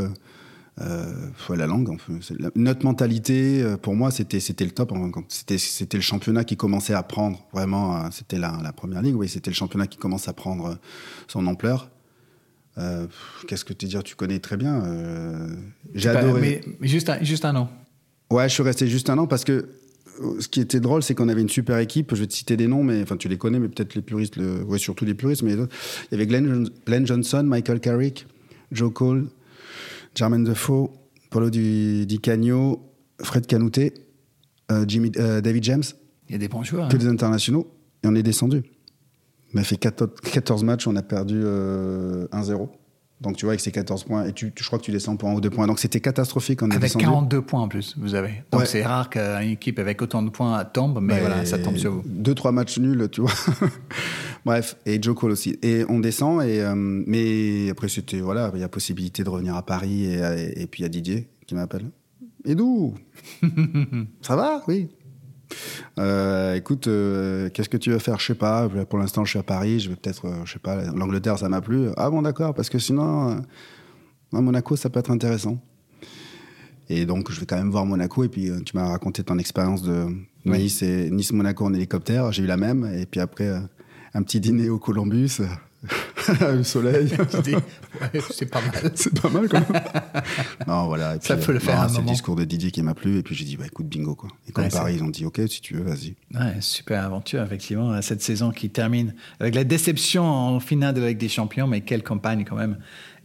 Euh, 0.82 1.14
la 1.56 1.68
langue, 1.68 1.90
enfin, 1.90 2.14
la- 2.40 2.50
notre 2.56 2.84
mentalité, 2.86 3.62
euh, 3.62 3.78
pour 3.78 3.96
moi, 3.96 4.10
c'était 4.10 4.40
c'était 4.40 4.66
le 4.66 4.72
top. 4.72 4.92
hein, 4.94 5.12
C'était 5.28 5.58
c'était 5.58 5.98
le 5.98 6.02
championnat 6.02 6.44
qui 6.44 6.58
commençait 6.58 6.94
à 6.94 7.04
prendre 7.04 7.46
vraiment. 7.54 7.98
euh, 7.98 8.08
C'était 8.12 8.40
la, 8.40 8.58
la 8.64 8.74
première 8.74 9.02
ligue, 9.02 9.16
oui, 9.16 9.28
c'était 9.30 9.52
le 9.52 9.56
championnat 9.56 9.86
qui 9.88 9.98
commence 9.98 10.28
à 10.28 10.34
prendre 10.34 10.66
euh, 10.66 10.76
son 11.28 11.46
ampleur. 11.46 11.90
Euh, 12.78 13.06
Qu'est-ce 13.48 13.66
que 13.66 13.74
te 13.74 13.86
dire 13.86 14.02
Tu 14.04 14.16
connais 14.16 14.40
très 14.40 14.58
bien. 14.58 14.84
euh, 14.86 15.48
J'ai 15.94 16.10
adoré. 16.10 16.62
Mais, 16.80 16.88
juste, 16.88 17.10
un, 17.10 17.22
juste 17.24 17.46
un 17.46 17.56
an. 17.58 17.70
Ouais, 18.32 18.48
je 18.48 18.54
suis 18.54 18.64
resté 18.64 18.88
juste 18.88 19.10
un 19.10 19.18
an 19.18 19.28
parce 19.28 19.44
que 19.44 19.68
ce 20.40 20.48
qui 20.48 20.62
était 20.62 20.80
drôle, 20.80 21.04
c'est 21.04 21.14
qu'on 21.14 21.28
avait 21.30 21.42
une 21.42 21.50
super 21.50 21.78
équipe. 21.80 22.16
Je 22.16 22.22
vais 22.22 22.28
te 22.28 22.34
citer 22.34 22.56
des 22.58 22.68
noms, 22.68 22.84
mais 22.84 23.02
enfin 23.04 23.18
tu 23.18 23.28
les 23.28 23.38
connais, 23.38 23.60
mais 23.60 23.68
peut-être 23.68 23.94
les 23.94 24.02
puristes, 24.02 24.38
le... 24.38 24.64
ouais, 24.64 24.78
surtout 24.80 25.04
les 25.06 25.14
puristes. 25.16 25.44
Mais 25.44 25.56
les 25.56 25.62
autres. 25.62 25.76
il 26.12 26.18
y 26.18 26.22
avait 26.22 26.26
Glenn 26.28 27.06
Johnson, 27.06 27.44
Michael 27.44 27.82
Carrick, 27.82 28.26
Joe 28.72 28.92
Cole, 28.94 29.28
Jermaine 30.16 30.44
Defoe, 30.44 30.90
Paulo 31.30 31.50
Di, 31.50 32.06
Di 32.06 32.20
Canio, 32.20 32.94
Fred 33.22 33.46
Canouté, 33.46 33.94
euh, 34.72 34.86
Jimmy, 34.88 35.12
euh, 35.18 35.42
David 35.42 35.64
James, 35.64 35.84
Il 36.28 36.34
y 36.34 36.36
a 36.36 36.38
des 36.38 36.48
bons 36.48 36.64
joueurs. 36.64 36.88
que 36.88 36.96
hein. 36.96 37.00
des 37.00 37.08
internationaux, 37.08 37.68
et 38.04 38.08
on 38.08 38.16
est 38.16 38.24
descendu. 38.24 38.64
On 39.54 39.58
a 39.58 39.64
fait 39.64 39.78
14, 39.78 40.12
14 40.22 40.64
matchs, 40.64 40.88
on 40.88 40.96
a 40.96 41.02
perdu 41.02 41.42
euh, 41.44 42.28
1-0. 42.32 42.70
Donc 43.22 43.38
tu 43.38 43.46
vois, 43.46 43.52
avec 43.52 43.60
ces 43.62 43.72
14 43.72 44.04
points, 44.04 44.26
et 44.26 44.34
tu, 44.34 44.52
je 44.58 44.66
crois 44.66 44.80
que 44.80 44.84
tu 44.84 44.92
descends 44.92 45.16
pour 45.16 45.30
un 45.30 45.34
ou 45.36 45.42
deux 45.42 45.50
points. 45.52 45.68
Donc 45.68 45.80
c'était 45.80 46.00
catastrophique. 46.02 46.62
On 46.64 46.70
Avec 46.72 46.82
descendu. 46.82 47.06
42 47.06 47.42
points 47.44 47.62
en 47.62 47.68
plus, 47.68 47.96
vous 48.00 48.16
avez. 48.16 48.44
Donc 48.52 48.62
Ouais. 48.62 48.66
c'est 48.68 48.84
rare 48.84 49.10
qu'une 49.12 49.50
équipe 49.52 49.78
avec 49.80 50.02
autant 50.02 50.24
de 50.24 50.30
points 50.32 50.66
tombe, 50.66 51.00
mais 51.02 51.14
Ouais, 51.14 51.20
voilà, 51.20 51.46
ça 51.46 51.60
tombe 51.60 51.78
sur 51.78 51.92
vous. 51.94 52.04
Deux, 52.06 52.34
trois 52.34 52.52
matchs 52.52 52.80
nuls, 52.80 53.08
tu 53.12 53.22
vois. 53.22 53.32
Bref, 54.46 54.76
et 54.88 55.00
Joe 55.02 55.16
Cole 55.16 55.32
aussi. 55.32 55.58
Et 55.62 55.86
on 55.88 56.00
descend, 56.00 56.42
et, 56.42 56.62
euh, 56.62 56.74
mais 56.76 57.70
après, 57.70 57.90
c'était, 57.90 58.20
voilà, 58.22 58.52
il 58.56 58.60
y 58.60 58.64
a 58.64 58.70
possibilité 58.70 59.24
de 59.24 59.30
revenir 59.30 59.56
à 59.56 59.64
Paris, 59.64 60.06
et, 60.06 60.16
et, 60.18 60.62
et 60.64 60.68
puis 60.68 60.82
il 60.82 60.84
y 60.84 60.86
a 60.88 60.90
Didier 60.90 61.28
qui 61.46 61.54
m'appelle. 61.54 61.92
Et 62.44 62.56
d'où 62.56 62.96
Ça 64.22 64.36
va? 64.36 64.64
Oui. 64.68 64.88
Euh, 66.00 66.56
écoute, 66.56 66.88
euh, 66.88 67.50
qu'est-ce 67.50 67.70
que 67.70 67.78
tu 67.78 67.92
veux 67.92 68.00
faire? 68.00 68.20
Je 68.20 68.28
sais 68.28 68.36
pas. 68.36 68.70
Pour 68.90 69.00
l'instant, 69.00 69.26
je 69.26 69.32
suis 69.32 69.40
à 69.40 69.44
Paris. 69.44 69.80
Je 69.80 69.90
vais 69.90 69.96
peut-être, 69.96 70.26
euh, 70.26 70.46
je 70.46 70.54
sais 70.54 70.60
pas, 70.60 70.84
l'Angleterre, 70.92 71.38
ça 71.38 71.50
m'a 71.50 71.62
plu. 71.62 71.90
Ah 71.98 72.10
bon, 72.10 72.22
d'accord, 72.22 72.54
parce 72.54 72.70
que 72.70 72.80
sinon, 72.80 73.42
à 74.34 74.42
Monaco, 74.42 74.76
ça 74.76 74.90
peut 74.90 75.00
être 75.00 75.12
intéressant. 75.12 75.58
Et 76.90 77.06
donc, 77.06 77.32
je 77.32 77.40
vais 77.40 77.46
quand 77.46 77.58
même 77.58 77.72
voir 77.72 77.86
Monaco. 77.86 78.24
Et 78.24 78.30
puis, 78.30 78.50
tu 78.66 78.76
m'as 78.76 78.90
raconté 78.90 79.24
ton 79.24 79.38
expérience 79.38 79.82
de 79.82 80.08
Oui. 80.46 80.64
Nice 80.64 80.82
et 80.82 81.10
Nice-Monaco 81.10 81.66
en 81.66 81.74
hélicoptère. 81.74 82.32
J'ai 82.32 82.44
eu 82.44 82.48
la 82.48 82.58
même. 82.58 82.92
Et 82.98 83.06
puis 83.06 83.20
après, 83.22 83.50
un 84.14 84.24
petit 84.24 84.40
dîner 84.40 84.70
au 84.70 84.78
Columbus, 84.78 85.38
le 86.42 86.64
soleil. 86.64 87.12
Ouais, 87.18 88.22
c'est 88.32 88.46
pas 88.46 88.62
mal. 88.62 88.92
C'est 88.96 89.20
pas 89.20 89.30
mal 89.30 89.48
quand 89.48 89.60
même. 89.70 89.82
non, 90.68 90.88
voilà. 90.88 91.16
Et 91.16 91.20
puis, 91.20 91.28
Ça 91.28 91.38
peut 91.38 91.52
le 91.52 91.58
euh, 91.58 91.62
faire 91.62 91.90
C'est 91.90 92.00
le 92.00 92.08
discours 92.08 92.36
de 92.36 92.44
Didier 92.44 92.72
qui 92.72 92.82
m'a 92.82 92.94
plu. 92.94 93.18
Et 93.18 93.24
puis 93.24 93.36
j'ai 93.36 93.46
dit, 93.46 93.58
bah, 93.58 93.66
écoute, 93.66 93.88
bingo 93.88 94.16
quoi. 94.16 94.30
Et 94.48 94.52
comme 94.52 94.66
Ouais, 94.66 94.70
Paris, 94.70 94.96
ils 94.98 95.04
ont 95.04 95.10
dit, 95.10 95.26
ok, 95.26 95.42
si 95.48 95.62
tu 95.62 95.76
veux, 95.76 95.84
vas-y. 95.84 96.16
Ouais, 96.34 96.58
super 96.60 97.04
aventure, 97.04 97.42
effectivement, 97.44 98.02
cette 98.02 98.22
saison 98.22 98.52
qui 98.52 98.70
termine 98.70 99.14
avec 99.40 99.56
la 99.56 99.64
déception 99.64 100.24
en 100.24 100.60
finale 100.60 100.94
de 100.94 101.02
la 101.02 101.10
Ligue 101.10 101.18
des 101.18 101.30
Champions, 101.30 101.68
mais 101.68 101.82
quelle 101.82 102.04
campagne 102.04 102.46
quand 102.48 102.56
même 102.56 102.78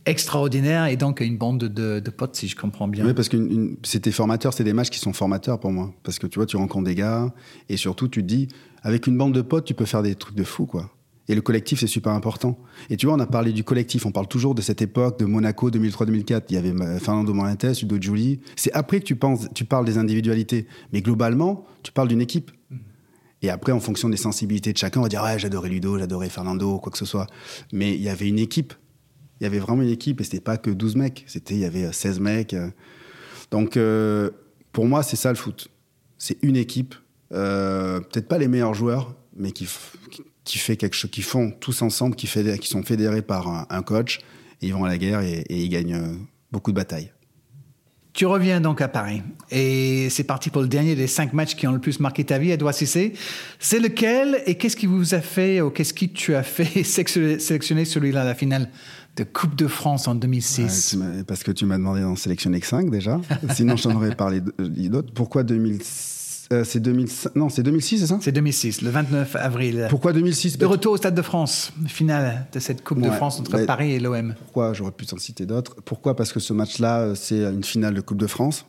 extraordinaire 0.06 0.86
et 0.86 0.96
donc 0.96 1.20
une 1.20 1.36
bande 1.36 1.58
de, 1.58 2.00
de 2.00 2.10
potes, 2.10 2.36
si 2.36 2.48
je 2.48 2.56
comprends 2.56 2.88
bien. 2.88 3.04
Oui, 3.04 3.12
parce 3.12 3.28
que 3.28 3.76
c'était 3.82 4.12
formateur, 4.12 4.54
c'est 4.54 4.64
des 4.64 4.72
matchs 4.72 4.90
qui 4.90 5.00
sont 5.00 5.12
formateurs 5.12 5.58
pour 5.58 5.72
moi. 5.72 5.92
Parce 6.04 6.18
que 6.18 6.26
tu 6.26 6.38
vois, 6.38 6.46
tu 6.46 6.56
rencontres 6.56 6.84
des 6.84 6.94
gars, 6.94 7.32
et 7.68 7.76
surtout, 7.76 8.08
tu 8.08 8.22
te 8.22 8.26
dis, 8.26 8.48
avec 8.82 9.06
une 9.06 9.18
bande 9.18 9.34
de 9.34 9.42
potes, 9.42 9.64
tu 9.64 9.74
peux 9.74 9.84
faire 9.84 10.02
des 10.02 10.14
trucs 10.14 10.36
de 10.36 10.44
fou, 10.44 10.64
quoi. 10.66 10.90
Et 11.28 11.34
le 11.34 11.40
collectif, 11.40 11.80
c'est 11.80 11.86
super 11.88 12.12
important. 12.12 12.56
Et 12.88 12.96
tu 12.96 13.06
vois, 13.06 13.16
on 13.16 13.20
a 13.20 13.26
parlé 13.26 13.52
du 13.52 13.64
collectif, 13.64 14.06
on 14.06 14.12
parle 14.12 14.28
toujours 14.28 14.54
de 14.54 14.62
cette 14.62 14.80
époque 14.80 15.18
de 15.18 15.24
Monaco 15.24 15.70
2003-2004. 15.70 16.44
Il 16.50 16.54
y 16.54 16.56
avait 16.56 16.70
euh, 16.70 16.98
Fernando 17.00 17.34
Morantes, 17.34 17.82
Udo 17.82 17.96
Giuli. 18.00 18.40
C'est 18.54 18.72
après 18.72 19.00
que 19.00 19.04
tu, 19.04 19.16
penses, 19.16 19.46
tu 19.54 19.64
parles 19.64 19.84
des 19.86 19.98
individualités. 19.98 20.66
Mais 20.92 21.02
globalement, 21.02 21.66
tu 21.82 21.90
parles 21.90 22.08
d'une 22.08 22.20
équipe. 22.20 22.52
Et 23.42 23.50
après, 23.50 23.72
en 23.72 23.80
fonction 23.80 24.08
des 24.08 24.16
sensibilités 24.16 24.72
de 24.72 24.78
chacun, 24.78 25.00
on 25.00 25.02
va 25.02 25.08
dire, 25.08 25.22
ouais, 25.22 25.38
j'adorais 25.38 25.68
Ludo, 25.68 25.98
j'adorais 25.98 26.28
Fernando, 26.30 26.78
quoi 26.78 26.92
que 26.92 26.98
ce 26.98 27.04
soit. 27.04 27.26
Mais 27.72 27.94
il 27.94 28.00
y 28.02 28.08
avait 28.08 28.28
une 28.28 28.38
équipe. 28.38 28.72
Il 29.40 29.44
y 29.44 29.46
avait 29.46 29.58
vraiment 29.58 29.82
une 29.82 29.90
équipe, 29.90 30.20
et 30.20 30.24
c'était 30.24 30.40
pas 30.40 30.56
que 30.56 30.70
12 30.70 30.96
mecs. 30.96 31.24
C'était, 31.26 31.54
il 31.54 31.60
y 31.60 31.64
avait 31.64 31.84
euh, 31.86 31.92
16 31.92 32.20
mecs. 32.20 32.54
euh. 32.54 32.70
Donc, 33.50 33.76
euh, 33.76 34.30
pour 34.72 34.86
moi, 34.86 35.02
c'est 35.02 35.16
ça 35.16 35.28
le 35.30 35.36
foot. 35.36 35.68
C'est 36.18 36.38
une 36.42 36.56
équipe. 36.56 36.94
Euh, 37.32 38.00
peut-être 38.00 38.28
pas 38.28 38.38
les 38.38 38.48
meilleurs 38.48 38.74
joueurs, 38.74 39.14
mais 39.36 39.50
qui- 39.50 39.68
qui 40.46 40.56
fait 40.58 40.76
quelque 40.78 40.94
chose, 40.94 41.10
qui 41.10 41.20
font 41.22 41.50
tous 41.50 41.82
ensemble, 41.82 42.16
qui, 42.16 42.26
sont 42.26 42.82
fédérés 42.82 43.20
par 43.20 43.48
un, 43.48 43.66
un 43.68 43.82
coach, 43.82 44.20
et 44.62 44.68
ils 44.68 44.72
vont 44.72 44.84
à 44.84 44.88
la 44.88 44.96
guerre 44.96 45.20
et, 45.20 45.44
et 45.50 45.60
ils 45.62 45.68
gagnent 45.68 45.94
euh, 45.94 46.14
beaucoup 46.50 46.70
de 46.70 46.76
batailles. 46.76 47.12
Tu 48.14 48.24
reviens 48.24 48.62
donc 48.62 48.80
à 48.80 48.88
Paris 48.88 49.20
et 49.50 50.08
c'est 50.08 50.24
parti 50.24 50.48
pour 50.48 50.62
le 50.62 50.68
dernier 50.68 50.94
des 50.96 51.06
cinq 51.06 51.34
matchs 51.34 51.54
qui 51.54 51.66
ont 51.66 51.72
le 51.72 51.80
plus 51.80 52.00
marqué 52.00 52.24
ta 52.24 52.38
vie, 52.38 52.50
Edouard 52.50 52.72
Cissé. 52.72 53.12
C'est 53.58 53.78
lequel 53.78 54.42
et 54.46 54.54
qu'est-ce 54.54 54.76
qui 54.76 54.86
vous 54.86 55.14
a 55.14 55.20
fait 55.20 55.60
ou 55.60 55.68
qu'est-ce 55.68 55.92
qui 55.92 56.10
tu 56.10 56.34
as 56.34 56.42
fait 56.42 56.82
sélectionner 57.38 57.84
celui-là 57.84 58.22
à 58.22 58.24
la 58.24 58.34
finale 58.34 58.70
de 59.16 59.24
Coupe 59.24 59.54
de 59.54 59.66
France 59.66 60.08
en 60.08 60.12
Ouais, 60.14 60.20
2006 60.20 60.88
tu 60.92 60.96
m'as- 60.96 61.24
parce 61.24 61.42
que 61.42 61.50
tu 61.52 61.66
m'as 61.66 61.76
demandé 61.76 62.00
d'en 62.00 62.16
sélectionner 62.16 62.58
que 62.60 62.66
5 62.66 62.88
déjà. 62.88 63.20
Sinon, 63.52 63.76
je 63.76 63.82
t'en 63.82 63.94
aurais 63.96 64.14
parlé 64.16 64.40
euh, 64.60 64.68
d'autres. 64.88 65.12
Pourquoi 65.12 65.42
2006 65.42 66.15
euh, 66.52 66.64
C'est 66.64 66.80
2005 66.80 67.34
Non, 67.36 67.48
c'est 67.48 67.62
2006, 67.62 67.98
c'est 68.00 68.06
ça? 68.06 68.18
C'est 68.20 68.32
2006, 68.32 68.82
le 68.82 68.90
29 68.90 69.36
avril. 69.36 69.86
Pourquoi 69.90 70.12
2006 70.12 70.58
De 70.58 70.66
retour 70.66 70.92
au 70.92 70.96
Stade 70.96 71.14
de 71.14 71.22
France, 71.22 71.72
finale 71.86 72.46
de 72.52 72.58
cette 72.60 72.82
Coupe 72.84 73.00
de 73.00 73.10
France 73.10 73.40
entre 73.40 73.58
Paris 73.64 73.92
et 73.92 74.00
l'OM. 74.00 74.34
Pourquoi? 74.44 74.72
J'aurais 74.72 74.92
pu 74.92 75.06
t'en 75.06 75.18
citer 75.18 75.46
d'autres. 75.46 75.76
Pourquoi? 75.84 76.14
Parce 76.16 76.32
que 76.32 76.40
ce 76.40 76.52
match-là, 76.52 77.00
euh, 77.00 77.14
c'est 77.14 77.40
une 77.42 77.64
finale 77.64 77.94
de 77.94 78.00
Coupe 78.00 78.18
de 78.18 78.26
France. 78.26 78.66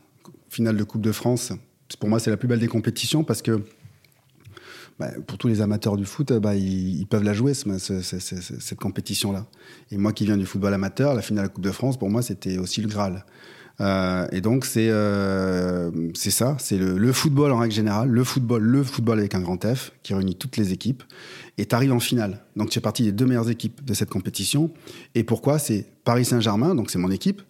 Finale 0.50 0.78
de 0.78 0.84
Coupe 0.84 1.02
de 1.02 1.12
France, 1.12 1.52
pour 2.00 2.10
moi, 2.10 2.20
c'est 2.20 2.30
la 2.32 2.38
plus 2.38 2.48
belle 2.48 2.60
des 2.60 2.68
compétitions 2.68 3.24
parce 3.24 3.42
que 3.42 3.62
bah, 5.00 5.12
pour 5.28 5.38
tous 5.38 5.48
les 5.48 5.62
amateurs 5.62 5.96
du 5.96 6.06
foot, 6.06 6.34
bah, 6.34 6.56
ils, 6.56 7.00
ils 7.02 7.06
peuvent 7.06 7.24
la 7.24 7.34
jouer, 7.34 7.54
ce- 7.54 7.78
ce- 7.78 8.02
ce- 8.02 8.20
ce- 8.20 8.42
ce- 8.42 8.60
cette 8.60 8.80
compétition-là. 8.80 9.46
Et 9.92 9.98
moi 9.98 10.12
qui 10.12 10.26
viens 10.26 10.38
du 10.38 10.46
football 10.48 10.74
amateur, 10.74 11.14
la 11.14 11.22
finale 11.22 11.44
de 11.44 11.50
la 11.50 11.54
Coupe 11.54 11.64
de 11.64 11.72
France, 11.72 11.98
pour 12.00 12.10
moi, 12.10 12.22
c'était 12.24 12.58
aussi 12.58 12.82
le 12.82 12.88
Graal. 12.88 13.24
Euh, 13.80 14.28
et 14.32 14.42
donc, 14.42 14.66
c'est 14.66 14.90
euh, 14.90 15.92
ça, 16.16 16.58
c'est 16.60 16.78
le, 16.78 17.14
football 17.14 17.52
en 17.52 17.60
règle 17.60 17.74
générale, 17.74 18.10
le 18.10 18.24
football, 18.24 18.64
le 18.64 18.84
football 18.84 19.20
avec 19.20 19.36
un 19.36 19.42
grand 19.42 19.64
F, 19.64 19.92
qui 20.04 20.14
réunit 20.14 20.36
toutes 20.36 20.58
les 20.58 20.74
équipes. 20.74 21.04
Et 21.58 21.66
tu 21.66 21.76
arrives 21.76 21.94
en 21.94 22.00
finale. 22.00 22.44
Donc, 22.56 22.70
tu 22.70 22.80
es 22.80 22.82
partie 22.82 23.04
des 23.04 23.12
deux 23.12 23.26
meilleures 23.26 23.50
équipes 23.50 23.84
de 23.84 23.94
cette 23.94 24.10
compétition. 24.10 24.72
Et 25.16 25.24
pourquoi? 25.24 25.60
C'est 25.60 25.86
Paris 26.04 26.26
Saint-Germain, 26.26 26.76
donc 26.76 26.90
c'est 26.90 27.00
mon 27.00 27.12
équipe 27.12 27.42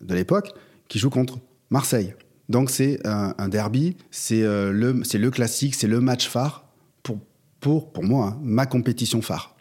de 0.00 0.14
l'époque, 0.14 0.52
qui 0.88 0.98
joue 0.98 1.10
contre 1.10 1.38
Marseille. 1.70 2.14
Donc, 2.48 2.70
c'est 2.70 3.06
un, 3.06 3.34
un 3.38 3.48
derby, 3.48 3.96
c'est 4.10 4.42
euh, 4.42 4.70
le, 4.70 4.92
le 4.92 5.30
classique, 5.30 5.74
c'est 5.74 5.86
le 5.86 6.00
match 6.00 6.28
phare 6.28 6.66
pour, 7.02 7.18
pour, 7.60 7.92
pour 7.92 8.04
moi, 8.04 8.28
hein, 8.28 8.38
ma 8.42 8.66
compétition 8.66 9.22
phare. 9.22 9.54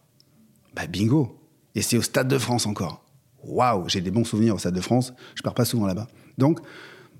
Bah, 0.76 0.88
bingo 0.88 1.40
Et 1.76 1.82
c'est 1.82 1.98
au 1.98 2.02
Stade 2.02 2.28
de 2.28 2.38
France 2.38 2.66
encore. 2.66 3.03
Waouh 3.46 3.88
J'ai 3.90 4.02
des 4.02 4.12
bons 4.12 4.24
souvenirs 4.24 4.56
au 4.56 4.58
Stade 4.58 4.76
de 4.76 4.82
France. 4.82 5.14
Je 5.36 5.42
pars 5.42 5.54
pas 5.54 5.66
souvent 5.66 5.88
là-bas. 5.88 6.08
Donc, 6.38 6.60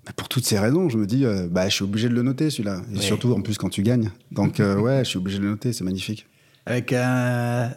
bah, 0.06 0.12
pour 0.16 0.28
toutes 0.28 0.46
ces 0.46 0.60
raisons, 0.60 0.90
je 0.90 0.98
me 0.98 1.06
dis, 1.06 1.26
euh, 1.26 1.48
bah, 1.50 1.70
je 1.70 1.76
suis 1.76 1.84
obligé 1.84 2.10
de 2.10 2.14
le 2.14 2.24
noter 2.24 2.50
celui-là. 2.50 2.82
Et 2.94 3.00
surtout, 3.00 3.34
en 3.34 3.42
plus, 3.42 3.58
quand 3.58 3.70
tu 3.70 3.84
gagnes. 3.84 4.12
Donc, 4.32 4.60
euh, 4.60 4.78
ouais, 4.78 5.00
je 5.04 5.10
suis 5.10 5.18
obligé 5.18 5.38
de 5.38 5.44
le 5.44 5.50
noter. 5.52 5.74
C'est 5.74 5.84
magnifique. 5.84 6.28
Avec 6.66 6.94
euh, 6.94 7.68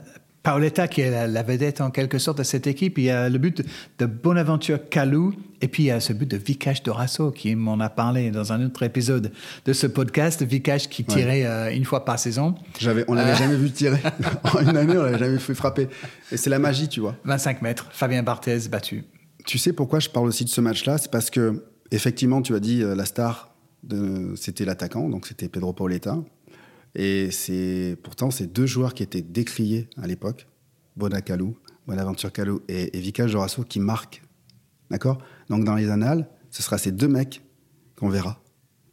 Paoletta 0.47 0.86
qui 0.86 1.01
est 1.01 1.11
la, 1.11 1.26
la 1.26 1.42
vedette 1.42 1.80
en 1.80 1.90
quelque 1.90 2.18
sorte 2.18 2.38
de 2.38 2.44
cette 2.44 2.68
équipe. 2.68 2.99
Il 2.99 3.05
y 3.05 3.11
a 3.11 3.28
le 3.28 3.36
but 3.36 3.64
de, 3.99 4.07
Bonaventure 4.07 4.88
Calou 4.88 5.34
et 5.61 5.66
puis 5.66 5.82
il 5.82 5.86
y 5.86 5.90
a 5.90 5.99
ce 5.99 6.12
but 6.12 6.30
de 6.30 6.36
Vikash 6.36 6.84
Dorasso 6.84 7.32
qui 7.32 7.57
m'en 7.57 7.80
a 7.80 7.88
parlé 7.88 8.30
dans 8.30 8.53
un 8.53 8.64
autre 8.64 8.84
épisode 8.84 9.32
de 9.64 9.72
ce 9.72 9.88
podcast. 9.88 10.44
Vikash 10.44 10.88
qui 10.88 11.03
tirait 11.03 11.44
euh, 11.44 11.74
une 11.74 11.84
fois 11.84 12.05
par 12.05 12.20
saison. 12.20 12.55
J'avais, 12.78 13.05
on 13.09 13.14
l'avait 13.14 13.34
jamais 13.34 13.57
vu 13.57 13.72
tirer. 13.72 13.99
en 14.44 14.61
une 14.61 14.76
année, 14.76 14.97
on 14.97 15.03
l'avait 15.03 15.18
jamais 15.18 15.38
fait 15.40 15.55
frapper. 15.55 15.88
Et 16.30 16.36
c'est 16.36 16.51
la 16.51 16.61
magie, 16.61 16.86
tu 16.86 17.01
vois. 17.01 17.16
25 17.24 17.62
mètres. 17.62 17.88
Fabien 17.90 18.22
Barthez 18.22 18.68
battu. 18.70 19.03
Tu 19.47 19.59
sais 19.59 19.72
pourquoi 19.72 19.99
je 19.99 20.11
parle 20.11 20.28
aussi 20.28 20.44
de 20.44 20.51
ce 20.51 20.61
match-là? 20.61 20.99
C'est 20.99 21.11
parce 21.11 21.28
que, 21.28 21.64
effectivement, 21.90 22.40
tu 22.40 22.55
as 22.55 22.61
dit 22.61 22.84
euh, 22.84 22.94
la 22.94 23.05
star, 23.05 23.53
de, 23.82 24.34
c'était 24.36 24.64
l'attaquant, 24.64 25.09
donc 25.09 25.26
c'était 25.26 25.49
Pedro 25.49 25.72
Pauletta. 25.72 26.18
Et 26.97 27.30
c'est 27.30 27.97
pourtant 28.03 28.30
ces 28.30 28.47
deux 28.47 28.64
joueurs 28.64 28.94
qui 28.94 29.03
étaient 29.03 29.22
décriés 29.22 29.88
à 29.99 30.07
l'époque, 30.07 30.49
Bonacalou, 30.97 31.57
Bonaventure 31.86 32.32
Calou 32.32 32.62
et, 32.68 32.97
et 32.97 33.01
Vika 33.01 33.26
Jorasso, 33.26 33.62
qui 33.64 33.80
marquent. 33.80 34.22
D'accord? 34.90 35.18
Donc 35.51 35.64
dans 35.64 35.74
les 35.74 35.90
annales, 35.90 36.28
ce 36.51 36.62
sera 36.62 36.78
ces 36.78 36.92
deux 36.92 37.09
mecs 37.09 37.42
qu'on 37.97 38.09
verra. 38.09 38.42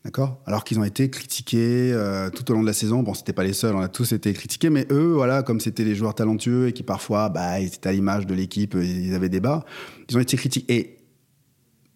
D'accord? 0.03 0.41
Alors 0.45 0.65
qu'ils 0.65 0.79
ont 0.79 0.83
été 0.83 1.09
critiqués 1.09 1.93
euh, 1.93 2.29
tout 2.29 2.51
au 2.51 2.53
long 2.53 2.61
de 2.61 2.67
la 2.67 2.73
saison. 2.73 3.03
Bon, 3.03 3.13
c'était 3.13 3.31
pas 3.31 3.45
les 3.45 3.53
seuls, 3.53 3.73
on 3.73 3.79
a 3.79 3.87
tous 3.87 4.11
été 4.11 4.33
critiqués, 4.33 4.69
mais 4.69 4.85
eux, 4.91 5.13
voilà, 5.13 5.41
comme 5.43 5.61
c'était 5.61 5.85
des 5.85 5.95
joueurs 5.95 6.13
talentueux 6.13 6.67
et 6.67 6.73
qui 6.73 6.83
parfois, 6.83 7.29
bah, 7.29 7.61
étaient 7.61 7.87
à 7.87 7.93
l'image 7.93 8.27
de 8.27 8.33
l'équipe, 8.33 8.75
euh, 8.75 8.83
ils 8.83 9.13
avaient 9.15 9.29
des 9.29 9.39
bas, 9.39 9.63
ils 10.09 10.17
ont 10.17 10.19
été 10.19 10.35
critiqués. 10.35 10.73
Et 10.73 10.97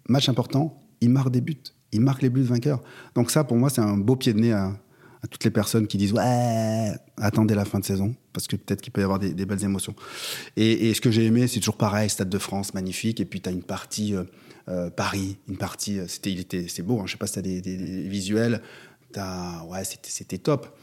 match 0.08 0.30
important, 0.30 0.80
ils 1.02 1.10
marquent 1.10 1.32
des 1.32 1.42
buts. 1.42 1.62
Ils 1.92 2.00
marquent 2.00 2.22
les 2.22 2.30
buts 2.30 2.44
vainqueurs. 2.44 2.82
Donc 3.14 3.30
ça, 3.30 3.44
pour 3.44 3.58
moi, 3.58 3.70
c'est 3.70 3.82
un 3.82 3.98
beau 3.98 4.16
pied 4.16 4.34
de 4.34 4.40
nez 4.40 4.54
à, 4.54 4.74
toutes 5.28 5.44
les 5.44 5.52
personnes 5.52 5.88
qui 5.88 5.98
disent 5.98 6.14
ouais, 6.14 6.92
attendez 7.18 7.56
la 7.56 7.66
fin 7.66 7.80
de 7.80 7.86
saison 7.86 8.16
parce 8.34 8.48
que 8.48 8.56
peut-être 8.56 8.82
qu'il 8.82 8.94
peut 8.94 9.02
y 9.02 9.04
avoir 9.04 9.18
des, 9.18 9.34
belles 9.46 9.64
émotions. 9.64 9.96
Et, 10.58 10.94
ce 10.94 11.02
que 11.02 11.10
j'ai 11.10 11.26
aimé, 11.26 11.48
c'est 11.48 11.60
toujours 11.60 11.78
pareil, 11.78 12.08
Stade 12.08 12.30
de 12.30 12.38
France, 12.38 12.76
magnifique. 12.76 13.20
Et 13.20 13.26
puis 13.26 13.42
tu 13.42 13.50
as 13.50 13.52
une 13.52 13.64
partie 13.64 14.16
euh, 14.16 14.26
euh, 14.70 14.90
Paris, 14.92 15.38
une 15.48 15.58
partie, 15.58 15.98
euh, 15.98 16.08
c'était, 16.08 16.32
il 16.32 16.40
était, 16.40 16.68
c'est 16.68 16.84
beau. 16.84 17.00
Hein, 17.00 17.04
je 17.08 17.14
sais 17.14 17.18
pas 17.18 17.26
si 17.26 17.34
tu 17.34 17.40
as 17.40 17.42
des, 17.42 17.62
visuels. 18.08 18.62
T'as, 19.12 19.64
ouais, 19.64 19.84
c'était, 19.84 20.38
top. 20.38 20.78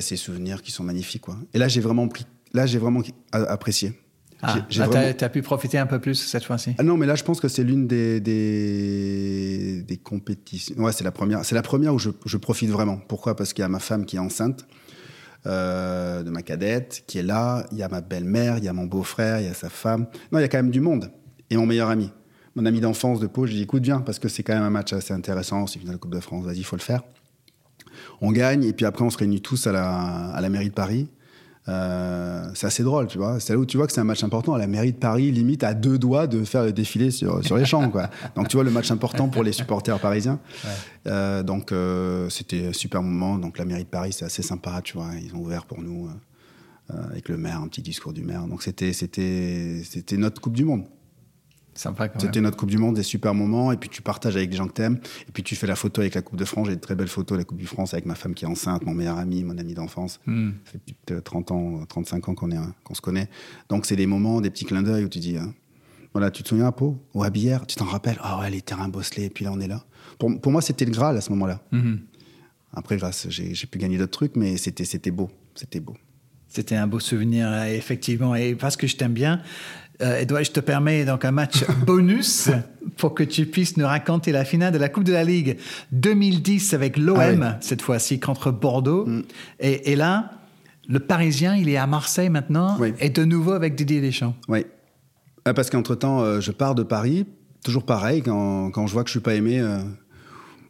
Ces 0.00 0.16
souvenirs 0.16 0.60
qui 0.60 0.70
sont 0.70 0.84
magnifiques, 0.84 1.22
quoi. 1.22 1.38
Et 1.54 1.58
là, 1.58 1.66
j'ai 1.68 1.80
vraiment 1.80 2.06
là, 2.52 2.66
j'ai 2.66 2.78
vraiment 2.78 3.02
apprécié. 3.32 3.94
Ah, 4.42 4.58
vraiment- 4.70 5.12
tu 5.16 5.24
as 5.24 5.28
pu 5.28 5.42
profiter 5.42 5.76
un 5.78 5.86
peu 5.86 5.98
plus 5.98 6.14
cette 6.14 6.44
fois-ci. 6.44 6.74
ah 6.78 6.82
non, 6.82 6.96
mais 6.96 7.06
là, 7.06 7.14
je 7.14 7.24
pense 7.24 7.40
que 7.40 7.48
c'est 7.48 7.62
l'une 7.64 7.86
des, 7.86 8.20
des, 8.20 9.82
des 9.82 9.96
compétitions. 9.98 10.76
Ouais, 10.78 10.92
c'est 10.92 11.04
la 11.04 11.12
première. 11.12 11.44
C'est 11.44 11.54
la 11.54 11.62
première 11.62 11.94
où 11.94 11.98
je, 11.98 12.10
je 12.24 12.36
profite 12.36 12.70
vraiment. 12.70 12.98
Pourquoi? 13.08 13.36
Parce 13.36 13.52
qu'il 13.52 13.62
y 13.62 13.64
a 13.64 13.68
ma 13.68 13.80
femme 13.80 14.06
qui 14.06 14.16
est 14.16 14.20
enceinte 14.20 14.66
euh, 15.46 16.22
de 16.22 16.30
ma 16.30 16.42
cadette, 16.42 17.04
qui 17.06 17.18
est 17.18 17.22
là. 17.22 17.66
Il 17.72 17.78
y 17.78 17.82
a 17.82 17.88
ma 17.88 18.00
belle-mère, 18.00 18.58
il 18.58 18.64
y 18.64 18.68
a 18.68 18.72
mon 18.72 18.84
beau-frère, 18.86 19.40
il 19.40 19.46
y 19.46 19.50
a 19.50 19.54
sa 19.54 19.68
femme. 19.68 20.06
Non, 20.32 20.38
il 20.38 20.42
y 20.42 20.44
a 20.44 20.48
quand 20.48 20.58
même 20.58 20.70
du 20.70 20.80
monde. 20.80 21.10
Et 21.50 21.56
mon 21.56 21.66
meilleur 21.66 21.90
ami, 21.90 22.10
mon 22.56 22.64
ami 22.66 22.80
d'enfance 22.80 23.20
de 23.20 23.26
Pau, 23.26 23.44
je 23.46 23.50
lui 23.50 23.56
dis 23.58 23.62
écoute, 23.64 23.82
viens, 23.82 24.00
parce 24.00 24.18
que 24.18 24.28
c'est 24.28 24.42
quand 24.42 24.54
même 24.54 24.62
un 24.62 24.70
match 24.70 24.92
assez 24.92 25.12
intéressant. 25.12 25.66
C'est 25.66 25.78
finale 25.78 25.96
de 25.96 26.00
Coupe 26.00 26.14
de 26.14 26.20
France. 26.20 26.44
Vas-y, 26.44 26.58
il 26.58 26.64
faut 26.64 26.76
le 26.76 26.82
faire. 26.82 27.02
On 28.20 28.32
gagne, 28.32 28.64
et 28.64 28.72
puis 28.72 28.86
après, 28.86 29.04
on 29.04 29.10
se 29.10 29.18
réunit 29.18 29.40
tous 29.42 29.66
à 29.66 29.72
la, 29.72 30.28
à 30.30 30.40
la 30.40 30.48
mairie 30.48 30.68
de 30.70 30.74
Paris. 30.74 31.08
Euh, 31.68 32.50
c'est 32.54 32.66
assez 32.66 32.82
drôle, 32.82 33.06
tu 33.06 33.18
vois. 33.18 33.38
C'est 33.38 33.52
là 33.52 33.58
où 33.58 33.66
tu 33.66 33.76
vois 33.76 33.86
que 33.86 33.92
c'est 33.92 34.00
un 34.00 34.04
match 34.04 34.24
important. 34.24 34.56
La 34.56 34.66
mairie 34.66 34.92
de 34.92 34.98
Paris, 34.98 35.30
limite, 35.30 35.62
à 35.62 35.74
deux 35.74 35.98
doigts 35.98 36.26
de 36.26 36.44
faire 36.44 36.64
le 36.64 36.72
défilé 36.72 37.10
sur, 37.10 37.44
sur 37.44 37.56
les 37.56 37.64
champs, 37.64 37.90
quoi. 37.90 38.08
Donc, 38.34 38.48
tu 38.48 38.56
vois, 38.56 38.64
le 38.64 38.70
match 38.70 38.90
important 38.90 39.28
pour 39.28 39.42
les 39.42 39.52
supporters 39.52 39.98
parisiens. 39.98 40.40
Euh, 41.06 41.42
donc, 41.42 41.72
euh, 41.72 42.28
c'était 42.28 42.68
un 42.68 42.72
super 42.72 43.02
moment. 43.02 43.38
Donc, 43.38 43.58
la 43.58 43.64
mairie 43.64 43.84
de 43.84 43.88
Paris, 43.88 44.12
c'est 44.12 44.24
assez 44.24 44.42
sympa, 44.42 44.80
tu 44.82 44.94
vois. 44.96 45.10
Ils 45.22 45.34
ont 45.34 45.40
ouvert 45.40 45.66
pour 45.66 45.82
nous, 45.82 46.08
avec 46.88 47.28
le 47.28 47.36
maire, 47.36 47.60
un 47.60 47.68
petit 47.68 47.82
discours 47.82 48.12
du 48.12 48.22
maire. 48.22 48.46
Donc, 48.46 48.62
c'était, 48.62 48.92
c'était, 48.92 49.82
c'était 49.84 50.16
notre 50.16 50.40
Coupe 50.40 50.54
du 50.54 50.64
Monde. 50.64 50.84
C'était 51.74 52.40
notre 52.40 52.56
Coupe 52.56 52.70
du 52.70 52.78
Monde, 52.78 52.96
des 52.96 53.02
super 53.02 53.34
moments. 53.34 53.72
Et 53.72 53.76
puis 53.76 53.88
tu 53.88 54.02
partages 54.02 54.36
avec 54.36 54.50
des 54.50 54.56
gens 54.56 54.66
que 54.66 54.72
t'aimes. 54.72 54.98
Et 55.28 55.32
puis 55.32 55.42
tu 55.42 55.56
fais 55.56 55.66
la 55.66 55.76
photo 55.76 56.00
avec 56.00 56.14
la 56.14 56.22
Coupe 56.22 56.38
de 56.38 56.44
France. 56.44 56.68
J'ai 56.68 56.76
de 56.76 56.80
très 56.80 56.94
belles 56.94 57.08
photos 57.08 57.36
de 57.36 57.40
la 57.40 57.44
Coupe 57.44 57.60
de 57.60 57.66
France 57.66 57.94
avec 57.94 58.06
ma 58.06 58.14
femme 58.14 58.34
qui 58.34 58.44
est 58.44 58.48
enceinte, 58.48 58.84
mon 58.84 58.94
meilleur 58.94 59.18
ami, 59.18 59.44
mon 59.44 59.56
ami 59.58 59.74
d'enfance. 59.74 60.20
Hmm. 60.26 60.50
Ça 60.64 60.72
fait 61.06 61.20
30 61.20 61.50
ans, 61.52 61.86
35 61.88 62.28
ans 62.28 62.34
qu'on 62.34 62.50
qu'on 62.84 62.94
se 62.94 63.00
connaît. 63.00 63.28
Donc 63.68 63.86
c'est 63.86 63.96
des 63.96 64.06
moments, 64.06 64.40
des 64.40 64.50
petits 64.50 64.64
clins 64.64 64.82
d'œil 64.82 65.04
où 65.04 65.08
tu 65.08 65.18
dis, 65.18 65.36
hein, 65.36 65.54
voilà, 66.12 66.30
tu 66.30 66.42
te 66.42 66.48
souviens 66.48 66.66
à 66.66 66.72
Pau 66.72 67.00
ou 67.14 67.22
à 67.22 67.30
Billère, 67.30 67.66
tu 67.66 67.76
t'en 67.76 67.84
rappelles 67.84 68.18
Ah 68.20 68.40
ouais, 68.40 68.50
les 68.50 68.62
terrains 68.62 68.88
bosselés. 68.88 69.26
Et 69.26 69.30
puis 69.30 69.44
là, 69.44 69.52
on 69.52 69.60
est 69.60 69.68
là. 69.68 69.84
Pour, 70.18 70.40
pour 70.40 70.52
moi, 70.52 70.60
c'était 70.60 70.84
le 70.84 70.90
Graal 70.90 71.16
à 71.16 71.20
ce 71.20 71.30
moment-là. 71.30 71.60
Hmm. 71.70 71.96
Après, 72.72 72.98
j'ai 73.28 73.66
pu 73.66 73.78
gagner 73.78 73.98
d'autres 73.98 74.12
trucs, 74.12 74.36
mais 74.36 74.56
c'était 74.56 75.10
beau. 75.10 75.30
C'était 75.54 75.80
beau. 75.80 75.96
C'était 76.48 76.76
un 76.76 76.86
beau 76.86 77.00
souvenir, 77.00 77.64
effectivement. 77.64 78.34
Et 78.34 78.54
parce 78.54 78.76
que 78.76 78.86
je 78.86 78.96
t'aime 78.96 79.12
bien, 79.12 79.40
euh, 80.02 80.20
Edouard, 80.20 80.44
je 80.44 80.50
te 80.50 80.60
permets 80.60 81.04
donc 81.04 81.24
un 81.24 81.30
match 81.30 81.64
bonus 81.86 82.50
pour 82.96 83.14
que 83.14 83.22
tu 83.22 83.46
puisses 83.46 83.76
nous 83.76 83.86
raconter 83.86 84.32
la 84.32 84.44
finale 84.44 84.72
de 84.72 84.78
la 84.78 84.88
Coupe 84.88 85.04
de 85.04 85.12
la 85.12 85.24
Ligue 85.24 85.58
2010 85.92 86.74
avec 86.74 86.96
l'OM, 86.96 87.42
ah 87.42 87.58
cette 87.60 87.82
fois-ci 87.82 88.20
contre 88.20 88.50
Bordeaux. 88.50 89.06
Mm. 89.06 89.22
Et, 89.60 89.96
là, 89.96 90.30
le 90.88 91.00
Parisien, 91.00 91.56
il 91.56 91.68
est 91.68 91.76
à 91.76 91.86
Marseille 91.86 92.30
maintenant 92.30 92.78
et 92.98 93.10
de 93.10 93.24
nouveau 93.24 93.52
avec 93.52 93.74
Didier 93.74 94.00
Deschamps. 94.00 94.34
Oui. 94.48 94.64
Ah, 95.44 95.54
parce 95.54 95.70
qu'entre-temps, 95.70 96.20
euh, 96.20 96.40
je 96.40 96.52
pars 96.52 96.74
de 96.74 96.82
Paris, 96.82 97.26
toujours 97.64 97.84
pareil, 97.84 98.22
quand, 98.22 98.70
quand 98.70 98.86
je 98.86 98.92
vois 98.92 99.04
que 99.04 99.08
je 99.08 99.12
suis 99.12 99.20
pas 99.20 99.34
aimé, 99.34 99.58
euh, 99.58 99.78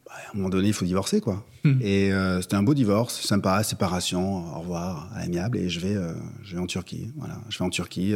bah, 0.07 0.13
à 0.15 0.31
un 0.35 0.37
moment 0.37 0.49
donné, 0.49 0.69
il 0.69 0.75
faut 0.75 0.85
divorcer, 0.85 1.21
quoi. 1.21 1.45
Hmm. 1.65 1.79
Et 1.83 2.11
c'était 2.41 2.57
un 2.57 2.63
beau 2.63 2.73
divorce, 2.73 3.21
sympa, 3.21 3.63
séparation, 3.63 4.57
au 4.57 4.61
revoir, 4.61 5.11
amiable, 5.15 5.59
et 5.59 5.69
je 5.69 5.79
vais, 5.81 5.95
je 6.43 6.55
vais 6.55 6.61
en 6.61 6.67
Turquie. 6.67 7.13
Voilà, 7.17 7.39
je 7.51 7.59
vais 7.59 7.65
en 7.67 7.69
Turquie 7.69 8.15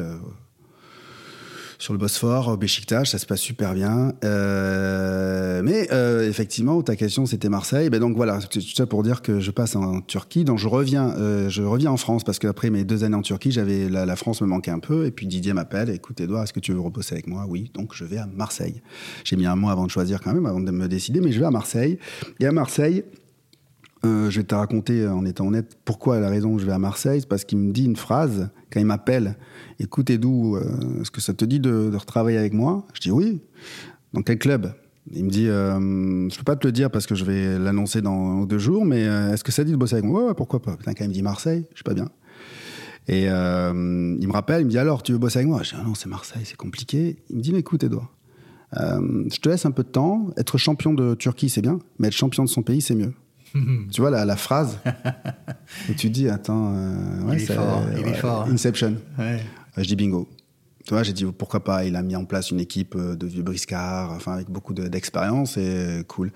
sur 1.84 1.92
le 1.92 1.98
Bosphore, 1.98 2.48
au 2.48 2.56
Beşiktaş, 2.56 3.10
ça 3.10 3.18
se 3.18 3.26
passe 3.26 3.42
super 3.42 3.74
bien. 3.74 4.14
Euh, 4.24 5.60
mais 5.62 5.86
euh, 5.92 6.26
effectivement, 6.26 6.80
ta 6.80 6.96
question 6.96 7.26
c'était 7.26 7.50
Marseille. 7.50 7.90
Ben 7.90 8.00
donc 8.00 8.16
voilà, 8.16 8.38
tout 8.38 8.58
ça 8.62 8.86
pour 8.86 9.02
dire 9.02 9.20
que 9.20 9.38
je 9.38 9.50
passe 9.50 9.76
en 9.76 10.00
Turquie, 10.00 10.44
donc 10.44 10.58
je 10.58 10.66
reviens, 10.66 11.10
euh, 11.18 11.50
je 11.50 11.62
reviens 11.62 11.90
en 11.90 11.98
France 11.98 12.24
parce 12.24 12.38
qu'après 12.38 12.70
mes 12.70 12.84
deux 12.84 13.04
années 13.04 13.16
en 13.16 13.20
Turquie, 13.20 13.52
j'avais 13.52 13.90
la, 13.90 14.16
France 14.16 14.40
me 14.40 14.46
manquait 14.46 14.70
un 14.70 14.78
peu. 14.78 15.04
Et 15.04 15.10
puis 15.10 15.26
Didier 15.26 15.52
m'appelle, 15.52 15.90
écoute 15.90 16.18
Edouard, 16.22 16.44
est-ce 16.44 16.54
que 16.54 16.60
tu 16.60 16.72
veux 16.72 16.80
reposer 16.80 17.12
avec 17.12 17.26
moi? 17.26 17.44
Oui, 17.46 17.70
donc 17.74 17.92
je 17.92 18.04
vais 18.04 18.16
à 18.16 18.26
Marseille. 18.34 18.80
J'ai 19.22 19.36
mis 19.36 19.44
un 19.44 19.56
mois 19.56 19.72
avant 19.72 19.84
de 19.84 19.90
choisir 19.90 20.22
quand 20.22 20.32
même, 20.32 20.46
avant 20.46 20.60
de 20.60 20.70
me 20.70 20.88
décider, 20.88 21.20
mais 21.20 21.32
je 21.32 21.40
vais 21.40 21.46
à 21.46 21.50
Marseille. 21.50 21.98
Et 22.40 22.46
à 22.46 22.52
Marseille. 22.52 23.04
Je 24.04 24.36
vais 24.36 24.44
te 24.44 24.54
raconter 24.54 25.06
en 25.06 25.24
étant 25.24 25.46
honnête 25.46 25.76
pourquoi 25.84 26.20
la 26.20 26.28
raison 26.28 26.52
où 26.52 26.58
je 26.58 26.66
vais 26.66 26.72
à 26.72 26.78
Marseille, 26.78 27.20
c'est 27.20 27.28
parce 27.28 27.44
qu'il 27.44 27.58
me 27.58 27.72
dit 27.72 27.84
une 27.84 27.96
phrase 27.96 28.48
quand 28.70 28.80
il 28.80 28.86
m'appelle 28.86 29.36
écoute 29.78 30.10
Edou, 30.10 30.56
euh, 30.56 31.00
est-ce 31.00 31.10
que 31.10 31.20
ça 31.20 31.34
te 31.34 31.44
dit 31.44 31.60
de, 31.60 31.90
retravailler 31.94 32.38
avec 32.38 32.52
moi? 32.52 32.86
Je 32.94 33.00
dis 33.00 33.10
oui. 33.10 33.40
Dans 34.12 34.22
quel 34.22 34.38
club? 34.38 34.72
Il 35.12 35.24
me 35.24 35.30
dit, 35.30 35.48
euh, 35.48 36.28
je 36.30 36.36
peux 36.38 36.44
pas 36.44 36.56
te 36.56 36.66
le 36.66 36.72
dire 36.72 36.90
parce 36.90 37.06
que 37.06 37.14
je 37.14 37.24
vais 37.24 37.58
l'annoncer 37.58 38.00
dans 38.00 38.44
deux 38.44 38.58
jours, 38.58 38.84
mais 38.84 39.06
euh, 39.06 39.32
est-ce 39.32 39.44
que 39.44 39.52
ça 39.52 39.64
dit 39.64 39.72
de 39.72 39.76
bosser 39.76 39.94
avec 39.94 40.04
moi? 40.04 40.28
Ouais, 40.28 40.34
pourquoi 40.34 40.62
pas. 40.62 40.76
quand 40.84 40.94
il 40.98 41.08
me 41.08 41.12
dit 41.12 41.22
Marseille, 41.22 41.66
je 41.70 41.76
suis 41.76 41.84
pas 41.84 41.94
bien. 41.94 42.08
Et 43.06 43.24
il 43.24 43.28
me 43.28 44.32
rappelle, 44.32 44.62
il 44.62 44.64
me 44.64 44.70
dit 44.70 44.78
alors, 44.78 45.02
tu 45.02 45.12
veux 45.12 45.18
bosser 45.18 45.40
avec 45.40 45.48
moi? 45.48 45.62
Je 45.62 45.70
dis 45.70 45.76
ah 45.78 45.84
non, 45.84 45.94
c'est 45.94 46.08
Marseille, 46.08 46.42
c'est 46.44 46.56
compliqué. 46.56 47.18
Il 47.28 47.36
me 47.36 47.42
dit 47.42 47.52
mais 47.52 47.58
écoute 47.58 47.84
Edouard, 47.84 48.10
je 48.72 49.38
te 49.40 49.48
laisse 49.48 49.66
un 49.66 49.72
peu 49.72 49.82
de 49.82 49.88
temps. 49.88 50.28
Être 50.38 50.56
champion 50.56 50.94
de 50.94 51.14
Turquie, 51.14 51.50
c'est 51.50 51.60
bien, 51.60 51.80
mais 51.98 52.08
être 52.08 52.14
champion 52.14 52.44
de 52.44 52.48
son 52.48 52.62
pays, 52.62 52.80
c'est 52.80 52.94
mieux. 52.94 53.12
tu 53.92 54.00
vois 54.00 54.10
la, 54.10 54.24
la 54.24 54.36
phrase 54.36 54.78
et 55.88 55.94
tu 55.94 56.10
dis 56.10 56.28
attends 56.28 56.72
ouais, 57.26 57.36
il, 57.36 57.42
est 57.42 57.54
fort, 57.54 57.82
il 57.96 58.06
est 58.06 58.14
fort 58.14 58.48
Inception 58.50 58.96
ouais. 59.18 59.40
Euh, 59.78 59.82
je 59.82 59.88
dis 59.88 59.96
bingo. 59.96 60.28
Tu 60.84 60.92
vois, 60.92 61.02
j'ai 61.02 61.12
dit 61.12 61.24
pourquoi 61.24 61.64
pas. 61.64 61.84
Il 61.84 61.96
a 61.96 62.02
mis 62.02 62.16
en 62.16 62.24
place 62.24 62.50
une 62.50 62.60
équipe 62.60 62.94
euh, 62.96 63.16
de 63.16 63.26
vieux 63.26 63.42
briscards, 63.42 64.12
enfin 64.12 64.32
avec 64.32 64.50
beaucoup 64.50 64.74
d'expérience 64.74 65.56
et 65.56 66.02
cool. 66.08 66.32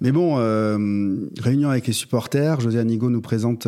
Mais 0.00 0.12
bon, 0.12 0.36
euh, 0.38 1.28
réunion 1.40 1.70
avec 1.70 1.86
les 1.86 1.92
supporters. 1.92 2.60
José 2.60 2.78
Anigo 2.78 3.10
nous 3.10 3.20
présente, 3.20 3.66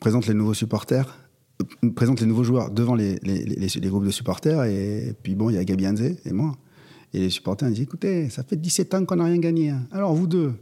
présente 0.00 0.26
les 0.26 0.34
nouveaux 0.34 0.54
supporters, 0.54 1.18
présente 1.96 2.20
les 2.20 2.26
nouveaux 2.26 2.44
joueurs 2.44 2.70
devant 2.70 2.94
les, 2.94 3.18
les, 3.22 3.44
les, 3.44 3.88
groupes 3.88 4.04
de 4.04 4.10
supporters. 4.10 4.64
Et, 4.64 5.14
puis 5.22 5.34
bon, 5.34 5.50
il 5.50 5.54
y 5.54 5.58
a 5.58 5.64
Gabi 5.64 5.86
Hanze 5.86 6.02
et 6.24 6.32
moi. 6.32 6.56
Et 7.14 7.20
les 7.20 7.30
supporters 7.30 7.68
disent 7.68 7.80
écoutez, 7.80 8.28
ça 8.28 8.42
fait 8.42 8.56
17 8.56 8.94
ans 8.94 9.04
qu'on 9.04 9.16
n'a 9.16 9.24
rien 9.24 9.38
gagné. 9.38 9.72
Alors 9.92 10.14
vous 10.14 10.26
deux, 10.26 10.52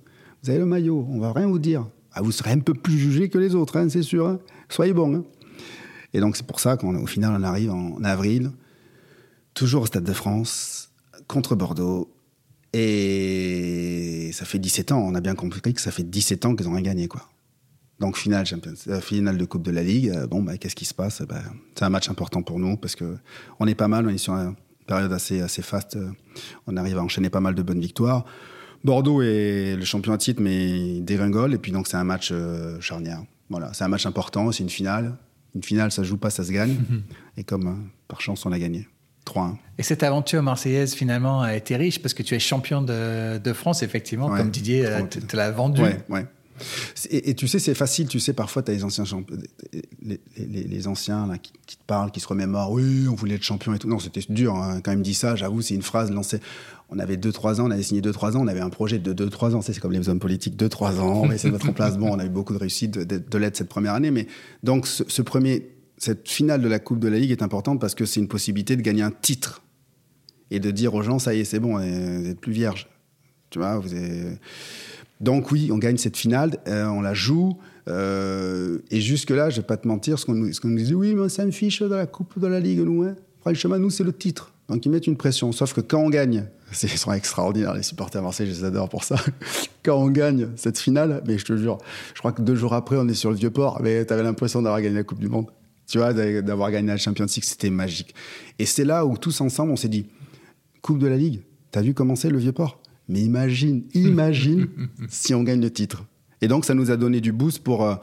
vous 0.42 0.50
avez 0.50 0.58
le 0.58 0.66
maillot, 0.66 1.06
on 1.08 1.18
va 1.18 1.32
rien 1.32 1.46
vous 1.46 1.58
dire. 1.58 1.86
Ah, 2.12 2.22
vous 2.22 2.32
serez 2.32 2.50
un 2.50 2.58
peu 2.58 2.74
plus 2.74 2.98
jugés 2.98 3.28
que 3.28 3.38
les 3.38 3.54
autres, 3.54 3.78
hein, 3.78 3.88
c'est 3.88 4.02
sûr. 4.02 4.26
Hein. 4.26 4.40
Soyez 4.68 4.92
bons. 4.92 5.24
Et 6.12 6.20
donc 6.20 6.36
c'est 6.36 6.46
pour 6.46 6.60
ça 6.60 6.76
qu'au 6.76 7.06
final 7.06 7.34
on 7.38 7.42
arrive 7.42 7.70
en 7.70 8.02
avril, 8.04 8.50
toujours 9.54 9.82
au 9.82 9.86
Stade 9.86 10.04
de 10.04 10.12
France, 10.12 10.90
contre 11.26 11.54
Bordeaux. 11.54 12.12
Et 12.74 14.30
ça 14.32 14.44
fait 14.44 14.58
17 14.58 14.92
ans, 14.92 15.00
on 15.00 15.14
a 15.14 15.20
bien 15.20 15.34
compris 15.34 15.74
que 15.74 15.80
ça 15.80 15.90
fait 15.90 16.02
17 16.02 16.46
ans 16.46 16.56
qu'ils 16.56 16.66
n'ont 16.66 16.74
rien 16.74 16.82
gagné. 16.82 17.08
quoi. 17.08 17.28
Donc 18.00 18.16
finale, 18.16 18.46
euh, 18.88 19.00
finale 19.00 19.38
de 19.38 19.44
Coupe 19.44 19.62
de 19.62 19.70
la 19.70 19.82
Ligue, 19.82 20.10
euh, 20.10 20.26
bon, 20.26 20.42
bah, 20.42 20.56
qu'est-ce 20.58 20.74
qui 20.74 20.84
se 20.86 20.94
passe? 20.94 21.22
Bah, 21.22 21.40
C'est 21.76 21.84
un 21.84 21.88
match 21.88 22.10
important 22.10 22.42
pour 22.42 22.58
nous 22.58 22.76
parce 22.76 22.96
que 22.96 23.16
on 23.60 23.66
est 23.66 23.74
pas 23.74 23.88
mal, 23.88 24.06
on 24.06 24.10
est 24.10 24.18
sur 24.18 24.32
une 24.34 24.56
période 24.86 25.12
assez, 25.12 25.40
assez 25.40 25.62
faste, 25.62 25.96
euh, 25.96 26.10
on 26.66 26.76
arrive 26.76 26.98
à 26.98 27.02
enchaîner 27.02 27.30
pas 27.30 27.40
mal 27.40 27.54
de 27.54 27.62
bonnes 27.62 27.80
victoires. 27.80 28.24
Bordeaux 28.84 29.22
est 29.22 29.76
le 29.76 29.84
champion 29.84 30.12
à 30.12 30.18
titre, 30.18 30.40
mais 30.42 31.00
dégringole, 31.00 31.54
et 31.54 31.58
puis 31.58 31.72
donc 31.72 31.86
c'est 31.86 31.96
un 31.96 32.04
match 32.04 32.32
charnière. 32.80 33.22
Voilà, 33.52 33.72
c'est 33.74 33.84
un 33.84 33.88
match 33.88 34.06
important, 34.06 34.50
c'est 34.50 34.62
une 34.62 34.70
finale. 34.70 35.14
Une 35.54 35.62
finale, 35.62 35.92
ça 35.92 36.02
joue 36.02 36.16
pas, 36.16 36.30
ça 36.30 36.44
se 36.44 36.50
gagne. 36.52 36.72
Mhm. 36.72 37.02
Et 37.36 37.44
comme 37.44 37.66
euh, 37.66 37.90
par 38.08 38.20
chance, 38.20 38.46
on 38.46 38.52
a 38.52 38.58
gagné. 38.58 38.88
3-1. 39.26 39.56
Et 39.78 39.82
cette 39.82 40.02
aventure 40.02 40.42
marseillaise, 40.42 40.94
finalement, 40.94 41.42
a 41.42 41.54
été 41.54 41.76
riche 41.76 42.00
parce 42.00 42.14
que 42.14 42.22
tu 42.22 42.34
es 42.34 42.38
champion 42.38 42.82
de, 42.82 43.38
de 43.38 43.52
France, 43.52 43.82
effectivement, 43.82 44.28
comme 44.28 44.50
Didier 44.50 44.86
euh, 44.86 45.02
te, 45.02 45.36
l'a 45.36 45.50
vendu. 45.50 45.82
Ouais, 45.82 45.98
ouais. 46.08 46.26
Et, 47.10 47.34
tu 47.34 47.48
sais, 47.48 47.58
c'est 47.58 47.74
facile, 47.74 48.08
tu 48.08 48.20
sais, 48.20 48.32
parfois, 48.32 48.62
tu 48.62 48.70
as 48.70 48.74
les 48.74 48.84
anciens, 48.84 49.04
les, 50.36 50.88
anciens 50.88 51.28
qui, 51.40 51.76
te 51.76 51.84
parlent, 51.86 52.10
qui 52.10 52.20
se 52.20 52.28
remémorent, 52.28 52.72
oui, 52.72 53.06
on 53.08 53.14
voulait 53.14 53.36
être 53.36 53.42
champion 53.42 53.74
et 53.74 53.78
tout. 53.78 53.88
Non, 53.88 53.98
c'était 53.98 54.22
dur, 54.28 54.54
hein. 54.54 54.80
quand 54.82 54.92
il 54.92 54.98
me 54.98 55.02
dit 55.02 55.14
ça, 55.14 55.36
j'avoue, 55.36 55.62
c'est 55.62 55.74
une 55.74 55.82
phrase 55.82 56.10
lancée. 56.10 56.40
On 56.90 56.98
avait 56.98 57.16
2-3 57.16 57.60
ans, 57.60 57.68
on 57.68 57.70
avait 57.70 57.82
signé 57.82 58.02
2-3 58.02 58.36
ans, 58.36 58.42
on 58.42 58.48
avait 58.48 58.60
un 58.60 58.68
projet 58.68 58.98
de 58.98 59.14
2-3 59.14 59.54
ans, 59.54 59.62
c'est 59.62 59.78
comme 59.78 59.92
les 59.92 60.08
hommes 60.08 60.18
politiques, 60.18 60.56
2-3 60.56 60.98
ans, 61.00 61.22
on 61.22 61.28
va 61.28 61.34
essayer 61.34 61.52
place. 61.74 61.96
Bon, 61.96 62.10
on 62.10 62.18
a 62.18 62.26
eu 62.26 62.28
beaucoup 62.28 62.52
de 62.52 62.58
réussite 62.58 62.90
de, 62.90 63.18
de, 63.18 63.38
l'aide 63.38 63.56
cette 63.56 63.68
première 63.68 63.94
année, 63.94 64.10
mais 64.10 64.26
donc 64.62 64.86
ce, 64.86 65.22
premier, 65.22 65.70
cette 65.96 66.28
finale 66.28 66.60
de 66.60 66.68
la 66.68 66.78
Coupe 66.78 66.98
de 66.98 67.08
la 67.08 67.18
Ligue 67.18 67.30
est 67.30 67.42
importante 67.42 67.80
parce 67.80 67.94
que 67.94 68.04
c'est 68.04 68.20
une 68.20 68.28
possibilité 68.28 68.76
de 68.76 68.82
gagner 68.82 69.02
un 69.02 69.10
titre 69.10 69.62
et 70.50 70.60
de 70.60 70.70
dire 70.70 70.94
aux 70.94 71.02
gens, 71.02 71.18
ça 71.18 71.34
y 71.34 71.40
est, 71.40 71.44
c'est 71.44 71.60
bon, 71.60 71.78
vous 71.78 72.28
n'êtes 72.28 72.40
plus 72.40 72.52
vierge. 72.52 72.88
Tu 73.48 73.58
vois, 73.58 73.78
vous 73.78 73.94
êtes 73.94 74.38
donc 75.22 75.52
oui, 75.52 75.70
on 75.72 75.78
gagne 75.78 75.96
cette 75.96 76.16
finale, 76.16 76.58
euh, 76.66 76.84
on 76.86 77.00
la 77.00 77.14
joue. 77.14 77.56
Euh, 77.88 78.78
et 78.90 79.00
jusque-là, 79.00 79.50
je 79.50 79.56
vais 79.56 79.66
pas 79.66 79.76
te 79.76 79.86
mentir, 79.86 80.18
ce 80.18 80.26
qu'on 80.26 80.34
nous, 80.34 80.76
dit, 80.76 80.94
oui, 80.94 81.14
mais 81.14 81.28
ça 81.28 81.46
me 81.46 81.52
fiche 81.52 81.80
de 81.80 81.94
la 81.94 82.06
Coupe 82.06 82.38
de 82.40 82.46
la 82.48 82.58
Ligue, 82.58 82.80
nous. 82.80 83.04
Hein. 83.04 83.14
Franchement, 83.40 83.78
nous, 83.78 83.90
c'est 83.90 84.04
le 84.04 84.12
titre. 84.12 84.52
Donc 84.68 84.84
ils 84.84 84.90
mettent 84.90 85.06
une 85.06 85.16
pression. 85.16 85.52
Sauf 85.52 85.74
que 85.74 85.80
quand 85.80 86.00
on 86.00 86.10
gagne, 86.10 86.46
ils 86.82 86.88
sont 86.88 87.12
extraordinaires, 87.12 87.74
les 87.74 87.84
supporters 87.84 88.20
marseillais, 88.20 88.50
je 88.50 88.60
les 88.60 88.64
adore 88.64 88.88
pour 88.88 89.04
ça. 89.04 89.16
quand 89.84 89.96
on 89.96 90.08
gagne 90.08 90.48
cette 90.56 90.78
finale, 90.78 91.22
mais 91.26 91.38
je 91.38 91.44
te 91.44 91.56
jure, 91.56 91.78
je 92.14 92.18
crois 92.18 92.32
que 92.32 92.42
deux 92.42 92.56
jours 92.56 92.74
après, 92.74 92.96
on 92.96 93.06
est 93.06 93.14
sur 93.14 93.30
le 93.30 93.36
Vieux-Port, 93.36 93.80
mais 93.80 94.04
tu 94.04 94.12
avais 94.12 94.24
l'impression 94.24 94.60
d'avoir 94.60 94.82
gagné 94.82 94.96
la 94.96 95.04
Coupe 95.04 95.20
du 95.20 95.28
Monde. 95.28 95.46
Tu 95.86 95.98
vois, 95.98 96.12
d'avoir 96.12 96.70
gagné 96.72 96.88
la 96.88 96.96
Champions 96.96 97.26
League, 97.26 97.44
c'était 97.44 97.70
magique. 97.70 98.14
Et 98.58 98.66
c'est 98.66 98.84
là 98.84 99.06
où 99.06 99.16
tous 99.16 99.40
ensemble, 99.40 99.70
on 99.70 99.76
s'est 99.76 99.88
dit, 99.88 100.06
Coupe 100.80 100.98
de 100.98 101.06
la 101.06 101.16
Ligue, 101.16 101.42
t'as 101.70 101.82
vu 101.82 101.94
comment 101.94 102.16
c'est 102.16 102.30
le 102.30 102.38
Vieux-Port 102.38 102.81
mais 103.08 103.20
imagine, 103.20 103.84
imagine 103.94 104.68
si 105.08 105.34
on 105.34 105.42
gagne 105.42 105.60
le 105.60 105.70
titre. 105.70 106.04
Et 106.40 106.48
donc, 106.48 106.64
ça 106.64 106.74
nous 106.74 106.90
a 106.90 106.96
donné 106.96 107.20
du 107.20 107.32
boost 107.32 107.60
pour, 107.60 107.84
euh, 107.84 107.94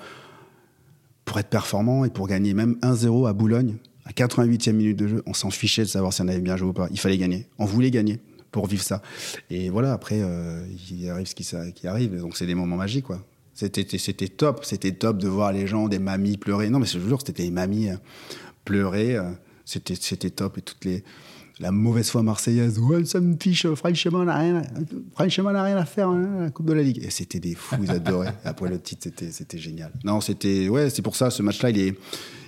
pour 1.25 1.39
être 1.39 1.49
performant 1.49 2.05
et 2.05 2.09
pour 2.09 2.27
gagner 2.27 2.53
même 2.53 2.77
1-0 2.81 3.27
à 3.27 3.33
Boulogne. 3.33 3.75
À 4.05 4.11
88e 4.11 4.71
minute 4.71 4.97
de 4.97 5.07
jeu, 5.07 5.23
on 5.25 5.33
s'en 5.33 5.51
fichait 5.51 5.83
de 5.83 5.87
savoir 5.87 6.13
si 6.13 6.21
on 6.21 6.27
avait 6.27 6.39
bien 6.39 6.57
joué 6.57 6.69
ou 6.69 6.73
pas. 6.73 6.87
Il 6.91 6.99
fallait 6.99 7.17
gagner. 7.17 7.47
On 7.59 7.65
voulait 7.65 7.91
gagner 7.91 8.19
pour 8.51 8.65
vivre 8.65 8.81
ça. 8.81 9.01
Et 9.49 9.69
voilà, 9.69 9.93
après, 9.93 10.21
euh, 10.21 10.65
il 10.89 11.07
arrive 11.09 11.27
ce 11.27 11.35
qui, 11.35 11.47
qui 11.75 11.87
arrive. 11.87 12.17
Donc, 12.19 12.35
c'est 12.37 12.47
des 12.47 12.55
moments 12.55 12.77
magiques, 12.77 13.05
quoi. 13.05 13.23
C'était, 13.53 13.85
c'était 13.97 14.29
top. 14.29 14.63
C'était 14.63 14.93
top 14.93 15.17
de 15.17 15.27
voir 15.27 15.51
les 15.51 15.67
gens, 15.67 15.89
des 15.89 15.99
mamies 15.99 16.37
pleurer. 16.37 16.69
Non, 16.69 16.79
mais 16.79 16.85
ce 16.85 16.97
jour, 16.97 17.19
c'était 17.19 17.43
des 17.43 17.51
mamies 17.51 17.89
euh, 17.89 17.97
pleurer. 18.63 19.17
C'était, 19.65 19.95
c'était 19.95 20.29
top. 20.29 20.57
Et 20.57 20.61
toutes 20.61 20.85
les 20.85 21.03
la 21.60 21.72
mauvaise 21.72 22.10
foi 22.10 22.24
marseillaise. 22.24 22.80
Ouais, 22.80 23.03
ça 23.05 23.20
me 23.20 23.36
fiche, 23.38 23.68
Franchement, 23.74 24.24
n'a 24.24 24.38
rien, 24.38 24.62
Franchement, 25.14 25.51
n'a 25.51 25.64
rien 25.64 25.78
à 25.78 25.86
faire, 25.86 26.07
hein, 26.07 26.43
la 26.43 26.51
Coupe 26.51 26.68
de 26.68 26.74
la 26.74 26.82
Ligue. 26.82 27.03
Et 27.03 27.10
c'était 27.10 27.39
des 27.39 27.53
fous, 27.53 27.76
ils 27.84 27.91
adoraient. 27.91 28.34
Après 28.45 28.70
le 28.70 28.80
titre, 28.80 29.03
c'était, 29.03 29.32
c'était 29.32 29.57
génial. 29.57 29.91
Non, 30.03 30.22
c'était, 30.22 30.70
ouais, 30.70 30.89
c'est 30.89 31.01
pour 31.01 31.16
ça, 31.16 31.30
ce 31.30 31.43
match-là, 31.43 31.70
il 31.72 31.80
est, 31.80 31.95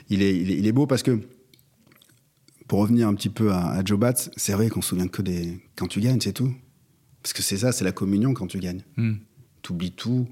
il 0.09 0.21
est, 0.21 0.37
il 0.37 0.65
est, 0.65 0.71
beau 0.71 0.87
parce 0.87 1.03
que, 1.03 1.19
pour 2.67 2.79
revenir 2.79 3.07
un 3.07 3.13
petit 3.13 3.29
peu 3.29 3.51
à, 3.51 3.81
Joe 3.83 3.99
Bats, 3.99 4.13
c'est 4.37 4.53
vrai 4.53 4.69
qu'on 4.69 4.81
se 4.81 4.89
souvient 4.89 5.07
que 5.07 5.21
des, 5.21 5.59
quand 5.75 5.87
tu 5.87 5.99
gagnes, 5.99 6.21
c'est 6.21 6.33
tout. 6.33 6.53
Parce 7.21 7.33
que 7.33 7.41
c'est 7.41 7.57
ça, 7.57 7.71
c'est 7.71 7.83
la 7.83 7.91
communion 7.91 8.33
quand 8.33 8.47
tu 8.47 8.59
gagnes. 8.59 8.83
Mm. 8.95 9.13
Tu 9.61 9.73
oublies 9.73 9.91
tout. 9.91 10.27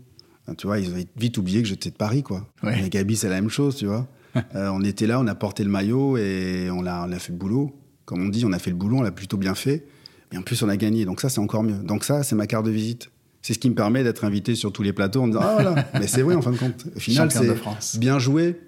Tu 0.57 0.65
vois, 0.65 0.79
ils 0.79 0.89
ont 0.89 1.05
vite 1.17 1.37
oublié 1.37 1.61
que 1.61 1.67
j'étais 1.67 1.91
de 1.91 1.95
Paris, 1.95 2.23
quoi. 2.23 2.47
Ouais. 2.63 2.83
Et 2.83 2.89
Gabi, 2.89 3.15
c'est 3.15 3.29
la 3.29 3.35
même 3.35 3.49
chose, 3.49 3.75
tu 3.75 3.87
vois. 3.87 4.07
Euh, 4.55 4.69
on 4.69 4.83
était 4.83 5.07
là, 5.07 5.19
on 5.19 5.25
a 5.25 5.33
porté 5.33 5.63
le 5.63 5.71
maillot 5.71 6.15
et 6.15 6.69
on 6.71 6.85
a, 6.85 7.07
on 7.07 7.11
a 7.11 7.17
fait 7.17 7.31
le 7.31 7.37
boulot 7.39 7.78
comme 8.09 8.25
on 8.25 8.29
dit, 8.29 8.43
on 8.43 8.51
a 8.53 8.57
fait 8.57 8.71
le 8.71 8.75
boulot, 8.75 8.97
on 8.97 9.01
l'a 9.03 9.11
plutôt 9.11 9.37
bien 9.37 9.53
fait. 9.53 9.85
Et 10.31 10.37
en 10.39 10.41
plus, 10.41 10.63
on 10.63 10.69
a 10.69 10.77
gagné. 10.77 11.05
Donc 11.05 11.21
ça, 11.21 11.29
c'est 11.29 11.37
encore 11.37 11.61
mieux. 11.61 11.77
Donc 11.77 12.03
ça, 12.03 12.23
c'est 12.23 12.33
ma 12.33 12.47
carte 12.47 12.65
de 12.65 12.71
visite. 12.71 13.11
C'est 13.43 13.53
ce 13.53 13.59
qui 13.59 13.69
me 13.69 13.75
permet 13.75 14.03
d'être 14.03 14.25
invité 14.25 14.55
sur 14.55 14.73
tous 14.73 14.81
les 14.81 14.93
plateaux 14.93 15.21
en 15.21 15.27
disant 15.27 15.41
Ah 15.43 15.53
voilà, 15.53 15.87
mais 15.93 16.07
c'est 16.07 16.23
vrai 16.23 16.33
en 16.33 16.41
fin 16.41 16.49
de 16.49 16.57
compte. 16.57 16.87
Au 16.95 16.99
final, 16.99 17.29
c'est 17.31 17.99
bien 17.99 18.17
joué. 18.17 18.59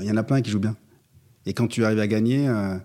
Il 0.00 0.04
y 0.04 0.10
en 0.10 0.16
a 0.16 0.22
plein 0.22 0.40
qui 0.40 0.50
jouent 0.50 0.60
bien. 0.60 0.76
Et 1.44 1.52
quand 1.52 1.66
tu 1.66 1.84
arrives 1.84 1.98
à 1.98 2.06
gagner, 2.06 2.48
euh, 2.48 2.78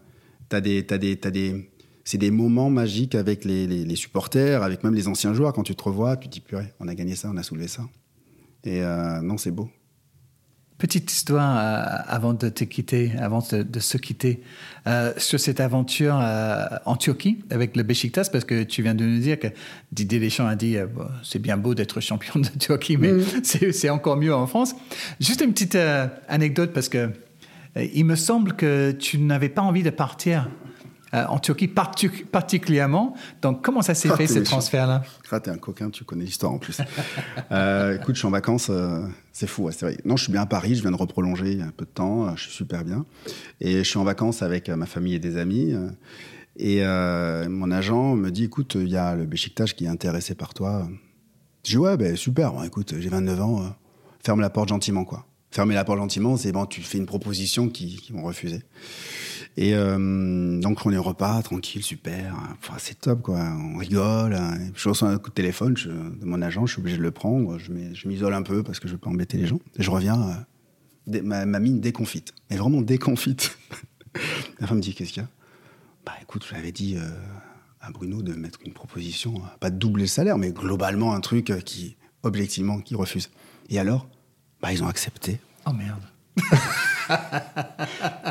t'as 0.49 0.59
des, 0.59 0.83
des, 0.83 1.15
des, 1.15 1.71
c'est 2.03 2.17
des 2.17 2.29
moments 2.29 2.69
magiques 2.69 3.15
avec 3.15 3.45
les, 3.45 3.95
supporters, 3.95 4.63
avec 4.63 4.83
même 4.83 4.95
les 4.95 5.07
anciens 5.07 5.33
joueurs. 5.33 5.53
Quand 5.53 5.63
tu 5.63 5.77
te 5.77 5.83
revois, 5.83 6.17
tu 6.17 6.27
te 6.27 6.33
dis 6.33 6.41
purée, 6.41 6.73
on 6.81 6.89
a 6.89 6.95
gagné 6.95 7.15
ça, 7.15 7.29
on 7.33 7.37
a 7.37 7.43
soulevé 7.43 7.69
ça. 7.69 7.83
Et 8.65 8.83
euh, 8.83 9.21
non, 9.21 9.37
c'est 9.37 9.51
beau. 9.51 9.69
Petite 10.77 11.09
histoire 11.09 11.57
euh, 11.57 12.03
avant 12.07 12.33
de 12.33 12.49
te 12.49 12.65
quitter, 12.65 13.13
avant 13.17 13.39
de, 13.39 13.79
se 13.79 13.97
quitter, 13.97 14.41
euh, 14.87 15.13
sur 15.15 15.39
cette 15.39 15.61
aventure 15.61 16.19
euh, 16.21 16.65
en 16.83 16.97
Turquie 16.97 17.39
avec 17.49 17.77
le 17.77 17.83
Beşiktaş, 17.83 18.29
parce 18.29 18.43
que 18.43 18.63
tu 18.63 18.81
viens 18.81 18.93
de 18.93 19.05
nous 19.05 19.19
dire 19.19 19.39
que 19.39 19.47
Didier 19.93 20.19
Deschamps 20.19 20.47
a 20.47 20.55
dit 20.55 20.75
c'est 21.23 21.39
bien 21.39 21.55
beau 21.55 21.75
d'être 21.75 22.01
champion 22.01 22.41
de 22.41 22.49
Turquie, 22.59 22.97
mais 22.97 23.13
c'est 23.43 23.89
encore 23.89 24.17
mieux 24.17 24.35
en 24.35 24.47
France. 24.47 24.75
Juste 25.21 25.39
une 25.39 25.53
petite 25.53 25.77
anecdote, 26.27 26.73
parce 26.73 26.89
que 26.89 27.09
il 27.77 28.03
me 28.03 28.15
semble 28.15 28.53
que 28.53 28.91
tu 28.91 29.17
n'avais 29.17 29.49
pas 29.49 29.61
envie 29.61 29.83
de 29.83 29.91
partir 29.91 30.49
euh, 31.15 31.25
en 31.27 31.39
Turquie 31.39 31.67
particulièrement. 31.67 33.15
Donc, 33.41 33.63
comment 33.63 33.81
ça 33.81 33.93
s'est 33.93 34.09
ah, 34.11 34.17
fait, 34.17 34.27
ce 34.27 34.39
transfert-là? 34.39 35.03
Ah, 35.31 35.39
T'es 35.39 35.49
un 35.49 35.57
coquin, 35.57 35.89
tu 35.89 36.03
connais 36.03 36.25
l'histoire 36.25 36.51
en 36.51 36.57
plus. 36.57 36.81
euh, 37.51 37.95
écoute, 37.95 38.15
je 38.15 38.19
suis 38.19 38.27
en 38.27 38.31
vacances, 38.31 38.67
euh, 38.69 39.05
c'est 39.31 39.47
fou, 39.47 39.69
c'est 39.71 39.85
vrai. 39.85 39.97
Non, 40.03 40.17
je 40.17 40.23
suis 40.23 40.31
bien 40.31 40.41
à 40.41 40.45
Paris, 40.45 40.75
je 40.75 40.81
viens 40.81 40.91
de 40.91 40.97
reprolonger 40.97 41.53
il 41.53 41.59
y 41.59 41.61
a 41.61 41.65
un 41.65 41.71
peu 41.71 41.85
de 41.85 41.89
temps, 41.89 42.35
je 42.35 42.43
suis 42.43 42.51
super 42.51 42.83
bien. 42.83 43.05
Et 43.61 43.77
je 43.77 43.89
suis 43.89 43.97
en 43.97 44.03
vacances 44.03 44.41
avec 44.41 44.69
ma 44.69 44.85
famille 44.85 45.13
et 45.13 45.19
des 45.19 45.37
amis. 45.37 45.73
et 46.57 46.83
mon 46.83 47.71
agent 47.71 48.15
me 48.15 48.29
dit, 48.29 48.45
écoute, 48.45 48.75
il 48.75 48.89
y 48.89 48.97
a 48.97 49.15
le 49.15 49.25
Beşiktaş 49.25 49.73
qui 49.73 49.85
est 49.85 49.89
intéressé 49.89 50.35
par 50.35 50.53
toi. 50.53 50.87
Je 51.63 51.71
dis, 51.71 51.77
ouais, 51.77 51.95
ben 51.95 52.15
super, 52.15 52.51
bon, 52.51 52.63
écoute, 52.63 52.93
j'ai 52.99 53.09
29 53.09 53.41
ans, 53.41 53.75
ferme 54.23 54.41
la 54.41 54.49
porte 54.49 54.69
gentiment, 54.69 55.05
quoi. 55.05 55.25
Fermer 55.55 55.73
la 55.73 55.85
porte 55.85 55.99
gentiment, 55.99 56.35
c'est 56.35 56.51
bon, 56.51 56.65
tu 56.65 56.81
fais 56.81 56.97
une 56.97 57.05
proposition 57.05 57.69
qui, 57.69 57.95
qui 57.95 58.11
vont 58.11 58.23
refuser. 58.23 58.59
Et 59.55 59.73
euh, 59.73 60.59
donc 60.59 60.85
on 60.85 60.91
est 60.91 60.97
au 60.97 61.01
repas, 61.01 61.41
tranquille, 61.43 61.81
super. 61.81 62.35
Enfin, 62.59 62.73
c'est 62.77 62.99
top, 62.99 63.21
quoi. 63.21 63.39
On 63.39 63.77
rigole. 63.77 64.37
Je 64.75 64.89
reçois 64.89 65.07
un 65.07 65.17
coup 65.17 65.29
de 65.29 65.33
téléphone 65.33 65.75
de 65.75 66.25
mon 66.25 66.41
agent, 66.41 66.65
je 66.65 66.73
suis 66.73 66.81
obligé 66.81 66.97
de 66.97 67.01
le 67.01 67.11
prendre. 67.11 67.57
Je 67.57 67.71
m'isole 68.05 68.33
un 68.33 68.41
peu 68.41 68.63
parce 68.63 68.81
que 68.81 68.89
je 68.89 68.95
veux 68.95 68.99
pas 68.99 69.09
embêter 69.09 69.37
les 69.37 69.47
gens. 69.47 69.61
Et 69.79 69.83
je 69.83 69.89
reviens, 69.89 70.45
euh, 71.07 71.21
ma, 71.23 71.45
mine 71.45 71.79
déconfite. 71.79 72.33
Mais 72.49 72.57
vraiment 72.57 72.81
déconfite. 72.81 73.57
La 74.59 74.67
femme 74.67 74.79
me 74.79 74.81
dit, 74.81 74.93
qu'est-ce 74.93 75.13
qu'il 75.13 75.23
y 75.23 75.25
a? 75.25 75.29
Bah 76.05 76.15
écoute, 76.21 76.45
je 76.49 76.53
l'avais 76.53 76.73
dit 76.73 76.97
euh, 76.97 77.09
à 77.79 77.91
Bruno 77.91 78.21
de 78.23 78.33
mettre 78.33 78.59
une 78.65 78.73
proposition, 78.73 79.35
pas 79.61 79.69
de 79.69 79.77
doubler 79.77 80.03
le 80.03 80.09
salaire, 80.09 80.37
mais 80.37 80.51
globalement 80.51 81.13
un 81.13 81.21
truc 81.21 81.53
qui, 81.63 81.95
objectivement, 82.23 82.81
qui 82.81 82.93
refuse. 82.93 83.29
Et 83.69 83.79
alors? 83.79 84.09
Bah 84.65 84.73
ils 84.73 84.83
ont 84.83 84.87
accepté. 84.87 85.39
Oh 85.67 85.73
merde 85.73 86.01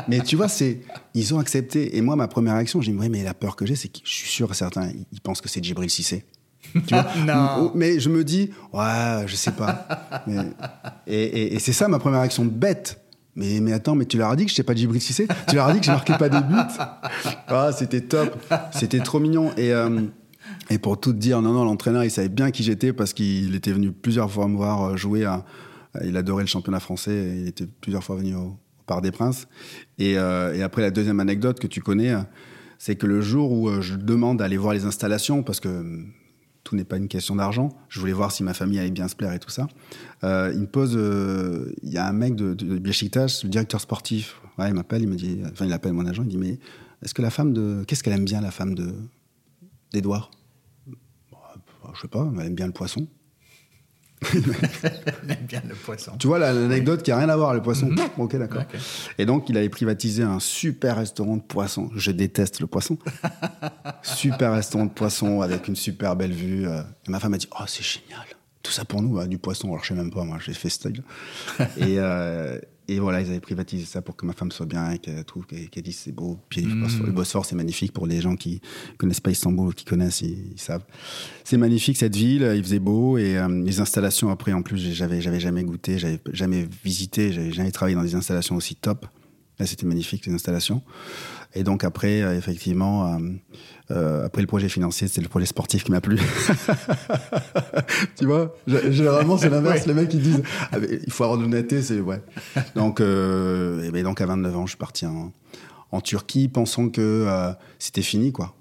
mais 0.09 0.19
tu 0.19 0.35
vois, 0.35 0.49
c'est 0.49 0.81
ils 1.13 1.33
ont 1.33 1.39
accepté. 1.39 1.95
Et 1.95 2.01
moi, 2.01 2.17
ma 2.17 2.27
première 2.27 2.55
réaction, 2.55 2.81
j'ai 2.81 2.91
dit, 2.91 2.97
oui, 2.97 3.07
mais 3.07 3.23
la 3.23 3.33
peur 3.33 3.55
que 3.55 3.65
j'ai, 3.65 3.77
c'est 3.77 3.87
que 3.87 3.99
je 4.03 4.13
suis 4.13 4.27
sûr, 4.27 4.53
certains, 4.53 4.91
ils 5.13 5.21
pensent 5.21 5.39
que 5.39 5.47
c'est 5.47 5.63
Djibril 5.63 5.89
Cissé. 5.89 6.25
Tu 6.73 6.93
vois 6.93 7.05
non. 7.25 7.71
Mais 7.73 8.01
je 8.01 8.09
me 8.09 8.25
dis, 8.25 8.51
ouais, 8.73 9.23
je 9.27 9.35
sais 9.37 9.53
pas. 9.53 9.87
Et, 11.07 11.57
c'est 11.59 11.71
ça 11.71 11.87
ma 11.87 11.99
première 11.99 12.19
réaction 12.19 12.43
bête. 12.43 13.01
Mais, 13.37 13.61
mais 13.61 13.71
attends, 13.71 13.95
mais 13.95 14.05
tu 14.05 14.17
leur 14.17 14.29
as 14.29 14.35
dit 14.35 14.43
que 14.43 14.51
je 14.51 14.55
n'étais 14.55 14.63
pas 14.63 14.75
Djibril 14.75 14.99
Cissé? 14.99 15.29
Tu 15.47 15.55
leur 15.55 15.67
as 15.67 15.73
dit 15.73 15.79
que 15.79 15.85
je 15.85 15.91
marquais 15.91 16.17
pas 16.17 16.27
des 16.27 16.41
buts 16.41 16.55
Ah, 17.47 17.71
c'était 17.71 18.01
top. 18.01 18.37
C'était 18.71 18.99
trop 18.99 19.21
mignon. 19.21 19.53
Et, 19.55 19.71
euh, 19.71 20.01
et 20.69 20.79
pour 20.79 20.99
tout 20.99 21.13
te 21.13 21.17
dire, 21.17 21.41
non, 21.41 21.53
non, 21.53 21.63
l'entraîneur, 21.63 22.03
il 22.03 22.11
savait 22.11 22.27
bien 22.27 22.51
qui 22.51 22.63
j'étais 22.63 22.91
parce 22.91 23.13
qu'il 23.13 23.55
était 23.55 23.71
venu 23.71 23.93
plusieurs 23.93 24.29
fois 24.29 24.49
me 24.49 24.57
voir 24.57 24.97
jouer 24.97 25.23
à, 25.23 25.45
il 26.03 26.17
adorait 26.17 26.43
le 26.43 26.47
championnat 26.47 26.79
français 26.79 27.37
il 27.39 27.47
était 27.47 27.67
plusieurs 27.67 28.03
fois 28.03 28.15
venu 28.15 28.35
au, 28.35 28.57
Parc 28.85 29.01
des 29.01 29.11
Princes. 29.11 29.47
Euh, 30.01 30.53
et, 30.53 30.61
après, 30.61 30.81
la 30.81 30.91
deuxième 30.91 31.19
anecdote 31.19 31.59
que 31.59 31.67
tu 31.67 31.81
connais, 31.81 32.13
c'est 32.77 32.95
que 32.95 33.05
le 33.05 33.21
jour 33.21 33.51
où 33.51 33.69
euh, 33.69 33.81
je 33.81 33.95
demande 33.95 34.39
d'aller 34.39 34.57
voir 34.57 34.73
les 34.73 34.85
installations, 34.85 35.43
parce 35.43 35.59
que 35.59 35.69
hum, 35.69 36.11
tout 36.63 36.75
n'est 36.75 36.83
pas 36.83 36.97
une 36.97 37.07
question 37.07 37.35
d'argent, 37.35 37.69
je 37.89 37.99
voulais 37.99 38.13
voir 38.13 38.31
si 38.31 38.43
ma 38.43 38.53
famille 38.53 38.79
allait 38.79 38.89
bien 38.89 39.07
se 39.07 39.15
plaire 39.15 39.33
et 39.33 39.39
tout 39.39 39.51
ça, 39.51 39.67
euh, 40.23 40.51
il 40.55 40.61
me 40.61 40.65
pose, 40.65 40.97
il 41.83 41.93
y 41.93 41.97
a 41.97 42.07
un 42.07 42.13
mec 42.13 42.35
de, 42.35 42.55
de, 42.55 42.75
le 42.75 43.47
directeur 43.49 43.79
sportif, 43.79 44.41
il 44.57 44.73
m'appelle, 44.73 45.03
il 45.03 45.07
me 45.07 45.15
dit, 45.15 45.41
enfin 45.51 45.65
il 45.65 45.73
appelle 45.73 45.93
mon 45.93 46.07
agent, 46.07 46.23
il 46.23 46.29
dit, 46.29 46.37
mais 46.37 46.57
est-ce 47.03 47.13
que 47.13 47.21
la 47.21 47.29
femme 47.29 47.53
de, 47.53 47.83
qu'est-ce 47.87 48.01
qu'elle 48.01 48.13
aime 48.13 48.25
bien 48.25 48.41
la 48.41 48.49
femme 48.49 48.73
de 48.73 48.95
d'Edouard? 49.93 50.31
Je 51.93 52.01
sais 52.01 52.07
pas, 52.07 52.27
elle 52.39 52.47
aime 52.47 52.55
bien 52.55 52.65
le 52.65 52.73
poisson. 52.73 53.07
aime 55.29 55.45
bien 55.47 55.61
le 55.67 55.75
poisson. 55.75 56.11
Tu 56.17 56.27
vois 56.27 56.39
l'anecdote 56.39 57.03
qui 57.03 57.11
a 57.11 57.17
rien 57.17 57.29
à 57.29 57.35
voir 57.35 57.53
le 57.53 57.61
poisson. 57.61 57.89
Ok, 58.17 58.35
d'accord. 58.37 58.63
Et 59.17 59.25
donc, 59.25 59.49
il 59.49 59.57
avait 59.57 59.69
privatisé 59.69 60.23
un 60.23 60.39
super 60.39 60.97
restaurant 60.97 61.37
de 61.37 61.41
poisson. 61.41 61.89
Je 61.95 62.11
déteste 62.11 62.59
le 62.59 62.67
poisson. 62.67 62.97
super 64.03 64.53
restaurant 64.53 64.85
de 64.85 64.91
poisson 64.91 65.41
avec 65.41 65.67
une 65.67 65.75
super 65.75 66.15
belle 66.15 66.33
vue. 66.33 66.67
Euh. 66.67 66.81
Et 67.07 67.11
ma 67.11 67.19
femme 67.19 67.33
a 67.33 67.37
dit 67.37 67.47
Oh, 67.59 67.63
c'est 67.67 67.83
génial. 67.83 68.25
Tout 68.63 68.71
ça 68.71 68.85
pour 68.85 69.01
nous, 69.01 69.23
du 69.27 69.37
poisson. 69.37 69.67
Alors, 69.69 69.83
je 69.83 69.89
sais 69.89 69.93
même 69.93 70.11
pas, 70.11 70.23
moi, 70.23 70.37
j'ai 70.43 70.53
fait 70.53 70.69
style. 70.69 71.03
et, 71.77 71.99
euh, 71.99 72.59
et 72.87 72.99
voilà, 72.99 73.21
ils 73.21 73.27
avaient 73.27 73.39
privatisé 73.39 73.85
ça 73.85 74.01
pour 74.01 74.15
que 74.15 74.25
ma 74.25 74.33
femme 74.33 74.51
soit 74.51 74.65
bien, 74.65 74.97
qu'elle 74.97 75.23
trouve, 75.25 75.45
qu'elle 75.45 75.83
dise 75.83 75.97
c'est 75.97 76.11
beau. 76.11 76.37
Puis 76.49 76.61
le 76.61 77.11
Bosphore, 77.11 77.45
c'est 77.45 77.55
magnifique 77.55 77.91
pour 77.91 78.05
les 78.05 78.21
gens 78.21 78.35
qui 78.35 78.61
connaissent 78.97 79.19
pas 79.19 79.31
Istanbul, 79.31 79.73
qui 79.73 79.85
connaissent, 79.85 80.21
ils, 80.21 80.59
savent. 80.59 80.85
C'est 81.43 81.57
magnifique 81.57 81.97
cette 81.97 82.15
ville, 82.15 82.51
il 82.55 82.63
faisait 82.63 82.79
beau 82.79 83.17
et 83.17 83.37
euh, 83.37 83.47
les 83.63 83.79
installations 83.79 84.29
après 84.29 84.53
en 84.53 84.61
plus, 84.61 84.77
j'avais 84.93 85.21
j'avais 85.21 85.39
jamais 85.39 85.63
goûté, 85.63 85.97
j'avais 85.97 86.19
jamais 86.31 86.67
visité, 86.83 87.31
j'avais 87.33 87.51
jamais 87.51 87.71
travaillé 87.71 87.95
dans 87.95 88.03
des 88.03 88.15
installations 88.15 88.55
aussi 88.55 88.75
top. 88.75 89.07
Là, 89.57 89.65
c'était 89.65 89.85
magnifique 89.85 90.25
les 90.25 90.33
installations. 90.33 90.81
Et 91.53 91.63
donc 91.63 91.83
après, 91.83 92.21
euh, 92.21 92.37
effectivement, 92.37 93.13
euh, 93.13 93.19
euh, 93.91 94.25
après 94.25 94.41
le 94.41 94.47
projet 94.47 94.67
financier, 94.67 95.07
c'est 95.07 95.21
le 95.21 95.27
projet 95.27 95.45
sportif 95.45 95.83
qui 95.83 95.91
m'a 95.91 96.01
plu. 96.01 96.19
tu 98.17 98.25
vois, 98.25 98.55
généralement 98.67 99.37
c'est 99.37 99.49
l'inverse. 99.49 99.85
Les 99.85 99.93
mecs 99.93 100.13
ils 100.13 100.21
disent, 100.21 100.43
ah, 100.71 100.77
il 101.05 101.11
faut 101.11 101.23
avoir 101.23 101.37
de 101.37 101.43
l'honnêteté, 101.43 101.81
c'est 101.81 101.99
ouais. 101.99 102.21
Donc, 102.75 102.99
et 102.99 103.91
ben, 103.91 104.03
donc 104.03 104.21
à 104.21 104.25
29 104.25 104.57
ans, 104.57 104.65
je 104.65 104.71
suis 104.71 104.77
parti 104.77 105.05
en, 105.05 105.31
en 105.91 106.01
Turquie, 106.01 106.47
pensant 106.47 106.89
que 106.89 107.27
c'était 107.77 108.01
fini, 108.01 108.31
quoi. 108.31 108.55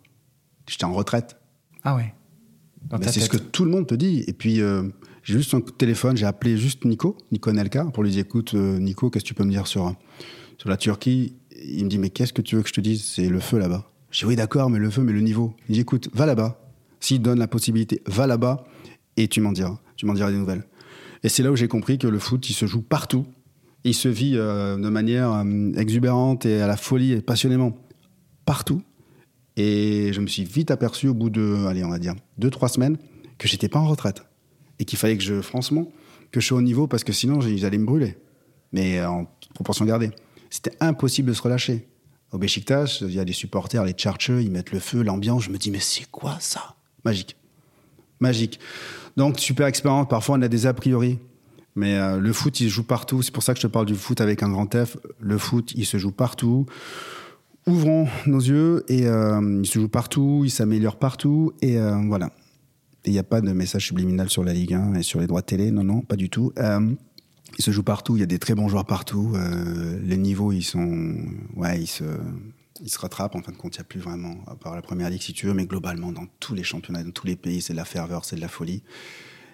J'étais 0.68 0.85
en 0.85 0.93
retraite. 0.93 1.37
Ah 1.85 1.97
ouais. 1.97 2.14
c'est 3.03 3.20
ce 3.20 3.29
que 3.29 3.37
tout 3.37 3.64
le 3.64 3.70
monde 3.70 3.87
te 3.87 3.95
dit. 3.95 4.25
Et 4.27 4.35
puis 4.35 4.57
j'ai 4.57 5.35
juste 5.35 5.55
un 5.55 5.61
coup 5.61 5.70
de 5.70 5.77
téléphone, 5.77 6.16
j'ai 6.16 6.27
appelé 6.27 6.59
juste 6.59 6.85
Nico, 6.85 7.16
Nico 7.33 7.51
Nelka, 7.51 7.85
pour 7.87 8.03
lui 8.03 8.11
dire, 8.11 8.20
écoute, 8.20 8.53
Nico, 8.53 9.09
qu'est-ce 9.09 9.25
que 9.25 9.29
tu 9.29 9.35
peux 9.35 9.45
me 9.45 9.51
dire 9.51 9.66
sur 9.66 9.95
sur 10.59 10.68
la 10.68 10.77
Turquie? 10.77 11.35
Il 11.66 11.85
me 11.85 11.89
dit, 11.89 11.99
mais 11.99 12.11
qu'est-ce 12.11 12.33
que 12.33 12.43
tu 12.43 12.57
veux 12.57 12.62
que 12.62 12.68
je 12.68 12.75
te 12.75 12.81
dise? 12.81 13.05
C'est 13.05 13.29
le 13.29 13.41
feu 13.41 13.59
là-bas. 13.59 13.91
Je 14.14 14.20
dis, 14.20 14.26
oui, 14.26 14.36
d'accord, 14.36 14.70
mais 14.70 14.78
le 14.78 14.90
feu, 14.90 15.02
mais 15.02 15.12
le 15.12 15.20
niveau. 15.20 15.56
Il 15.68 15.74
dit, 15.74 15.80
écoute, 15.80 16.08
va 16.14 16.24
là-bas. 16.24 16.60
S'il 17.00 17.20
donne 17.20 17.40
la 17.40 17.48
possibilité, 17.48 18.00
va 18.06 18.28
là-bas 18.28 18.64
et 19.16 19.26
tu 19.26 19.40
m'en 19.40 19.50
diras. 19.50 19.80
Tu 19.96 20.06
m'en 20.06 20.14
diras 20.14 20.30
des 20.30 20.36
nouvelles. 20.36 20.64
Et 21.24 21.28
c'est 21.28 21.42
là 21.42 21.50
où 21.50 21.56
j'ai 21.56 21.66
compris 21.66 21.98
que 21.98 22.06
le 22.06 22.20
foot, 22.20 22.48
il 22.48 22.52
se 22.52 22.66
joue 22.66 22.80
partout. 22.80 23.26
Il 23.82 23.92
se 23.92 24.06
vit 24.06 24.34
euh, 24.36 24.76
de 24.76 24.88
manière 24.88 25.32
euh, 25.32 25.72
exubérante 25.72 26.46
et 26.46 26.60
à 26.60 26.68
la 26.68 26.76
folie 26.76 27.10
et 27.10 27.22
passionnément 27.22 27.76
partout. 28.44 28.82
Et 29.56 30.12
je 30.12 30.20
me 30.20 30.28
suis 30.28 30.44
vite 30.44 30.70
aperçu 30.70 31.08
au 31.08 31.14
bout 31.14 31.28
de, 31.28 31.66
allez, 31.66 31.82
on 31.82 31.90
va 31.90 31.98
dire, 31.98 32.14
deux, 32.38 32.50
trois 32.50 32.68
semaines, 32.68 32.98
que 33.36 33.48
j'étais 33.48 33.68
pas 33.68 33.80
en 33.80 33.88
retraite. 33.88 34.22
Et 34.78 34.84
qu'il 34.84 34.96
fallait 34.96 35.16
que 35.16 35.24
je, 35.24 35.40
franchement, 35.40 35.90
que 36.30 36.38
je 36.38 36.46
sois 36.46 36.58
au 36.58 36.62
niveau 36.62 36.86
parce 36.86 37.02
que 37.02 37.12
sinon, 37.12 37.40
ils 37.40 37.66
allaient 37.66 37.78
me 37.78 37.86
brûler. 37.86 38.16
Mais 38.72 39.04
en 39.04 39.26
proportion 39.54 39.84
gardée. 39.84 40.12
C'était 40.50 40.76
impossible 40.78 41.30
de 41.30 41.34
se 41.34 41.42
relâcher. 41.42 41.88
Au 42.35 42.39
Beşiktaş, 42.39 43.03
il 43.03 43.14
y 43.14 43.20
a 43.20 43.24
des 43.24 43.32
supporters, 43.32 43.85
les 43.85 43.93
Tcharcheux, 43.93 44.43
ils 44.43 44.51
mettent 44.51 44.72
le 44.72 44.80
feu, 44.80 45.05
l'ambiance. 45.05 45.45
Je 45.45 45.51
me 45.51 45.57
dis, 45.57 45.70
mais 45.70 45.78
c'est 45.78 46.11
quoi 46.11 46.37
ça? 46.41 46.74
Magique. 47.05 47.37
Magique. 48.18 48.59
Donc, 49.16 49.39
super 49.39 49.68
expérience. 49.68 50.09
Parfois, 50.09 50.37
on 50.37 50.43
a 50.43 50.49
des 50.49 50.66
a 50.66 50.74
priori. 50.74 51.20
Mais 51.76 51.95
euh, 51.95 52.18
le 52.18 52.32
foot, 52.32 52.59
il 52.59 52.68
se 52.68 52.74
joue 52.74 52.82
partout. 52.82 53.22
C'est 53.22 53.32
pour 53.32 53.45
ça 53.45 53.55
que 53.55 53.61
je 53.61 53.66
te 53.68 53.72
parle 53.72 53.87
du 53.87 53.95
foot 53.95 54.20
avec 54.20 54.43
un 54.43 54.49
grand 54.49 54.68
F. 54.74 54.97
Le 55.20 55.39
foot, 55.39 55.74
il 55.76 55.87
se 55.87 55.97
joue 55.97 56.11
partout. 56.11 56.66
ouvrons 57.68 58.09
nos 58.26 58.41
yeux 58.41 58.85
et 58.89 59.07
euh, 59.07 59.61
il 59.62 59.66
se 59.66 59.78
joue 59.78 59.89
partout, 59.89 60.43
il 60.45 60.51
s'améliore 60.51 60.97
partout 60.97 61.53
et 61.62 61.78
euh, 61.78 61.97
voilà. 62.09 62.32
Il 63.05 63.12
n'y 63.12 63.18
a 63.20 63.22
pas 63.22 63.43
de 63.43 63.53
message 63.53 63.87
subliminal 63.87 64.28
sur 64.28 64.43
la 64.43 64.53
Ligue 64.53 64.74
1 64.74 64.95
et 64.95 65.03
sur 65.05 65.20
les 65.20 65.28
droits 65.28 65.43
de 65.43 65.47
télé, 65.47 65.70
non, 65.70 65.85
non, 65.85 66.01
pas 66.01 66.16
du 66.16 66.30
tout. 66.30 66.53
Il 67.59 67.64
se 67.64 67.70
joue 67.70 67.82
partout, 67.82 68.16
il 68.16 68.20
y 68.20 68.22
a 68.22 68.26
des 68.26 68.38
très 68.38 68.55
bons 68.55 68.68
joueurs 68.68 68.84
partout. 68.84 69.32
Euh, 69.34 69.98
les 70.02 70.16
niveaux, 70.16 70.52
ils 70.52 70.62
sont, 70.62 71.16
ouais, 71.55 71.80
ils 71.80 71.86
se, 71.86 72.05
ils 72.82 72.90
se 72.90 72.98
rattrapent. 72.98 73.36
En 73.36 73.42
fin 73.42 73.52
de 73.52 73.57
compte, 73.57 73.76
il 73.76 73.78
n'y 73.78 73.82
a 73.82 73.84
plus 73.84 74.00
vraiment, 74.00 74.36
à 74.46 74.57
part 74.57 74.74
la 74.74 74.82
première 74.82 75.11
ligue 75.11 75.22
si 75.22 75.32
tu 75.32 75.46
veux, 75.46 75.55
mais 75.55 75.66
globalement, 75.66 76.12
dans 76.12 76.26
tous 76.40 76.55
les 76.55 76.64
championnats, 76.64 77.02
dans 77.02 77.12
tous 77.12 77.26
les 77.26 77.36
pays, 77.36 77.62
c'est 77.62 77.72
de 77.72 77.78
la 77.78 77.84
ferveur, 77.84 78.24
c'est 78.24 78.36
de 78.36 78.40
la 78.40 78.48
folie. 78.48 78.82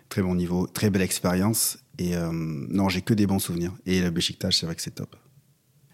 Très 0.08 0.22
bon 0.22 0.34
niveau, 0.34 0.66
très 0.66 0.90
belle 0.90 1.02
expérience. 1.02 1.78
Et 1.98 2.16
euh, 2.16 2.30
non, 2.32 2.88
j'ai 2.88 3.02
que 3.02 3.14
des 3.14 3.26
bons 3.26 3.38
souvenirs. 3.38 3.72
Et 3.86 4.00
le 4.00 4.10
Besiktas, 4.10 4.52
c'est 4.52 4.66
vrai 4.66 4.74
que 4.74 4.82
c'est 4.82 4.94
top. 4.94 5.14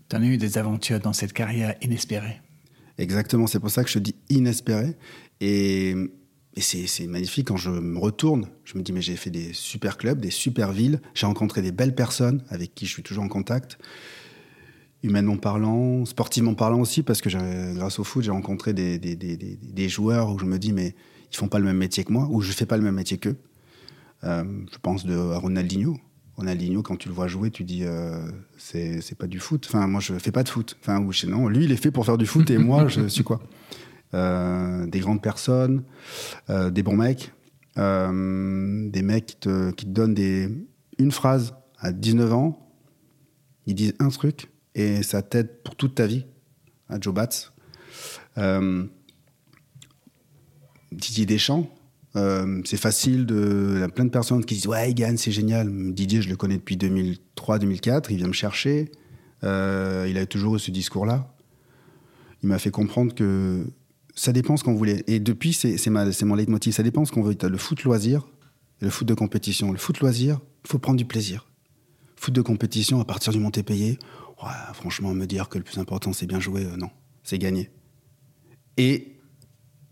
Tu 0.08 0.16
as 0.16 0.20
eu 0.20 0.36
des 0.36 0.56
aventures 0.58 1.00
dans 1.00 1.12
cette 1.12 1.32
carrière 1.32 1.74
inespérée? 1.82 2.40
Exactement, 2.98 3.46
c'est 3.46 3.60
pour 3.60 3.70
ça 3.70 3.84
que 3.84 3.90
je 3.90 3.98
dis 3.98 4.14
inespéré. 4.30 4.96
Et, 5.40 5.94
et 6.56 6.62
c'est 6.62 7.06
magnifique 7.06 7.48
quand 7.48 7.58
je 7.58 7.70
me 7.70 7.98
retourne. 7.98 8.48
Je 8.64 8.78
me 8.78 8.82
dis, 8.82 8.90
mais 8.92 9.02
j'ai 9.02 9.16
fait 9.16 9.28
des 9.28 9.52
super 9.52 9.98
clubs, 9.98 10.18
des 10.18 10.30
super 10.30 10.72
villes. 10.72 11.00
J'ai 11.12 11.26
rencontré 11.26 11.60
des 11.60 11.70
belles 11.70 11.94
personnes 11.94 12.42
avec 12.48 12.74
qui 12.74 12.86
je 12.86 12.92
suis 12.92 13.02
toujours 13.02 13.24
en 13.24 13.28
contact. 13.28 13.76
Humainement 15.02 15.36
parlant, 15.36 16.06
sportivement 16.06 16.54
parlant 16.54 16.80
aussi, 16.80 17.02
parce 17.02 17.20
que 17.20 17.28
grâce 17.74 17.98
au 17.98 18.04
foot, 18.04 18.24
j'ai 18.24 18.30
rencontré 18.30 18.72
des, 18.72 19.88
joueurs 19.90 20.32
où 20.32 20.38
je 20.38 20.46
me 20.46 20.58
dis, 20.58 20.72
mais 20.72 20.94
ils 21.30 21.36
font 21.36 21.48
pas 21.48 21.58
le 21.58 21.66
même 21.66 21.76
métier 21.76 22.04
que 22.04 22.12
moi, 22.12 22.26
ou 22.30 22.40
je 22.40 22.52
fais 22.52 22.66
pas 22.66 22.78
le 22.78 22.82
même 22.82 22.94
métier 22.94 23.18
qu'eux. 23.18 23.36
Euh, 24.24 24.44
je 24.72 24.78
pense 24.78 25.04
à 25.04 25.38
Ronaldinho. 25.38 25.98
Ronaldinho, 26.36 26.82
quand 26.82 26.96
tu 26.96 27.08
le 27.08 27.14
vois 27.14 27.28
jouer, 27.28 27.50
tu 27.50 27.64
dis 27.64 27.84
euh, 27.84 28.26
c'est 28.56 29.18
pas 29.18 29.26
du 29.26 29.40
foot. 29.40 29.66
Enfin, 29.68 29.86
moi, 29.86 30.00
je 30.00 30.14
fais 30.14 30.32
pas 30.32 30.42
de 30.42 30.48
foot. 30.48 30.78
Enfin, 30.80 31.02
ou, 31.02 31.12
non, 31.28 31.48
lui, 31.48 31.64
il 31.64 31.72
est 31.72 31.76
fait 31.76 31.90
pour 31.90 32.06
faire 32.06 32.16
du 32.16 32.26
foot 32.26 32.50
et 32.50 32.56
moi, 32.56 32.88
je 32.88 33.08
suis 33.08 33.24
quoi? 33.24 33.40
Des 34.12 35.00
grandes 35.00 35.20
personnes, 35.20 35.84
euh, 36.48 36.70
des 36.70 36.82
bons 36.82 36.96
mecs, 36.96 37.32
euh, 37.76 38.88
des 38.88 39.02
mecs 39.02 39.26
qui 39.26 39.36
te, 39.36 39.84
donnent 39.86 40.14
des, 40.14 40.48
une 40.98 41.12
phrase 41.12 41.54
à 41.78 41.92
19 41.92 42.32
ans, 42.32 42.72
ils 43.66 43.74
disent 43.74 43.94
un 43.98 44.08
truc 44.08 44.50
et 44.74 45.02
ça 45.02 45.20
t'aide 45.20 45.62
pour 45.62 45.76
toute 45.76 45.96
ta 45.96 46.06
vie. 46.06 46.24
À 46.88 46.98
Joe 47.00 47.12
Batz. 47.12 47.52
Didier 50.92 51.26
Deschamps, 51.26 51.68
euh, 52.16 52.62
c'est 52.64 52.78
facile 52.78 53.26
de. 53.26 53.72
Il 53.74 53.80
y 53.80 53.82
a 53.82 53.88
plein 53.88 54.04
de 54.04 54.10
personnes 54.10 54.44
qui 54.44 54.54
disent 54.54 54.66
Ouais, 54.66 54.90
il 54.90 54.94
gagne, 54.94 55.16
c'est 55.16 55.32
génial. 55.32 55.92
Didier, 55.92 56.22
je 56.22 56.28
le 56.28 56.36
connais 56.36 56.56
depuis 56.56 56.76
2003-2004. 56.76 58.06
Il 58.10 58.16
vient 58.16 58.28
me 58.28 58.32
chercher. 58.32 58.90
Euh, 59.44 60.06
il 60.08 60.16
a 60.16 60.24
toujours 60.26 60.56
eu 60.56 60.58
ce 60.58 60.70
discours-là. 60.70 61.34
Il 62.42 62.48
m'a 62.48 62.58
fait 62.58 62.70
comprendre 62.70 63.14
que 63.14 63.66
ça 64.16 64.32
dépend 64.32 64.56
ce 64.56 64.64
qu'on 64.64 64.74
voulait. 64.74 65.04
Et 65.06 65.20
depuis, 65.20 65.52
c'est 65.52 66.24
mon 66.24 66.34
leitmotiv. 66.34 66.72
Ça 66.74 66.82
dépend 66.82 67.04
ce 67.04 67.12
qu'on 67.12 67.22
veut. 67.22 67.36
le 67.40 67.58
foot 67.58 67.84
loisir 67.84 68.26
le 68.80 68.90
foot 68.90 69.06
de 69.06 69.14
compétition. 69.14 69.72
Le 69.72 69.78
foot 69.78 70.00
loisir, 70.00 70.40
faut 70.66 70.78
prendre 70.78 70.98
du 70.98 71.04
plaisir. 71.04 71.46
Foot 72.16 72.34
de 72.34 72.42
compétition, 72.42 73.00
à 73.00 73.04
partir 73.04 73.32
du 73.32 73.38
monté 73.38 73.62
payé, 73.62 73.98
franchement, 74.74 75.14
me 75.14 75.26
dire 75.26 75.48
que 75.48 75.58
le 75.58 75.64
plus 75.64 75.78
important, 75.78 76.12
c'est 76.12 76.26
bien 76.26 76.40
jouer, 76.40 76.64
euh, 76.64 76.76
non, 76.76 76.90
c'est 77.22 77.38
gagner. 77.38 77.70
Et 78.76 79.12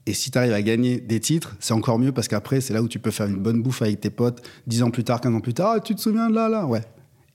et 0.06 0.12
si 0.12 0.30
tu 0.30 0.36
arrives 0.36 0.52
à 0.52 0.60
gagner 0.60 1.00
des 1.00 1.18
titres, 1.18 1.56
c'est 1.60 1.72
encore 1.72 1.98
mieux 1.98 2.12
parce 2.12 2.28
qu'après, 2.28 2.60
c'est 2.60 2.74
là 2.74 2.82
où 2.82 2.88
tu 2.88 2.98
peux 2.98 3.10
faire 3.10 3.26
une 3.26 3.38
bonne 3.38 3.62
bouffe 3.62 3.80
avec 3.80 4.00
tes 4.00 4.10
potes, 4.10 4.46
dix 4.66 4.82
ans 4.82 4.90
plus 4.90 5.02
tard, 5.02 5.18
15 5.18 5.34
ans 5.34 5.40
plus 5.40 5.54
tard. 5.54 5.76
Ah, 5.76 5.80
tu 5.80 5.94
te 5.94 6.00
souviens 6.02 6.28
de 6.28 6.34
là, 6.34 6.50
là? 6.50 6.66
Ouais. 6.66 6.82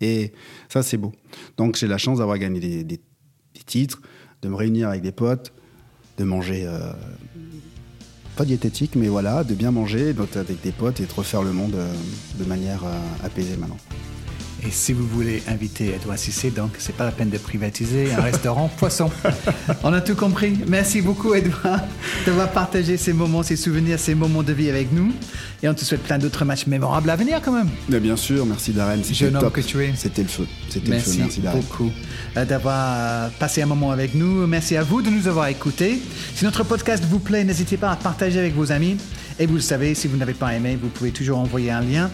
Et 0.01 0.33
ça, 0.71 0.83
c'est 0.83 0.97
beau. 0.97 1.11
Donc, 1.57 1.77
j'ai 1.77 1.87
la 1.87 1.97
chance 1.97 2.19
d'avoir 2.19 2.37
gagné 2.37 2.59
des, 2.59 2.83
des, 2.83 2.99
titres, 3.65 3.99
de 4.43 4.49
me 4.49 4.55
réunir 4.55 4.89
avec 4.89 5.01
des 5.01 5.11
potes, 5.11 5.51
de 6.20 6.24
manger. 6.26 6.65
Euh, 6.65 6.91
pas 8.36 8.45
diététique, 8.45 8.95
mais 8.95 9.07
voilà, 9.07 9.43
de 9.43 9.53
bien 9.53 9.72
manger, 9.72 10.13
avec 10.36 10.61
des 10.61 10.72
potes 10.72 11.01
et 11.01 11.05
de 11.05 11.11
refaire 11.11 11.41
le 11.41 11.51
monde 11.51 11.76
euh, 11.76 11.91
de 12.39 12.45
manière 12.45 12.84
euh, 12.86 13.26
apaisée 13.26 13.57
maintenant. 13.57 13.78
Et 14.65 14.72
si 14.72 14.93
vous 14.93 15.07
voulez 15.07 15.41
inviter 15.47 15.93
Edouard 15.95 16.17
Cissé, 16.17 16.49
donc 16.49 16.72
c'est 16.80 16.95
pas 16.95 17.05
la 17.05 17.11
peine 17.11 17.30
de 17.30 17.38
privatiser 17.38 18.13
un 18.13 18.22
restaurant 18.22 18.70
poisson. 18.78 19.09
On 19.84 19.93
a 19.93 20.01
tout 20.01 20.15
compris. 20.15 20.57
Merci 20.67 21.01
beaucoup 21.01 21.34
Edouard 21.34 21.82
d'avoir 22.26 22.51
partagé 22.51 22.97
ces 22.97 23.13
moments, 23.13 23.43
ces 23.43 23.55
souvenirs, 23.55 23.99
ces 23.99 24.15
moments 24.15 24.43
de 24.43 24.51
vie 24.51 24.70
avec 24.70 24.91
nous. 24.91 25.13
Et 25.62 25.68
on 25.68 25.74
te 25.74 25.84
souhaite 25.84 26.03
plein 26.03 26.18
d'autres 26.18 26.45
matchs 26.45 26.68
mémorables 26.68 27.10
à 27.10 27.16
venir 27.16 27.41
quand 27.43 27.51
même. 27.51 27.70
Mais 27.89 27.99
bien 27.99 28.16
sûr, 28.16 28.45
merci 28.45 28.72
Darren. 28.72 29.03
Jeune 29.03 29.36
homme 29.36 29.51
que 29.51 29.62
tu 29.62 29.84
es. 29.84 29.93
C'était 29.95 30.22
le 30.22 30.30
feu. 30.30 30.47
C'était 30.70 30.91
le 30.91 30.99
feu. 30.99 31.12
Merci 31.20 31.41
beaucoup 31.41 31.91
euh, 32.38 32.45
d'avoir 32.45 32.95
euh, 32.97 33.30
passé 33.39 33.62
un 33.62 33.66
moment 33.66 33.91
avec 33.91 34.16
nous. 34.16 34.47
Merci 34.47 34.78
à 34.78 34.84
vous 34.84 35.01
de 35.01 35.10
nous 35.10 35.28
avoir 35.28 35.47
écoutés. 35.47 36.01
Si 36.36 36.45
notre 36.45 36.64
podcast 36.64 37.03
vous 37.10 37.20
plaît, 37.20 37.43
n'hésitez 37.43 37.78
pas 37.78 37.91
à 37.91 37.95
partager 37.95 38.39
avec 38.39 38.55
vos 38.55 38.72
amis. 38.72 38.97
Et 39.38 39.45
vous 39.45 39.55
le 39.55 39.62
savez, 39.62 39.95
si 39.95 40.07
vous 40.07 40.18
n'avez 40.18 40.34
pas 40.34 40.53
aimé, 40.53 40.78
vous 40.82 40.89
pouvez 40.89 41.12
toujours 41.12 41.39
envoyer 41.39 41.72
un 41.72 41.82
lien 41.82 42.10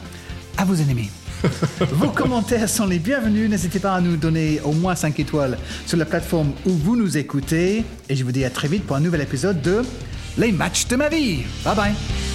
à 0.57 0.65
vos 0.65 0.75
ennemis. 0.75 1.09
Vos 1.91 2.09
commentaires 2.09 2.69
sont 2.69 2.87
les 2.87 2.97
bienvenus. 2.97 3.49
N'hésitez 3.49 3.79
pas 3.79 3.93
à 3.93 4.01
nous 4.01 4.15
donner 4.15 4.61
au 4.63 4.71
moins 4.71 4.95
5 4.95 5.19
étoiles 5.19 5.57
sur 5.85 5.97
la 5.97 6.05
plateforme 6.05 6.53
où 6.65 6.71
vous 6.71 6.95
nous 6.95 7.17
écoutez. 7.17 7.83
Et 8.09 8.15
je 8.15 8.23
vous 8.23 8.31
dis 8.31 8.45
à 8.45 8.49
très 8.49 8.67
vite 8.67 8.85
pour 8.85 8.95
un 8.95 9.01
nouvel 9.01 9.21
épisode 9.21 9.61
de 9.61 9.81
Les 10.37 10.51
matchs 10.51 10.87
de 10.87 10.95
ma 10.95 11.09
vie. 11.09 11.43
Bye 11.63 11.75
bye. 11.75 12.34